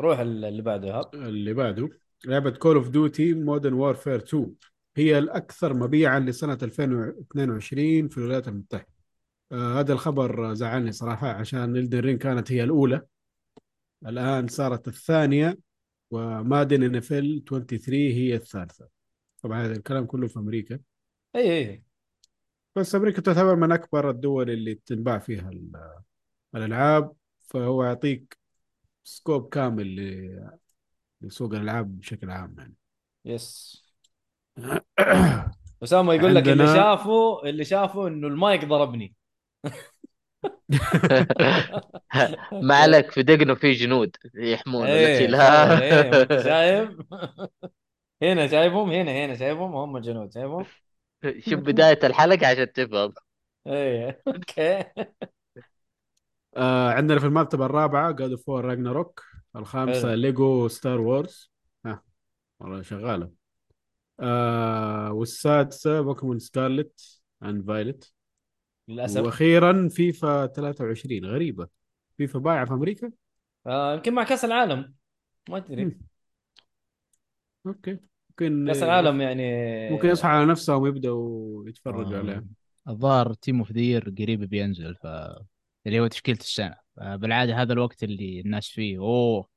روح 0.00 0.18
اللي 0.18 0.62
بعده 0.62 0.98
هاب. 0.98 1.14
اللي 1.14 1.54
بعده 1.54 1.88
لعبة 2.26 2.50
Call 2.50 2.76
of 2.76 2.88
Duty 2.88 3.34
Modern 3.34 3.72
Warfare 3.72 4.16
2 4.16 4.54
هي 4.96 5.18
الأكثر 5.18 5.74
مبيعا 5.74 6.20
لسنة 6.20 6.58
2022 6.62 8.08
في 8.08 8.18
الولايات 8.18 8.48
المتحدة. 8.48 8.86
آه 9.52 9.80
هذا 9.80 9.92
الخبر 9.92 10.54
زعلني 10.54 10.92
صراحة 10.92 11.28
عشان 11.28 11.76
Elden 11.76 12.00
Ring 12.00 12.18
كانت 12.18 12.52
هي 12.52 12.64
الأولى. 12.64 13.00
الآن 14.06 14.48
صارت 14.48 14.88
الثانية. 14.88 15.69
و 16.10 16.20
Madden 16.20 16.82
NFL 16.82 17.44
23 17.48 18.10
هي 18.12 18.34
الثالثة. 18.34 18.88
طبعا 19.42 19.62
هذا 19.66 19.72
الكلام 19.72 20.06
كله 20.06 20.28
في 20.28 20.38
أمريكا. 20.38 20.80
اي 21.36 21.40
اي 21.58 21.82
بس 22.76 22.94
أمريكا 22.94 23.22
تعتبر 23.22 23.56
من 23.56 23.72
أكبر 23.72 24.10
الدول 24.10 24.50
اللي 24.50 24.74
تنباع 24.74 25.18
فيها 25.18 25.48
ال- 25.50 25.92
الألعاب 26.54 27.12
فهو 27.40 27.84
يعطيك 27.84 28.38
scope 29.04 29.48
كامل 29.48 29.96
لسوق 31.20 31.54
الألعاب 31.54 31.98
بشكل 31.98 32.30
عام 32.30 32.54
يعني. 32.58 32.74
yes 33.24 33.80
أسامة 35.82 36.14
يقول 36.14 36.34
لك 36.34 36.48
اللي 36.48 36.66
شافه 36.66 37.42
اللي 37.44 37.64
شافه 37.64 38.08
إنه 38.08 38.28
المايك 38.28 38.64
ضربني. 38.64 39.14
ما 42.60 42.74
عليك 42.74 43.10
في 43.10 43.22
دقنه 43.22 43.54
في 43.54 43.72
جنود 43.72 44.16
يحمون 44.34 44.92
ولا 44.92 45.08
إيه 45.08 45.26
لا. 45.26 45.80
إيه 45.82 46.12
ما 46.12 46.22
انت 46.22 46.36
شايف؟ 46.36 46.90
هنا 48.22 48.46
شايفهم؟ 48.46 48.90
هنا 48.90 49.12
هنا 49.12 49.36
شايفهم؟ 49.36 49.76
هم 49.76 49.98
جنود 49.98 50.32
شايفهم؟ 50.34 50.64
شوف 51.38 51.60
بداية 51.60 51.98
الحلقة 52.04 52.46
عشان 52.46 52.72
تفهم. 52.72 53.12
إيه 53.66 54.22
okay. 54.28 54.84
آه 56.56 56.90
عندنا 56.90 57.18
في 57.18 57.26
المرتبة 57.26 57.66
الرابعة 57.66 58.12
God 58.12 58.30
of 58.30 58.48
War 58.48 58.64
Ragnarök 58.64 59.22
الخامسة. 59.56 60.14
LEGO 60.14 60.68
Star 60.68 61.00
Wars 61.00 61.50
ها 61.86 62.02
والله 62.60 62.82
شغالة. 62.82 63.30
آه 64.20 65.12
والسادسة 65.12 66.00
Pokémon 66.00 66.38
Scarlet 66.38 67.22
and 67.42 67.66
Violet 67.66 68.14
للأسف. 68.90 69.20
وأخيرا 69.20 69.88
فيفا 69.88 70.46
23 70.46 71.24
غريبة. 71.24 71.68
فيفا 72.16 72.38
بايعة 72.38 72.64
في 72.64 72.72
أمريكا؟ 72.72 73.10
آه، 73.66 73.94
يمكن 73.94 74.14
مع 74.14 74.24
كأس 74.24 74.44
العالم. 74.44 74.94
ما 75.48 75.56
أدري. 75.56 75.98
okay. 77.66 77.98
ممكن 78.30 78.66
كأس 78.66 78.82
العالم 78.82 79.20
يعني 79.20 79.90
ممكن 79.90 80.08
يصحى 80.08 80.28
على 80.28 80.46
نفسهم 80.46 80.82
ويبداوا 80.82 81.68
يتفرجوا 81.68 82.18
عليه 82.18 82.36
آه، 82.36 82.90
الظاهر 82.90 83.34
Team 83.34 83.58
of 83.58 83.72
the 83.72 83.90
Year 83.90 84.14
قريب 84.18 84.40
بينزل 84.44 84.94
ف 84.94 85.06
اللي 85.86 86.00
هو 86.00 86.06
تشكيلة 86.06 86.38
السنة. 86.38 86.76
بالعادة 86.96 87.62
هذا 87.62 87.72
الوقت 87.72 88.02
اللي 88.02 88.40
الناس 88.40 88.68
فيه 88.68 88.98
أوه 88.98 89.48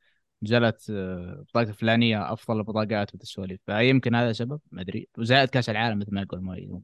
نزلت 0.44 0.90
آه، 0.90 1.36
البطاقة 1.40 1.70
الفلانية 1.70 2.34
أفضل 2.34 2.58
البطاقات 2.58 3.14
والسواليف 3.14 3.60
فيمكن 3.66 4.16
هذا 4.16 4.32
سبب 4.32 4.60
ما 4.72 4.82
أدري. 4.82 5.08
وزائد 5.18 5.50
كأس 5.50 5.70
العالم 5.70 6.00
مثل 6.00 6.14
ما 6.14 6.22
يقول 6.22 6.42
ما 6.42 6.80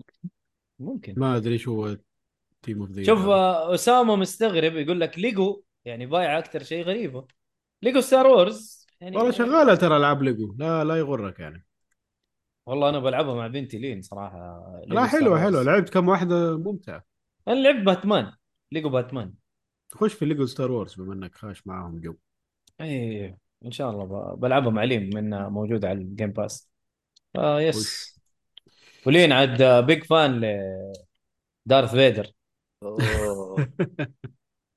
ممكن. 0.79 1.13
ما 1.17 1.37
أدري 1.37 1.57
شو 1.57 1.85
هو 1.85 1.97
theme 2.61 2.81
of 2.81 2.91
the 2.91 3.03
show 3.03 3.19
آه، 3.19 3.73
اسامه 3.73 4.15
مستغرب 4.15 4.75
يقول 4.75 4.99
لك 4.99 5.19
ليجو 5.19 5.63
يعني 5.85 6.05
بايع 6.05 6.37
أكثر 6.37 6.63
شيء 6.63 6.83
غريبه. 6.83 7.27
ليجو 7.81 8.01
ستار 8.01 8.27
Wars 8.27 8.87
يعني 9.01 9.17
والله 9.17 9.31
شغالة 9.31 9.75
ترى 9.75 9.97
ألعاب 9.97 10.23
ليجو. 10.23 10.55
لا 10.57 10.83
لا 10.83 10.95
يغرك 10.95 11.39
يعني. 11.39 11.65
والله 12.65 12.89
أنا 12.89 12.99
بلعبها 12.99 13.35
مع 13.35 13.47
بنتي 13.47 13.77
لين 13.77 14.01
صراحة. 14.01 14.37
لا 14.87 15.01
Wars. 15.01 15.09
حلوة. 15.11 15.63
لعبت 15.63 15.89
كم 15.89 16.07
واحدة 16.07 16.57
ممتعة. 16.57 17.03
أنا 17.47 17.59
لعبت 17.59 17.85
Batman. 17.85 18.33
Lego 18.71 18.89
Batman. 18.89 19.33
خش 19.91 20.13
في 20.13 20.25
Lego 20.25 20.45
Star 20.45 20.71
Wars 20.71 20.93
بما 20.93 21.13
إنك 21.13 21.35
خاش 21.35 21.67
معاهم 21.67 21.99
جو. 21.99 22.15
اي 22.81 23.37
إن 23.65 23.71
شاء 23.71 23.89
الله 23.89 24.35
بلعبها 24.35 24.69
مع 24.69 24.83
لين 24.83 25.15
من 25.15 25.29
موجودة 25.29 25.89
على 25.89 25.97
ال 25.97 26.04
Game 26.04 26.31
Pass 26.31 26.69
آه 27.35 27.61
yes 27.61 27.77
وش؟ 27.77 28.19
ولين 29.05 29.31
عاد 29.31 29.85
big 29.85 30.03
fan 30.03 30.41
ل 31.65 31.69
Darth 31.69 31.91
Vader 31.91 32.31
أوه. 32.83 33.67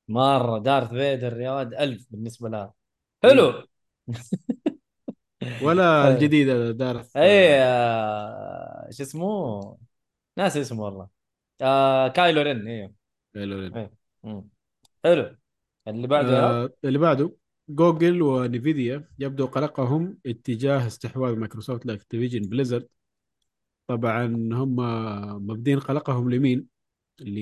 مرة 0.09 0.59
Darth 0.59 0.89
Vader 0.91 1.41
يا 1.41 1.53
ولد 1.53 1.75
ألف 1.75 2.07
بالنسبة 2.11 2.49
لها. 2.49 2.75
حلو. 3.23 3.67
ولا 5.63 5.83
إيه. 6.09 6.15
الجديدة 6.15 6.71
Darth؟ 6.71 7.17
اي 7.17 7.63
آه، 7.63 8.89
شو 8.91 9.03
اسمه؟ 9.03 9.79
ناس 10.37 10.57
اسمه 10.57 10.85
والله. 10.85 11.09
آه 11.63 12.09
Kylo 12.09 12.43
Ren 12.43 12.69
أيوه 12.69 12.93
حلو 13.35 13.61
لين. 13.61 13.77
إيه. 13.77 13.93
مم. 14.25 14.49
حلو. 15.05 15.37
اللي 15.89 16.07
بعده 16.07 16.29
يا؟ 16.37 16.65
آه 16.65 16.71
اللي 16.85 16.99
بعده 16.99 17.33
Google 17.69 18.23
و 18.23 18.35
Nvidia 18.35 19.09
يبدو 19.19 19.47
قلقهم 19.47 20.19
اتجاه 20.27 20.87
استحواذ 20.87 21.37
Microsoft 21.37 21.87
ل 21.87 21.92
Activision 21.92 22.41
Blizzard. 22.49 22.89
طبعا 23.87 24.27
هم 24.53 24.77
مبدين 25.47 25.81
قلقهم 25.81 26.31
لمين؟ 26.31 26.72
ل 27.23 27.39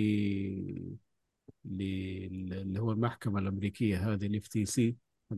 ل- 1.65 2.53
اللي 2.55 2.81
هو 2.81 2.93
المحكمة 2.93 3.39
الأمريكية 3.39 4.13
هذه 4.13 4.27
ال 4.27 4.49
FTC 4.49 4.97
حق 5.31 5.37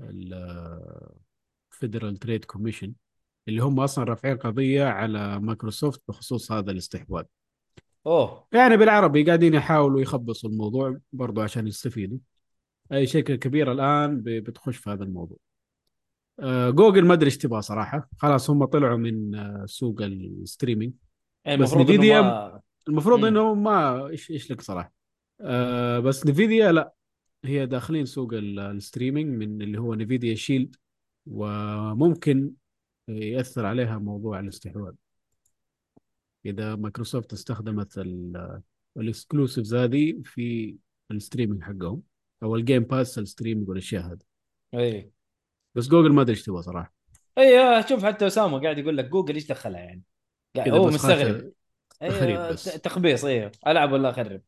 ال 0.00 0.27
Federal 0.27 2.16
Trade 2.16 2.44
Commission 2.44 2.92
اللي 3.48 3.62
هم 3.62 3.80
أصلا 3.80 4.04
رافعين 4.04 4.36
قضية 4.36 4.84
على 4.84 5.40
مايكروسوفت 5.40 6.02
بخصوص 6.08 6.52
هذا 6.52 6.70
الاستحواذ. 6.70 7.24
أوه. 8.06 8.46
يعني 8.52 8.76
بالعربي 8.76 9.24
قاعدين 9.24 9.54
يحاولوا 9.54 10.00
يخبصوا 10.00 10.50
الموضوع 10.50 10.98
برضو 11.12 11.40
عشان 11.40 11.66
يستفيدوا. 11.66 12.18
أي 12.92 13.06
شركة 13.06 13.34
كبيرة 13.34 13.72
الآن 13.72 14.22
بتخش 14.24 14.76
في 14.76 14.90
هذا 14.90 15.04
الموضوع. 15.04 15.38
آه، 16.40 16.70
جوجل 16.70 17.04
ما 17.04 17.14
أدري 17.14 17.26
إيش 17.26 17.38
تبغى 17.38 17.62
صراحة. 17.62 18.08
خلاص 18.18 18.50
هم 18.50 18.64
طلعوا 18.64 18.96
من 18.96 19.34
آه، 19.34 19.64
سوق 19.66 20.02
ال 20.02 20.10
streaming. 20.10 20.92
إيه 21.46 21.56
بس 21.56 21.74
Nvidia- 21.74 22.22
ما 22.22 22.60
المفروض 22.88 23.18
مم. 23.18 23.24
إنه 23.24 23.54
ما 23.54 24.06
إيش 24.06 24.30
إيش 24.30 24.50
لك 24.50 24.60
صراحة. 24.60 24.92
آه 25.40 25.98
بس 25.98 26.26
Nvidia 26.26 26.72
لا. 26.72 26.92
هي 27.44 27.66
داخلين 27.66 28.06
سوق 28.06 28.34
ال- 28.34 28.58
ال 28.58 28.66
streaming 28.66 29.36
من 29.36 29.62
اللي 29.62 29.78
هو 29.78 29.94
Nvidia 29.94 30.34
Shield 30.34 30.76
وممكن 31.26 32.52
يأثر 33.08 33.66
عليها 33.66 33.98
موضوع 33.98 34.40
الاستحواذ. 34.40 34.94
إذا 36.46 36.76
مايكروسوفت 36.76 37.32
استخدمت 37.32 37.98
ال 38.96 39.03
exclusives 39.03 39.74
هذه 39.74 40.22
في 40.24 40.76
ال 41.10 41.15
streaming 41.15 41.62
حقهم 41.62 42.02
أو 42.42 42.56
ال 42.56 42.61
Game 42.61 42.82
Pass 42.82 43.18
ال 43.18 43.23
streaming 43.23 43.68
والأشياء 43.68 44.12
هذه. 44.12 44.18
إيه. 44.74 45.10
بس 45.74 45.88
جوجل 45.88 46.12
ما 46.12 46.22
أدري 46.22 46.32
إيش 46.32 46.42
تبغى 46.42 46.62
صراحة. 46.62 46.94
إيه 47.38 47.86
شوف 47.88 48.04
حتى 48.04 48.26
اسامه 48.26 48.60
قاعد 48.60 48.78
يقول 48.78 48.96
لك 48.96 49.04
جوجل 49.04 49.34
إيش 49.34 49.46
دخلها 49.46 49.80
يعني؟ 49.80 50.02
هو 50.58 50.86
مستغرب. 50.86 51.52
تخريب 52.00 52.38
بس. 52.40 52.64
ت- 52.64 52.84
تخبيص 52.84 53.24
أيوه 53.24 53.52
ألعب 53.66 53.92
ولا 53.92 54.10
أخرب؟ 54.10 54.42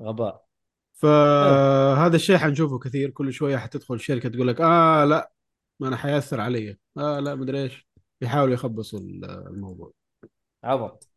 غباء. 0.00 0.46
فهذا 0.92 2.16
الشيء 2.16 2.36
حنشوفه 2.36 2.78
كثير 2.78 3.10
كل 3.10 3.32
شوية 3.32 3.56
حتدخل 3.56 4.00
شركة 4.00 4.28
تقول 4.28 4.48
لك 4.48 4.60
آه 4.60 5.04
لا 5.04 5.32
ما 5.80 5.88
أنا 5.88 5.96
حيأثر 5.96 6.40
علي. 6.40 6.78
آه 6.98 7.20
لا 7.20 7.34
مدري 7.34 7.62
إيش. 7.62 7.88
يحاولوا 8.20 8.54
يخبصوا 8.54 9.00
ال- 9.00 9.24
الموضوع. 9.24 9.92
عبط. 10.64 11.08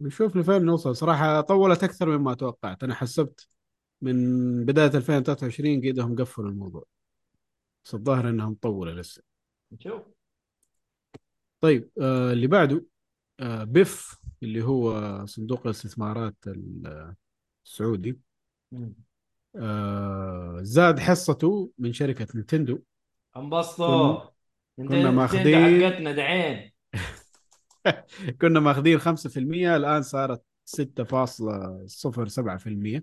نشوف 0.00 0.36
لفين 0.36 0.64
نوصل. 0.64 0.96
صراحة 0.96 1.40
طولت 1.40 1.84
أكثر 1.84 2.18
مما 2.18 2.34
توقعت. 2.34 2.84
أنا 2.84 2.94
حسبت 2.94 3.48
من 4.02 4.64
بداية 4.64 4.90
2023 4.94 5.80
قيدهم 5.80 6.16
قفلوا 6.16 6.50
الموضوع. 6.50 6.84
بس 7.84 7.94
الظاهر 7.94 8.28
إنهم 8.28 8.54
طولوا 8.54 8.92
لسه. 9.00 9.22
نشوف 9.72 10.02
طيب 11.60 11.90
آه 12.00 12.32
اللي 12.32 12.46
بعده 12.46 12.84
آه 13.40 13.64
بيف. 13.64 14.21
اللي 14.42 14.62
هو 14.64 15.26
صندوق 15.26 15.60
الاستثمارات 15.66 16.36
ال- 16.46 17.14
السعودي. 17.66 18.18
آه 19.56 20.58
زاد 20.62 20.98
حصته 20.98 21.70
من 21.78 21.92
شركة 21.92 22.26
نينتندو. 22.34 22.82
انبسطوا. 23.36 24.20
كنا 24.76 25.10
ماخذين- 25.10 25.82
حقتنا 25.84 26.12
دعين 26.12 26.72
كنا 28.40 28.60
ماخذين 28.60 28.98
5% 28.98 29.76
الآن 29.76 30.02
صارت 30.02 30.42
6.07% 30.64 33.02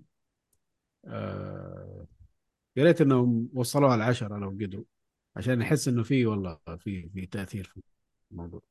آه 1.04 2.06
يا 2.76 2.84
ريت 2.84 3.00
إنهم 3.00 3.48
وصلوها 3.54 3.96
ل 3.96 4.02
10 4.02 4.38
لو 4.38 4.48
قدروا 4.50 4.84
عشان 5.36 5.58
نحس 5.58 5.88
إنه 5.88 6.02
في 6.02 6.26
والله 6.26 6.58
في 6.78 7.08
في 7.08 7.26
تأثير 7.26 7.64
في 7.64 7.80
الموضوع. 8.32 8.62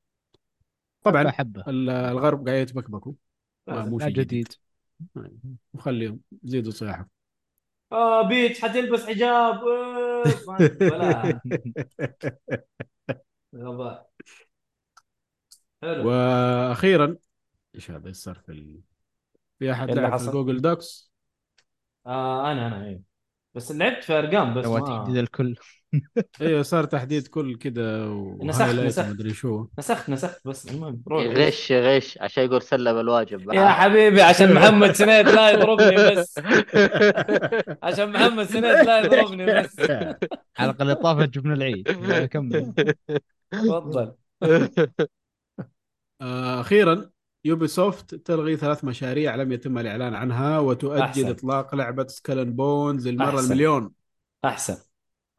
طبعا. 1.04 1.32
حبة. 1.32 1.64
ال- 1.68 1.90
الغرب 1.90 2.48
قاعد 2.48 2.62
يتبكبكوا 2.62 3.14
لازم. 3.68 3.92
مو 3.92 4.00
شيء 4.00 4.10
جديد. 4.10 4.54
وخليهم 5.74 6.20
يزيدوا 6.44 6.72
صياحه 6.72 7.10
آه 7.92 8.28
Peach 8.28 8.62
حتلبس 8.62 9.06
حجاب. 9.06 9.64
أوف، 9.64 10.50
ولا. 10.50 11.42
غباء. 13.56 14.10
حلو. 15.84 16.10
وأخيرا 16.10 17.18
إيش 17.76 17.92
هذا 17.92 18.08
إيش 18.08 18.18
صار 18.18 18.36
في 18.36 18.52
ال... 18.52 18.82
في 19.60 19.72
أحد 19.72 19.92
لعب 19.92 20.20
في؟ 20.20 20.32
Google 20.32 20.62
Docs؟ 20.62 21.12
آه 22.06 22.52
أنا 22.52 22.68
أنا 22.68 22.86
إيه. 22.86 23.02
بس 23.54 23.72
لعبت 23.72 24.04
في 24.04 24.14
ارقام 24.14 24.54
بس 24.54 24.66
لو 24.66 24.74
ما 24.74 25.20
الكل. 25.20 25.56
أيوه 26.42 26.62
صار 26.62 26.86
تحديد 26.86 27.28
كل 27.28 27.58
كذا 27.58 28.06
نسخت- 28.44 28.62
و 28.62 28.64
highlight 28.64 28.88
نسخت. 28.88 29.08
ومدري 29.08 29.34
شو. 29.34 29.68
نسخت 29.80 30.10
نسخت 30.10 30.48
بس 30.48 30.70
المهم 30.72 31.04
روح. 31.08 31.24
غش 31.26 31.72
غش 31.72 32.18
عشان 32.22 32.44
يقول 32.44 32.62
سلم 32.62 32.98
الواجب. 33.00 33.54
يا 33.54 33.70
حبيبي 33.70 34.22
عشان 34.22 34.54
محمد 34.54 34.92
سنيد 34.92 35.30
لا 35.30 35.50
يضربني 35.52 35.96
بس. 36.16 36.40
عشان 37.84 38.12
محمد 38.12 38.44
سنيد 38.46 38.64
لا 38.86 39.00
يضربني 39.00 39.46
بس. 39.46 39.80
الحلقة 39.80 40.82
اللي 40.82 40.96
طافت 40.96 41.30
جبنا 41.30 41.54
العيد. 41.54 41.88
كمل. 42.26 42.74
تفضل. 43.52 44.14
آه، 46.22 46.62
أخيرا 46.62 47.10
Ubisoft 47.46 48.16
تلغي 48.16 48.58
ثلاث 48.58 48.84
مشاريع 48.84 49.36
لم 49.36 49.52
يتم 49.52 49.78
الإعلان 49.78 50.14
عنها 50.14 50.60
وتؤجل 50.60 51.02
أحسن. 51.02 51.30
إطلاق 51.30 51.76
لعبة 51.76 52.08
Skull 52.08 52.36
and 52.36 52.54
Bones 52.56 53.08
للمرة 53.08 53.30
أحسن. 53.30 53.46
المليون. 53.46 53.92
أحسن. 54.46 54.78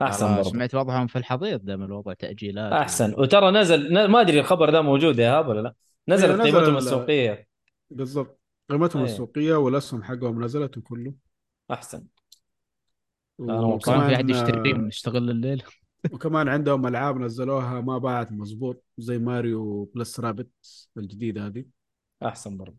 أحسن 0.03 0.37
برضه 0.37 0.51
سمعت 0.51 0.75
وضعهم 0.75 1.07
في 1.07 1.17
الحضيض 1.17 1.65
دام 1.65 1.83
الوضع 1.83 2.13
تأجيلات 2.13 2.73
أحسن. 2.73 3.15
وترى 3.19 3.51
نزل 3.51 3.93
ن- 3.93 4.07
ما 4.07 4.21
أدري 4.21 4.41
الخبر 4.41 4.71
ده 4.71 4.83
موجود 4.83 5.19
يا 5.19 5.39
هاب 5.39 5.49
ولا 5.49 5.61
لا. 5.61 5.75
نزلت 6.09 6.31
إيه، 6.31 6.37
نزل 6.37 6.45
قيمتهم 6.57 6.73
ال- 6.73 6.79
السوقية. 6.79 7.47
بالضبط. 7.91 8.41
قيمتهم 8.71 9.03
أيه. 9.03 9.11
السوقية 9.11 9.55
والأسهم 9.55 10.03
حقهم 10.03 10.45
نزلت 10.45 10.79
وكله. 10.79 11.15
أحسن. 11.71 12.05
وكمان 13.39 14.09
في 14.09 14.15
احد 14.15 14.31
يشتري 14.31 14.73
نشتغل 14.73 15.31
الليل. 15.31 15.63
وكمان 16.13 16.49
عندهم 16.49 16.87
ألعاب 16.87 17.19
نزلوها 17.21 17.81
ما 17.81 17.99
باعت 17.99 18.33
مزبوط 18.33 18.85
زي 18.99 19.19
Mario 19.19 19.85
Plus 19.95 20.21
Rabbids 20.21 20.49
الجديده 20.97 21.47
هذه. 21.47 21.65
أحسن 22.23 22.57
برضه 22.57 22.77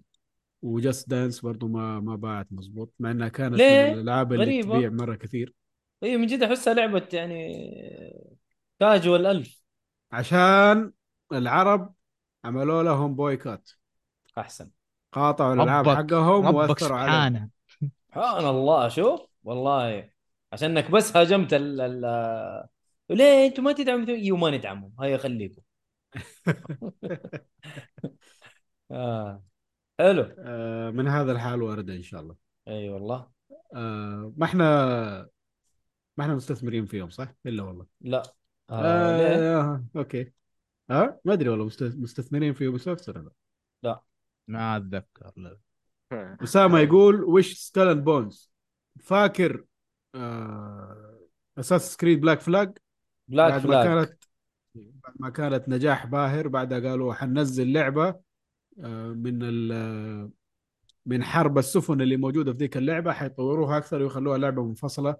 و 0.61 0.71
Just 0.71 1.09
Dance 1.09 1.39
برضو 1.39 1.67
ما 1.67 1.99
ما 1.99 2.15
باعت 2.15 2.47
مزبوط 2.51 2.93
مع 2.99 3.11
إنها 3.11 3.27
كانت 3.27 3.57
ليه؟ 3.57 3.85
من 3.87 3.93
الألعاب 3.93 4.33
اللي. 4.33 4.63
تبيع 4.63 4.89
مرة 4.89 5.15
كثير. 5.15 5.53
اي 6.03 6.17
من 6.17 6.27
جد 6.27 6.43
أحسها 6.43 6.73
لعبة 6.73 7.07
يعني 7.13 7.53
كاجوال 8.79 9.25
الف 9.25 9.61
عشان 10.11 10.91
العرب 11.31 11.93
عملوا 12.45 12.83
لهم 12.83 13.15
بويكوت 13.15 13.75
أحسن. 14.37 14.69
قاطعوا 15.11 15.53
الألعاب 15.53 15.89
حقهم 15.89 16.55
وأثروا 16.55 16.97
عليهم. 16.97 17.49
سبحان 18.09 18.45
الله 18.45 18.87
شوف 18.87 19.21
والله. 19.43 20.09
عشانك 20.53 20.91
بس 20.91 21.17
هاجمت 21.17 21.53
ال 21.53 21.81
ال 21.81 22.67
ليه 23.09 23.47
أنتم 23.47 23.63
ما 23.63 23.71
تدعموا؟ 23.71 24.07
إيوه 24.07 24.37
ما 24.37 24.49
ندعمهم. 24.49 24.93
هيا 24.99 25.17
خليكم 25.17 25.61
آه. 28.91 29.43
حلو. 29.99 30.35
آه، 30.39 30.89
من 30.89 31.07
هذا 31.07 31.31
الحال 31.31 31.61
وارد 31.61 31.89
إن 31.89 32.01
شاء 32.03 32.21
الله. 32.21 32.35
إي 32.67 32.89
والله. 32.89 33.27
آه، 33.75 34.33
ما 34.37 34.45
إحنا 34.45 35.27
ما 36.17 36.23
إحنا 36.23 36.35
مستثمرين 36.35 36.85
فيهم 36.85 37.09
صح؟ 37.09 37.33
إلا 37.45 37.63
والله. 37.63 37.85
لا. 38.01 38.23
آه. 38.69 39.17
ليه؟ 39.17 39.59
آه، 39.59 39.85
أوكي. 39.95 40.31
ها 40.89 41.19
ما 41.25 41.33
أدري 41.33 41.49
والله 41.49 41.65
مست- 41.65 41.83
مستثمرين 41.97 42.53
في 42.53 42.63
Ubisoft 42.63 43.09
ولا 43.09 43.31
لا. 43.83 44.01
ما 44.47 44.77
أتذكر. 44.77 45.31
لا. 45.37 45.57
أسامة 46.43 46.79
يقول 46.79 47.23
وش 47.23 47.53
Skull 47.53 48.01
Bones 48.01 48.51
فاكر 48.99 49.65
آه 50.15 51.19
Assassin's 51.57 51.93
Creed 51.93 52.21
Black 52.21 52.39
Flag 52.41 52.77
Black 53.27 53.51
بعد 53.51 53.65
ما 53.67 53.83
Flag 53.83 53.87
كانت 53.87 54.23
بعد 54.75 55.13
ما 55.19 55.29
كانت 55.29 55.69
نجاح 55.69 56.05
باهر 56.05 56.47
بعدها 56.47 56.79
قالوا 56.79 57.13
حننزل 57.13 57.73
لعبة 57.73 58.07
آه، 58.79 59.07
من 59.07 59.39
ال 59.43 60.31
من 61.05 61.23
حرب 61.23 61.57
السفن 61.57 62.01
اللي 62.01 62.17
موجودة 62.17 62.51
في 62.51 62.57
ذيك 62.57 62.77
اللعبة 62.77 63.11
حيطوروها 63.13 63.77
أكثر 63.77 64.01
ويخلوها 64.01 64.37
لعبة 64.37 64.63
منفصلة. 64.63 65.15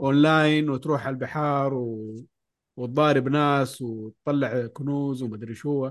أونلاين 0.00 0.70
وتروح 0.70 1.06
على 1.06 1.14
البحار 1.14 1.74
و... 1.74 2.16
وتضارب 2.76 3.28
ناس 3.28 3.82
وتطلع 3.82 4.66
كنوز 4.66 5.22
ومدري 5.22 5.54
شو. 5.54 5.90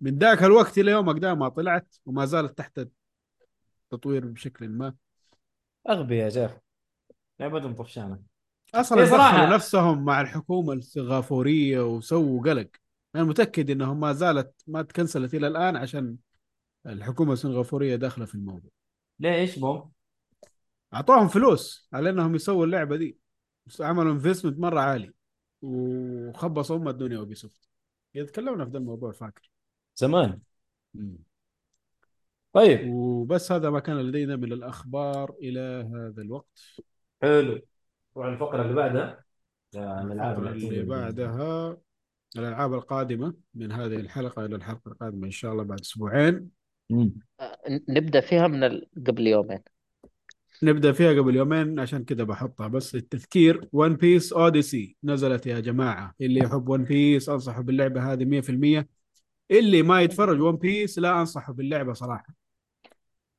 من 0.00 0.18
ذاك 0.18 0.42
الوقت 0.42 0.78
إلى 0.78 0.90
يومك 0.90 1.18
ده 1.18 1.34
ما 1.34 1.48
طلعت 1.48 1.94
وما 2.06 2.24
زالت 2.24 2.58
تحت 2.58 2.80
التطوير 3.84 4.26
بشكل 4.26 4.68
ما. 4.68 4.94
أغبياء 5.88 6.24
يا 6.24 6.30
شيخ 6.30 6.58
لعبتهم 7.40 7.74
طفشانة. 7.74 8.20
أصلا 8.74 8.98
إيه. 8.98 9.04
دخلوا 9.04 9.54
نفسهم 9.54 10.04
مع 10.04 10.20
الحكومة 10.20 10.72
السنغافوريه 10.72 11.80
وسووا 11.80 12.42
قلق. 12.42 12.68
أنا 13.14 13.24
متأكد 13.24 13.70
إنهم 13.70 14.00
ما 14.00 14.12
زالت 14.12 14.62
ما 14.66 14.82
تكنسلت 14.82 15.34
إلى 15.34 15.46
الآن 15.46 15.76
عشان 15.76 16.16
الحكومة 16.86 17.32
السنغافوريه 17.32 17.96
داخلة 17.96 18.24
في 18.24 18.34
الموضوع. 18.34 18.70
ليش 19.20 19.58
boom؟ 19.58 19.92
أعطوهم 20.94 21.28
فلوس 21.28 21.88
على 21.92 22.10
إنهم 22.10 22.34
يسووا 22.34 22.64
اللعبة 22.64 22.96
دي. 22.96 23.18
عملوا 23.80 24.12
investment 24.12 24.58
مرة 24.58 24.80
عالي. 24.80 25.12
وخبصوا 25.62 26.76
ام 26.76 26.88
الدنيا 26.88 27.18
Ubisoft 27.18 27.68
تكلمنا 28.14 28.64
في 28.64 28.70
ذا 28.70 28.78
الموضوع 28.78 29.12
فاكر؟ 29.12 29.50
زمان. 29.96 30.40
طيب. 32.52 32.94
وبس 32.94 33.52
هذا 33.52 33.70
ما 33.70 33.80
كان 33.80 34.00
لدينا 34.00 34.36
من 34.36 34.52
الأخبار 34.52 35.34
إلى 35.40 35.90
هذا 35.94 36.22
الوقت. 36.22 36.60
حلو. 37.22 37.60
طبعا 38.14 38.34
الفقرة 38.34 38.62
اللي 38.62 38.74
بعدها. 38.74 39.24
الألعاب 39.74 40.46
اللي 40.46 40.82
بعدها. 40.82 41.76
الألعاب 42.36 42.74
القادمة 42.74 43.34
من 43.54 43.72
هذه 43.72 43.96
الحلقة 43.96 44.44
إلى 44.44 44.56
الحلقة 44.56 44.88
القادمة 44.88 45.26
إن 45.26 45.30
شاء 45.30 45.52
الله 45.52 45.64
بعد 45.64 45.80
أسبوعين. 45.80 46.50
آه، 47.40 47.58
نبدأ 47.88 48.20
فيها 48.20 48.46
من 48.46 48.80
قبل 49.06 49.26
يومين. 49.26 49.60
نبدأ 50.62 50.92
فيها 50.92 51.12
قبل 51.12 51.36
يومين 51.36 51.80
عشان 51.80 52.04
كذا 52.04 52.24
بحطها. 52.24 52.68
بس 52.68 52.94
للتذكير 52.94 53.68
One 53.72 53.94
Piece 53.94 54.32
Odyssey 54.32 54.96
نزلت 55.04 55.46
يا 55.46 55.60
جماعة. 55.60 56.14
اللي 56.20 56.40
يحب 56.40 56.68
One 56.68 56.84
Piece 56.84 57.28
أنصحه 57.28 57.62
باللعبة 57.62 58.12
هذه 58.12 58.24
100% 58.24 58.88
اللي 59.50 59.82
ما 59.82 60.02
يتفرج 60.02 60.40
One 60.40 60.56
Piece 60.56 60.98
لا 60.98 61.20
أنصحه 61.20 61.52
باللعبة 61.52 61.92
صراحة. 61.92 62.34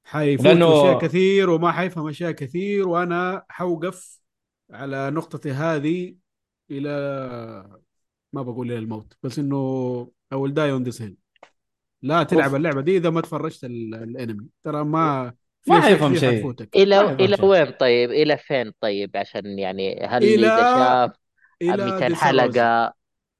حيفوت 0.03 0.45
لأنه- 0.45 0.49
اشياء 0.49 0.99
كثير 0.99 1.49
وما 1.49 1.72
حيفهم 1.72 2.07
أشياء 2.07 2.31
كثير 2.31 2.88
وأنا 2.88 3.45
حوقف 3.49 4.19
على 4.72 5.10
نقطتي 5.10 5.52
هذه 5.52 6.15
إلى 6.72 6.89
ما 8.34 8.41
بقول 8.41 8.72
إلى 8.72 8.80
الموت. 8.80 9.18
بس 9.23 9.39
إنه 9.39 10.11
on 10.34 10.84
this 10.89 10.99
hill. 10.99 11.14
لا 12.02 12.23
تلعب. 12.23 12.56
اللعبة 12.56 12.81
دي 12.81 12.98
إذا 12.98 13.10
ما 13.10 13.22
تفرجت 13.22 13.64
ال- 13.64 13.95
الأنمي. 13.95 14.48
ترى 14.64 14.84
ما 14.84 15.34
ما 15.68 15.81
حيفهم 15.81 16.15
شيء. 16.15 16.53
إلى 16.76 17.18
شيء. 17.19 17.45
وين 17.45 17.72
طيب؟ 17.72 18.11
إلى 18.11 18.38
فين 18.38 18.72
طيب؟ 18.81 19.18
عشان 19.18 19.60
يعني 19.60 20.06
هل 20.06 20.23
إذا 20.23 20.48
شاف 20.48 21.11
إلى 21.61 21.85
200 21.85 22.07
ديساروزا. 22.07 22.15
حلقة 22.15 22.94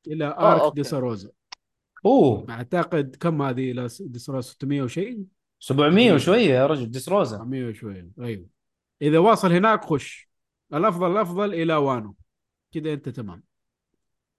إلى 0.08 0.26
أوه، 0.26 0.66
آرك. 0.66 0.76
ديساروزا 0.76 1.30
أوه. 2.06 2.46
اعتقد 2.50 3.16
كم 3.20 3.42
هذه 3.42 3.72
إلى 3.72 3.88
ديساروزا 4.00 4.50
600 4.52 4.82
وشيء؟ 4.82 5.20
700 5.60 6.14
وشوية 6.14 6.50
يا 6.50 6.68
رجل 6.68 6.92
ديسروزا 6.92 7.38
700 7.38 7.66
وشوية. 7.66 8.10
أيوه 8.20 8.46
إذا 9.02 9.20
واصل 9.20 9.52
هناك 9.52 9.86
خش. 9.86 10.30
الأفضل 10.74 11.12
الأفضل 11.12 11.54
إلى 11.54 11.76
وانو. 11.76 12.16
كذا 12.74 12.94
أنت 12.94 13.10
تمام. 13.10 13.44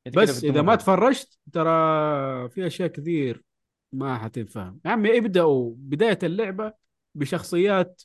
كده 0.05 0.23
بس 0.23 0.45
إذا. 0.45 0.63
ما 0.63 0.75
تفرجت 0.75 1.39
ترى 1.53 1.69
في 2.49 2.67
أشياء 2.67 2.89
كثير 2.89 3.43
ما 3.93 4.19
حتنفهم. 4.19 4.81
يا 4.85 4.91
عمي 4.91 5.19
ابدأوا. 5.19 5.73
بداية 5.77 6.19
اللعبة 6.23 6.73
بشخصيات 7.19 8.03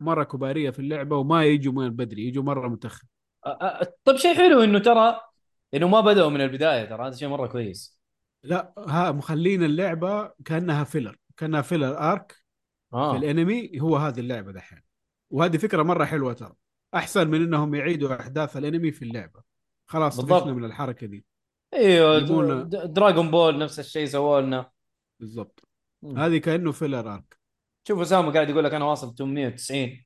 مرة 0.00 0.24
كبارية 0.24 0.70
في 0.70 0.78
اللعبة 0.78 1.16
وما 1.16 1.44
يجوا 1.44 1.72
من 1.72 1.90
بدري 1.90 2.28
يجوا 2.28 2.42
مرة 2.42 2.68
متأخر. 2.68 3.06
طيب 4.04 4.16
شيء 4.16 4.34
حلو 4.34 4.62
إنه 4.62 4.78
ترى 4.78 5.20
إنه 5.74 5.88
ما 5.88 6.00
بدأوا 6.00 6.30
من 6.30 6.40
البداية 6.40 6.84
ترى 6.84 7.06
هذا 7.06 7.16
شيء 7.16 7.28
مرة 7.28 7.46
كويس. 7.46 8.00
لا 8.42 8.74
ها 8.78 9.12
مخلين 9.12 9.62
اللعبة 9.64 10.32
كأنها 10.44 10.84
فيلر 10.84 11.16
كأنها 11.36 11.62
فيلر 11.62 11.98
ارك 11.98 12.32
في 12.90 12.96
آه 12.96 13.16
الأنمي 13.16 13.80
هو 13.80 13.96
هذه 13.96 14.20
اللعبة 14.20 14.52
دحين. 14.52 14.82
وهذه 15.30 15.56
فكرة 15.56 15.82
مرة 15.82 16.04
حلوة 16.04 16.32
ترى 16.32 16.52
أحسن 16.94 17.28
من 17.28 17.42
إنهم 17.42 17.74
يعيدوا 17.74 18.20
أحداث 18.20 18.56
الأنمي 18.56 18.92
في 18.92 19.02
اللعبة. 19.02 19.42
خلاص. 19.86 20.20
طفشنا 20.20 20.52
من 20.52 20.64
الحركة 20.64 21.06
دي. 21.06 21.24
أيوه 21.74 22.16
يبون- 22.16 22.68
Dragon 22.68 23.30
Ball 23.30 23.58
نفس 23.58 23.78
الشيء 23.78 24.06
سووا 24.06 24.40
لنا. 24.40 24.70
بالضبط. 25.20 25.68
هذه 26.16 26.38
كأنه 26.38 26.72
filler 26.72 27.14
arc 27.14 27.38
شوف 27.88 28.00
أسامة 28.00 28.32
قاعد 28.32 28.50
يقول 28.50 28.64
لك 28.64 28.74
أنا 28.74 28.84
واصل 28.84 29.14
890 29.14 30.04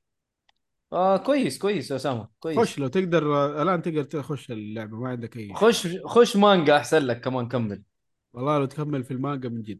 آه 0.93 1.17
كويس 1.17 1.57
كويس 1.57 1.91
يا 1.91 1.95
أسامة 1.95 2.27
كويس. 2.39 2.57
خش 2.57 2.79
لو 2.79 2.87
تقدر 2.87 3.35
آه، 3.35 3.61
الآن 3.61 3.81
تقدر 3.81 4.03
تخش 4.03 4.51
اللعبة 4.51 4.97
ما 4.97 5.09
عندك 5.09 5.37
أي. 5.37 5.53
خش 5.53 5.87
خش 6.05 6.35
مانجا 6.35 6.77
أحسن 6.77 6.97
لك 6.97 7.21
كمان 7.21 7.47
كمل. 7.47 7.83
والله 8.33 8.59
لو 8.59 8.65
تكمل 8.65 9.03
في 9.03 9.11
المانجا 9.11 9.49
من 9.49 9.61
جد. 9.61 9.79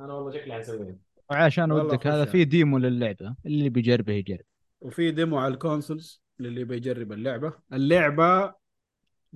أنا 0.00 0.12
والله 0.12 0.30
شكلي 0.30 0.54
حسويها 0.54 0.96
وعشان 1.30 1.72
ودك 1.72 2.06
هذا 2.06 2.18
يعني. 2.18 2.30
في 2.30 2.44
demo 2.44 2.78
للعبة 2.78 3.34
اللي 3.46 3.68
بيجربه 3.68 4.12
يجرب. 4.12 4.44
وفي 4.80 5.10
demo 5.10 5.38
على 5.38 5.54
ال 5.54 5.62
consoles 5.62 6.22
للي 6.38 6.64
بيجرب 6.64 7.12
اللعبة. 7.12 7.52
اللعبة 7.72 8.54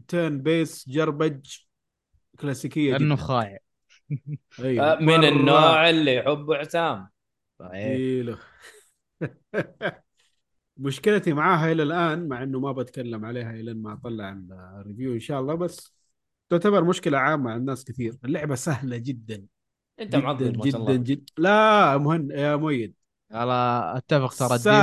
turn-based 0.09 0.89
JRPG 0.89 1.57
كلاسيكية 2.41 2.93
لأنه 2.93 3.15
جدا 3.15 3.25
خايس 3.25 3.59
أيوة. 4.61 5.01
من 5.01 5.25
النوع 5.25 5.91
اللي 5.91 6.15
يحبه 6.15 6.59
حسام 6.59 7.09
ثقيلة. 7.69 8.39
مشكلتي 10.77 11.33
معاها 11.33 11.73
إلى 11.73 11.83
الآن 11.83 12.29
مع 12.29 12.43
إنه 12.43 12.61
ما 12.61 12.73
بتكلم 12.73 13.25
عليها 13.25 13.51
إلى 13.51 13.75
ما 13.75 13.93
أطلع 13.93 14.39
ال 14.81 14.86
review 14.86 15.15
إن 15.15 15.21
شاء 15.21 15.41
الله 15.41 15.55
بس 15.55 15.95
تعتبر 16.51 16.85
مشكلة 16.85 17.19
عامة 17.19 17.51
عند 17.51 17.69
ناس 17.69 17.85
كثير. 17.85 18.17
اللعبة 18.25 18.55
سهلة 18.55 18.97
جدا. 18.97 19.45
أنت 20.01 20.09
جدا 20.09 20.25
معضل 20.25 20.59
ما 20.59 20.71
شاء 20.71 20.71
جدا 20.71 20.79
الله. 20.79 20.97
جدا 20.97 21.25
لا 21.39 21.99
مهن 21.99 22.31
يا 22.31 22.57
مؤيد. 22.57 22.95
على 23.33 23.93
أتفق 23.97 24.35
ترى. 24.35 24.75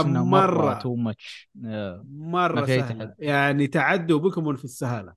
إنه 0.00 0.24
مرة 0.24 0.62
مرة. 0.62 0.78
too 0.78 0.94
much 0.94 1.50
مرة 2.04 2.66
سهلة. 2.66 3.14
يعني 3.18 3.66
تعدوا 3.66 4.18
بكم 4.18 4.56
في 4.56 4.64
السهالة. 4.64 5.14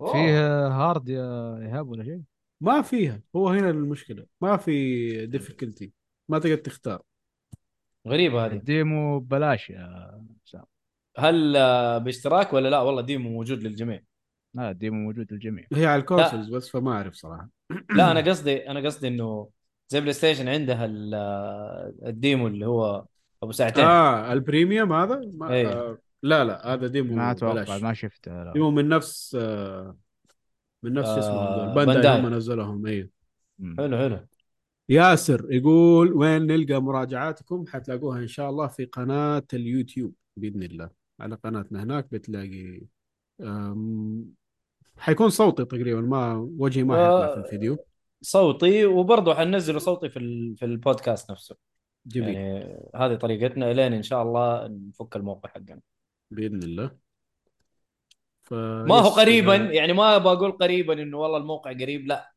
أوه. 0.00 0.12
فيه 0.12 0.66
hard 0.66 1.08
يا 1.08 1.56
إيهاب 1.58 1.88
ولا 1.88 2.04
شيء؟ 2.04 2.20
ما 2.60 2.82
فيها. 2.82 3.20
هو 3.36 3.48
هنا 3.48 3.70
المشكلة. 3.70 4.26
ما 4.40 4.56
في 4.56 5.26
difficulty 5.26 5.92
ما 6.30 6.38
تقدر 6.38 6.56
تختار. 6.56 7.02
غريبة 8.08 8.46
هذه. 8.46 8.52
ال 8.52 8.65
demo 8.65 9.18
ببلاش 9.20 9.70
يا 9.70 10.20
سام 10.44 10.64
هل 11.18 11.52
باشتراك 12.00 12.52
ولا 12.52 12.68
لا؟ 12.68 12.80
والله 12.80 13.02
demo 13.02 13.30
موجود 13.30 13.62
للجميع. 13.62 14.00
لا 14.54 14.70
ال 14.70 14.75
demo 14.75 14.96
موجود 14.96 15.32
للجميع. 15.32 15.66
هي 15.72 15.86
على 15.86 16.00
ال 16.00 16.05
consoles 16.05 16.48
بس 16.48 16.68
فما 16.70 16.92
أعرف 16.92 17.14
صراحة. 17.14 17.48
لا 17.96 18.10
أنا 18.10 18.20
قصدي 18.20 18.70
أنا 18.70 18.80
قصدي 18.80 19.08
إنه 19.08 19.48
زي 19.88 20.00
PlayStation 20.00 20.48
عندها 20.48 20.84
ال- 20.84 21.14
ال 22.06 22.14
demo 22.14 22.46
اللي 22.46 22.66
هو 22.66 23.04
أبو 23.42 23.52
ساعتين 23.52 23.84
آه 23.84 24.32
ال 24.32 24.39
premium 24.39 24.92
هذا؟ 24.92 25.20
ما 25.34 25.52
إيه. 25.52 25.68
آه 25.68 25.98
لا 26.22 26.44
لا 26.44 26.74
هذا 26.74 26.86
demo 26.86 27.14
ما 27.14 27.30
أتوقع 27.30 27.52
بلاش. 27.62 27.82
ما 27.82 27.94
شفته 27.94 28.44
لا. 28.44 28.52
demo 28.52 28.70
من 28.70 28.88
نفس 28.88 29.36
آه 29.40 29.96
من 30.82 30.92
نفس 30.92 31.08
آه، 31.08 31.18
اسمه 31.18 31.40
هذول 31.40 31.86
Bandai. 31.86 32.20
هم 32.20 32.34
نزلهم 32.34 32.86
أيوه. 32.86 33.08
حلو 33.78 33.98
حلو. 33.98 34.26
ياسر 34.90 35.52
يقول 35.52 36.12
وين 36.12 36.46
نلقى 36.46 36.82
مراجعاتكم؟ 36.82 37.64
حتلاقوها 37.68 38.18
إن 38.18 38.26
شاء 38.26 38.50
الله 38.50 38.66
في 38.66 38.84
قناة 38.84 39.46
اليوتيوب 39.54 40.14
بإذن 40.36 40.62
الله. 40.62 40.90
على 41.20 41.34
قناتنا 41.34 41.82
هناك 41.82 42.08
بتلاقي 42.12 42.80
حيكون 44.98 45.28
صوتي 45.28 45.64
تقريبا 45.64 46.00
ما 46.00 46.48
وجهي 46.58 46.84
ما 46.84 46.94
حيطلع 46.94 47.34
في 47.34 47.40
الفيديو. 47.40 47.78
صوتي 48.22 48.86
وبرضه 48.86 49.34
حننزله 49.34 49.78
صوتي 49.78 50.08
في 50.08 50.54
في 50.56 50.64
البودكاست 50.64 51.30
نفسه. 51.30 51.56
جميل. 52.06 52.34
يعني 52.34 52.76
هذه 52.96 53.14
طريقتنا 53.14 53.70
إلين 53.70 53.92
إن 53.92 54.02
شاء 54.02 54.22
الله 54.22 54.66
نفك 54.68 55.16
الموقع 55.16 55.48
حقنا. 55.48 55.80
بإذن 56.30 56.62
الله. 56.62 56.90
ف... 58.42 58.54
ما 58.54 58.94
هو 58.94 59.08
قريبا 59.08 59.56
يعني 59.56 59.92
ما 59.92 60.18
بقول 60.18 60.52
قريبا 60.52 61.02
إنه 61.02 61.18
والله 61.18 61.36
الموقع 61.38 61.72
قريب 61.72 62.06
لا. 62.06 62.29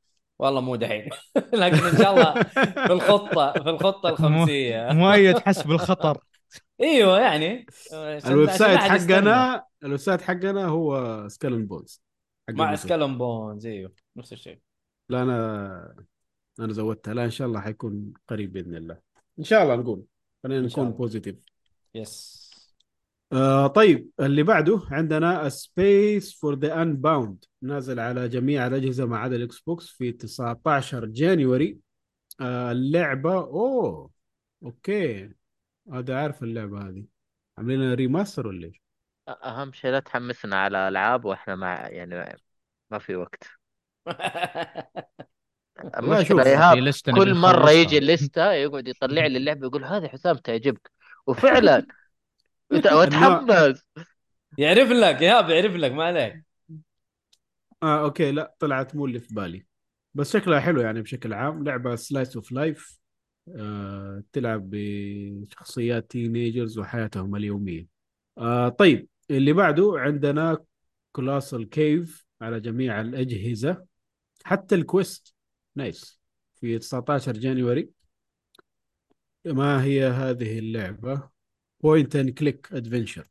والله 0.43 0.61
مو 0.61 0.75
دحين. 0.75 1.09
لكن 1.61 1.77
إن 1.77 1.97
شاء 1.97 2.11
الله 2.13 2.43
في 2.87 2.93
الخطة 2.93 3.53
في 3.53 3.69
الخطة 3.69 4.09
الخمسية. 4.09 4.87
مؤيد 4.91 5.39
حسب 5.39 5.71
الخطر 5.71 6.17
إيوه 6.81 7.19
يعني. 7.19 7.65
ال 8.25 8.49
website. 8.51 8.79
حقنا 8.79 9.63
ال 9.83 9.97
website 9.97 10.21
حقنا 10.21 10.65
هو 10.65 11.23
Skull 11.27 11.51
and 11.51 11.65
Bones 11.65 12.01
مع. 12.49 12.75
Skull 12.75 13.01
and 13.01 13.17
Bones 13.17 13.65
إيوه 13.65 13.91
نفس 14.15 14.33
الشيء. 14.33 14.59
لا 15.09 15.23
أنا 15.23 15.95
أنا 16.59 16.73
زودتها. 16.73 17.13
لا 17.13 17.25
إن 17.25 17.31
شاء 17.31 17.47
الله 17.47 17.61
حيكون 17.61 18.13
قريب 18.27 18.53
بإذن 18.53 18.75
الله. 18.75 18.97
إن 19.39 19.43
شاء 19.43 19.63
الله 19.63 19.75
نقول. 19.75 20.03
خلينا 20.43 20.67
نكون. 20.67 20.91
positive 20.91 21.45
yes 21.95 22.42
آه 23.33 23.67
طيب 23.67 24.09
اللي 24.19 24.43
بعده 24.43 24.81
عندنا 24.91 25.49
Space 25.49 26.39
for 26.39 26.55
the 26.55 26.81
Unbound 26.81 27.45
نازل 27.61 27.99
على 27.99 28.29
جميع 28.29 28.67
الأجهزة 28.67 29.05
ما 29.05 29.17
عدا 29.17 29.35
ال 29.35 29.59
Xbox 29.59 29.87
في 29.87 30.11
19 30.11 31.05
January 31.05 31.79
آه 32.41 32.71
اللعبة 32.71 33.33
أوه 33.33 34.11
okay. 34.63 35.33
هذا 35.93 36.17
عارف 36.17 36.43
اللعبة 36.43 36.87
هذه. 36.89 37.05
عاملين 37.57 37.93
remaster 37.93 38.47
ولا 38.47 38.67
إيش؟ 38.67 38.81
أهم 39.27 39.73
شيء 39.73 39.91
لا 39.91 39.99
تحمسنا 39.99 40.55
على 40.55 40.87
ألعاب 40.87 41.25
وإحنا 41.25 41.55
مع 41.55 41.87
يعني 41.89 42.37
ما 42.91 42.99
في 42.99 43.15
وقت. 43.15 43.43
شوف، 45.83 45.99
المشكلة 45.99 46.45
إيهاب 46.45 46.93
كل 47.15 47.35
مرة. 47.35 47.71
يجي 47.71 47.97
الليستة 47.97 48.51
يقعد 48.51 48.87
يطلع 48.87 49.25
لي 49.25 49.37
اللعبة 49.37 49.67
يقول 49.67 49.83
هذه 49.85 50.07
حسام 50.07 50.35
تعجبك 50.35 50.91
وفعلا 51.27 51.85
وت- 52.71 52.91
واتحمس 52.97 53.83
يعرف 54.57 54.89
لك 54.89 55.21
ايهاب 55.21 55.49
يعرف 55.49 55.75
لك 55.75 55.91
ما 55.91 56.03
عليك. 56.03 56.43
آه 57.83 58.03
okay 58.03 58.31
لا 58.31 58.55
طلعت 58.59 58.95
مو 58.95 59.05
اللي 59.05 59.19
في 59.19 59.33
بالي. 59.35 59.65
بس 60.13 60.33
شكلها 60.33 60.59
حلو 60.59 60.81
يعني 60.81 61.01
بشكل 61.01 61.33
عام. 61.33 61.63
لعبة 61.63 61.95
slice 61.95 62.35
of 62.35 62.51
life 62.51 62.99
آه 63.57 64.23
تلعب 64.33 64.69
بشخصيات 64.69 66.11
teenagers 66.11 66.77
وحياتهم 66.79 67.35
اليومية. 67.35 67.87
آه 68.37 68.69
طيب 68.69 69.07
اللي 69.31 69.53
بعده 69.53 69.93
عندنا 69.95 70.57
Colossal 71.11 71.69
Cave 71.69 72.25
على 72.41 72.59
جميع 72.59 73.01
الأجهزة. 73.01 73.85
حتى 74.45 74.75
ال 74.75 74.85
Quest 74.85 75.35
nice 75.75 76.19
في 76.55 76.79
19 76.79 77.33
January 77.33 77.89
ما 79.45 79.83
هي 79.83 80.05
هذه 80.07 80.59
اللعبة؟ 80.59 81.29
point 81.83 82.15
and 82.15 82.29
click 82.29 82.69
adventure 82.73 83.27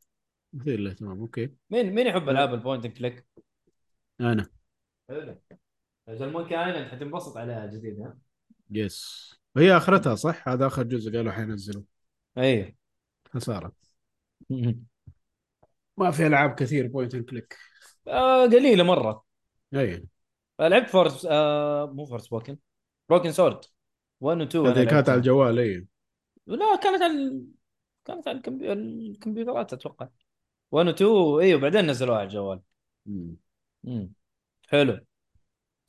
مثير 0.53 0.79
للاهتمام 0.79 1.19
okay. 1.19 1.49
مين 1.69 1.93
مين 1.93 2.07
يحب 2.07 2.29
ألعاب 2.29 2.53
ال 2.53 2.58
point 2.58 2.85
and 2.85 2.97
click؟ 2.97 3.25
أنا. 4.21 4.49
حلو. 5.09 5.41
أجل 6.07 6.31
Monkey 6.31 6.59
Island 6.59 6.87
حتنبسط 6.87 7.37
عليها 7.37 7.65
جديد 7.65 7.99
ها؟ 7.99 8.17
yes 8.71 9.33
وهي 9.55 9.77
آخرتها 9.77 10.15
صح؟ 10.15 10.47
هذا 10.47 10.67
آخر 10.67 10.83
جزء 10.83 11.17
قالوا 11.17 11.31
حينزلوا. 11.31 11.83
اي 12.37 12.75
خسارة. 13.29 13.71
ما 15.97 16.11
في 16.11 16.27
ألعاب 16.27 16.55
كثير 16.55 16.87
point 16.87 17.15
and 17.15 17.29
click 17.29 17.57
آه 18.07 18.45
قليلة 18.45 18.83
مرة. 18.83 19.25
اي 19.73 20.05
لعبت 20.59 20.89
Fors 20.89 21.27
آه 21.29 21.91
مو 21.93 22.05
Forspoken 22.05 22.57
Broken 23.09 23.31
Sword 23.31 23.59
1 24.21 24.41
و 24.41 24.43
2 24.43 24.65
أنا 24.65 24.81
هذه 24.81 24.89
كانت. 24.89 25.09
على 25.09 25.17
الجوال 25.17 25.59
اي 25.59 25.87
لا 26.47 26.75
كانت 26.75 27.01
على 27.01 27.41
كانت 28.05 28.27
على 28.27 28.37
الكمبي... 28.37 28.73
الكمبيوترات 28.73 29.73
أتوقع. 29.73 30.07
1 30.71 30.87
و 30.87 30.89
2 30.89 31.39
أيوه 31.41 31.59
بعدين 31.59 31.87
نزلوها 31.87 32.17
على 32.17 32.27
الجوال. 32.27 32.59
مم. 33.05 33.35
مم. 33.83 34.13
حلو. 34.67 34.99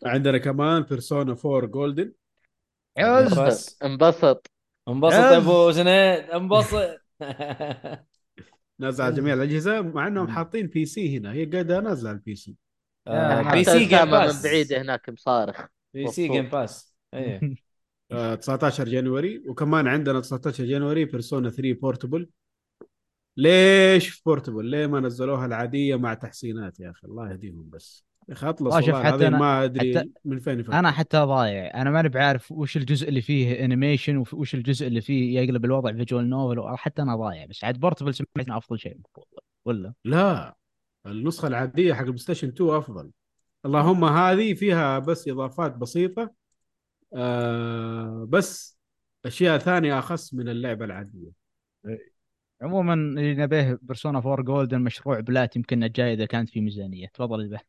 عندنا 0.05 0.39
كمان 0.39 0.83
Persona 0.83 1.37
4 1.45 1.67
Golden 1.67 2.13
بس 3.47 3.83
انبسط. 3.83 4.51
انبسط. 4.89 5.15
يا 5.15 5.37
أبو 5.37 5.73
سنيد 5.73 6.31
انبسط. 6.31 7.01
نازل 8.79 9.05
على 9.05 9.15
جميع 9.15 9.35
الأجهزة 9.35 9.83
مع 9.83 10.07
إنهم 10.07 10.29
حاطين 10.29 10.67
PC 10.67 11.19
هنا. 11.19 11.33
هي 11.33 11.45
قاعدة 11.45 11.81
نازلة 11.81 12.09
على 12.09 12.19
ال 12.19 12.35
PC 12.35 12.57
آه، 13.07 13.53
PC 13.53 13.65
Game 13.65 14.11
Pass 14.11 14.37
من 14.37 14.43
بعيد 14.43 14.73
هناك 14.73 15.09
مصارخ. 15.09 15.67
PC. 15.95 16.09
Game 16.09 16.49
Pass 16.49 16.95
إيه. 17.15 17.41
19 18.41 18.89
January 18.89 19.43
وكمان 19.49 19.87
عندنا 19.89 20.21
19 20.21 20.65
January 20.65 21.05
Persona 21.05 21.51
3 21.51 21.73
Portable 21.73 22.29
ليش 23.37 24.23
Portable؟ 24.23 24.65
ليه 24.65 24.87
ما 24.87 25.01
نزلوها 25.01 25.47
العادية 25.47 25.97
مع 25.97 26.15
تحسينات 26.15 26.81
يا 26.81 26.91
أخي؟ 26.91 27.07
الله 27.07 27.31
يهديهم 27.31 27.71
بس. 27.71 28.05
يا 28.29 28.35
أخي 28.35 28.49
Atlus 28.49 28.75
والله 28.75 29.03
حتى 29.03 29.31
أنا- 29.31 29.33
ما 29.33 29.65
أدري 29.65 29.99
حتى 29.99 30.11
من 30.25 30.39
فين 30.41 30.61
يفكر. 30.61 30.79
أنا 30.79 30.91
حتى 30.91 31.19
ضايع. 31.19 31.81
أنا 31.83 31.91
ماني 31.91 32.09
بعارف 32.09 32.53
وش 32.53 32.77
الجزء 32.77 33.09
اللي 33.09 33.21
فيه 33.23 33.65
animation 33.65 34.25
وش 34.33 34.55
الجزء 34.55 34.87
اللي 34.87 35.01
فيه 35.01 35.41
يقلب 35.41 35.65
الوضع 35.65 35.93
visual 35.93 36.29
novel 36.31 36.77
حتى 36.77 37.03
أنا 37.03 37.17
ضايع. 37.17 37.47
بس 37.47 37.65
عاد 37.65 37.81
بورتبل 37.81 38.15
سمعت 38.15 38.29
إنه 38.47 38.57
أفضل 38.57 38.79
شيء. 38.79 38.97
ولا؟ 39.65 39.93
لا 40.05 40.57
النسخة 41.07 41.49
العادية 41.49 41.93
حق 41.95 42.01
ال 42.01 42.19
PlayStation 42.19 42.49
2 42.49 42.71
أفضل. 42.71 43.11
اللهم 43.67 44.05
هذه 44.05 44.55
فيها 44.55 44.99
بس 44.99 45.29
إضافات 45.29 45.77
بسيطة 45.77 46.44
آه 47.15 48.27
بس 48.29 48.79
أشياء 49.25 49.59
ثانية 49.59 49.99
أخص 49.99 50.35
من 50.35 50.49
اللعبة 50.49 50.85
العادية. 50.85 51.31
عموما 52.63 52.95
اللي 52.95 53.35
نبيه 53.35 53.79
Persona 53.83 54.19
4 54.19 54.43
Golden 54.45 54.81
مشروع 54.81 55.21
plat 55.21 55.57
يمكن 55.57 55.85
الجاي 55.85 56.13
إذا 56.15 56.27
كانت 56.27 56.51
في 56.51 56.61
ميزانية. 56.61 57.07
تفضل 57.15 57.41
البحث 57.41 57.65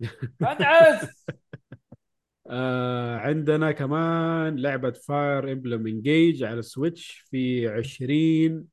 أدعس! 0.42 1.26
آه 2.50 3.16
عندنا 3.16 3.72
كمان 3.72 4.56
لعبة 4.56 4.90
Fire 4.90 5.52
Emblem 5.52 5.86
Engage 5.86 6.42
على 6.44 6.58
ال 6.58 6.67
Switch 6.67 7.24
في 7.30 7.68
20 7.68 8.64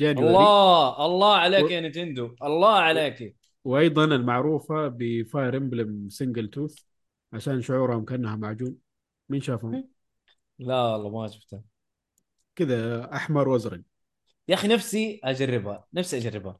January 0.00 0.28
الله! 0.28 1.06
الله 1.06 1.36
عليك 1.36 1.70
يا 1.70 1.80
Nintendo. 1.80 2.34
الله 2.42 2.72
عليك. 2.78 3.36
وأيضا 3.64 4.04
المعروفة 4.04 4.88
ب 4.88 5.02
Fire 5.02 5.56
Emblem 5.56 6.08
Signal 6.08 6.48
tooth 6.50 6.78
عشان 7.34 7.62
شعورهم 7.62 8.04
كانها 8.04 8.36
معجون. 8.36 8.76
مين 9.28 9.40
شافهم؟ 9.40 9.88
لا 10.58 10.82
والله 10.82 11.10
ما 11.10 11.28
شفتها 11.28 11.62
كذا 12.56 13.12
أحمر 13.14 13.48
وأزرق. 13.48 13.80
يا 14.48 14.54
أخي 14.54 14.68
نفسي 14.68 15.20
أجربها 15.24 15.86
نفسي 15.94 16.18
أجربها. 16.18 16.58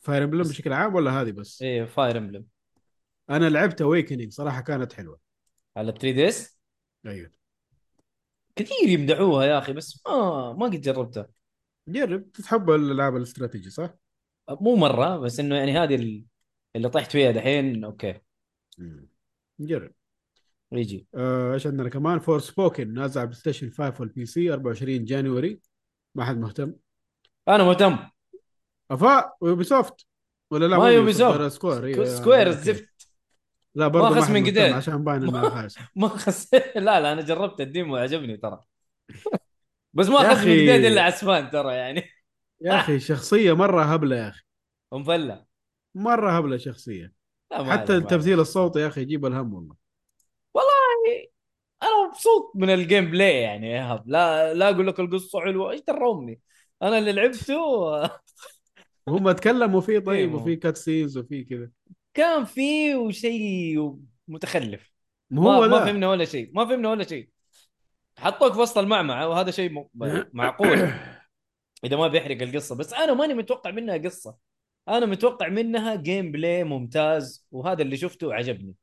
Fire 0.00 0.24
Emblem 0.24 0.42
بشكل 0.42 0.72
عام 0.72 0.94
ولا 0.94 1.10
هذه 1.20 1.30
بس؟ 1.30 1.62
إيه 1.62 1.84
Fire 1.84 2.18
Emblem. 2.18 2.46
أنا 3.30 3.48
لعبت 3.48 3.82
Awakening 3.82 4.32
صراحة 4.32 4.60
كانت 4.60 4.92
حلوة. 4.92 5.20
على 5.76 5.92
3DS 5.92 6.60
أيوه. 7.06 7.30
كثير 8.56 8.88
يمدحوها 8.88 9.44
يا 9.46 9.58
أخي 9.58 9.72
بس 9.72 10.02
ما 10.06 10.52
ما 10.52 10.66
قد 10.66 10.80
جربتها. 10.80 11.28
جرب 11.88 12.32
تحب 12.32 12.70
الألعاب 12.70 13.16
الاستراتيجي 13.16 13.70
صح؟ 13.70 13.94
مو 14.50 14.76
مرة 14.76 15.16
بس 15.16 15.40
إنه 15.40 15.56
يعني 15.56 15.78
هذه 15.78 15.94
ال- 15.94 16.24
اللي 16.76 16.88
طحت 16.88 17.12
فيها 17.12 17.30
دحين 17.30 17.84
okay. 17.84 18.20
مم. 18.78 19.08
جرب. 19.60 19.92
يجي. 20.72 21.06
آه، 21.14 21.54
إيش 21.54 21.66
عندنا 21.66 21.88
كمان؟ 21.88 22.18
Forspoken 22.18 22.94
نازل 22.94 23.20
على 23.20 23.26
PlayStation 23.26 23.70
5 23.70 24.00
وال 24.00 24.26
PC 24.26 24.52
24 24.52 25.04
January 25.04 25.60
ما 26.14 26.24
حد 26.24 26.38
مهتم. 26.38 26.72
أنا 27.48 27.64
مهتم. 27.64 27.98
أفا 28.90 29.32
و 29.40 29.64
Ubisoft 29.64 30.06
ولا 30.50 30.66
لا؟ 30.66 30.78
ما 30.78 30.90
Ubisoft. 30.90 31.42
Square 31.46 31.94
Squ- 31.94 32.04
Square. 32.04 32.46
الزفت. 32.46 33.08
لا 33.74 33.88
برضه 33.88 34.14
ما 34.14 34.24
حد 34.24 34.30
من 34.32 34.46
قديش. 34.46 34.72
عشان 34.72 35.04
باين 35.04 35.22
إنها 35.22 35.48
خايسه 35.50 35.80
ما 35.96 36.08
خس 36.08 36.54
لا 36.76 37.00
لا 37.00 37.12
أنا 37.12 37.22
جربت 37.22 37.60
ال 37.60 37.67
demo 37.67 37.96
عجبني 37.96 38.36
ترى. 38.36 38.60
بس 39.96 40.08
ما 40.08 40.18
خص 40.18 40.36
من. 40.38 40.44
جديد 40.44 40.84
إلا 40.84 41.02
عسفان 41.02 41.50
ترى 41.50 41.74
يعني. 41.74 42.02
يا 42.60 42.76
أخي 42.80 43.00
شخصية 43.00 43.52
مرة 43.52 43.82
هبلة 43.82 44.16
يا 44.16 44.28
أخي. 44.28 44.42
ومفلة 44.92 45.44
مرة 45.94 46.38
هبلة 46.38 46.56
شخصية. 46.56 47.12
حتى 47.52 47.96
التمثيل. 47.96 48.40
الصوتي 48.40 48.80
يا 48.80 48.86
أخي 48.86 49.00
يجيب 49.00 49.26
الهم 49.26 49.54
والله. 49.54 49.85
أنا 51.82 52.08
مبسوط 52.08 52.52
من 52.54 52.70
ال 52.70 53.10
gameplay 53.10 53.40
يعني 53.40 53.70
يا 53.70 53.94
إيهاب 53.94 54.08
لا 54.08 54.54
لا 54.54 54.70
أقول 54.70 54.86
لك 54.86 55.00
القصة 55.00 55.40
حلوة. 55.40 55.70
إيش 55.70 55.80
دروني 55.88 56.40
أنا 56.82 56.98
اللي 56.98 57.12
لعبته. 57.12 57.56
هم 59.08 59.32
تكلموا 59.32 59.80
فيه 59.80 59.98
طيب 59.98 60.28
إيه، 60.30 60.34
وفي 60.36 60.56
cut 60.56 60.76
scenes 60.76 61.18
وفي 61.18 61.44
كذا. 61.44 61.70
كان 62.14 62.44
فيه 62.44 63.10
شيء 63.10 63.96
متخلف. 64.28 64.92
ما, 65.30 65.56
هو 65.56 65.68
ما 65.68 65.84
فهمنا 65.84 66.10
ولا 66.10 66.24
شيء. 66.24 66.50
ما 66.54 66.64
فهمنا 66.66 66.90
ولا 66.90 67.04
شيء. 67.04 67.28
حطوك 68.18 68.52
في 68.52 68.58
وسط 68.60 68.78
المعمعة 68.78 69.28
وهذا 69.28 69.50
شيء 69.50 69.70
م- 69.72 69.88
معقول. 70.32 70.90
إذا 71.84 71.96
ما 71.96 72.08
بيحرق 72.08 72.42
القصة. 72.42 72.74
بس 72.76 72.92
أنا 72.92 73.14
ماني 73.14 73.34
متوقع 73.34 73.70
منها 73.70 73.96
قصة. 73.96 74.36
أنا 74.88 75.06
متوقع 75.06 75.48
منها 75.48 75.94
gameplay 75.94 76.64
ممتاز 76.64 77.46
وهذا 77.50 77.82
اللي 77.82 77.96
شفته 77.96 78.34
عجبني 78.34 78.74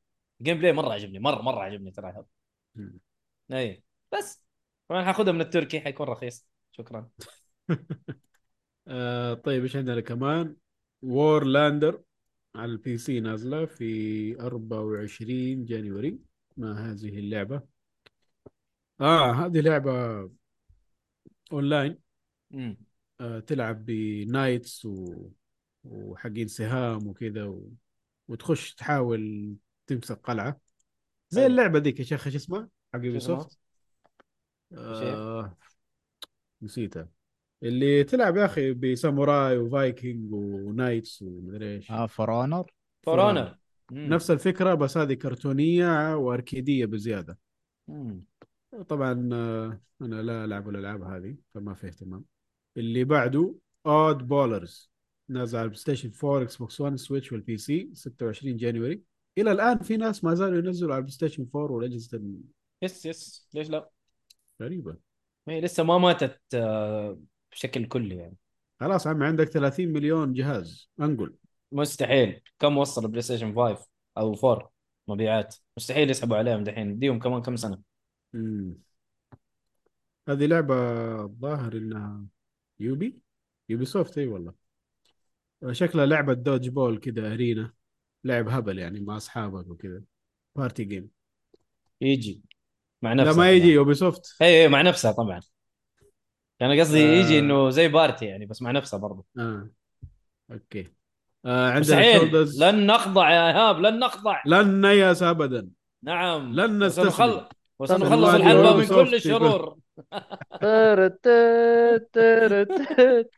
gameplay 0.41 0.73
مرة 0.73 0.93
عجبني 0.93 1.19
مرة 1.19 1.41
مرة 1.41 1.59
عجبني 1.59 1.91
ترى. 1.91 2.25
اي 3.51 3.83
بس. 4.13 4.43
طبعا 4.87 5.03
حاخذها 5.03 5.31
من 5.31 5.41
التركي 5.41 5.79
حيكون 5.79 6.07
رخيص. 6.07 6.47
شكرا. 6.71 7.09
آه 8.87 9.33
طيب 9.33 9.63
إيش 9.63 9.75
عندنا 9.75 10.01
كمان؟ 10.01 10.55
Warlander 11.01 12.03
على 12.55 12.71
ال 12.71 12.97
PC 12.97 13.19
نازلة 13.19 13.65
في 13.65 14.39
24 14.39 15.65
January. 15.65 16.19
ما 16.57 16.91
هذه 16.91 17.19
اللعبة؟ 17.19 17.61
آه 19.01 19.31
هذه 19.31 19.59
لعبة 19.61 20.29
اونلاين. 21.51 21.99
آه 23.21 23.39
تلعب 23.39 23.85
ب 23.85 23.98
knights 23.98 24.85
و... 24.85 25.29
وحقين 25.83 26.47
سهام 26.47 27.07
وكذا 27.07 27.45
و... 27.45 27.71
وتخش 28.27 28.75
تحاول 28.75 29.55
تمسك 29.87 30.19
قلعة. 30.19 30.59
زي. 31.29 31.45
اللعبة 31.45 31.79
ذيك 31.79 31.99
يا 31.99 32.05
شيخ 32.05 32.25
إيش 32.25 32.35
اسمها؟ 32.35 32.69
حق 32.93 32.99
Ubi؟ 33.03 33.19
soft 33.19 33.59
آه 34.73 35.57
نسيتها. 36.61 37.09
اللي 37.63 38.03
تلعب 38.03 38.37
يا 38.37 38.45
أخي 38.45 38.73
بساموراي 38.73 39.57
و 39.57 39.67
Vikings 39.67 40.33
و 40.33 40.44
knights 40.44 41.21
ومدري 41.21 41.75
إيش. 41.75 41.91
آه 41.91 42.07
For 42.07 42.41
Honor 42.41 42.71
For 43.03 43.21
Honor 43.29 43.57
نفس 43.91 44.31
الفكرة 44.31 44.73
بس 44.73 44.97
هذه 44.97 45.13
كرتونية 45.13 46.15
وأركيدية 46.15 46.85
بزيادة. 46.85 47.37
طبعا 48.87 49.29
آه، 49.33 49.81
أنا 50.01 50.21
لا 50.21 50.45
ألعب 50.45 50.69
الالعاب 50.69 51.01
هذه 51.01 51.35
فما 51.53 51.73
في 51.73 51.87
اهتمام. 51.87 52.25
اللي 52.77 53.03
بعده 53.03 53.55
Oddballers 53.85 54.91
نازل 55.29 55.57
على 55.57 55.63
ال 55.65 55.79
PlayStation 55.81 56.11
4 56.23 56.41
Xbox 56.43 56.81
1 56.81 56.95
Switch 56.95 57.31
وال 57.31 57.57
PC 57.57 57.89
26 57.93 58.57
January 58.57 59.01
إلى 59.37 59.51
الآن 59.51 59.79
في 59.79 59.97
ناس 59.97 60.23
ما 60.23 60.35
زالوا 60.35 60.57
ينزلوا 60.57 60.91
على 60.93 60.99
ال 60.99 61.13
PlayStation 61.13 61.47
4 61.55 61.71
والاجهزه 61.71 62.21
yes 62.81 63.05
yes. 63.05 63.47
ليش 63.53 63.69
لا؟ 63.69 63.89
الغريبه 64.61 64.97
هي 65.47 65.61
لسه 65.61 65.83
ما 65.83 65.97
ماتت 65.97 66.41
آه، 66.55 67.19
بشكل 67.51 67.85
كلي 67.87 68.15
يعني. 68.15 68.37
خلاص 68.79 69.07
عمي 69.07 69.25
عندك 69.25 69.49
30 69.49 69.93
مليون 69.93 70.33
جهاز. 70.33 70.89
انقل 71.01 71.35
مستحيل. 71.71 72.41
كم 72.59 72.77
وصل 72.77 73.05
ال 73.05 73.21
PlayStation 73.21 73.55
5 73.55 73.87
أو 74.17 74.33
4 74.33 74.71
مبيعات. 75.07 75.55
مستحيل 75.77 76.09
يسحبوا 76.09 76.37
عليهم 76.37 76.63
دحين. 76.63 76.91
اديهم 76.91 77.19
كمان 77.19 77.41
كم 77.41 77.55
سنة؟ 77.55 77.81
مم. 78.33 78.77
هذه 80.29 80.45
لعبة 80.45 80.75
الظاهر 81.21 81.73
إنها 81.73 82.25
Ubi. 82.79 83.19
Ubisoft 83.69 84.17
إي 84.17 84.27
والله. 84.27 84.53
شكلها 85.71 86.05
لعبة 86.05 86.33
dodgeball 86.33 86.99
كذا 86.99 87.33
arena. 87.33 87.73
لعب 88.23 88.49
هبل 88.49 88.79
يعني 88.79 88.99
مع 88.99 89.17
أصحابك 89.17 89.69
وكذا. 89.69 90.01
party 90.55 90.83
game 90.83 91.09
يجي. 92.01 92.41
مع 93.01 93.13
لا 93.13 93.23
نفسها 93.23 93.37
ما 93.37 93.51
يجي. 93.51 93.71
Ubisoft 93.71 94.41
اي 94.41 94.67
مع 94.67 94.81
نفسها 94.81 95.11
طبعا. 95.11 95.39
كان 96.59 96.79
قصدي 96.79 97.03
آه. 97.03 97.15
يجي 97.15 97.39
إنه 97.39 97.69
زي 97.69 97.87
party 97.87 98.25
يعني 98.25 98.45
بس 98.45 98.61
مع 98.61 98.71
نفسه 98.71 98.97
برضه. 98.97 99.25
آه. 99.39 99.69
okay. 100.51 100.93
آه 101.45 101.69
عندنا 101.71 102.19
Shoulders 102.19 102.63
لن 102.63 102.85
نخضع 102.85 103.31
يا 103.31 103.47
إيهاب 103.47 103.79
لن 103.79 103.99
نخضع. 103.99 104.41
لن 104.45 104.81
نيأس 104.81 105.23
ابدا. 105.23 105.69
نعم. 106.03 106.53
لن 106.53 106.83
نستسلم. 106.83 107.45
وسنخلص 107.79 108.29
الحلبة 108.33 108.77
من 108.77 108.87
كل 108.87 109.15
الشرور 109.15 109.77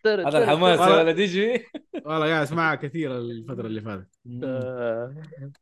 هذا 0.05 0.37
الحماس. 0.37 0.79
ولد 0.79 1.19
يجي 1.19 1.65
والله 2.05 2.27
قاعد 2.27 2.41
اسمعها 2.41 2.75
كثير 2.75 3.17
الفترة 3.17 3.67
اللي 3.67 3.81
فاتت 3.81 4.09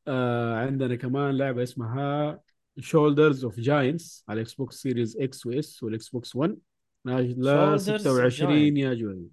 آه. 0.07 0.55
عندنا 0.55 0.95
كمان 0.95 1.37
لعبه 1.37 1.63
اسمها 1.63 2.39
Shoulders 2.79 3.45
of 3.45 3.59
Giants 3.59 4.25
على 4.29 4.37
ال 4.37 4.53
Xbox 4.53 4.75
Series 4.75 5.17
X 5.17 5.45
و 5.45 5.64
S 5.64 5.83
وال 5.83 6.09
Xbox 6.09 6.35
1 6.35 6.57
نازله 7.05 7.77
Shoulders 7.77 7.81
of 7.81 8.01
26 8.01 8.77
يا 8.77 8.93
جوي 8.93 9.27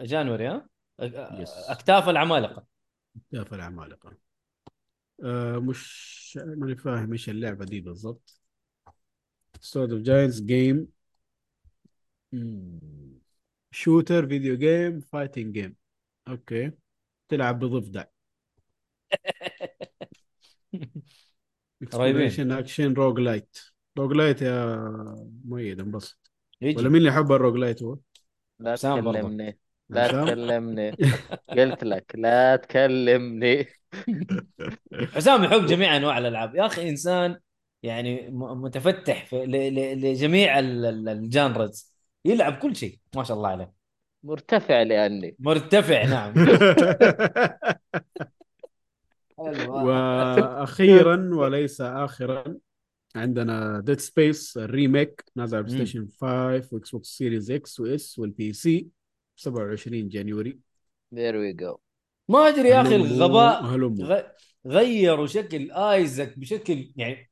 January 0.00 0.46
ها. 0.46 0.68
اكتاف 1.68 2.08
العمالقه 2.08 2.64
يا 3.32 3.44
العمالقه 3.52 4.16
آه 5.24 5.58
مش 5.58 6.38
ماني 6.44 6.76
فاهم 6.76 7.12
إيش 7.12 7.28
اللعبه 7.28 7.64
دي 7.64 7.80
بالضبط 7.80 8.39
Shoulders 9.60 9.92
of 9.92 10.00
Giants 10.02 10.40
game 10.40 10.88
shooter 13.70 14.26
video 14.26 14.56
game 14.56 15.00
fighting 15.00 15.54
game 15.54 15.76
okay 16.28 16.72
تلعب 17.28 17.58
بضفدع. 17.58 18.04
قريبين. 21.80 21.82
exploration 21.82 22.52
action 22.52 22.92
roguelite 22.92 23.58
roguelite 23.98 24.42
يا 24.42 24.76
مؤيد 25.44 25.80
انبسط. 25.80 26.30
ولا 26.62 26.88
مين 26.88 26.96
اللي 26.96 27.08
يحب 27.08 27.32
ال 27.32 27.56
roguelite 27.56 27.82
هو؟ 27.82 27.98
لا. 28.58 28.76
تكلمني. 28.76 29.58
لا؟ 29.88 30.08
تكلمني. 30.08 30.90
قلت 31.48 31.84
لك 31.84 32.12
لا 32.14 32.56
تكلمني. 32.56 33.66
حسام 35.14 35.44
يحب 35.44 35.66
جميع 35.66 35.96
أنواع 35.96 36.18
الألعاب. 36.18 36.54
يا 36.54 36.66
أخي 36.66 36.88
إنسان 36.88 37.40
يعني 37.82 38.30
م- 38.30 38.62
متفتح 38.62 39.26
في 39.26 39.46
ل- 39.46 39.74
ل- 39.74 40.00
لجميع 40.00 40.58
ال- 40.58 40.86
ال- 40.86 41.08
ال 41.08 41.19
genres. 41.19 41.92
يلعب 42.24 42.52
كل 42.58 42.76
شيء 42.76 42.98
ما 43.16 43.24
شاء 43.24 43.36
الله 43.36 43.48
عليه. 43.48 43.72
مرتفع 44.22 44.82
لأني. 44.82 45.36
مرتفع 45.38 46.04
نعم. 46.14 46.34
وأخيرا 49.68 51.30
وليس 51.34 51.80
اخرا 51.80 52.56
عندنا 53.16 53.80
Dead 53.80 54.00
Space 54.00 54.56
ال 54.56 54.66
remake 54.66 55.24
نازل 55.36 55.56
على 55.56 55.66
Play. 55.66 55.76
Station 55.76 56.08
5 56.20 56.68
و 56.72 56.90
Xbox 56.90 57.08
Series 57.08 57.50
X 57.50 57.80
و 57.80 57.99
S 57.99 58.18
وال 58.18 58.52
PC 58.52 58.86
27 59.36 60.08
January. 60.08 60.58
there 61.14 61.36
we 61.36 61.52
go 61.52 61.76
ما 62.28 62.48
أدري 62.48 62.68
يا 62.68 62.80
أخي 62.82 62.96
الغباء 62.96 63.64
غيروا 64.66 65.26
شكل 65.26 65.72
Isaac 65.72 66.38
بشكل 66.38 66.92
يعني 66.96 67.29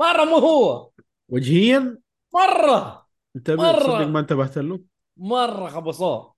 مرة 0.00 0.24
مو 0.24 0.36
هو. 0.36 0.90
وجهيا؟ 1.28 1.98
مرة. 2.34 3.06
انت 3.36 3.50
مرة. 3.50 3.72
تصدق 3.78 4.06
ما 4.06 4.20
انتبهت 4.20 4.58
له؟ 4.58 4.80
مرة 5.16 5.68
خبصوه. 5.68 6.34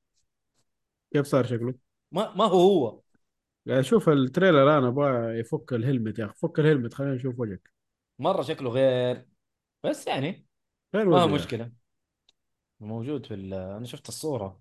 كيف 1.12 1.26
صار 1.26 1.46
شكله؟ 1.46 1.74
ما 2.12 2.34
ما 2.34 2.44
هو 2.44 2.60
هو. 2.60 3.00
قاعد 3.68 3.78
أشوف 3.78 4.08
ال 4.08 4.17
trailer 4.17 4.78
أنا 4.78 4.88
أبغى 4.88 5.38
يفك 5.40 5.72
ال 5.72 5.79
helmet 5.79 6.18
يا 6.18 6.24
أخي 6.24 6.34
فك 6.34 6.58
ال 6.58 6.63
helmet 6.63 6.94
خلينا 6.94 7.14
نشوف 7.14 7.40
وجهك. 7.40 7.70
مرة 8.18 8.42
شكله 8.42 8.70
غير. 8.70 9.26
بس 9.84 10.06
يعني 10.06 10.46
فين 10.92 11.04
ما 11.04 11.22
هو؟ 11.22 11.28
مشكلة. 11.28 11.72
موجود 12.80 13.26
في 13.26 13.34
ال- 13.34 13.54
أنا 13.54 13.84
شفت 13.84 14.08
الصورة. 14.08 14.60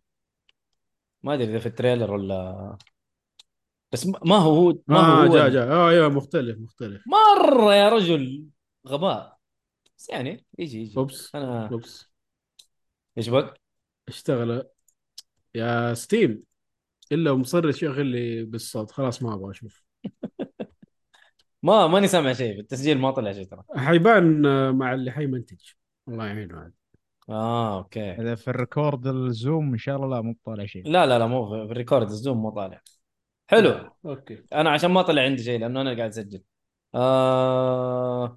ما 1.24 1.34
أدري 1.34 1.52
إذا 1.52 1.60
في 1.60 1.66
ال 1.66 1.72
trailer 1.72 2.14
ولا. 2.14 2.78
بس 3.92 4.08
ما 4.08 4.20
ما 4.26 4.36
هو 4.36 4.56
هو 4.56 4.78
ما 4.88 5.00
آه 5.00 5.28
هو. 5.28 5.34
جا 5.34 5.50
جا. 5.50 5.72
آه 5.72 5.90
أيوه 5.90 6.10
مختلف 6.10 6.58
مختلف. 6.60 7.04
مرة 7.08 7.74
يا 7.76 7.90
رجل. 7.90 8.51
غباء. 8.88 9.38
بس 9.98 10.10
يعني 10.10 10.46
يجي 10.60 10.82
يجي. 10.82 10.98
oops 10.98 11.36
أنا 11.36 11.70
oops. 11.72 12.12
إيش 13.18 13.30
بك؟ 13.30 13.62
اشتغل 14.08 14.64
يا 15.56 15.94
Steam. 15.94 16.44
إلا 17.12 17.32
ومصر 17.32 17.70
يشغل 17.70 18.06
لي 18.06 18.44
بالصوت. 18.44 18.92
خلاص 18.92 19.24
ما 19.24 19.34
أبغى 19.34 19.52
أشوف. 19.52 19.84
ما 21.64 21.88
ماني 21.88 22.08
سامع 22.08 22.34
شيء. 22.34 22.54
في 22.54 22.60
التسجيل 22.60 22.98
ما 22.98 23.12
طلع 23.12 23.32
شيء 23.32 23.46
ترى. 23.46 23.64
حيبان 23.76 24.46
آه، 24.46 24.72
مع 24.72 24.94
اللي 24.94 25.12
حيمنتج 25.12 25.60
الله 26.08 26.28
يعينه 26.28 26.60
عاد 26.60 26.74
آه 27.30 27.78
okay. 27.78 28.12
إذا 28.12 28.36
في 28.36 28.48
ال 28.48 28.56
record 28.56 29.08
ال 29.08 29.21
Zoom 29.21 29.72
إن 29.72 29.78
شاء 29.78 29.96
الله 29.96 30.08
لا 30.08 30.22
مو 30.22 30.36
طالع 30.46 30.66
شيء. 30.66 30.88
لا 30.88 31.06
لا 31.06 31.20
لا 31.20 31.28
مو 31.28 31.68
في 31.68 31.72
ال 31.72 31.77
record 31.77 32.10
ال 32.10 32.15
Zoom 32.15 32.38
مو 32.38 32.50
طالع. 32.50 32.82
حلو. 33.48 33.92
okay. 34.06 34.44
أنا 34.54 34.70
عشان 34.70 34.92
ما 34.92 35.02
طلع 35.02 35.22
عندي 35.22 35.44
شيء 35.44 35.60
لأنه 35.60 35.82
أنا 35.82 35.90
اللي 35.90 36.02
قاعد 36.02 36.10
أسجل. 36.10 36.44
آه 36.96 38.36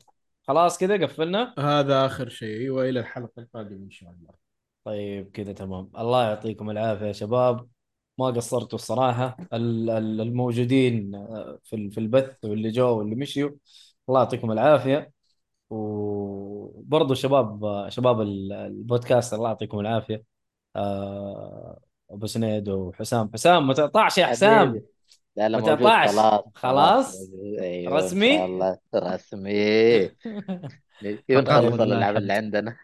خلاص 0.48 0.78
كذا 0.78 1.02
قفلنا؟ 1.06 1.54
هذا 1.58 2.06
آخر 2.06 2.28
شيء. 2.28 2.70
والى 2.70 3.00
الحلقة 3.00 3.32
القادمة 3.38 3.76
إن 3.84 3.90
شاء 3.90 4.10
الله. 4.10 4.34
طيب 4.84 5.30
كذا 5.30 5.52
تمام. 5.52 5.90
الله 5.98 6.24
يعطيكم 6.28 6.70
العافية 6.70 7.06
يا 7.06 7.12
شباب. 7.12 7.68
ما 8.18 8.26
قصرتوا 8.26 8.78
الصراحة. 8.78 9.36
ال- 9.52 9.90
ال- 9.90 10.20
الموجودين 10.20 11.14
آه، 11.14 11.58
في 11.64 11.90
في 11.90 11.98
البث 11.98 12.44
واللي 12.44 12.70
جو 12.70 12.98
واللي 12.98 13.14
مشيوا. 13.16 13.50
الله 14.08 14.20
يعطيكم 14.20 14.52
العافية. 14.52 15.12
وبرضه 15.70 17.14
شباب 17.14 17.86
شباب 17.88 18.20
ال- 18.20 18.52
البودكاست 18.52 19.34
الله 19.34 19.48
يعطيكم 19.48 19.80
العافية. 19.80 20.22
آه، 20.76 21.80
أبو 22.10 22.26
سنيد 22.26 22.68
وحسام. 22.68 23.30
حسام 23.34 23.66
ما 23.66 23.74
تقطعش 23.74 24.18
يا 24.18 24.26
حسام. 24.26 24.68
حبيبي. 24.68 24.93
لا 25.36 25.48
لا 25.48 25.58
ما 25.58 25.62
موجود 25.64 25.78
تقطعش. 25.78 26.08
خلاص 26.10 26.42
خلاص؟ 26.54 27.30
أيوه 27.60 27.96
رسمي؟ 27.96 28.32
ان 28.32 28.38
شاء 28.38 28.46
الله. 28.46 28.78
رسمي. 28.94 30.04
نخلص 31.30 31.72
الله 31.72 31.84
الالعاب. 31.84 32.16
اللي 32.16 32.32
عندنا؟ 32.32 32.76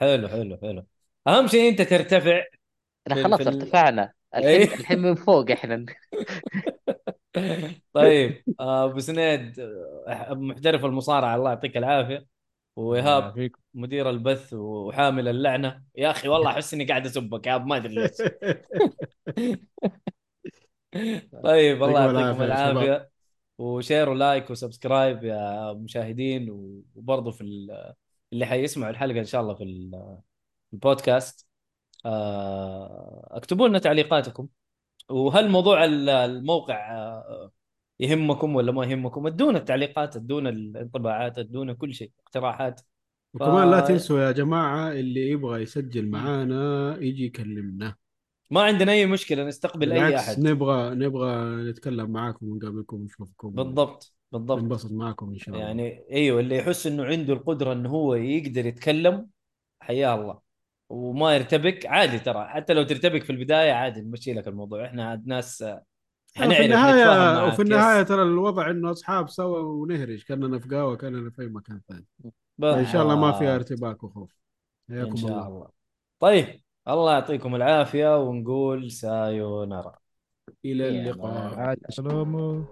حلو 0.00 0.28
حلو 0.28 0.58
حلو. 0.62 0.86
أهم 1.28 1.46
شيء 1.46 1.68
أنت 1.70 1.82
ترتفع 1.82 2.42
إحنا 3.06 3.14
في- 3.16 3.22
خلاص 3.24 3.42
في 3.42 3.48
ال- 3.48 3.60
ارتفعنا. 3.60 4.12
إيه. 4.34 4.62
الحين 4.64 4.80
الحين 4.80 4.98
من 4.98 5.14
فوق 5.14 5.50
إحنا. 5.50 5.86
طيب 7.92 8.42
آه، 8.60 8.84
أبو 8.84 8.98
سنيد 8.98 9.60
محترف 10.30 10.84
المصارعة 10.84 11.36
الله 11.36 11.50
يعطيك 11.50 11.76
العافية. 11.76 12.26
وإيهاب 12.76 13.34
فيكم 13.34 13.60
مدير 13.74 14.10
البث 14.10 14.52
وحامل 14.52 15.28
اللعنة. 15.28 15.82
يا 15.96 16.10
أخي 16.10 16.28
والله 16.28 16.50
أحس 16.50 16.74
إني 16.74 16.84
قاعد 16.84 17.06
أسبك 17.06 17.46
يا 17.46 17.58
ما 17.58 17.76
أدري 17.76 17.94
ليش. 17.94 18.12
طيب 21.44 21.82
الله 21.84 22.00
يعطيكم 22.00 22.42
العافية 22.42 23.10
و 23.58 23.66
share 23.66 24.08
و 24.08 24.16
like 24.16 24.50
و 24.50 24.57
subscribe 24.57 25.24
يا 25.24 25.72
مشاهدين 25.72 26.50
وبرضه 26.94 27.30
في 27.30 27.40
ال- 27.40 27.94
اللي 28.32 28.46
حيسمعوا 28.46 28.90
الحلقة 28.90 29.18
إن 29.18 29.24
شاء 29.24 29.40
الله 29.40 29.54
في 29.54 29.64
ال- 29.64 30.18
البودكاست. 30.72 31.48
آه، 32.06 33.28
اكتبوا 33.30 33.68
لنا 33.68 33.78
تعليقاتكم. 33.78 34.48
وهل 35.08 35.48
موضوع 35.50 35.84
ال- 35.84 36.08
الموقع 36.08 36.92
آه، 36.96 37.52
يهمكم 38.00 38.56
ولا 38.56 38.72
ما 38.72 38.84
يهمكم؟ 38.86 39.26
ادونا 39.26 39.58
التعليقات 39.58 40.16
ادونا 40.16 40.50
الانطباعات 40.50 41.38
ادونا 41.38 41.72
كل 41.74 41.94
شيء 41.94 42.12
اقتراحات. 42.26 42.80
وكمان 43.34 43.70
لا 43.70 43.80
تنسوا 43.80 44.20
يا 44.20 44.32
جماعة 44.32 44.92
اللي 44.92 45.30
يبغى 45.30 45.62
يسجل 45.62 46.08
معانا 46.10 46.96
يجي 47.00 47.24
يكلمنا. 47.24 47.96
ما 48.50 48.62
عندنا 48.62 48.92
أي 48.92 49.06
مشكلة 49.06 49.44
نستقبل 49.44 49.92
أي 49.92 50.16
أحد. 50.16 50.40
نبغى 50.40 50.94
نبغى 50.94 51.56
نتكلم 51.70 52.10
معاكم 52.10 52.48
ونقابلكم 52.48 52.96
ونشوفكم. 52.96 53.50
بالضبط 53.50 54.14
بالضبط. 54.32 54.58
ننبسط 54.62 54.92
معاكم 54.92 55.28
إن 55.28 55.38
شاء 55.38 55.54
الله. 55.54 55.66
يعني 55.66 56.04
أيوه 56.10 56.40
اللي 56.40 56.56
يحس 56.56 56.86
إنه 56.86 57.04
عنده 57.04 57.32
القدرة 57.32 57.72
إنه 57.72 57.88
هو 57.88 58.14
يقدر 58.14 58.66
يتكلم 58.66 59.26
حياه 59.80 60.14
الله. 60.14 60.38
وما 60.88 61.34
يرتبك 61.34 61.86
عادي 61.86 62.18
ترى. 62.18 62.48
حتى 62.48 62.74
لو 62.74 62.82
ترتبك 62.82 63.24
في 63.24 63.30
البداية 63.30 63.72
عادي 63.72 64.00
نمشي 64.00 64.32
لك 64.32 64.48
الموضوع. 64.48 64.86
إحنا 64.86 65.08
عاد 65.08 65.26
ناس 65.26 65.62
آه، 65.62 65.82
في 66.26 66.44
النهايه 66.44 67.46
وفي 67.46 67.62
النهاية 67.62 68.00
يس. 68.00 68.08
ترى 68.08 68.22
الوضع 68.22 68.70
إنه 68.70 68.90
أصحاب 68.90 69.28
سوا 69.28 69.58
ونهرج 69.58 70.22
كأننا 70.22 70.58
في 70.58 70.68
قهوة 70.68 70.96
كأننا 70.96 71.30
في 71.30 71.42
أي 71.42 71.46
مكان 71.46 71.80
ثاني. 71.88 72.06
ان 72.24 72.30
بالضبط. 72.58 72.92
شاء 72.92 73.02
الله 73.02 73.16
ما 73.20 73.32
فيها 73.32 73.54
ارتباك 73.54 74.04
وخوف. 74.04 74.38
إن 74.90 74.94
حياكم 74.94 75.16
شاء 75.16 75.30
الله. 75.30 75.46
الله. 75.46 75.68
طيب. 76.20 76.60
الله 76.88 77.12
يعطيكم 77.12 77.54
العافية 77.54 78.22
ونقول 78.22 78.90
سايونارا. 78.90 79.98
إلى 80.64 80.88
اللقاء. 80.88 81.76
سلام 81.88 82.64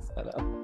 سلام. 0.00 0.61